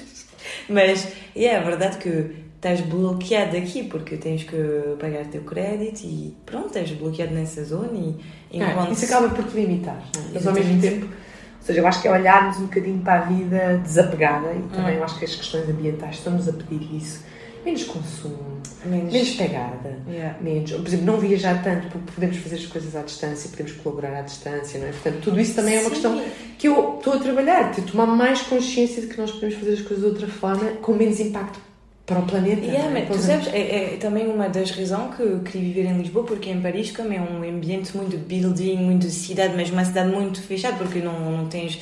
Mas 0.70 1.07
yeah, 1.36 1.61
é 1.61 1.63
verdade 1.63 1.97
que 1.97 2.45
estás 2.55 2.82
bloqueado 2.82 3.55
aqui 3.57 3.84
porque 3.84 4.18
tens 4.18 4.43
que 4.43 4.57
pagar 4.99 5.24
o 5.24 5.28
teu 5.28 5.41
crédito 5.41 6.03
e 6.03 6.36
pronto, 6.45 6.68
estás 6.68 6.89
bloqueado 6.91 7.34
nessa 7.34 7.63
zona 7.63 7.93
e 7.93 8.18
enquanto... 8.51 8.91
isso 8.91 9.05
acaba 9.05 9.30
por 9.30 9.45
te 9.45 9.55
limitar, 9.55 10.01
é? 10.18 10.20
mas 10.34 10.47
ao 10.47 10.53
mesmo 10.53 10.82
tempo 10.82 11.05
ou 11.05 11.68
seja, 11.68 11.80
eu 11.80 11.88
acho 11.88 12.01
que 12.01 12.07
é 12.07 12.11
olharmos 12.11 12.57
um 12.57 12.66
bocadinho 12.66 13.01
para 13.01 13.22
a 13.22 13.22
vida 13.22 13.82
desapegada 13.84 14.53
e 14.53 14.61
também 14.76 14.95
hum. 14.95 14.97
eu 14.99 15.03
acho 15.03 15.18
que 15.18 15.26
as 15.26 15.36
questões 15.36 15.68
ambientais 15.68 16.18
estão-nos 16.18 16.47
a 16.47 16.53
pedir 16.53 16.95
isso 16.95 17.24
menos 17.66 17.84
consumo, 17.84 18.55
menos, 18.88 19.13
menos 19.13 19.29
pegada, 19.31 19.99
yeah. 20.07 20.38
menos, 20.41 20.71
por 20.71 20.88
exemplo, 20.88 21.05
não 21.05 21.17
viajar 21.17 21.63
tanto, 21.63 21.88
porque 21.88 22.11
podemos 22.11 22.38
fazer 22.38 22.55
as 22.55 22.65
coisas 22.65 22.95
à 22.95 23.01
distância, 23.01 23.49
podemos 23.49 23.73
colaborar 23.73 24.19
à 24.19 24.21
distância, 24.21 24.79
não 24.79 24.88
é? 24.88 24.91
Portanto, 24.91 25.21
tudo 25.21 25.39
isso 25.39 25.55
também 25.55 25.75
é 25.75 25.81
uma 25.81 25.89
questão 25.89 26.21
que 26.57 26.67
eu 26.67 26.97
estou 26.97 27.13
a 27.13 27.19
trabalhar, 27.19 27.71
de 27.71 27.81
tomar 27.81 28.05
mais 28.05 28.41
consciência 28.41 29.01
de 29.01 29.07
que 29.07 29.17
nós 29.17 29.31
podemos 29.31 29.55
fazer 29.55 29.73
as 29.73 29.81
coisas 29.81 29.99
de 29.99 30.05
outra 30.05 30.27
forma, 30.27 30.71
com 30.81 30.93
menos 30.93 31.19
impacto 31.19 31.59
para 32.05 32.19
o 32.19 32.23
planeta. 32.23 32.65
Yeah, 32.65 32.99
é? 32.99 33.05
tu 33.05 33.17
sabes, 33.17 33.47
é, 33.47 33.93
é, 33.93 33.97
também 33.97 34.27
uma 34.27 34.47
das 34.47 34.71
razões 34.71 35.15
que 35.15 35.23
eu 35.23 35.39
queria 35.39 35.73
viver 35.73 35.86
em 35.89 35.97
Lisboa, 35.97 36.25
porque 36.25 36.49
em 36.49 36.61
Paris, 36.61 36.91
como 36.91 37.11
é 37.11 37.19
um 37.19 37.43
ambiente 37.43 37.95
muito 37.97 38.17
building, 38.17 38.77
muito 38.77 39.09
cidade, 39.09 39.53
mas 39.55 39.69
uma 39.69 39.83
cidade 39.83 40.11
muito 40.11 40.41
fechada, 40.41 40.77
porque 40.77 40.99
não, 40.99 41.19
não 41.31 41.47
tens 41.47 41.81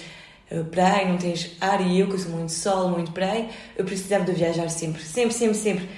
eh, 0.50 0.64
praia, 0.64 1.10
não 1.10 1.18
tens 1.18 1.58
ar 1.60 1.82
e 1.82 2.00
eu 2.00 2.08
que 2.08 2.18
sou 2.18 2.32
muito 2.32 2.52
sol, 2.52 2.90
muito 2.90 3.12
praia, 3.12 3.48
eu 3.76 3.84
precisava 3.84 4.24
de 4.24 4.32
viajar 4.34 4.70
sempre, 4.70 5.02
sempre, 5.02 5.34
sempre, 5.34 5.56
sempre. 5.56 5.90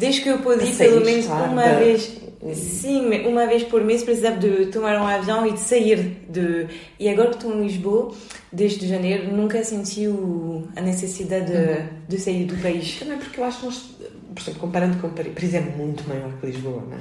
Desde 0.00 0.22
que 0.22 0.30
eu 0.30 0.38
pude 0.38 0.64
ir 0.64 0.74
pelo 0.74 1.04
menos 1.04 1.26
claro, 1.26 1.52
uma 1.52 1.74
vez, 1.74 2.10
sim, 2.54 3.06
uma 3.26 3.46
vez 3.46 3.64
por 3.64 3.84
mês 3.84 4.02
precisava 4.02 4.38
de 4.38 4.66
tomar 4.66 4.98
um 4.98 5.06
avião 5.06 5.46
e 5.46 5.52
de 5.52 5.60
sair 5.60 6.24
de... 6.26 6.66
E 6.98 7.06
agora 7.06 7.28
que 7.28 7.36
estou 7.36 7.52
em 7.52 7.66
Lisboa, 7.66 8.14
desde 8.50 8.88
janeiro, 8.88 9.30
nunca 9.30 9.62
senti 9.62 10.06
a 10.74 10.80
necessidade 10.80 11.52
de, 11.52 11.52
uhum. 11.52 11.86
de 12.08 12.18
sair 12.18 12.44
do 12.46 12.56
país. 12.62 12.98
Também 12.98 13.18
porque 13.18 13.40
eu 13.40 13.44
acho 13.44 13.60
que 13.60 13.66
nós 13.66 13.90
por 14.34 14.42
exemplo, 14.42 14.60
comparando 14.60 14.96
com 14.98 15.10
Paris, 15.10 15.32
Paris 15.34 15.54
é 15.54 15.60
muito 15.60 16.08
maior 16.08 16.30
que 16.40 16.46
Lisboa, 16.46 16.82
não 16.88 16.96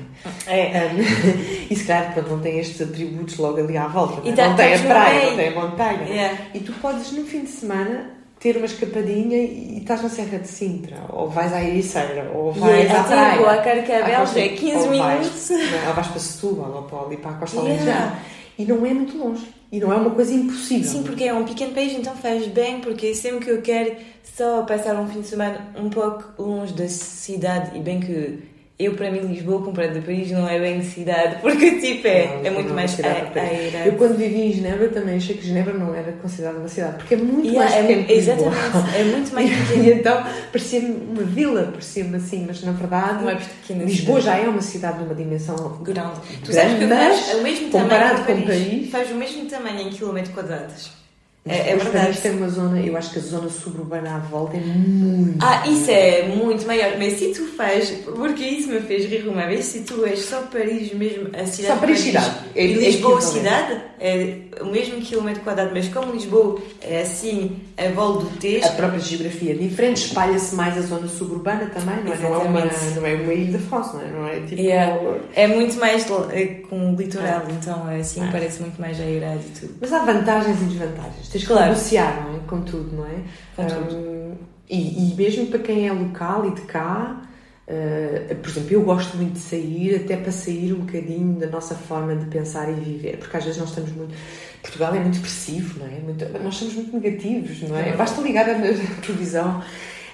é? 0.48 0.60
É. 0.60 0.90
Um, 0.90 1.00
e 1.70 1.76
se 1.76 1.86
calhar 1.86 2.14
pronto, 2.14 2.30
não 2.30 2.40
tem 2.40 2.60
estes 2.60 2.82
atributos 2.82 3.38
logo 3.38 3.60
ali 3.60 3.78
à 3.78 3.88
volta, 3.88 4.22
não, 4.22 4.28
é? 4.28 4.48
não 4.48 4.56
tem 4.56 4.74
a 4.74 4.80
praia, 4.80 5.30
não 5.30 5.38
tem 5.38 5.48
a 5.48 5.52
montanha. 5.52 6.04
Yeah. 6.08 6.40
E 6.54 6.60
tu 6.60 6.74
podes, 6.74 7.12
no 7.12 7.24
fim 7.26 7.44
de 7.44 7.50
semana, 7.50 8.19
ter 8.40 8.56
uma 8.56 8.66
escapadinha 8.66 9.38
e, 9.38 9.80
estás 9.80 10.02
na 10.02 10.10
Serra 10.10 10.40
de 10.40 10.48
Sintra, 10.48 10.98
ou 11.10 11.30
vais 11.30 11.52
à 11.54 11.62
Ericeira, 11.62 12.32
ou 12.34 12.52
vais 12.54 12.86
yeah, 12.86 13.02
à 13.02 13.04
praia. 13.04 13.42
Ou 13.42 13.50
a 13.50 13.58
Carcabel, 13.58 14.26
já 14.26 14.40
é 14.40 14.50
15 14.50 14.76
ou 14.76 14.92
minutos. 14.92 15.50
Vais, 15.50 15.88
ou 15.88 15.94
vais 15.94 16.08
para 16.08 16.20
Setúbal, 16.20 16.72
ou 16.72 16.84
para 16.84 17.00
ali 17.00 17.18
para 17.18 17.32
a 17.32 17.34
Costa 17.36 17.60
yeah. 17.62 18.20
E 18.58 18.66
não 18.66 18.86
é 18.86 18.94
muito 18.94 19.18
longe. 19.18 19.46
E 19.72 19.80
não 19.80 19.94
é 19.94 19.96
uma 19.96 20.12
coisa 20.12 20.34
impossível. 20.34 20.90
Sim, 20.90 21.04
porque 21.04 21.26
é 21.26 21.34
um 21.34 21.46
pequeno 21.46 21.74
país, 21.74 21.94
então 21.94 22.16
faz 22.16 22.48
bem, 22.48 22.80
porque 22.80 23.14
sempre 23.14 23.46
que 23.46 23.52
eu 23.52 23.62
quero 23.62 23.96
só 24.36 24.64
passar 24.64 24.96
um 24.96 25.08
fim 25.08 25.22
de 25.22 25.28
semana 25.28 25.72
um 25.78 25.90
pouco 25.90 26.42
longe 26.42 26.74
da 26.74 26.88
cidade, 26.88 27.78
e 27.78 27.82
bem 27.82 28.00
que 28.00 28.40
eu, 28.80 28.94
para 28.94 29.12
mim, 29.12 29.20
Lisboa, 29.20 29.62
comparado 29.62 30.00
a 30.00 30.02
Paris, 30.02 30.32
não 30.32 30.48
é 30.48 30.58
bem 30.58 30.82
cidade, 30.82 31.36
porque, 31.44 31.82
tipo, 31.82 32.08
é, 32.08 32.38
não, 32.38 32.46
é 32.46 32.50
muito 32.50 32.74
mais 32.74 32.98
airado. 32.98 33.38
Eu, 33.86 33.94
quando 33.98 34.16
vivi 34.16 34.44
em 34.44 34.54
Genebra, 34.54 34.88
também 34.88 35.18
achei 35.18 35.36
que 35.36 35.46
Genebra 35.46 35.74
não 35.74 35.94
era 35.94 36.14
considerada 36.14 36.60
uma 36.60 36.70
cidade, 36.70 36.96
porque 36.96 37.16
é 37.16 37.18
muito 37.18 37.46
yeah, 37.46 37.70
mais 37.70 37.86
pequeno 37.86 38.06
é, 38.08 38.14
Exatamente, 38.14 38.96
é 38.96 39.04
muito 39.04 39.34
mais 39.34 39.50
pequeno. 39.68 39.84
e 39.84 39.92
então, 39.92 40.24
parecia-me 40.50 40.96
uma 41.12 41.24
vila, 41.24 41.64
parecia-me 41.64 42.16
assim, 42.16 42.46
mas 42.48 42.64
na 42.64 42.72
verdade, 42.72 43.22
não 43.22 43.30
é 43.30 43.36
pequena, 43.36 43.84
Lisboa 43.84 44.22
já 44.22 44.38
é 44.38 44.48
uma 44.48 44.62
cidade 44.62 45.00
numa 45.00 45.14
dimensão 45.14 45.56
grande. 45.84 46.22
Tu 46.46 46.54
sabes 46.54 46.80
que 46.80 46.86
mas, 46.86 47.20
faz 47.20 47.38
o 47.38 47.44
mesmo 47.44 47.70
comparado 47.70 48.24
com 48.24 48.32
o 48.32 48.42
Paris, 48.44 48.90
faz 48.90 49.12
o 49.12 49.16
mesmo 49.16 49.46
tamanho 49.50 49.82
em 49.82 49.90
quilómetros 49.90 50.34
quadrados. 50.34 51.00
É, 51.46 51.72
é 51.72 51.76
verdade. 51.76 52.12
Isto 52.12 52.28
é 52.28 52.32
uma 52.32 52.50
zona, 52.50 52.80
eu 52.80 52.96
acho 52.98 53.12
que 53.12 53.20
a 53.20 53.22
zona 53.22 53.50
suburbana 53.50 54.16
à 54.16 54.20
volta 54.20 54.58
é 54.58 54.60
muito. 54.60 55.44
Ah, 55.44 55.66
isso 55.68 55.90
é 55.90 56.28
muito 56.28 56.66
maior. 56.68 56.98
Mas 56.98 57.14
se 57.14 57.34
tu 57.34 57.46
fazes, 57.48 58.00
porque 58.06 58.44
isso 58.44 58.70
me 58.70 58.80
fez 58.82 59.06
rir 59.06 59.28
uma 59.28 59.46
vez, 59.48 59.66
se 59.66 59.82
tu 59.82 60.06
és 60.06 60.20
só 60.20 60.42
Paris 60.44 60.94
mesmo, 60.94 61.30
a 61.34 61.46
cidade. 61.46 61.74
Só 61.74 61.76
Paris, 61.78 62.00
cidade. 62.00 62.36
É, 62.56 62.66
e 62.66 62.74
Lisboa, 62.74 63.22
cidade, 63.22 63.82
é 64.00 64.38
o 64.62 64.66
mesmo 64.66 65.02
quilómetro 65.02 65.44
quadrado, 65.44 65.72
mas 65.74 65.88
como 65.88 66.12
Lisboa 66.12 66.60
é 66.82 67.02
assim, 67.02 67.58
a 67.78 67.90
volta 67.90 68.26
do 68.26 68.38
texto. 68.38 68.68
A 68.68 68.72
própria 68.74 69.00
geografia 69.00 69.52
é 69.52 69.56
diferente, 69.56 70.06
espalha-se 70.06 70.56
mais 70.56 70.78
a 70.78 70.82
zona 70.82 71.08
suburbana 71.08 71.66
também, 71.68 72.04
não 72.04 72.14
é? 72.14 72.18
Não 72.18 72.34
é, 72.34 72.38
uma, 72.38 72.66
não 72.96 73.06
é 73.06 73.14
uma 73.16 73.34
ilha 73.34 73.58
de 73.58 73.64
França, 73.66 73.98
não 73.98 74.02
é? 74.02 74.12
Não 74.12 74.28
é 74.28 74.40
tipo. 74.42 74.62
Yeah. 74.62 75.20
É 75.36 75.48
muito 75.48 75.80
mais 75.80 76.06
é, 76.32 76.46
com 76.70 76.96
litoral, 76.96 77.44
é. 77.48 77.52
então 77.52 77.88
assim 77.88 78.28
é. 78.28 78.32
parece 78.32 78.62
muito 78.62 78.80
mais 78.80 79.00
aerado 79.00 79.40
e 79.40 79.60
tudo. 79.60 79.76
Mas 79.80 79.94
há 79.94 80.00
vantagens 80.00 80.62
e 80.62 80.66
desvantagens. 80.66 81.30
Tens 81.30 81.42
que 81.42 81.48
claro. 81.48 81.70
negociar, 81.70 82.28
não 82.28 82.36
é? 82.36 82.40
Com 82.48 82.62
tudo, 82.62 82.96
não 82.96 83.06
é? 83.06 83.20
Com 83.56 83.66
tudo. 83.66 83.96
Um, 83.96 84.36
e, 84.70 85.12
e 85.12 85.16
mesmo 85.16 85.48
para 85.48 85.60
quem 85.60 85.88
é 85.88 85.92
local 85.92 86.46
e 86.48 86.52
de 86.52 86.62
cá, 86.62 87.29
Uh, 87.70 88.36
por 88.36 88.50
exemplo, 88.50 88.74
eu 88.74 88.82
gosto 88.82 89.16
muito 89.16 89.34
de 89.34 89.40
sair, 89.40 89.96
até 89.96 90.18
para 90.18 90.32
sair 90.32 90.74
um 90.74 90.80
bocadinho 90.80 91.40
da 91.40 91.46
nossa 91.46 91.76
forma 91.76 92.16
de 92.16 92.26
pensar 92.26 92.68
e 92.68 92.74
viver, 92.74 93.18
porque 93.18 93.38
às 93.38 93.44
vezes 93.44 93.60
nós 93.60 93.70
estamos 93.70 93.92
muito. 93.92 94.16
Portugal 94.64 94.96
é 94.96 95.00
muito 95.00 95.14
expressivo, 95.14 95.80
não 95.80 95.86
é? 95.86 96.00
Muito... 96.00 96.28
nós 96.44 96.56
somos 96.56 96.74
muito 96.74 96.98
negativos, 97.00 97.62
não 97.70 97.78
é? 97.78 97.96
Basta 97.96 98.20
ligar 98.22 98.50
a 98.50 98.56
televisão 99.02 99.64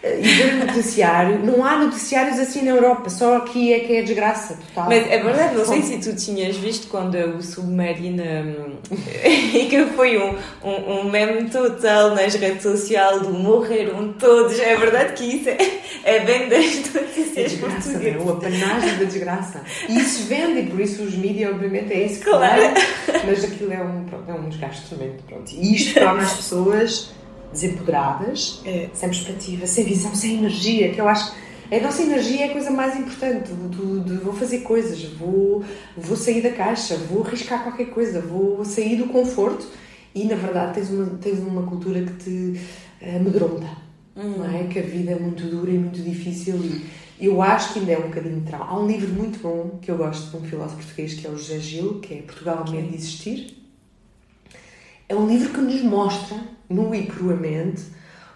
e 0.05 0.21
ver 0.21 0.53
o 0.53 0.65
noticiário. 0.65 1.39
Não 1.39 1.65
há 1.65 1.77
noticiários 1.77 2.39
assim 2.39 2.61
na 2.61 2.71
Europa, 2.71 3.09
só 3.09 3.37
aqui 3.37 3.73
é 3.73 3.79
que 3.79 3.95
é 3.95 4.01
desgraça 4.03 4.55
total. 4.55 4.85
Mas 4.89 5.09
é 5.09 5.21
verdade, 5.21 5.55
não 5.55 5.65
sei 5.65 5.81
se 5.81 5.97
tu 5.97 6.15
tinhas 6.15 6.55
visto 6.57 6.87
quando 6.87 7.15
o 7.15 7.41
Submarino. 7.41 8.77
e 8.91 9.65
que 9.69 9.85
foi 9.95 10.17
um, 10.17 10.35
um, 10.63 10.99
um 10.99 11.09
meme 11.09 11.49
total 11.49 12.13
nas 12.13 12.35
redes 12.35 12.61
sociais 12.61 13.21
do 13.21 13.33
morreram 13.33 14.13
todos. 14.13 14.59
É 14.59 14.75
verdade 14.75 15.13
que 15.13 15.23
isso 15.23 15.49
é, 15.49 15.57
é 16.03 16.19
bem 16.19 16.49
das 16.49 16.93
notícias 16.93 17.37
é 17.37 17.43
desgraça, 17.43 17.89
portuguesas. 17.89 18.21
É? 18.21 18.25
O 18.25 18.29
apanagem 18.31 18.97
da 18.97 19.05
desgraça. 19.05 19.61
E 19.89 19.97
isso 19.97 20.23
vende, 20.25 20.59
e 20.59 20.65
por 20.67 20.79
isso 20.79 21.03
os 21.03 21.15
mídias, 21.15 21.51
obviamente, 21.51 21.93
é 21.93 22.05
isso 22.05 22.19
que 22.19 22.29
claro. 22.29 22.61
Mas 23.25 23.43
aquilo 23.43 23.73
é 23.73 23.81
um, 23.81 24.05
é 24.27 24.33
um 24.33 24.49
desgaste 24.49 24.87
tremendo. 24.87 25.23
Pronto. 25.27 25.51
E 25.51 25.75
isto 25.75 25.99
torna 25.99 26.21
as 26.21 26.33
pessoas 26.33 27.14
desempoderadas, 27.55 28.61
é. 28.65 28.89
sem 28.93 29.09
perspectiva, 29.09 29.65
sem 29.65 29.83
visão, 29.83 30.13
sem 30.13 30.37
energia, 30.37 30.91
que 30.91 31.01
eu 31.01 31.07
acho 31.07 31.31
que 31.31 31.75
a 31.75 31.81
nossa 31.81 32.03
energia 32.03 32.45
é 32.45 32.49
a 32.49 32.51
coisa 32.51 32.69
mais 32.69 32.95
importante. 32.95 33.51
Do, 33.51 33.99
do, 33.99 34.23
vou 34.23 34.33
fazer 34.33 34.59
coisas, 34.59 35.03
vou, 35.03 35.63
vou 35.97 36.15
sair 36.15 36.41
da 36.41 36.51
caixa, 36.51 36.95
vou 36.95 37.23
arriscar 37.23 37.63
qualquer 37.63 37.85
coisa, 37.85 38.21
vou 38.21 38.63
sair 38.63 38.97
do 38.97 39.07
conforto 39.07 39.65
e, 40.13 40.25
na 40.25 40.35
verdade, 40.35 40.75
tens 40.75 40.89
uma, 40.89 41.05
tens 41.17 41.39
uma 41.39 41.63
cultura 41.63 42.03
que 42.03 42.13
te 42.13 42.61
amedronta, 43.01 43.67
uhum. 44.15 44.37
não 44.37 44.55
é? 44.55 44.65
Que 44.65 44.79
a 44.79 44.83
vida 44.83 45.11
é 45.11 45.19
muito 45.19 45.43
dura 45.43 45.71
e 45.71 45.77
muito 45.77 46.01
difícil 46.01 46.55
e 46.55 46.85
eu 47.19 47.41
acho 47.41 47.73
que 47.73 47.79
ainda 47.79 47.93
é 47.93 47.97
um 47.97 48.09
bocadinho 48.09 48.41
trauma. 48.41 48.65
Há 48.65 48.79
um 48.79 48.87
livro 48.87 49.07
muito 49.13 49.39
bom 49.39 49.79
que 49.81 49.89
eu 49.89 49.97
gosto 49.97 50.31
de 50.31 50.37
um 50.37 50.47
filósofo 50.47 50.77
português 50.77 51.13
que 51.13 51.25
é 51.25 51.29
o 51.29 51.37
José 51.37 51.59
Gil, 51.59 51.99
que 51.99 52.13
é 52.13 52.21
Portugal. 52.21 52.65
Medo 52.69 52.89
de 52.89 52.95
Existir. 52.95 53.64
É 55.07 55.15
um 55.15 55.27
livro 55.27 55.53
que 55.53 55.61
nos 55.61 55.81
mostra 55.81 56.37
nua 56.69 56.97
e 56.97 57.05
cruamente 57.05 57.83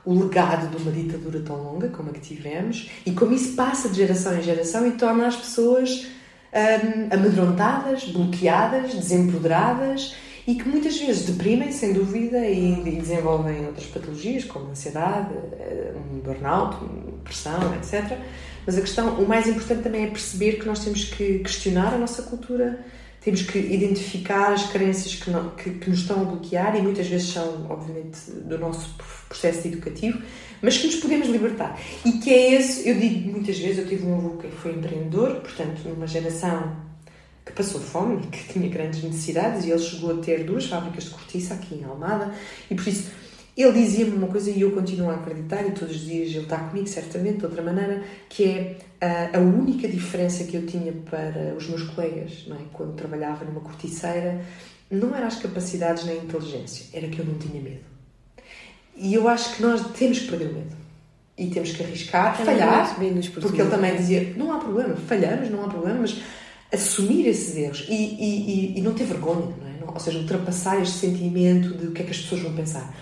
o 0.06 0.14
legado 0.14 0.70
de 0.70 0.82
uma 0.82 0.92
ditadura 0.92 1.42
tão 1.42 1.58
longa 1.62 1.90
como 1.90 2.10
a 2.10 2.14
que 2.14 2.20
tivemos 2.20 2.90
e 3.06 3.12
como 3.12 3.34
isso 3.34 3.56
passa 3.56 3.90
de 3.90 3.96
geração 3.96 4.38
em 4.38 4.42
geração 4.42 4.88
e 4.88 4.92
torna 4.92 5.28
as 5.28 5.36
pessoas 5.36 6.08
um, 6.54 7.14
amedrontadas, 7.14 8.06
bloqueadas, 8.06 8.94
desempoderadas 8.94 10.16
e 10.48 10.56
que 10.56 10.68
muitas 10.68 10.98
vezes 11.00 11.26
deprimem, 11.26 11.72
sem 11.72 11.94
dúvida, 11.94 12.44
e, 12.48 13.00
desenvolvem 13.00 13.68
outras 13.68 13.86
patologias 13.86 14.46
como 14.46 14.72
ansiedade, 14.72 15.36
eh, 15.60 15.94
um 15.96 16.20
burnout, 16.20 16.78
depressão, 17.18 17.76
etc. 17.76 18.18
Mas 18.66 18.76
a 18.76 18.82
questão, 18.82 19.20
o 19.20 19.28
mais 19.28 19.48
importante 19.48 19.84
também 19.84 20.06
é 20.06 20.08
perceber 20.08 20.54
que 20.54 20.66
nós 20.66 20.84
temos 20.84 21.04
que 21.04 21.40
questionar 21.40 21.94
a 21.94 22.00
nossa 22.00 22.24
cultura 22.24 22.80
temos 23.22 23.42
que 23.42 23.58
identificar 23.60 24.54
as 24.54 24.72
carências 24.72 25.16
que, 25.16 25.30
não, 25.30 25.50
que, 25.52 25.72
que, 25.72 25.90
nos 25.90 26.00
estão 26.00 26.22
a 26.22 26.26
bloquear 26.26 26.76
e 26.76 26.82
muitas 26.82 27.08
vezes 27.08 27.30
são, 27.30 27.68
obviamente, 27.70 28.20
do 28.32 28.58
nosso 28.58 28.96
processo 29.28 29.68
educativo, 29.68 30.22
mas 30.62 30.78
que 30.78 30.88
nos 30.88 30.96
podemos 30.96 31.28
libertar. 31.28 31.80
E 32.06 32.14
que 32.14 32.30
é 32.30 32.56
esse, 32.56 32.88
eu 32.88 32.96
digo 32.98 33.32
muitas 33.32 33.58
vezes, 33.58 33.80
eu 33.80 33.88
tive 33.88 34.06
um 34.06 34.18
avô 34.18 34.30
que 34.38 34.48
foi 34.48 34.74
empreendedor, 34.74 35.36
portanto, 35.42 35.82
numa 35.86 36.08
geração 36.08 36.76
que 37.46 37.52
passou 37.52 37.82
fome, 37.82 38.28
que 38.28 38.54
tinha 38.54 38.70
grandes 38.70 39.04
necessidades 39.04 39.66
e 39.66 39.72
ele 39.72 39.80
chegou 39.80 40.12
a 40.12 40.22
ter 40.22 40.44
duas 40.44 40.66
fábricas 40.66 41.06
de 41.06 41.10
cortiça 41.10 41.56
aqui 41.56 41.76
em 41.76 41.84
Almada 41.84 42.34
e 42.70 42.76
por 42.76 42.88
isso 42.88 43.10
ele 43.62 43.74
dizia-me 43.74 44.16
uma 44.16 44.28
coisa 44.28 44.50
e 44.50 44.62
eu 44.62 44.72
continuo 44.72 45.10
a 45.10 45.16
acreditar, 45.16 45.68
e 45.68 45.72
todos 45.72 45.94
os 45.94 46.06
dias 46.06 46.30
ele 46.30 46.44
está 46.44 46.58
comigo, 46.58 46.88
certamente, 46.88 47.40
de 47.40 47.46
outra 47.46 47.62
maneira, 47.62 48.02
que 48.30 48.46
é 48.46 48.78
a, 49.02 49.38
a 49.38 49.42
única 49.42 49.86
diferença 49.86 50.46
que 50.46 50.56
eu 50.56 50.66
tinha 50.66 50.94
para 50.94 51.54
os 51.58 51.68
meus 51.68 51.84
colegas, 51.84 52.46
não 52.48 52.56
é? 52.56 52.60
quando 52.72 52.96
trabalhava 52.96 53.44
numa 53.44 53.60
corticeira, 53.60 54.42
não 54.90 55.14
era 55.14 55.28
as 55.28 55.36
capacidades 55.36 56.06
nem 56.06 56.20
a 56.20 56.24
inteligência, 56.24 56.86
era 56.94 57.10
que 57.10 57.20
eu 57.20 57.26
não 57.26 57.38
tinha 57.38 57.62
medo. 57.62 57.84
E 58.96 59.14
eu 59.14 59.28
acho 59.28 59.56
que 59.56 59.62
nós 59.62 59.92
temos 59.92 60.20
que 60.20 60.28
perder 60.30 60.52
o 60.52 60.54
medo. 60.54 60.80
E 61.38 61.48
temos 61.48 61.72
que 61.72 61.84
arriscar, 61.84 62.38
falhar, 62.38 62.96
porque 63.42 63.62
ele 63.62 63.70
também 63.70 63.96
dizia: 63.96 64.34
não 64.36 64.52
há 64.52 64.58
problema, 64.58 64.96
falhamos, 64.96 65.50
não 65.50 65.64
há 65.64 65.70
problema, 65.70 66.00
mas 66.02 66.22
assumir 66.72 67.28
esses 67.28 67.56
erros 67.56 67.86
e, 67.88 67.94
e, 67.94 68.74
e, 68.76 68.80
e 68.80 68.82
não 68.82 68.94
ter 68.94 69.06
vergonha, 69.06 69.56
não 69.58 69.88
é? 69.88 69.92
ou 69.92 70.00
seja, 70.00 70.20
ultrapassar 70.20 70.82
este 70.82 70.98
sentimento 70.98 71.78
de 71.78 71.88
o 71.88 71.92
que 71.92 72.02
é 72.02 72.06
que 72.06 72.12
as 72.12 72.18
pessoas 72.18 72.42
vão 72.42 72.54
pensar 72.54 72.94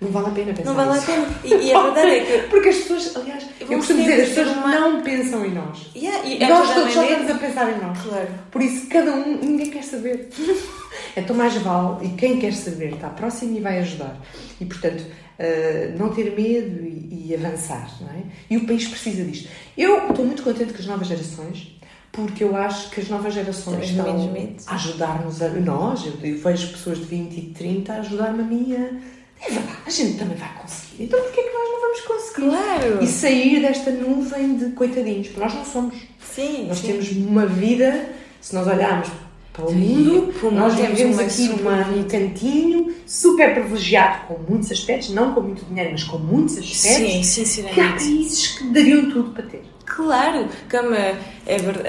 não 0.00 0.10
vale 0.10 0.28
a 0.28 0.30
pena 0.30 0.52
pensar 0.52 0.64
Não 0.64 0.74
vale 0.76 0.98
a 0.98 1.02
pena. 1.02 1.26
E, 1.44 1.48
e 1.48 1.72
a 1.72 1.82
verdade 1.82 2.10
é 2.10 2.20
que... 2.20 2.48
Porque 2.48 2.68
as 2.68 2.76
pessoas, 2.76 3.16
aliás, 3.16 3.44
eu 3.60 3.66
costumo 3.66 4.00
dizer, 4.00 4.22
as 4.22 4.28
pessoas 4.28 4.56
uma... 4.56 4.78
não 4.78 5.02
pensam 5.02 5.44
em 5.44 5.52
nós. 5.52 5.90
Yeah, 5.94 6.24
e 6.24 6.42
é 6.42 6.48
nós 6.48 6.72
todos 6.72 6.92
só 6.94 7.02
estamos 7.02 7.30
a 7.30 7.34
pensar 7.34 7.72
em 7.72 7.80
nós. 7.80 7.98
Claro. 8.00 8.28
Por 8.50 8.62
isso, 8.62 8.86
cada 8.88 9.12
um, 9.12 9.38
ninguém 9.38 9.70
quer 9.70 9.82
saber. 9.82 10.28
então 11.16 11.34
mais 11.34 11.54
vale, 11.56 12.06
e 12.06 12.10
quem 12.10 12.38
quer 12.38 12.52
saber 12.52 12.94
está 12.94 13.08
próximo 13.08 13.56
e 13.56 13.60
vai 13.60 13.78
ajudar. 13.80 14.16
E, 14.60 14.64
portanto, 14.64 15.00
uh, 15.00 15.98
não 15.98 16.10
ter 16.10 16.30
medo 16.36 16.84
e, 16.84 17.30
e, 17.30 17.34
avançar, 17.34 17.90
não 18.00 18.10
é? 18.10 18.22
E 18.48 18.56
o 18.56 18.66
país 18.66 18.86
precisa 18.86 19.24
disto. 19.24 19.48
Eu 19.76 20.10
estou 20.10 20.24
muito 20.24 20.44
contente 20.44 20.72
com 20.72 20.78
as 20.78 20.86
novas 20.86 21.08
gerações, 21.08 21.76
porque 22.12 22.44
eu 22.44 22.54
acho 22.54 22.90
que 22.90 23.00
as 23.00 23.08
novas 23.08 23.34
gerações 23.34 23.90
estão 23.90 24.32
a 24.68 24.74
ajudar-nos 24.74 25.42
a 25.42 25.48
nós, 25.48 26.06
eu, 26.06 26.12
eu 26.22 26.38
vejo 26.38 26.68
pessoas 26.70 26.98
de 26.98 27.04
20 27.04 27.36
e 27.36 27.42
30 27.50 27.92
a 27.92 27.96
ajudar-me 27.98 28.42
a 28.42 28.44
mim 28.44 28.76
a 28.76 29.17
é 29.40 29.50
verdade, 29.50 29.78
a 29.86 29.90
gente 29.90 30.18
também 30.18 30.36
vai 30.36 30.50
conseguir. 30.60 31.04
Então 31.04 31.20
porquê 31.20 31.40
é 31.40 31.42
que 31.44 31.54
nós 31.54 31.68
não 31.70 31.80
vamos 31.80 32.00
conseguir? 32.00 32.48
Claro! 32.48 33.04
E 33.04 33.06
sair 33.06 33.60
desta 33.60 33.90
nuvem 33.90 34.56
de 34.56 34.70
coitadinhos, 34.70 35.28
porque 35.28 35.40
nós 35.40 35.54
não 35.54 35.64
somos. 35.64 35.96
Sim. 36.34 36.66
Nós 36.68 36.78
sim. 36.78 36.88
temos 36.88 37.10
uma 37.12 37.46
vida, 37.46 38.10
se 38.40 38.54
nós 38.54 38.66
olharmos 38.66 39.08
para 39.52 39.66
o 39.66 39.74
mundo, 39.74 40.32
sim, 40.40 40.50
nós 40.52 40.74
vivemos 40.74 41.18
aqui 41.18 41.48
num 41.48 42.04
cantinho 42.04 42.94
super 43.06 43.54
privilegiado, 43.54 44.26
com 44.26 44.38
muitos 44.48 44.70
aspectos, 44.70 45.10
não 45.10 45.34
com 45.34 45.40
muito 45.40 45.64
dinheiro, 45.64 45.90
mas 45.92 46.04
com 46.04 46.18
muitos 46.18 46.58
aspectos. 46.58 47.12
Sim, 47.12 47.22
sinceramente. 47.22 47.74
Que 47.74 47.80
há 47.80 47.92
países 47.92 48.46
que 48.58 48.64
dariam 48.70 49.10
tudo 49.10 49.30
para 49.30 49.44
ter. 49.44 49.62
Claro, 49.98 50.48
como 50.70 50.94
é 50.94 51.16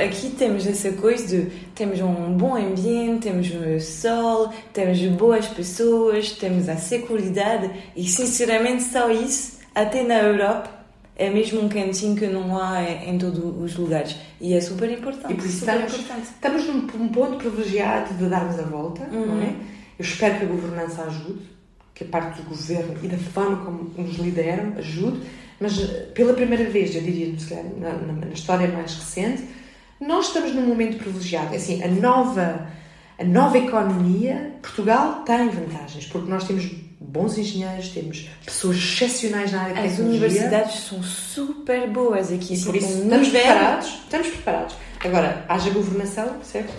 aqui 0.03 0.31
temos 0.31 0.65
essa 0.65 0.91
coisa 0.93 1.27
de 1.27 1.51
temos 1.75 1.99
um 1.99 2.35
bom 2.35 2.55
ambiente, 2.55 3.29
temos 3.29 3.51
o 3.51 3.79
sol, 3.79 4.51
temos 4.73 4.99
boas 5.09 5.45
pessoas, 5.45 6.31
temos 6.31 6.67
a 6.67 6.75
segurança 6.75 7.71
e 7.95 8.07
sinceramente 8.07 8.81
só 8.81 9.11
isso, 9.11 9.59
até 9.75 10.01
na 10.01 10.23
Europa, 10.23 10.71
é 11.15 11.29
mesmo 11.29 11.61
um 11.61 11.69
cantinho 11.69 12.15
que 12.15 12.25
não 12.25 12.57
há 12.59 12.81
em 12.81 13.15
todos 13.19 13.43
os 13.61 13.77
lugares 13.77 14.15
e 14.41 14.55
é 14.55 14.59
super 14.59 14.89
importante. 14.89 15.31
E 15.31 15.35
por 15.35 15.45
isso 15.45 15.59
estamos, 15.59 15.93
importante. 15.93 16.23
estamos 16.23 16.65
num, 16.65 16.81
num 16.87 17.09
ponto 17.09 17.37
privilegiado 17.37 18.15
de 18.15 18.25
darmos 18.25 18.57
a 18.57 18.63
volta, 18.63 19.03
uhum. 19.03 19.35
não 19.35 19.43
é? 19.43 19.49
Eu 19.99 20.03
espero 20.03 20.39
que 20.39 20.45
a 20.45 20.47
governança 20.47 21.03
ajude, 21.03 21.41
que 21.93 22.05
a 22.05 22.07
parte 22.07 22.41
do 22.41 22.49
governo 22.49 22.95
e 23.03 23.07
da 23.07 23.19
forma 23.19 23.57
como 23.63 23.91
nos 23.95 24.17
lideram 24.17 24.73
ajude 24.79 25.21
mas 25.59 25.77
pela 26.13 26.33
primeira 26.33 26.69
vez, 26.69 26.95
eu 26.95 27.01
diria, 27.01 27.33
na, 27.77 27.93
na, 27.93 28.13
na 28.13 28.33
história 28.33 28.67
mais 28.67 28.93
recente, 28.95 29.43
nós 29.99 30.27
estamos 30.27 30.53
num 30.53 30.65
momento 30.65 30.97
privilegiado. 30.97 31.53
É 31.53 31.57
assim, 31.57 31.83
a 31.83 31.87
nova, 31.87 32.67
a 33.17 33.23
nova 33.23 33.57
economia, 33.57 34.53
Portugal 34.61 35.23
tem 35.25 35.49
vantagens, 35.49 36.05
porque 36.05 36.29
nós 36.29 36.45
temos 36.45 36.71
bons 36.99 37.37
engenheiros, 37.37 37.89
temos 37.89 38.29
pessoas 38.45 38.77
excepcionais 38.77 39.51
na 39.51 39.61
área 39.63 39.73
de 39.73 39.79
As 39.79 39.91
tecnologia. 39.91 40.27
As 40.27 40.33
universidades 40.33 40.79
são 40.81 41.03
super 41.03 41.89
boas 41.89 42.31
aqui. 42.31 42.57
Por 42.63 42.75
isso, 42.75 43.01
estamos 43.01 43.29
preparados, 43.29 43.87
estamos 44.03 44.27
preparados. 44.27 44.75
Agora, 45.03 45.45
haja 45.47 45.69
governação, 45.69 46.43
certo? 46.43 46.73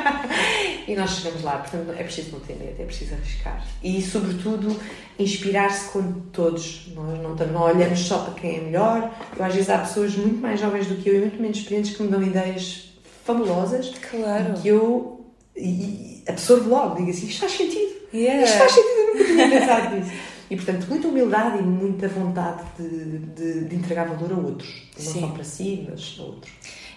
e 0.86 0.94
nós 0.94 1.10
chegamos 1.10 1.42
lá, 1.42 1.58
portanto, 1.58 1.94
é 1.98 2.02
preciso 2.02 2.32
não 2.32 2.40
ter 2.40 2.54
medo, 2.54 2.74
é 2.78 2.84
preciso 2.84 3.14
arriscar. 3.14 3.64
E, 3.82 4.02
sobretudo, 4.02 4.78
inspirar-se 5.18 5.90
com 5.90 6.12
todos. 6.32 6.90
Nós 6.94 7.18
não, 7.22 7.34
não 7.34 7.62
olhamos 7.62 8.00
só 8.00 8.18
para 8.18 8.34
quem 8.34 8.56
é 8.58 8.60
melhor. 8.60 9.10
Eu, 9.36 9.44
às 9.44 9.54
vezes, 9.54 9.70
há 9.70 9.78
pessoas 9.78 10.14
muito 10.14 10.40
mais 10.40 10.60
jovens 10.60 10.86
do 10.86 10.96
que 10.96 11.08
eu 11.08 11.16
e 11.16 11.20
muito 11.20 11.40
menos 11.40 11.58
experientes 11.58 11.96
que 11.96 12.02
me 12.02 12.10
dão 12.10 12.22
ideias 12.22 12.92
fabulosas. 13.24 13.92
Claro. 14.10 14.54
Que 14.60 14.68
eu 14.68 15.24
e, 15.56 16.22
absorvo 16.28 16.68
logo, 16.68 16.96
digo 16.96 17.10
assim, 17.10 17.26
isto 17.26 17.40
faz 17.40 17.52
sentido 17.52 17.98
Yeah. 18.12 18.44
Isto 18.44 18.58
faz 18.58 18.72
sentido, 18.72 18.98
eu 18.98 19.06
nunca 19.06 19.24
tinha 19.24 19.50
pensado 19.50 19.96
nisso. 19.96 20.12
E, 20.50 20.56
portanto, 20.56 20.86
muita 20.88 21.08
humildade 21.08 21.58
e 21.58 21.62
muita 21.62 22.08
vontade 22.08 22.62
de, 22.78 23.18
de, 23.18 23.64
de 23.64 23.76
entregar 23.76 24.08
valor 24.08 24.32
a 24.32 24.36
outros. 24.36 24.88
Não 24.96 25.04
Sim. 25.04 25.20
só 25.20 25.26
para 25.28 25.44
si, 25.44 25.86
mas 25.88 26.16
a 26.18 26.22
outros. 26.22 26.52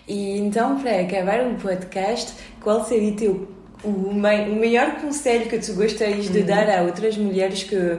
E 0.08 0.38
então, 0.40 0.80
para 0.80 1.00
acabar 1.02 1.46
o 1.46 1.56
podcast, 1.56 2.34
qual 2.62 2.84
seria 2.86 3.14
teu, 3.14 3.48
o, 3.84 4.14
mai- 4.14 4.50
o 4.50 4.56
maior 4.56 4.96
conselho 5.00 5.48
que 5.50 5.58
tu 5.60 5.74
gostarias 5.74 6.30
de 6.30 6.44
dar 6.44 6.70
a 6.70 6.82
outras 6.84 7.18
mulheres 7.18 7.64
que 7.64 7.98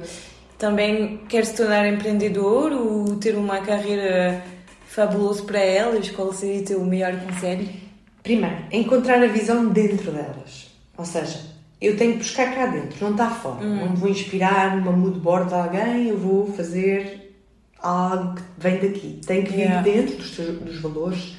também 0.58 1.18
querem 1.28 1.44
se 1.46 1.54
tornar 1.56 1.86
empreendedor 1.88 2.72
ou 2.72 3.16
ter 3.16 3.36
uma 3.36 3.60
carreira 3.60 4.42
fabulosa 4.86 5.42
para 5.44 5.60
elas? 5.60 6.10
Qual 6.10 6.32
seria 6.32 6.60
o 6.60 6.64
teu 6.64 6.84
maior 6.84 7.14
conselho? 7.20 7.68
Primeiro, 8.22 8.56
encontrar 8.70 9.22
a 9.22 9.26
visão 9.26 9.66
dentro 9.68 10.12
delas. 10.12 10.70
Ou 10.96 11.04
seja, 11.04 11.40
eu 11.80 11.96
tenho 11.96 12.12
que 12.12 12.18
buscar 12.18 12.54
cá 12.54 12.66
dentro, 12.66 12.96
não 13.00 13.12
está 13.12 13.28
fora. 13.30 13.64
Não 13.64 13.90
me 13.90 13.96
vou 13.96 14.08
inspirar 14.08 14.76
numa 14.76 14.92
mood 14.92 15.18
board 15.18 15.48
de 15.48 15.54
alguém, 15.54 16.08
eu 16.08 16.18
vou 16.18 16.46
fazer 16.52 17.34
algo 17.80 18.34
que 18.36 18.42
vem 18.58 18.74
daqui. 18.78 19.20
Tem 19.26 19.42
que 19.42 19.50
vir 19.52 19.58
Yeah. 19.62 19.82
dentro 19.82 20.16
dos, 20.16 20.30
dos 20.36 20.80
valores, 20.80 21.34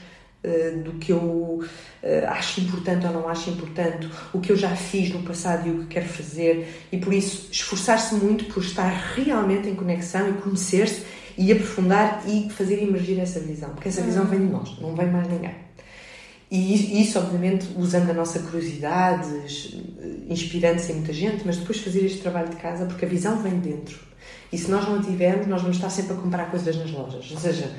do 0.83 0.93
que 0.93 1.11
eu 1.11 1.63
eh, 2.01 2.25
acho 2.27 2.61
importante 2.61 3.05
ou 3.05 3.13
não 3.13 3.29
acho 3.29 3.49
importante, 3.49 4.09
o 4.33 4.39
que 4.39 4.51
eu 4.51 4.57
já 4.57 4.75
fiz 4.75 5.09
no 5.09 5.23
passado 5.23 5.67
e 5.67 5.71
o 5.71 5.79
que 5.79 5.85
quero 5.87 6.07
fazer. 6.07 6.85
E 6.91 6.97
por 6.97 7.13
isso, 7.13 7.49
esforçar-se 7.51 8.15
muito 8.15 8.45
por 8.45 8.61
estar 8.61 8.89
realmente 9.15 9.69
em 9.69 9.75
conexão 9.75 10.29
e 10.29 10.33
conhecer-se 10.33 11.03
e 11.37 11.51
aprofundar 11.51 12.23
e 12.27 12.49
fazer 12.49 12.83
emergir 12.83 13.19
essa 13.19 13.39
visão. 13.39 13.69
Porque 13.69 13.87
essa 13.87 14.01
visão 14.01 14.25
vem 14.25 14.39
de 14.39 14.51
nós, 14.51 14.79
não 14.79 14.95
vem 14.95 15.07
mais 15.07 15.27
ninguém. 15.27 15.55
E 16.51 17.01
isso, 17.01 17.17
obviamente, 17.17 17.67
usando 17.77 18.11
a 18.11 18.13
nossa 18.13 18.37
curiosidade, 18.37 19.27
inspirando-se 20.29 20.91
em 20.91 20.95
muita 20.95 21.11
gente, 21.11 21.41
mas 21.45 21.57
depois 21.57 21.79
fazer 21.79 22.05
este 22.05 22.19
trabalho 22.19 22.49
de 22.49 22.57
casa, 22.57 22.85
porque 22.85 23.05
a 23.05 23.07
visão 23.07 23.41
vem 23.41 23.59
de 23.59 23.69
dentro. 23.69 23.99
E 24.51 24.57
se 24.57 24.69
nós 24.69 24.87
não 24.87 24.99
a 24.99 25.01
tivermos, 25.01 25.47
nós 25.47 25.61
vamos 25.61 25.77
estar 25.77 25.89
sempre 25.89 26.13
a 26.13 26.17
comprar 26.17 26.51
coisas 26.51 26.75
nas 26.75 26.91
lojas. 26.91 27.31
Ou 27.31 27.39
seja, 27.39 27.71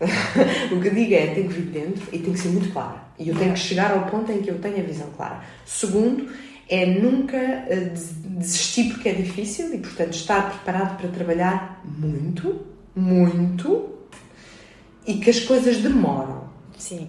o 0.72 0.80
que 0.80 0.90
digo 0.90 1.14
é, 1.14 1.26
tem 1.34 1.46
que 1.48 1.54
vir 1.54 1.62
de 1.66 1.70
dentro 1.70 2.02
e 2.12 2.18
tem 2.18 2.32
que 2.32 2.38
ser 2.38 2.48
muito 2.48 2.72
clara. 2.72 3.02
E 3.18 3.28
eu 3.28 3.36
tenho 3.36 3.52
que 3.52 3.58
chegar 3.60 3.92
ao 3.92 4.06
ponto 4.06 4.30
em 4.32 4.42
que 4.42 4.50
eu 4.50 4.58
tenho 4.58 4.78
a 4.78 4.82
visão 4.82 5.06
clara. 5.16 5.40
Segundo, 5.64 6.28
é 6.68 6.84
nunca 6.86 7.36
eh, 7.36 7.90
des- 7.92 8.12
desistir 8.24 8.92
porque 8.92 9.08
é 9.08 9.12
difícil 9.12 9.72
e, 9.74 9.78
portanto, 9.78 10.14
estar 10.14 10.50
preparado 10.50 10.96
para 10.98 11.08
trabalhar 11.10 11.80
muito, 11.84 12.60
muito, 12.96 13.90
e 15.06 15.14
que 15.14 15.30
as 15.30 15.40
coisas 15.40 15.76
demoram. 15.78 16.44
Sim. 16.78 17.08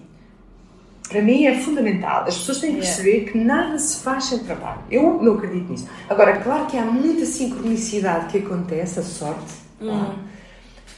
Para 1.08 1.22
mim 1.22 1.46
é 1.46 1.54
fundamental. 1.60 2.24
As 2.26 2.36
pessoas 2.38 2.58
têm 2.60 2.72
que 2.74 2.78
Yeah. 2.80 2.96
perceber 3.02 3.30
que 3.32 3.38
nada 3.38 3.78
se 3.78 4.02
faz 4.02 4.24
sem 4.24 4.40
trabalho. 4.40 4.80
Eu 4.90 5.22
não 5.22 5.34
acredito 5.34 5.70
nisso. 5.70 5.88
Agora, 6.08 6.36
claro 6.40 6.66
que 6.66 6.76
há 6.76 6.84
muita 6.84 7.24
sincronicidade 7.24 8.26
que 8.26 8.38
acontece, 8.38 8.98
a 8.98 9.02
sorte, 9.02 9.54
tá? 9.80 10.14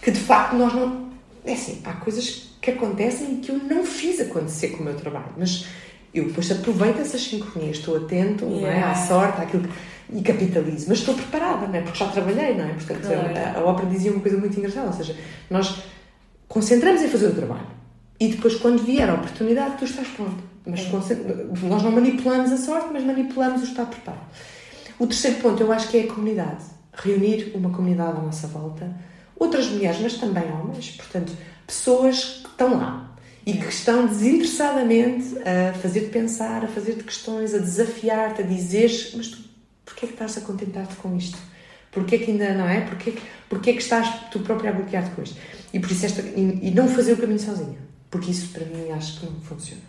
que 0.03 0.11
de 0.11 0.21
facto 0.21 0.55
nós 0.57 0.73
não. 0.75 1.08
É 1.45 1.53
assim, 1.53 1.81
há 1.85 1.93
coisas 1.95 2.49
que 2.61 2.71
acontecem 2.71 3.35
e 3.35 3.37
que 3.39 3.51
eu 3.51 3.59
não 3.59 3.85
fiz 3.85 4.21
acontecer 4.21 4.69
com 4.71 4.83
o 4.83 4.85
meu 4.85 4.95
trabalho, 4.97 5.33
mas 5.37 5.67
eu 6.13 6.25
depois 6.27 6.51
aproveito 6.51 7.01
essas 7.01 7.23
sincronias, 7.23 7.77
estou 7.79 7.97
atento 7.97 8.45
não 8.45 8.67
é, 8.67 8.71
à 8.71 8.75
Yeah. 8.75 9.07
sorte, 9.07 9.41
àquilo 9.41 9.63
que. 9.69 9.75
E 10.11 10.23
capitalizo, 10.23 10.87
mas 10.89 10.99
estou 11.01 11.15
preparada, 11.15 11.67
não 11.67 11.75
é? 11.75 11.83
Porque 11.83 11.99
já 11.99 12.07
trabalhei, 12.09 12.55
não 12.57 12.65
é? 12.65 12.73
Portanto, 12.73 13.03
Claro. 13.07 13.39
a, 13.39 13.61
a 13.61 13.65
ópera 13.65 13.89
dizia 13.91 14.11
uma 14.11 14.21
coisa 14.23 14.39
muito 14.39 14.59
engraçada, 14.59 14.87
ou 14.87 14.93
seja, 14.95 15.15
nós 15.51 15.83
concentramos 16.49 17.03
em 17.03 17.09
fazer 17.09 17.27
o 17.27 17.35
trabalho 17.35 17.67
e 18.19 18.29
depois, 18.29 18.55
quando 18.57 18.83
vier 18.83 19.09
a 19.09 19.15
oportunidade, 19.15 19.77
tu 19.79 19.85
estás 19.85 20.09
pronto. 20.09 20.43
Mas 20.67 20.85
concent- 20.87 21.21
nós 21.63 21.83
não 21.83 21.93
manipulamos 21.93 22.51
a 22.53 22.57
sorte, 22.57 22.89
mas 22.93 23.05
manipulamos 23.05 23.61
o 23.63 23.65
estar 23.65 23.85
preparado. 23.87 24.27
O 24.99 25.07
terceiro 25.07 25.37
ponto, 25.39 25.63
eu 25.63 25.71
acho 25.73 25.89
que 25.89 25.99
é 25.99 26.03
a 26.05 26.07
comunidade. 26.09 26.65
Reunir 26.93 27.53
uma 27.55 27.71
comunidade 27.71 28.19
à 28.19 28.21
nossa 28.23 28.47
volta, 28.49 28.91
outras 29.39 29.67
mulheres, 29.69 30.01
mas 30.01 30.15
também 30.15 30.45
homens, 30.53 30.91
portanto, 30.91 31.33
pessoas 31.67 32.41
que 32.43 32.49
estão 32.49 32.79
lá 32.79 33.17
e 33.47 33.55
que 33.55 33.69
estão 33.69 34.07
desinteressadamente 34.07 35.37
a 35.39 35.73
fazer-te 35.75 36.11
pensar, 36.11 36.65
a 36.65 36.69
fazer-te 36.69 37.05
questões, 37.05 37.55
a 37.55 37.59
desafiar-te, 37.59 38.43
a 38.43 38.45
dizer 38.45 38.91
mas 39.15 39.29
tu, 39.29 39.39
porquê 39.85 40.05
é 40.05 40.09
que 40.09 40.15
estás 40.15 40.37
a 40.39 40.41
contentar-te 40.43 40.97
com 40.97 41.17
isto? 41.17 41.39
Porquê 41.91 42.17
é 42.17 42.19
que 42.19 42.31
ainda 42.31 42.53
não 42.53 42.69
é? 42.69 42.83
Porquê, 42.83 43.15
porquê 43.49 43.71
é 43.71 43.73
que 43.73 43.83
estás 43.83 44.29
tu 44.31 44.41
própria 44.41 44.71
a 44.71 44.75
bloquear-te 44.75 45.11
com 45.15 45.23
isto? 45.23 45.37
E 45.73 45.81
por 45.81 45.91
isso 45.91 46.05
esta, 46.05 46.21
e, 46.21 46.69
e 46.69 46.71
não 46.71 46.89
fazer 46.89 47.15
o 47.15 47.17
caminho 47.17 47.39
sozinha. 47.39 47.79
Porque 48.11 48.31
isso 48.31 48.49
para 48.49 48.65
mim 48.67 48.91
acho 48.91 49.21
que 49.21 49.27
não 49.27 49.41
funciona. 49.41 49.83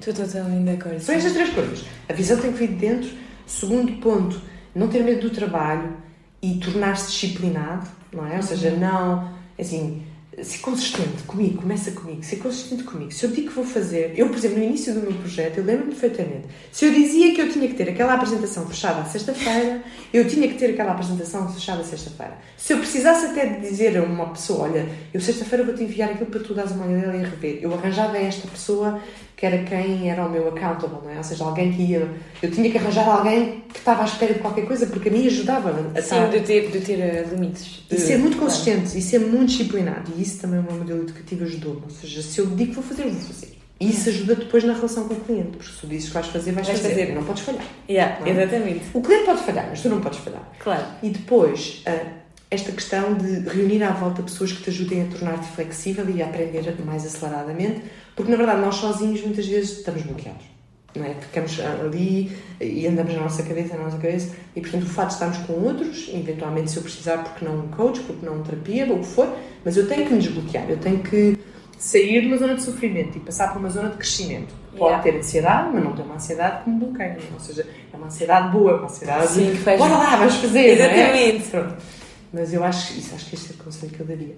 Estou 0.00 0.14
totalmente 0.14 0.64
de 0.64 0.70
acordo. 0.70 1.00
são 1.00 1.14
estas 1.14 1.32
três 1.32 1.50
coisas. 1.50 1.84
A 2.08 2.12
visão 2.12 2.38
tem 2.38 2.52
que 2.52 2.58
vir 2.58 2.68
de 2.68 2.74
dentro. 2.74 3.10
Segundo 3.46 3.92
ponto, 4.00 4.40
não 4.74 4.88
ter 4.88 5.02
medo 5.02 5.28
do 5.28 5.30
trabalho 5.30 5.96
e 6.44 6.58
tornar-se 6.58 7.10
disciplinado, 7.10 7.88
não 8.12 8.26
é? 8.26 8.36
Ou 8.36 8.42
seja, 8.42 8.70
não, 8.72 9.30
assim, 9.58 10.02
ser 10.42 10.58
consistente 10.58 11.22
comigo, 11.26 11.62
começa 11.62 11.90
comigo, 11.92 12.22
ser 12.22 12.36
consistente 12.36 12.82
comigo. 12.82 13.10
Se 13.12 13.24
eu 13.24 13.30
digo 13.30 13.48
que 13.48 13.54
vou 13.54 13.64
fazer, 13.64 14.12
eu, 14.14 14.28
por 14.28 14.36
exemplo, 14.36 14.58
no 14.58 14.64
início 14.64 14.92
do 14.92 15.00
meu 15.00 15.12
projeto, 15.12 15.58
eu 15.58 15.64
lembro-me 15.64 15.92
perfeitamente, 15.92 16.46
se 16.70 16.84
eu 16.84 16.92
dizia 16.92 17.34
que 17.34 17.40
eu 17.40 17.50
tinha 17.50 17.66
que 17.66 17.74
ter 17.74 17.88
aquela 17.88 18.14
apresentação 18.14 18.66
fechada 18.66 19.00
à 19.00 19.04
sexta-feira, 19.06 19.82
eu 20.12 20.26
tinha 20.28 20.46
que 20.46 20.54
ter 20.54 20.70
aquela 20.70 20.92
apresentação 20.92 21.50
fechada 21.50 21.80
à 21.80 21.84
sexta-feira. 21.84 22.36
Se 22.58 22.74
eu 22.74 22.78
precisasse 22.78 23.26
até 23.26 23.46
de 23.46 23.60
dizer 23.66 23.96
a 23.96 24.02
uma 24.02 24.30
pessoa, 24.30 24.64
olha, 24.64 24.86
eu 25.14 25.20
sexta-feira 25.20 25.64
vou-te 25.64 25.82
enviar 25.82 26.10
aquilo 26.10 26.26
para 26.26 26.40
tu 26.40 26.52
dares 26.52 26.72
uma 26.72 26.86
olhada 26.86 27.16
e 27.16 27.20
rever, 27.20 27.60
eu 27.62 27.72
arranjava 27.72 28.18
esta 28.18 28.46
pessoa 28.48 29.00
que 29.36 29.44
era 29.44 29.58
quem 29.64 30.08
era 30.10 30.24
o 30.24 30.30
meu 30.30 30.48
accountable, 30.48 30.98
não 31.04 31.10
é? 31.10 31.16
Ou 31.18 31.24
seja, 31.24 31.44
alguém 31.44 31.72
que 31.72 31.82
ia. 31.82 32.08
Eu 32.42 32.50
tinha 32.50 32.70
que 32.70 32.78
arranjar 32.78 33.08
alguém 33.08 33.62
que 33.72 33.78
estava 33.78 34.02
à 34.02 34.04
espera 34.04 34.32
de 34.34 34.38
qualquer 34.40 34.64
coisa, 34.66 34.86
porque 34.86 35.08
a 35.08 35.12
mim 35.12 35.26
ajudava 35.26 35.70
a 35.70 35.74
Sim, 36.02 36.14
estar. 36.16 36.28
de 36.30 36.40
ter, 36.40 36.70
de 36.70 36.80
ter 36.80 37.00
eh, 37.00 37.26
limites. 37.30 37.84
E 37.90 37.94
De- 37.96 38.00
ser 38.00 38.18
muito 38.18 38.36
Claro. 38.36 38.50
consistente 38.52 38.96
e 38.96 39.02
ser 39.02 39.18
muito 39.18 39.50
disciplinado. 39.50 40.12
E 40.16 40.22
isso 40.22 40.40
também 40.40 40.60
o 40.60 40.62
meu 40.62 40.74
modelo 40.74 41.02
educativo 41.02 41.44
ajudou-me. 41.44 41.82
Ou 41.82 41.90
seja, 41.90 42.22
se 42.22 42.38
eu 42.38 42.46
digo 42.46 42.70
que 42.70 42.74
vou 42.76 42.84
fazer, 42.84 43.02
eu 43.04 43.10
vou 43.10 43.20
fazer. 43.20 43.58
E 43.80 43.90
isso 43.90 44.08
ajuda 44.08 44.36
depois 44.36 44.62
na 44.62 44.72
relação 44.72 45.08
com 45.08 45.14
o 45.14 45.20
cliente, 45.20 45.56
porque 45.56 45.72
se 45.72 45.80
tu 45.80 45.86
dizes 45.88 46.06
que 46.08 46.14
vais 46.14 46.26
fazer, 46.28 46.52
vais, 46.52 46.66
Vais 46.68 46.78
fazer. 46.80 46.94
fazer. 46.94 47.12
Não 47.12 47.24
podes 47.24 47.42
falhar. 47.42 47.64
Yeah, 47.90 48.20
Não 48.20 48.26
é? 48.28 48.30
exatamente. 48.30 48.82
O 48.94 49.00
cliente 49.02 49.24
pode 49.24 49.42
falhar, 49.42 49.66
mas 49.68 49.82
tu 49.82 49.88
não 49.88 50.00
podes 50.00 50.20
falhar. 50.20 50.48
Claro. 50.60 50.84
E 51.02 51.10
depois, 51.10 51.82
ah, 51.84 52.04
esta 52.54 52.72
questão 52.72 53.14
de 53.14 53.40
reunir 53.48 53.82
à 53.82 53.90
volta 53.90 54.22
pessoas 54.22 54.52
que 54.52 54.62
te 54.62 54.70
ajudem 54.70 55.02
a 55.02 55.06
tornar-te 55.06 55.46
flexível 55.48 56.08
e 56.08 56.22
a 56.22 56.26
aprender 56.26 56.74
mais 56.84 57.04
aceleradamente, 57.04 57.82
porque 58.16 58.30
na 58.30 58.36
verdade 58.36 58.60
nós 58.60 58.76
sozinhos 58.76 59.20
muitas 59.22 59.46
vezes 59.46 59.78
estamos 59.78 60.02
bloqueados. 60.02 60.44
Não 60.96 61.04
é? 61.04 61.14
Ficamos 61.14 61.58
ali 61.60 62.30
e 62.60 62.86
andamos 62.86 63.12
na 63.14 63.22
nossa 63.22 63.42
cabeça, 63.42 63.76
na 63.76 63.82
nossa 63.84 63.96
cabeça, 63.96 64.32
e 64.54 64.60
portanto 64.60 64.84
o 64.84 64.86
fato 64.86 65.08
de 65.08 65.14
estarmos 65.14 65.38
com 65.38 65.52
outros, 65.54 66.08
eventualmente 66.14 66.70
se 66.70 66.76
eu 66.76 66.82
precisar, 66.84 67.18
porque 67.18 67.44
não 67.44 67.64
um 67.64 67.68
coach, 67.68 67.98
porque 68.00 68.24
não 68.24 68.36
um 68.36 68.42
terapia, 68.44 68.86
ou 68.86 68.96
o 68.96 69.00
que 69.00 69.06
for, 69.06 69.28
mas 69.64 69.76
eu 69.76 69.88
tenho 69.88 70.06
que 70.06 70.12
me 70.14 70.20
desbloquear, 70.20 70.70
eu 70.70 70.76
tenho 70.76 70.98
que 71.00 71.36
sair 71.76 72.20
de 72.20 72.28
uma 72.28 72.36
zona 72.36 72.54
de 72.54 72.62
sofrimento 72.62 73.18
e 73.18 73.20
passar 73.20 73.48
para 73.50 73.58
uma 73.58 73.68
zona 73.70 73.88
de 73.90 73.96
crescimento. 73.96 74.54
Pode 74.78 74.84
Yeah. 74.90 75.02
ter 75.02 75.18
ansiedade, 75.18 75.70
mas 75.74 75.84
não 75.84 75.92
ter 75.92 76.02
uma 76.02 76.14
ansiedade 76.14 76.62
que 76.64 76.70
me 76.70 76.78
bloqueia, 76.78 77.18
ou 77.32 77.40
seja, 77.40 77.66
é 77.92 77.96
uma 77.96 78.06
ansiedade 78.06 78.52
boa, 78.52 78.76
uma 78.76 78.84
ansiedade 78.86 79.28
Sim, 79.32 79.50
que 79.50 79.56
faz- 79.58 79.78
bora 79.78 79.94
lá, 79.96 80.16
vamos 80.16 80.34
fazer, 80.36 80.58
é? 80.60 80.72
Exatamente. 80.72 81.48
Pronto. 81.50 81.74
Mas 82.34 82.52
eu 82.52 82.64
acho 82.64 82.98
isso, 82.98 83.14
acho 83.14 83.26
que 83.26 83.36
este 83.36 83.52
é 83.52 83.54
o 83.54 83.64
conselho 83.64 83.92
que 83.92 84.00
eu 84.00 84.06
daria. 84.06 84.34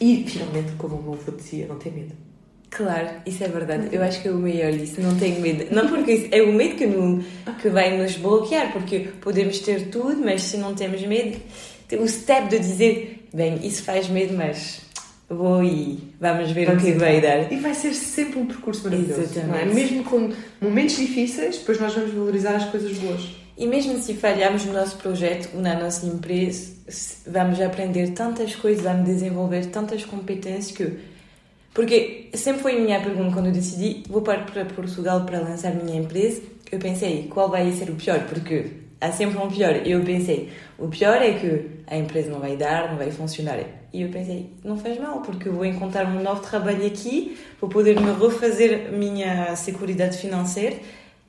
E, 0.00 0.24
finalmente, 0.26 0.72
como 0.78 0.96
o 0.96 1.02
meu 1.02 1.12
avô 1.12 1.30
dizia, 1.32 1.66
não 1.66 1.78
ter 1.78 1.92
medo. 1.92 2.14
Claro, 2.70 3.08
isso 3.26 3.44
é 3.44 3.48
verdade. 3.48 3.90
Eu 3.92 4.02
acho 4.02 4.22
que 4.22 4.28
é 4.28 4.30
o 4.30 4.38
melhor 4.38 4.72
isso. 4.72 4.98
Não 4.98 5.14
tenho 5.18 5.38
medo. 5.42 5.66
Não 5.74 5.88
porque 5.88 6.30
é 6.32 6.42
o 6.42 6.54
medo 6.54 6.74
que, 6.76 6.86
no, 6.86 7.22
que 7.60 7.68
vai 7.68 7.98
nos 7.98 8.16
bloquear, 8.16 8.72
porque 8.72 9.00
podemos 9.20 9.58
ter 9.58 9.90
tudo, 9.90 10.16
mas 10.24 10.42
se 10.42 10.56
não 10.56 10.74
temos 10.74 11.02
medo, 11.02 11.38
o 12.00 12.08
step 12.08 12.48
de 12.48 12.58
dizer, 12.58 13.28
bem, 13.34 13.60
isso 13.62 13.82
faz 13.82 14.08
medo, 14.08 14.34
mas 14.34 14.80
vou 15.28 15.62
e 15.62 15.98
vamos 16.18 16.50
ver 16.52 16.70
o 16.70 16.78
que 16.78 16.92
vai 16.92 17.20
dar. 17.20 17.52
E 17.52 17.56
vai 17.56 17.74
ser 17.74 17.92
sempre 17.92 18.38
um 18.38 18.46
percurso 18.46 18.84
maravilhoso. 18.84 19.20
Exatamente. 19.20 19.48
Não 19.48 19.58
é? 19.58 19.64
Mesmo 19.66 20.04
com 20.04 20.32
momentos 20.62 20.96
difíceis, 20.96 21.58
depois 21.58 21.78
nós 21.78 21.92
vamos 21.92 22.12
valorizar 22.14 22.56
as 22.56 22.64
coisas 22.70 22.96
boas. 22.96 23.41
E 23.56 23.66
mesmo 23.66 23.98
se 23.98 24.14
falharmos 24.14 24.64
no 24.64 24.72
nosso 24.72 24.96
projeto 24.96 25.50
ou 25.54 25.60
na 25.60 25.78
nossa 25.78 26.06
empresa, 26.06 26.72
vamos 27.26 27.60
aprender 27.60 28.10
tantas 28.12 28.54
coisas, 28.54 28.82
vamos 28.82 29.04
desenvolver 29.04 29.66
tantas 29.66 30.04
competências 30.04 30.76
que. 30.76 31.12
Porque 31.74 32.28
sempre 32.34 32.62
foi 32.62 32.76
a 32.76 32.80
minha 32.80 33.00
pergunta 33.00 33.32
quando 33.32 33.46
eu 33.46 33.52
decidi 33.52 34.02
vou 34.08 34.20
para, 34.22 34.42
Portugal 34.74 35.24
para 35.24 35.40
lançar 35.40 35.74
minha 35.74 35.98
empresa. 35.98 36.42
Eu 36.70 36.78
pensei 36.78 37.28
qual 37.28 37.50
vai 37.50 37.70
ser 37.72 37.90
o 37.90 37.94
pior, 37.94 38.26
porque 38.26 38.72
há 39.00 39.12
sempre 39.12 39.38
um 39.38 39.48
pior. 39.48 39.86
Eu 39.86 40.02
pensei 40.02 40.50
o 40.78 40.88
pior 40.88 41.20
é 41.20 41.32
que 41.34 41.82
a 41.86 41.96
empresa 41.96 42.30
não 42.30 42.40
vai 42.40 42.56
dar, 42.56 42.90
não 42.90 42.96
vai 42.96 43.10
funcionar. 43.10 43.58
E 43.92 44.00
eu 44.00 44.08
pensei 44.08 44.50
não 44.64 44.78
faz 44.78 44.98
mal, 44.98 45.20
porque 45.20 45.48
eu 45.48 45.52
vou 45.52 45.66
encontrar 45.66 46.06
um 46.06 46.22
novo 46.22 46.40
trabalho 46.40 46.86
aqui, 46.86 47.36
vou 47.60 47.68
poder 47.68 48.00
me 48.00 48.12
refazer 48.12 48.90
minha 48.92 49.54
segurança 49.56 50.12
financeira 50.12 50.76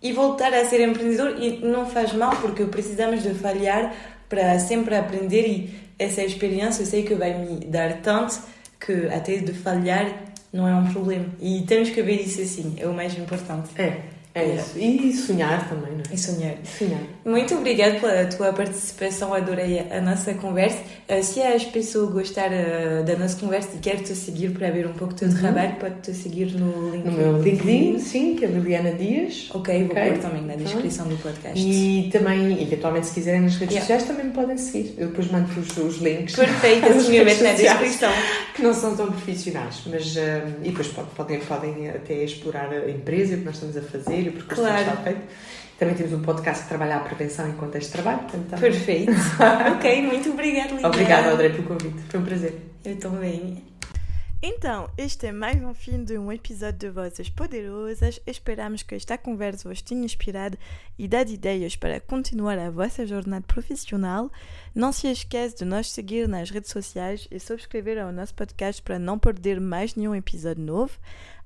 e 0.03 0.11
voltar 0.11 0.53
a 0.53 0.65
ser 0.65 0.87
empreendedor 0.87 1.41
e 1.41 1.59
não 1.65 1.85
faz 1.85 2.13
mal 2.13 2.35
porque 2.41 2.65
precisamos 2.65 3.23
de 3.23 3.33
falhar 3.33 3.95
para 4.27 4.59
sempre 4.59 4.95
aprender 4.95 5.47
e 5.47 5.73
essa 5.97 6.21
experiência 6.21 6.83
eu 6.83 6.85
sei 6.85 7.03
que 7.03 7.15
vai 7.15 7.33
me 7.33 7.65
dar 7.65 8.01
tanto 8.01 8.39
que 8.79 9.07
até 9.07 9.37
de 9.37 9.53
falhar 9.53 10.13
não 10.51 10.67
é 10.67 10.75
um 10.75 10.91
problema 10.91 11.25
e 11.39 11.61
temos 11.61 11.89
que 11.89 12.01
ver 12.01 12.21
isso 12.21 12.41
assim, 12.41 12.75
é 12.77 12.85
o 12.85 12.93
mais 12.93 13.17
importante. 13.17 13.69
É. 13.81 14.12
É 14.35 14.55
isso. 14.55 14.79
E 14.79 15.13
sonhar 15.13 15.69
também, 15.69 15.91
não 15.91 15.99
é? 15.99 16.13
E 16.13 16.17
sonhar. 16.17 16.55
Sonhar. 16.63 17.01
Muito 17.23 17.53
obrigada 17.55 17.99
pela 17.99 18.25
tua 18.25 18.51
participação, 18.51 19.31
adorei 19.31 19.79
a 19.91 20.01
nossa 20.01 20.33
conversa. 20.33 20.79
Uh, 21.07 21.23
se 21.23 21.39
as 21.41 21.63
pessoas 21.65 22.11
gostarem 22.11 22.59
uh, 22.59 23.03
da 23.03 23.15
nossa 23.15 23.39
conversa 23.39 23.69
e 23.75 23.79
querem 23.79 24.01
te 24.01 24.15
seguir 24.15 24.49
para 24.51 24.71
ver 24.71 24.87
um 24.87 24.93
pouco 24.93 25.13
do 25.13 25.19
teu 25.19 25.27
uhum. 25.27 25.37
trabalho, 25.37 25.75
pode 25.75 26.01
te 26.01 26.13
seguir 26.13 26.51
no 26.53 26.89
LinkedIn. 26.89 27.11
No 27.11 27.17
meu 27.17 27.41
LinkedIn, 27.41 27.99
sim, 27.99 28.35
que 28.35 28.45
é 28.45 28.47
Liliana 28.47 28.91
Dias. 28.93 29.49
Ok, 29.53 29.83
vou 29.83 29.91
okay. 29.91 30.09
pôr 30.09 30.17
também 30.17 30.41
na 30.41 30.55
descrição 30.55 31.07
do 31.07 31.15
podcast. 31.17 31.59
E 31.59 32.09
também, 32.11 32.59
eventualmente, 32.61 33.07
se 33.07 33.13
quiserem 33.13 33.41
nas 33.41 33.55
redes 33.55 33.75
yeah. 33.75 33.81
sociais, 33.81 34.03
também 34.03 34.25
me 34.25 34.33
podem 34.33 34.57
seguir. 34.57 34.95
Eu 34.97 35.09
depois 35.09 35.29
mando 35.29 35.47
os, 35.59 35.97
links. 35.97 36.35
Perfeito, 36.35 36.87
assumidamente 36.89 37.43
na 37.43 37.53
descrição. 37.53 38.11
Que 38.55 38.63
não 38.63 38.73
são 38.73 38.95
tão 38.95 39.07
profissionais, 39.07 39.83
mas. 39.85 40.15
Uh, 40.15 40.19
e 40.63 40.69
depois 40.69 40.87
podem, 40.87 41.39
podem 41.41 41.89
até 41.89 42.23
explorar 42.23 42.71
a 42.73 42.89
empresa, 42.89 43.35
o 43.35 43.39
que 43.39 43.45
nós 43.45 43.55
estamos 43.55 43.77
a 43.77 43.81
fazer, 43.81 44.22
o 44.29 44.33
percurso 44.33 44.61
claro. 44.61 44.79
está 44.79 44.95
feito. 44.97 45.21
Também 45.77 45.95
temos 45.95 46.13
um 46.13 46.21
podcast 46.21 46.63
que 46.63 46.69
trabalha 46.69 46.97
a 46.97 46.99
prevenção 46.99 47.49
em 47.49 47.53
contexto 47.53 47.87
de 47.87 47.93
trabalho. 47.93 48.19
Portanto. 48.19 48.59
Perfeito. 48.59 49.11
ok, 49.75 50.01
muito 50.03 50.29
obrigada, 50.29 50.69
Liliana. 50.69 50.87
Obrigada, 50.87 51.31
André, 51.31 51.49
pelo 51.49 51.63
convite. 51.63 51.99
Foi 52.09 52.19
um 52.19 52.23
prazer. 52.23 52.61
Eu 52.85 52.95
também. 52.97 53.73
Então, 54.45 54.89
este 54.97 55.27
é 55.27 55.31
mais 55.31 55.63
um 55.63 55.73
fim 55.73 56.03
de 56.03 56.17
um 56.17 56.29
episódio 56.29 56.77
de 56.77 56.89
Vozes 56.89 57.29
Poderosas. 57.29 58.19
Esperamos 58.27 58.83
que 58.83 58.93
esta 58.93 59.17
conversa 59.17 59.69
vos 59.69 59.81
tenha 59.81 60.03
inspirado 60.03 60.57
e 60.99 61.07
dado 61.07 61.31
ideias 61.31 61.77
para 61.77 62.01
continuar 62.01 62.59
a 62.59 62.69
vossa 62.69 63.07
jornada 63.07 63.45
profissional. 63.47 64.29
Não 64.75 64.91
se 64.91 65.07
esqueça 65.07 65.55
de 65.55 65.63
nos 65.63 65.89
seguir 65.89 66.27
nas 66.27 66.49
redes 66.49 66.71
sociais 66.71 67.25
e 67.31 67.39
subscrever 67.39 67.97
ao 67.97 68.11
nosso 68.11 68.35
podcast 68.35 68.81
para 68.81 68.99
não 68.99 69.17
perder 69.17 69.61
mais 69.61 69.95
nenhum 69.95 70.13
episódio 70.13 70.61
novo. 70.61 70.99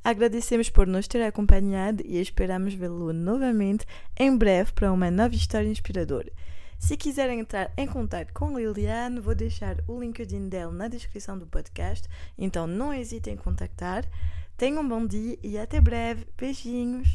Agradecemos 0.08 0.70
por 0.70 0.88
nos 0.88 1.06
ter 1.06 1.22
acompanhado 1.22 2.02
e 2.06 2.18
esperamos 2.22 2.74
vê-lo 2.74 3.12
novamente 3.12 3.86
em 4.18 4.38
breve 4.38 4.72
para 4.72 4.90
uma 4.90 5.12
nova 5.12 5.36
história 5.36 5.68
inspiradora. 5.68 6.32
Se 6.80 6.96
quiserem 6.96 7.42
entrar 7.42 7.74
em 7.76 7.86
contato 7.86 8.32
com 8.32 8.58
Liliane, 8.58 9.20
vou 9.20 9.36
deixar 9.36 9.84
o 9.86 10.00
LinkedIn 10.00 10.48
dela 10.48 10.72
na 10.72 10.88
descrição 10.88 11.38
do 11.38 11.46
podcast, 11.46 12.08
então 12.38 12.66
não 12.66 12.94
hesitem 12.94 13.34
em 13.34 13.38
contactar. 13.38 14.06
Tenham 14.56 14.82
um 14.82 14.88
bom 14.88 15.06
dia 15.06 15.38
e 15.44 15.58
até 15.58 15.82
breve. 15.82 16.26
Beijinhos! 16.38 17.10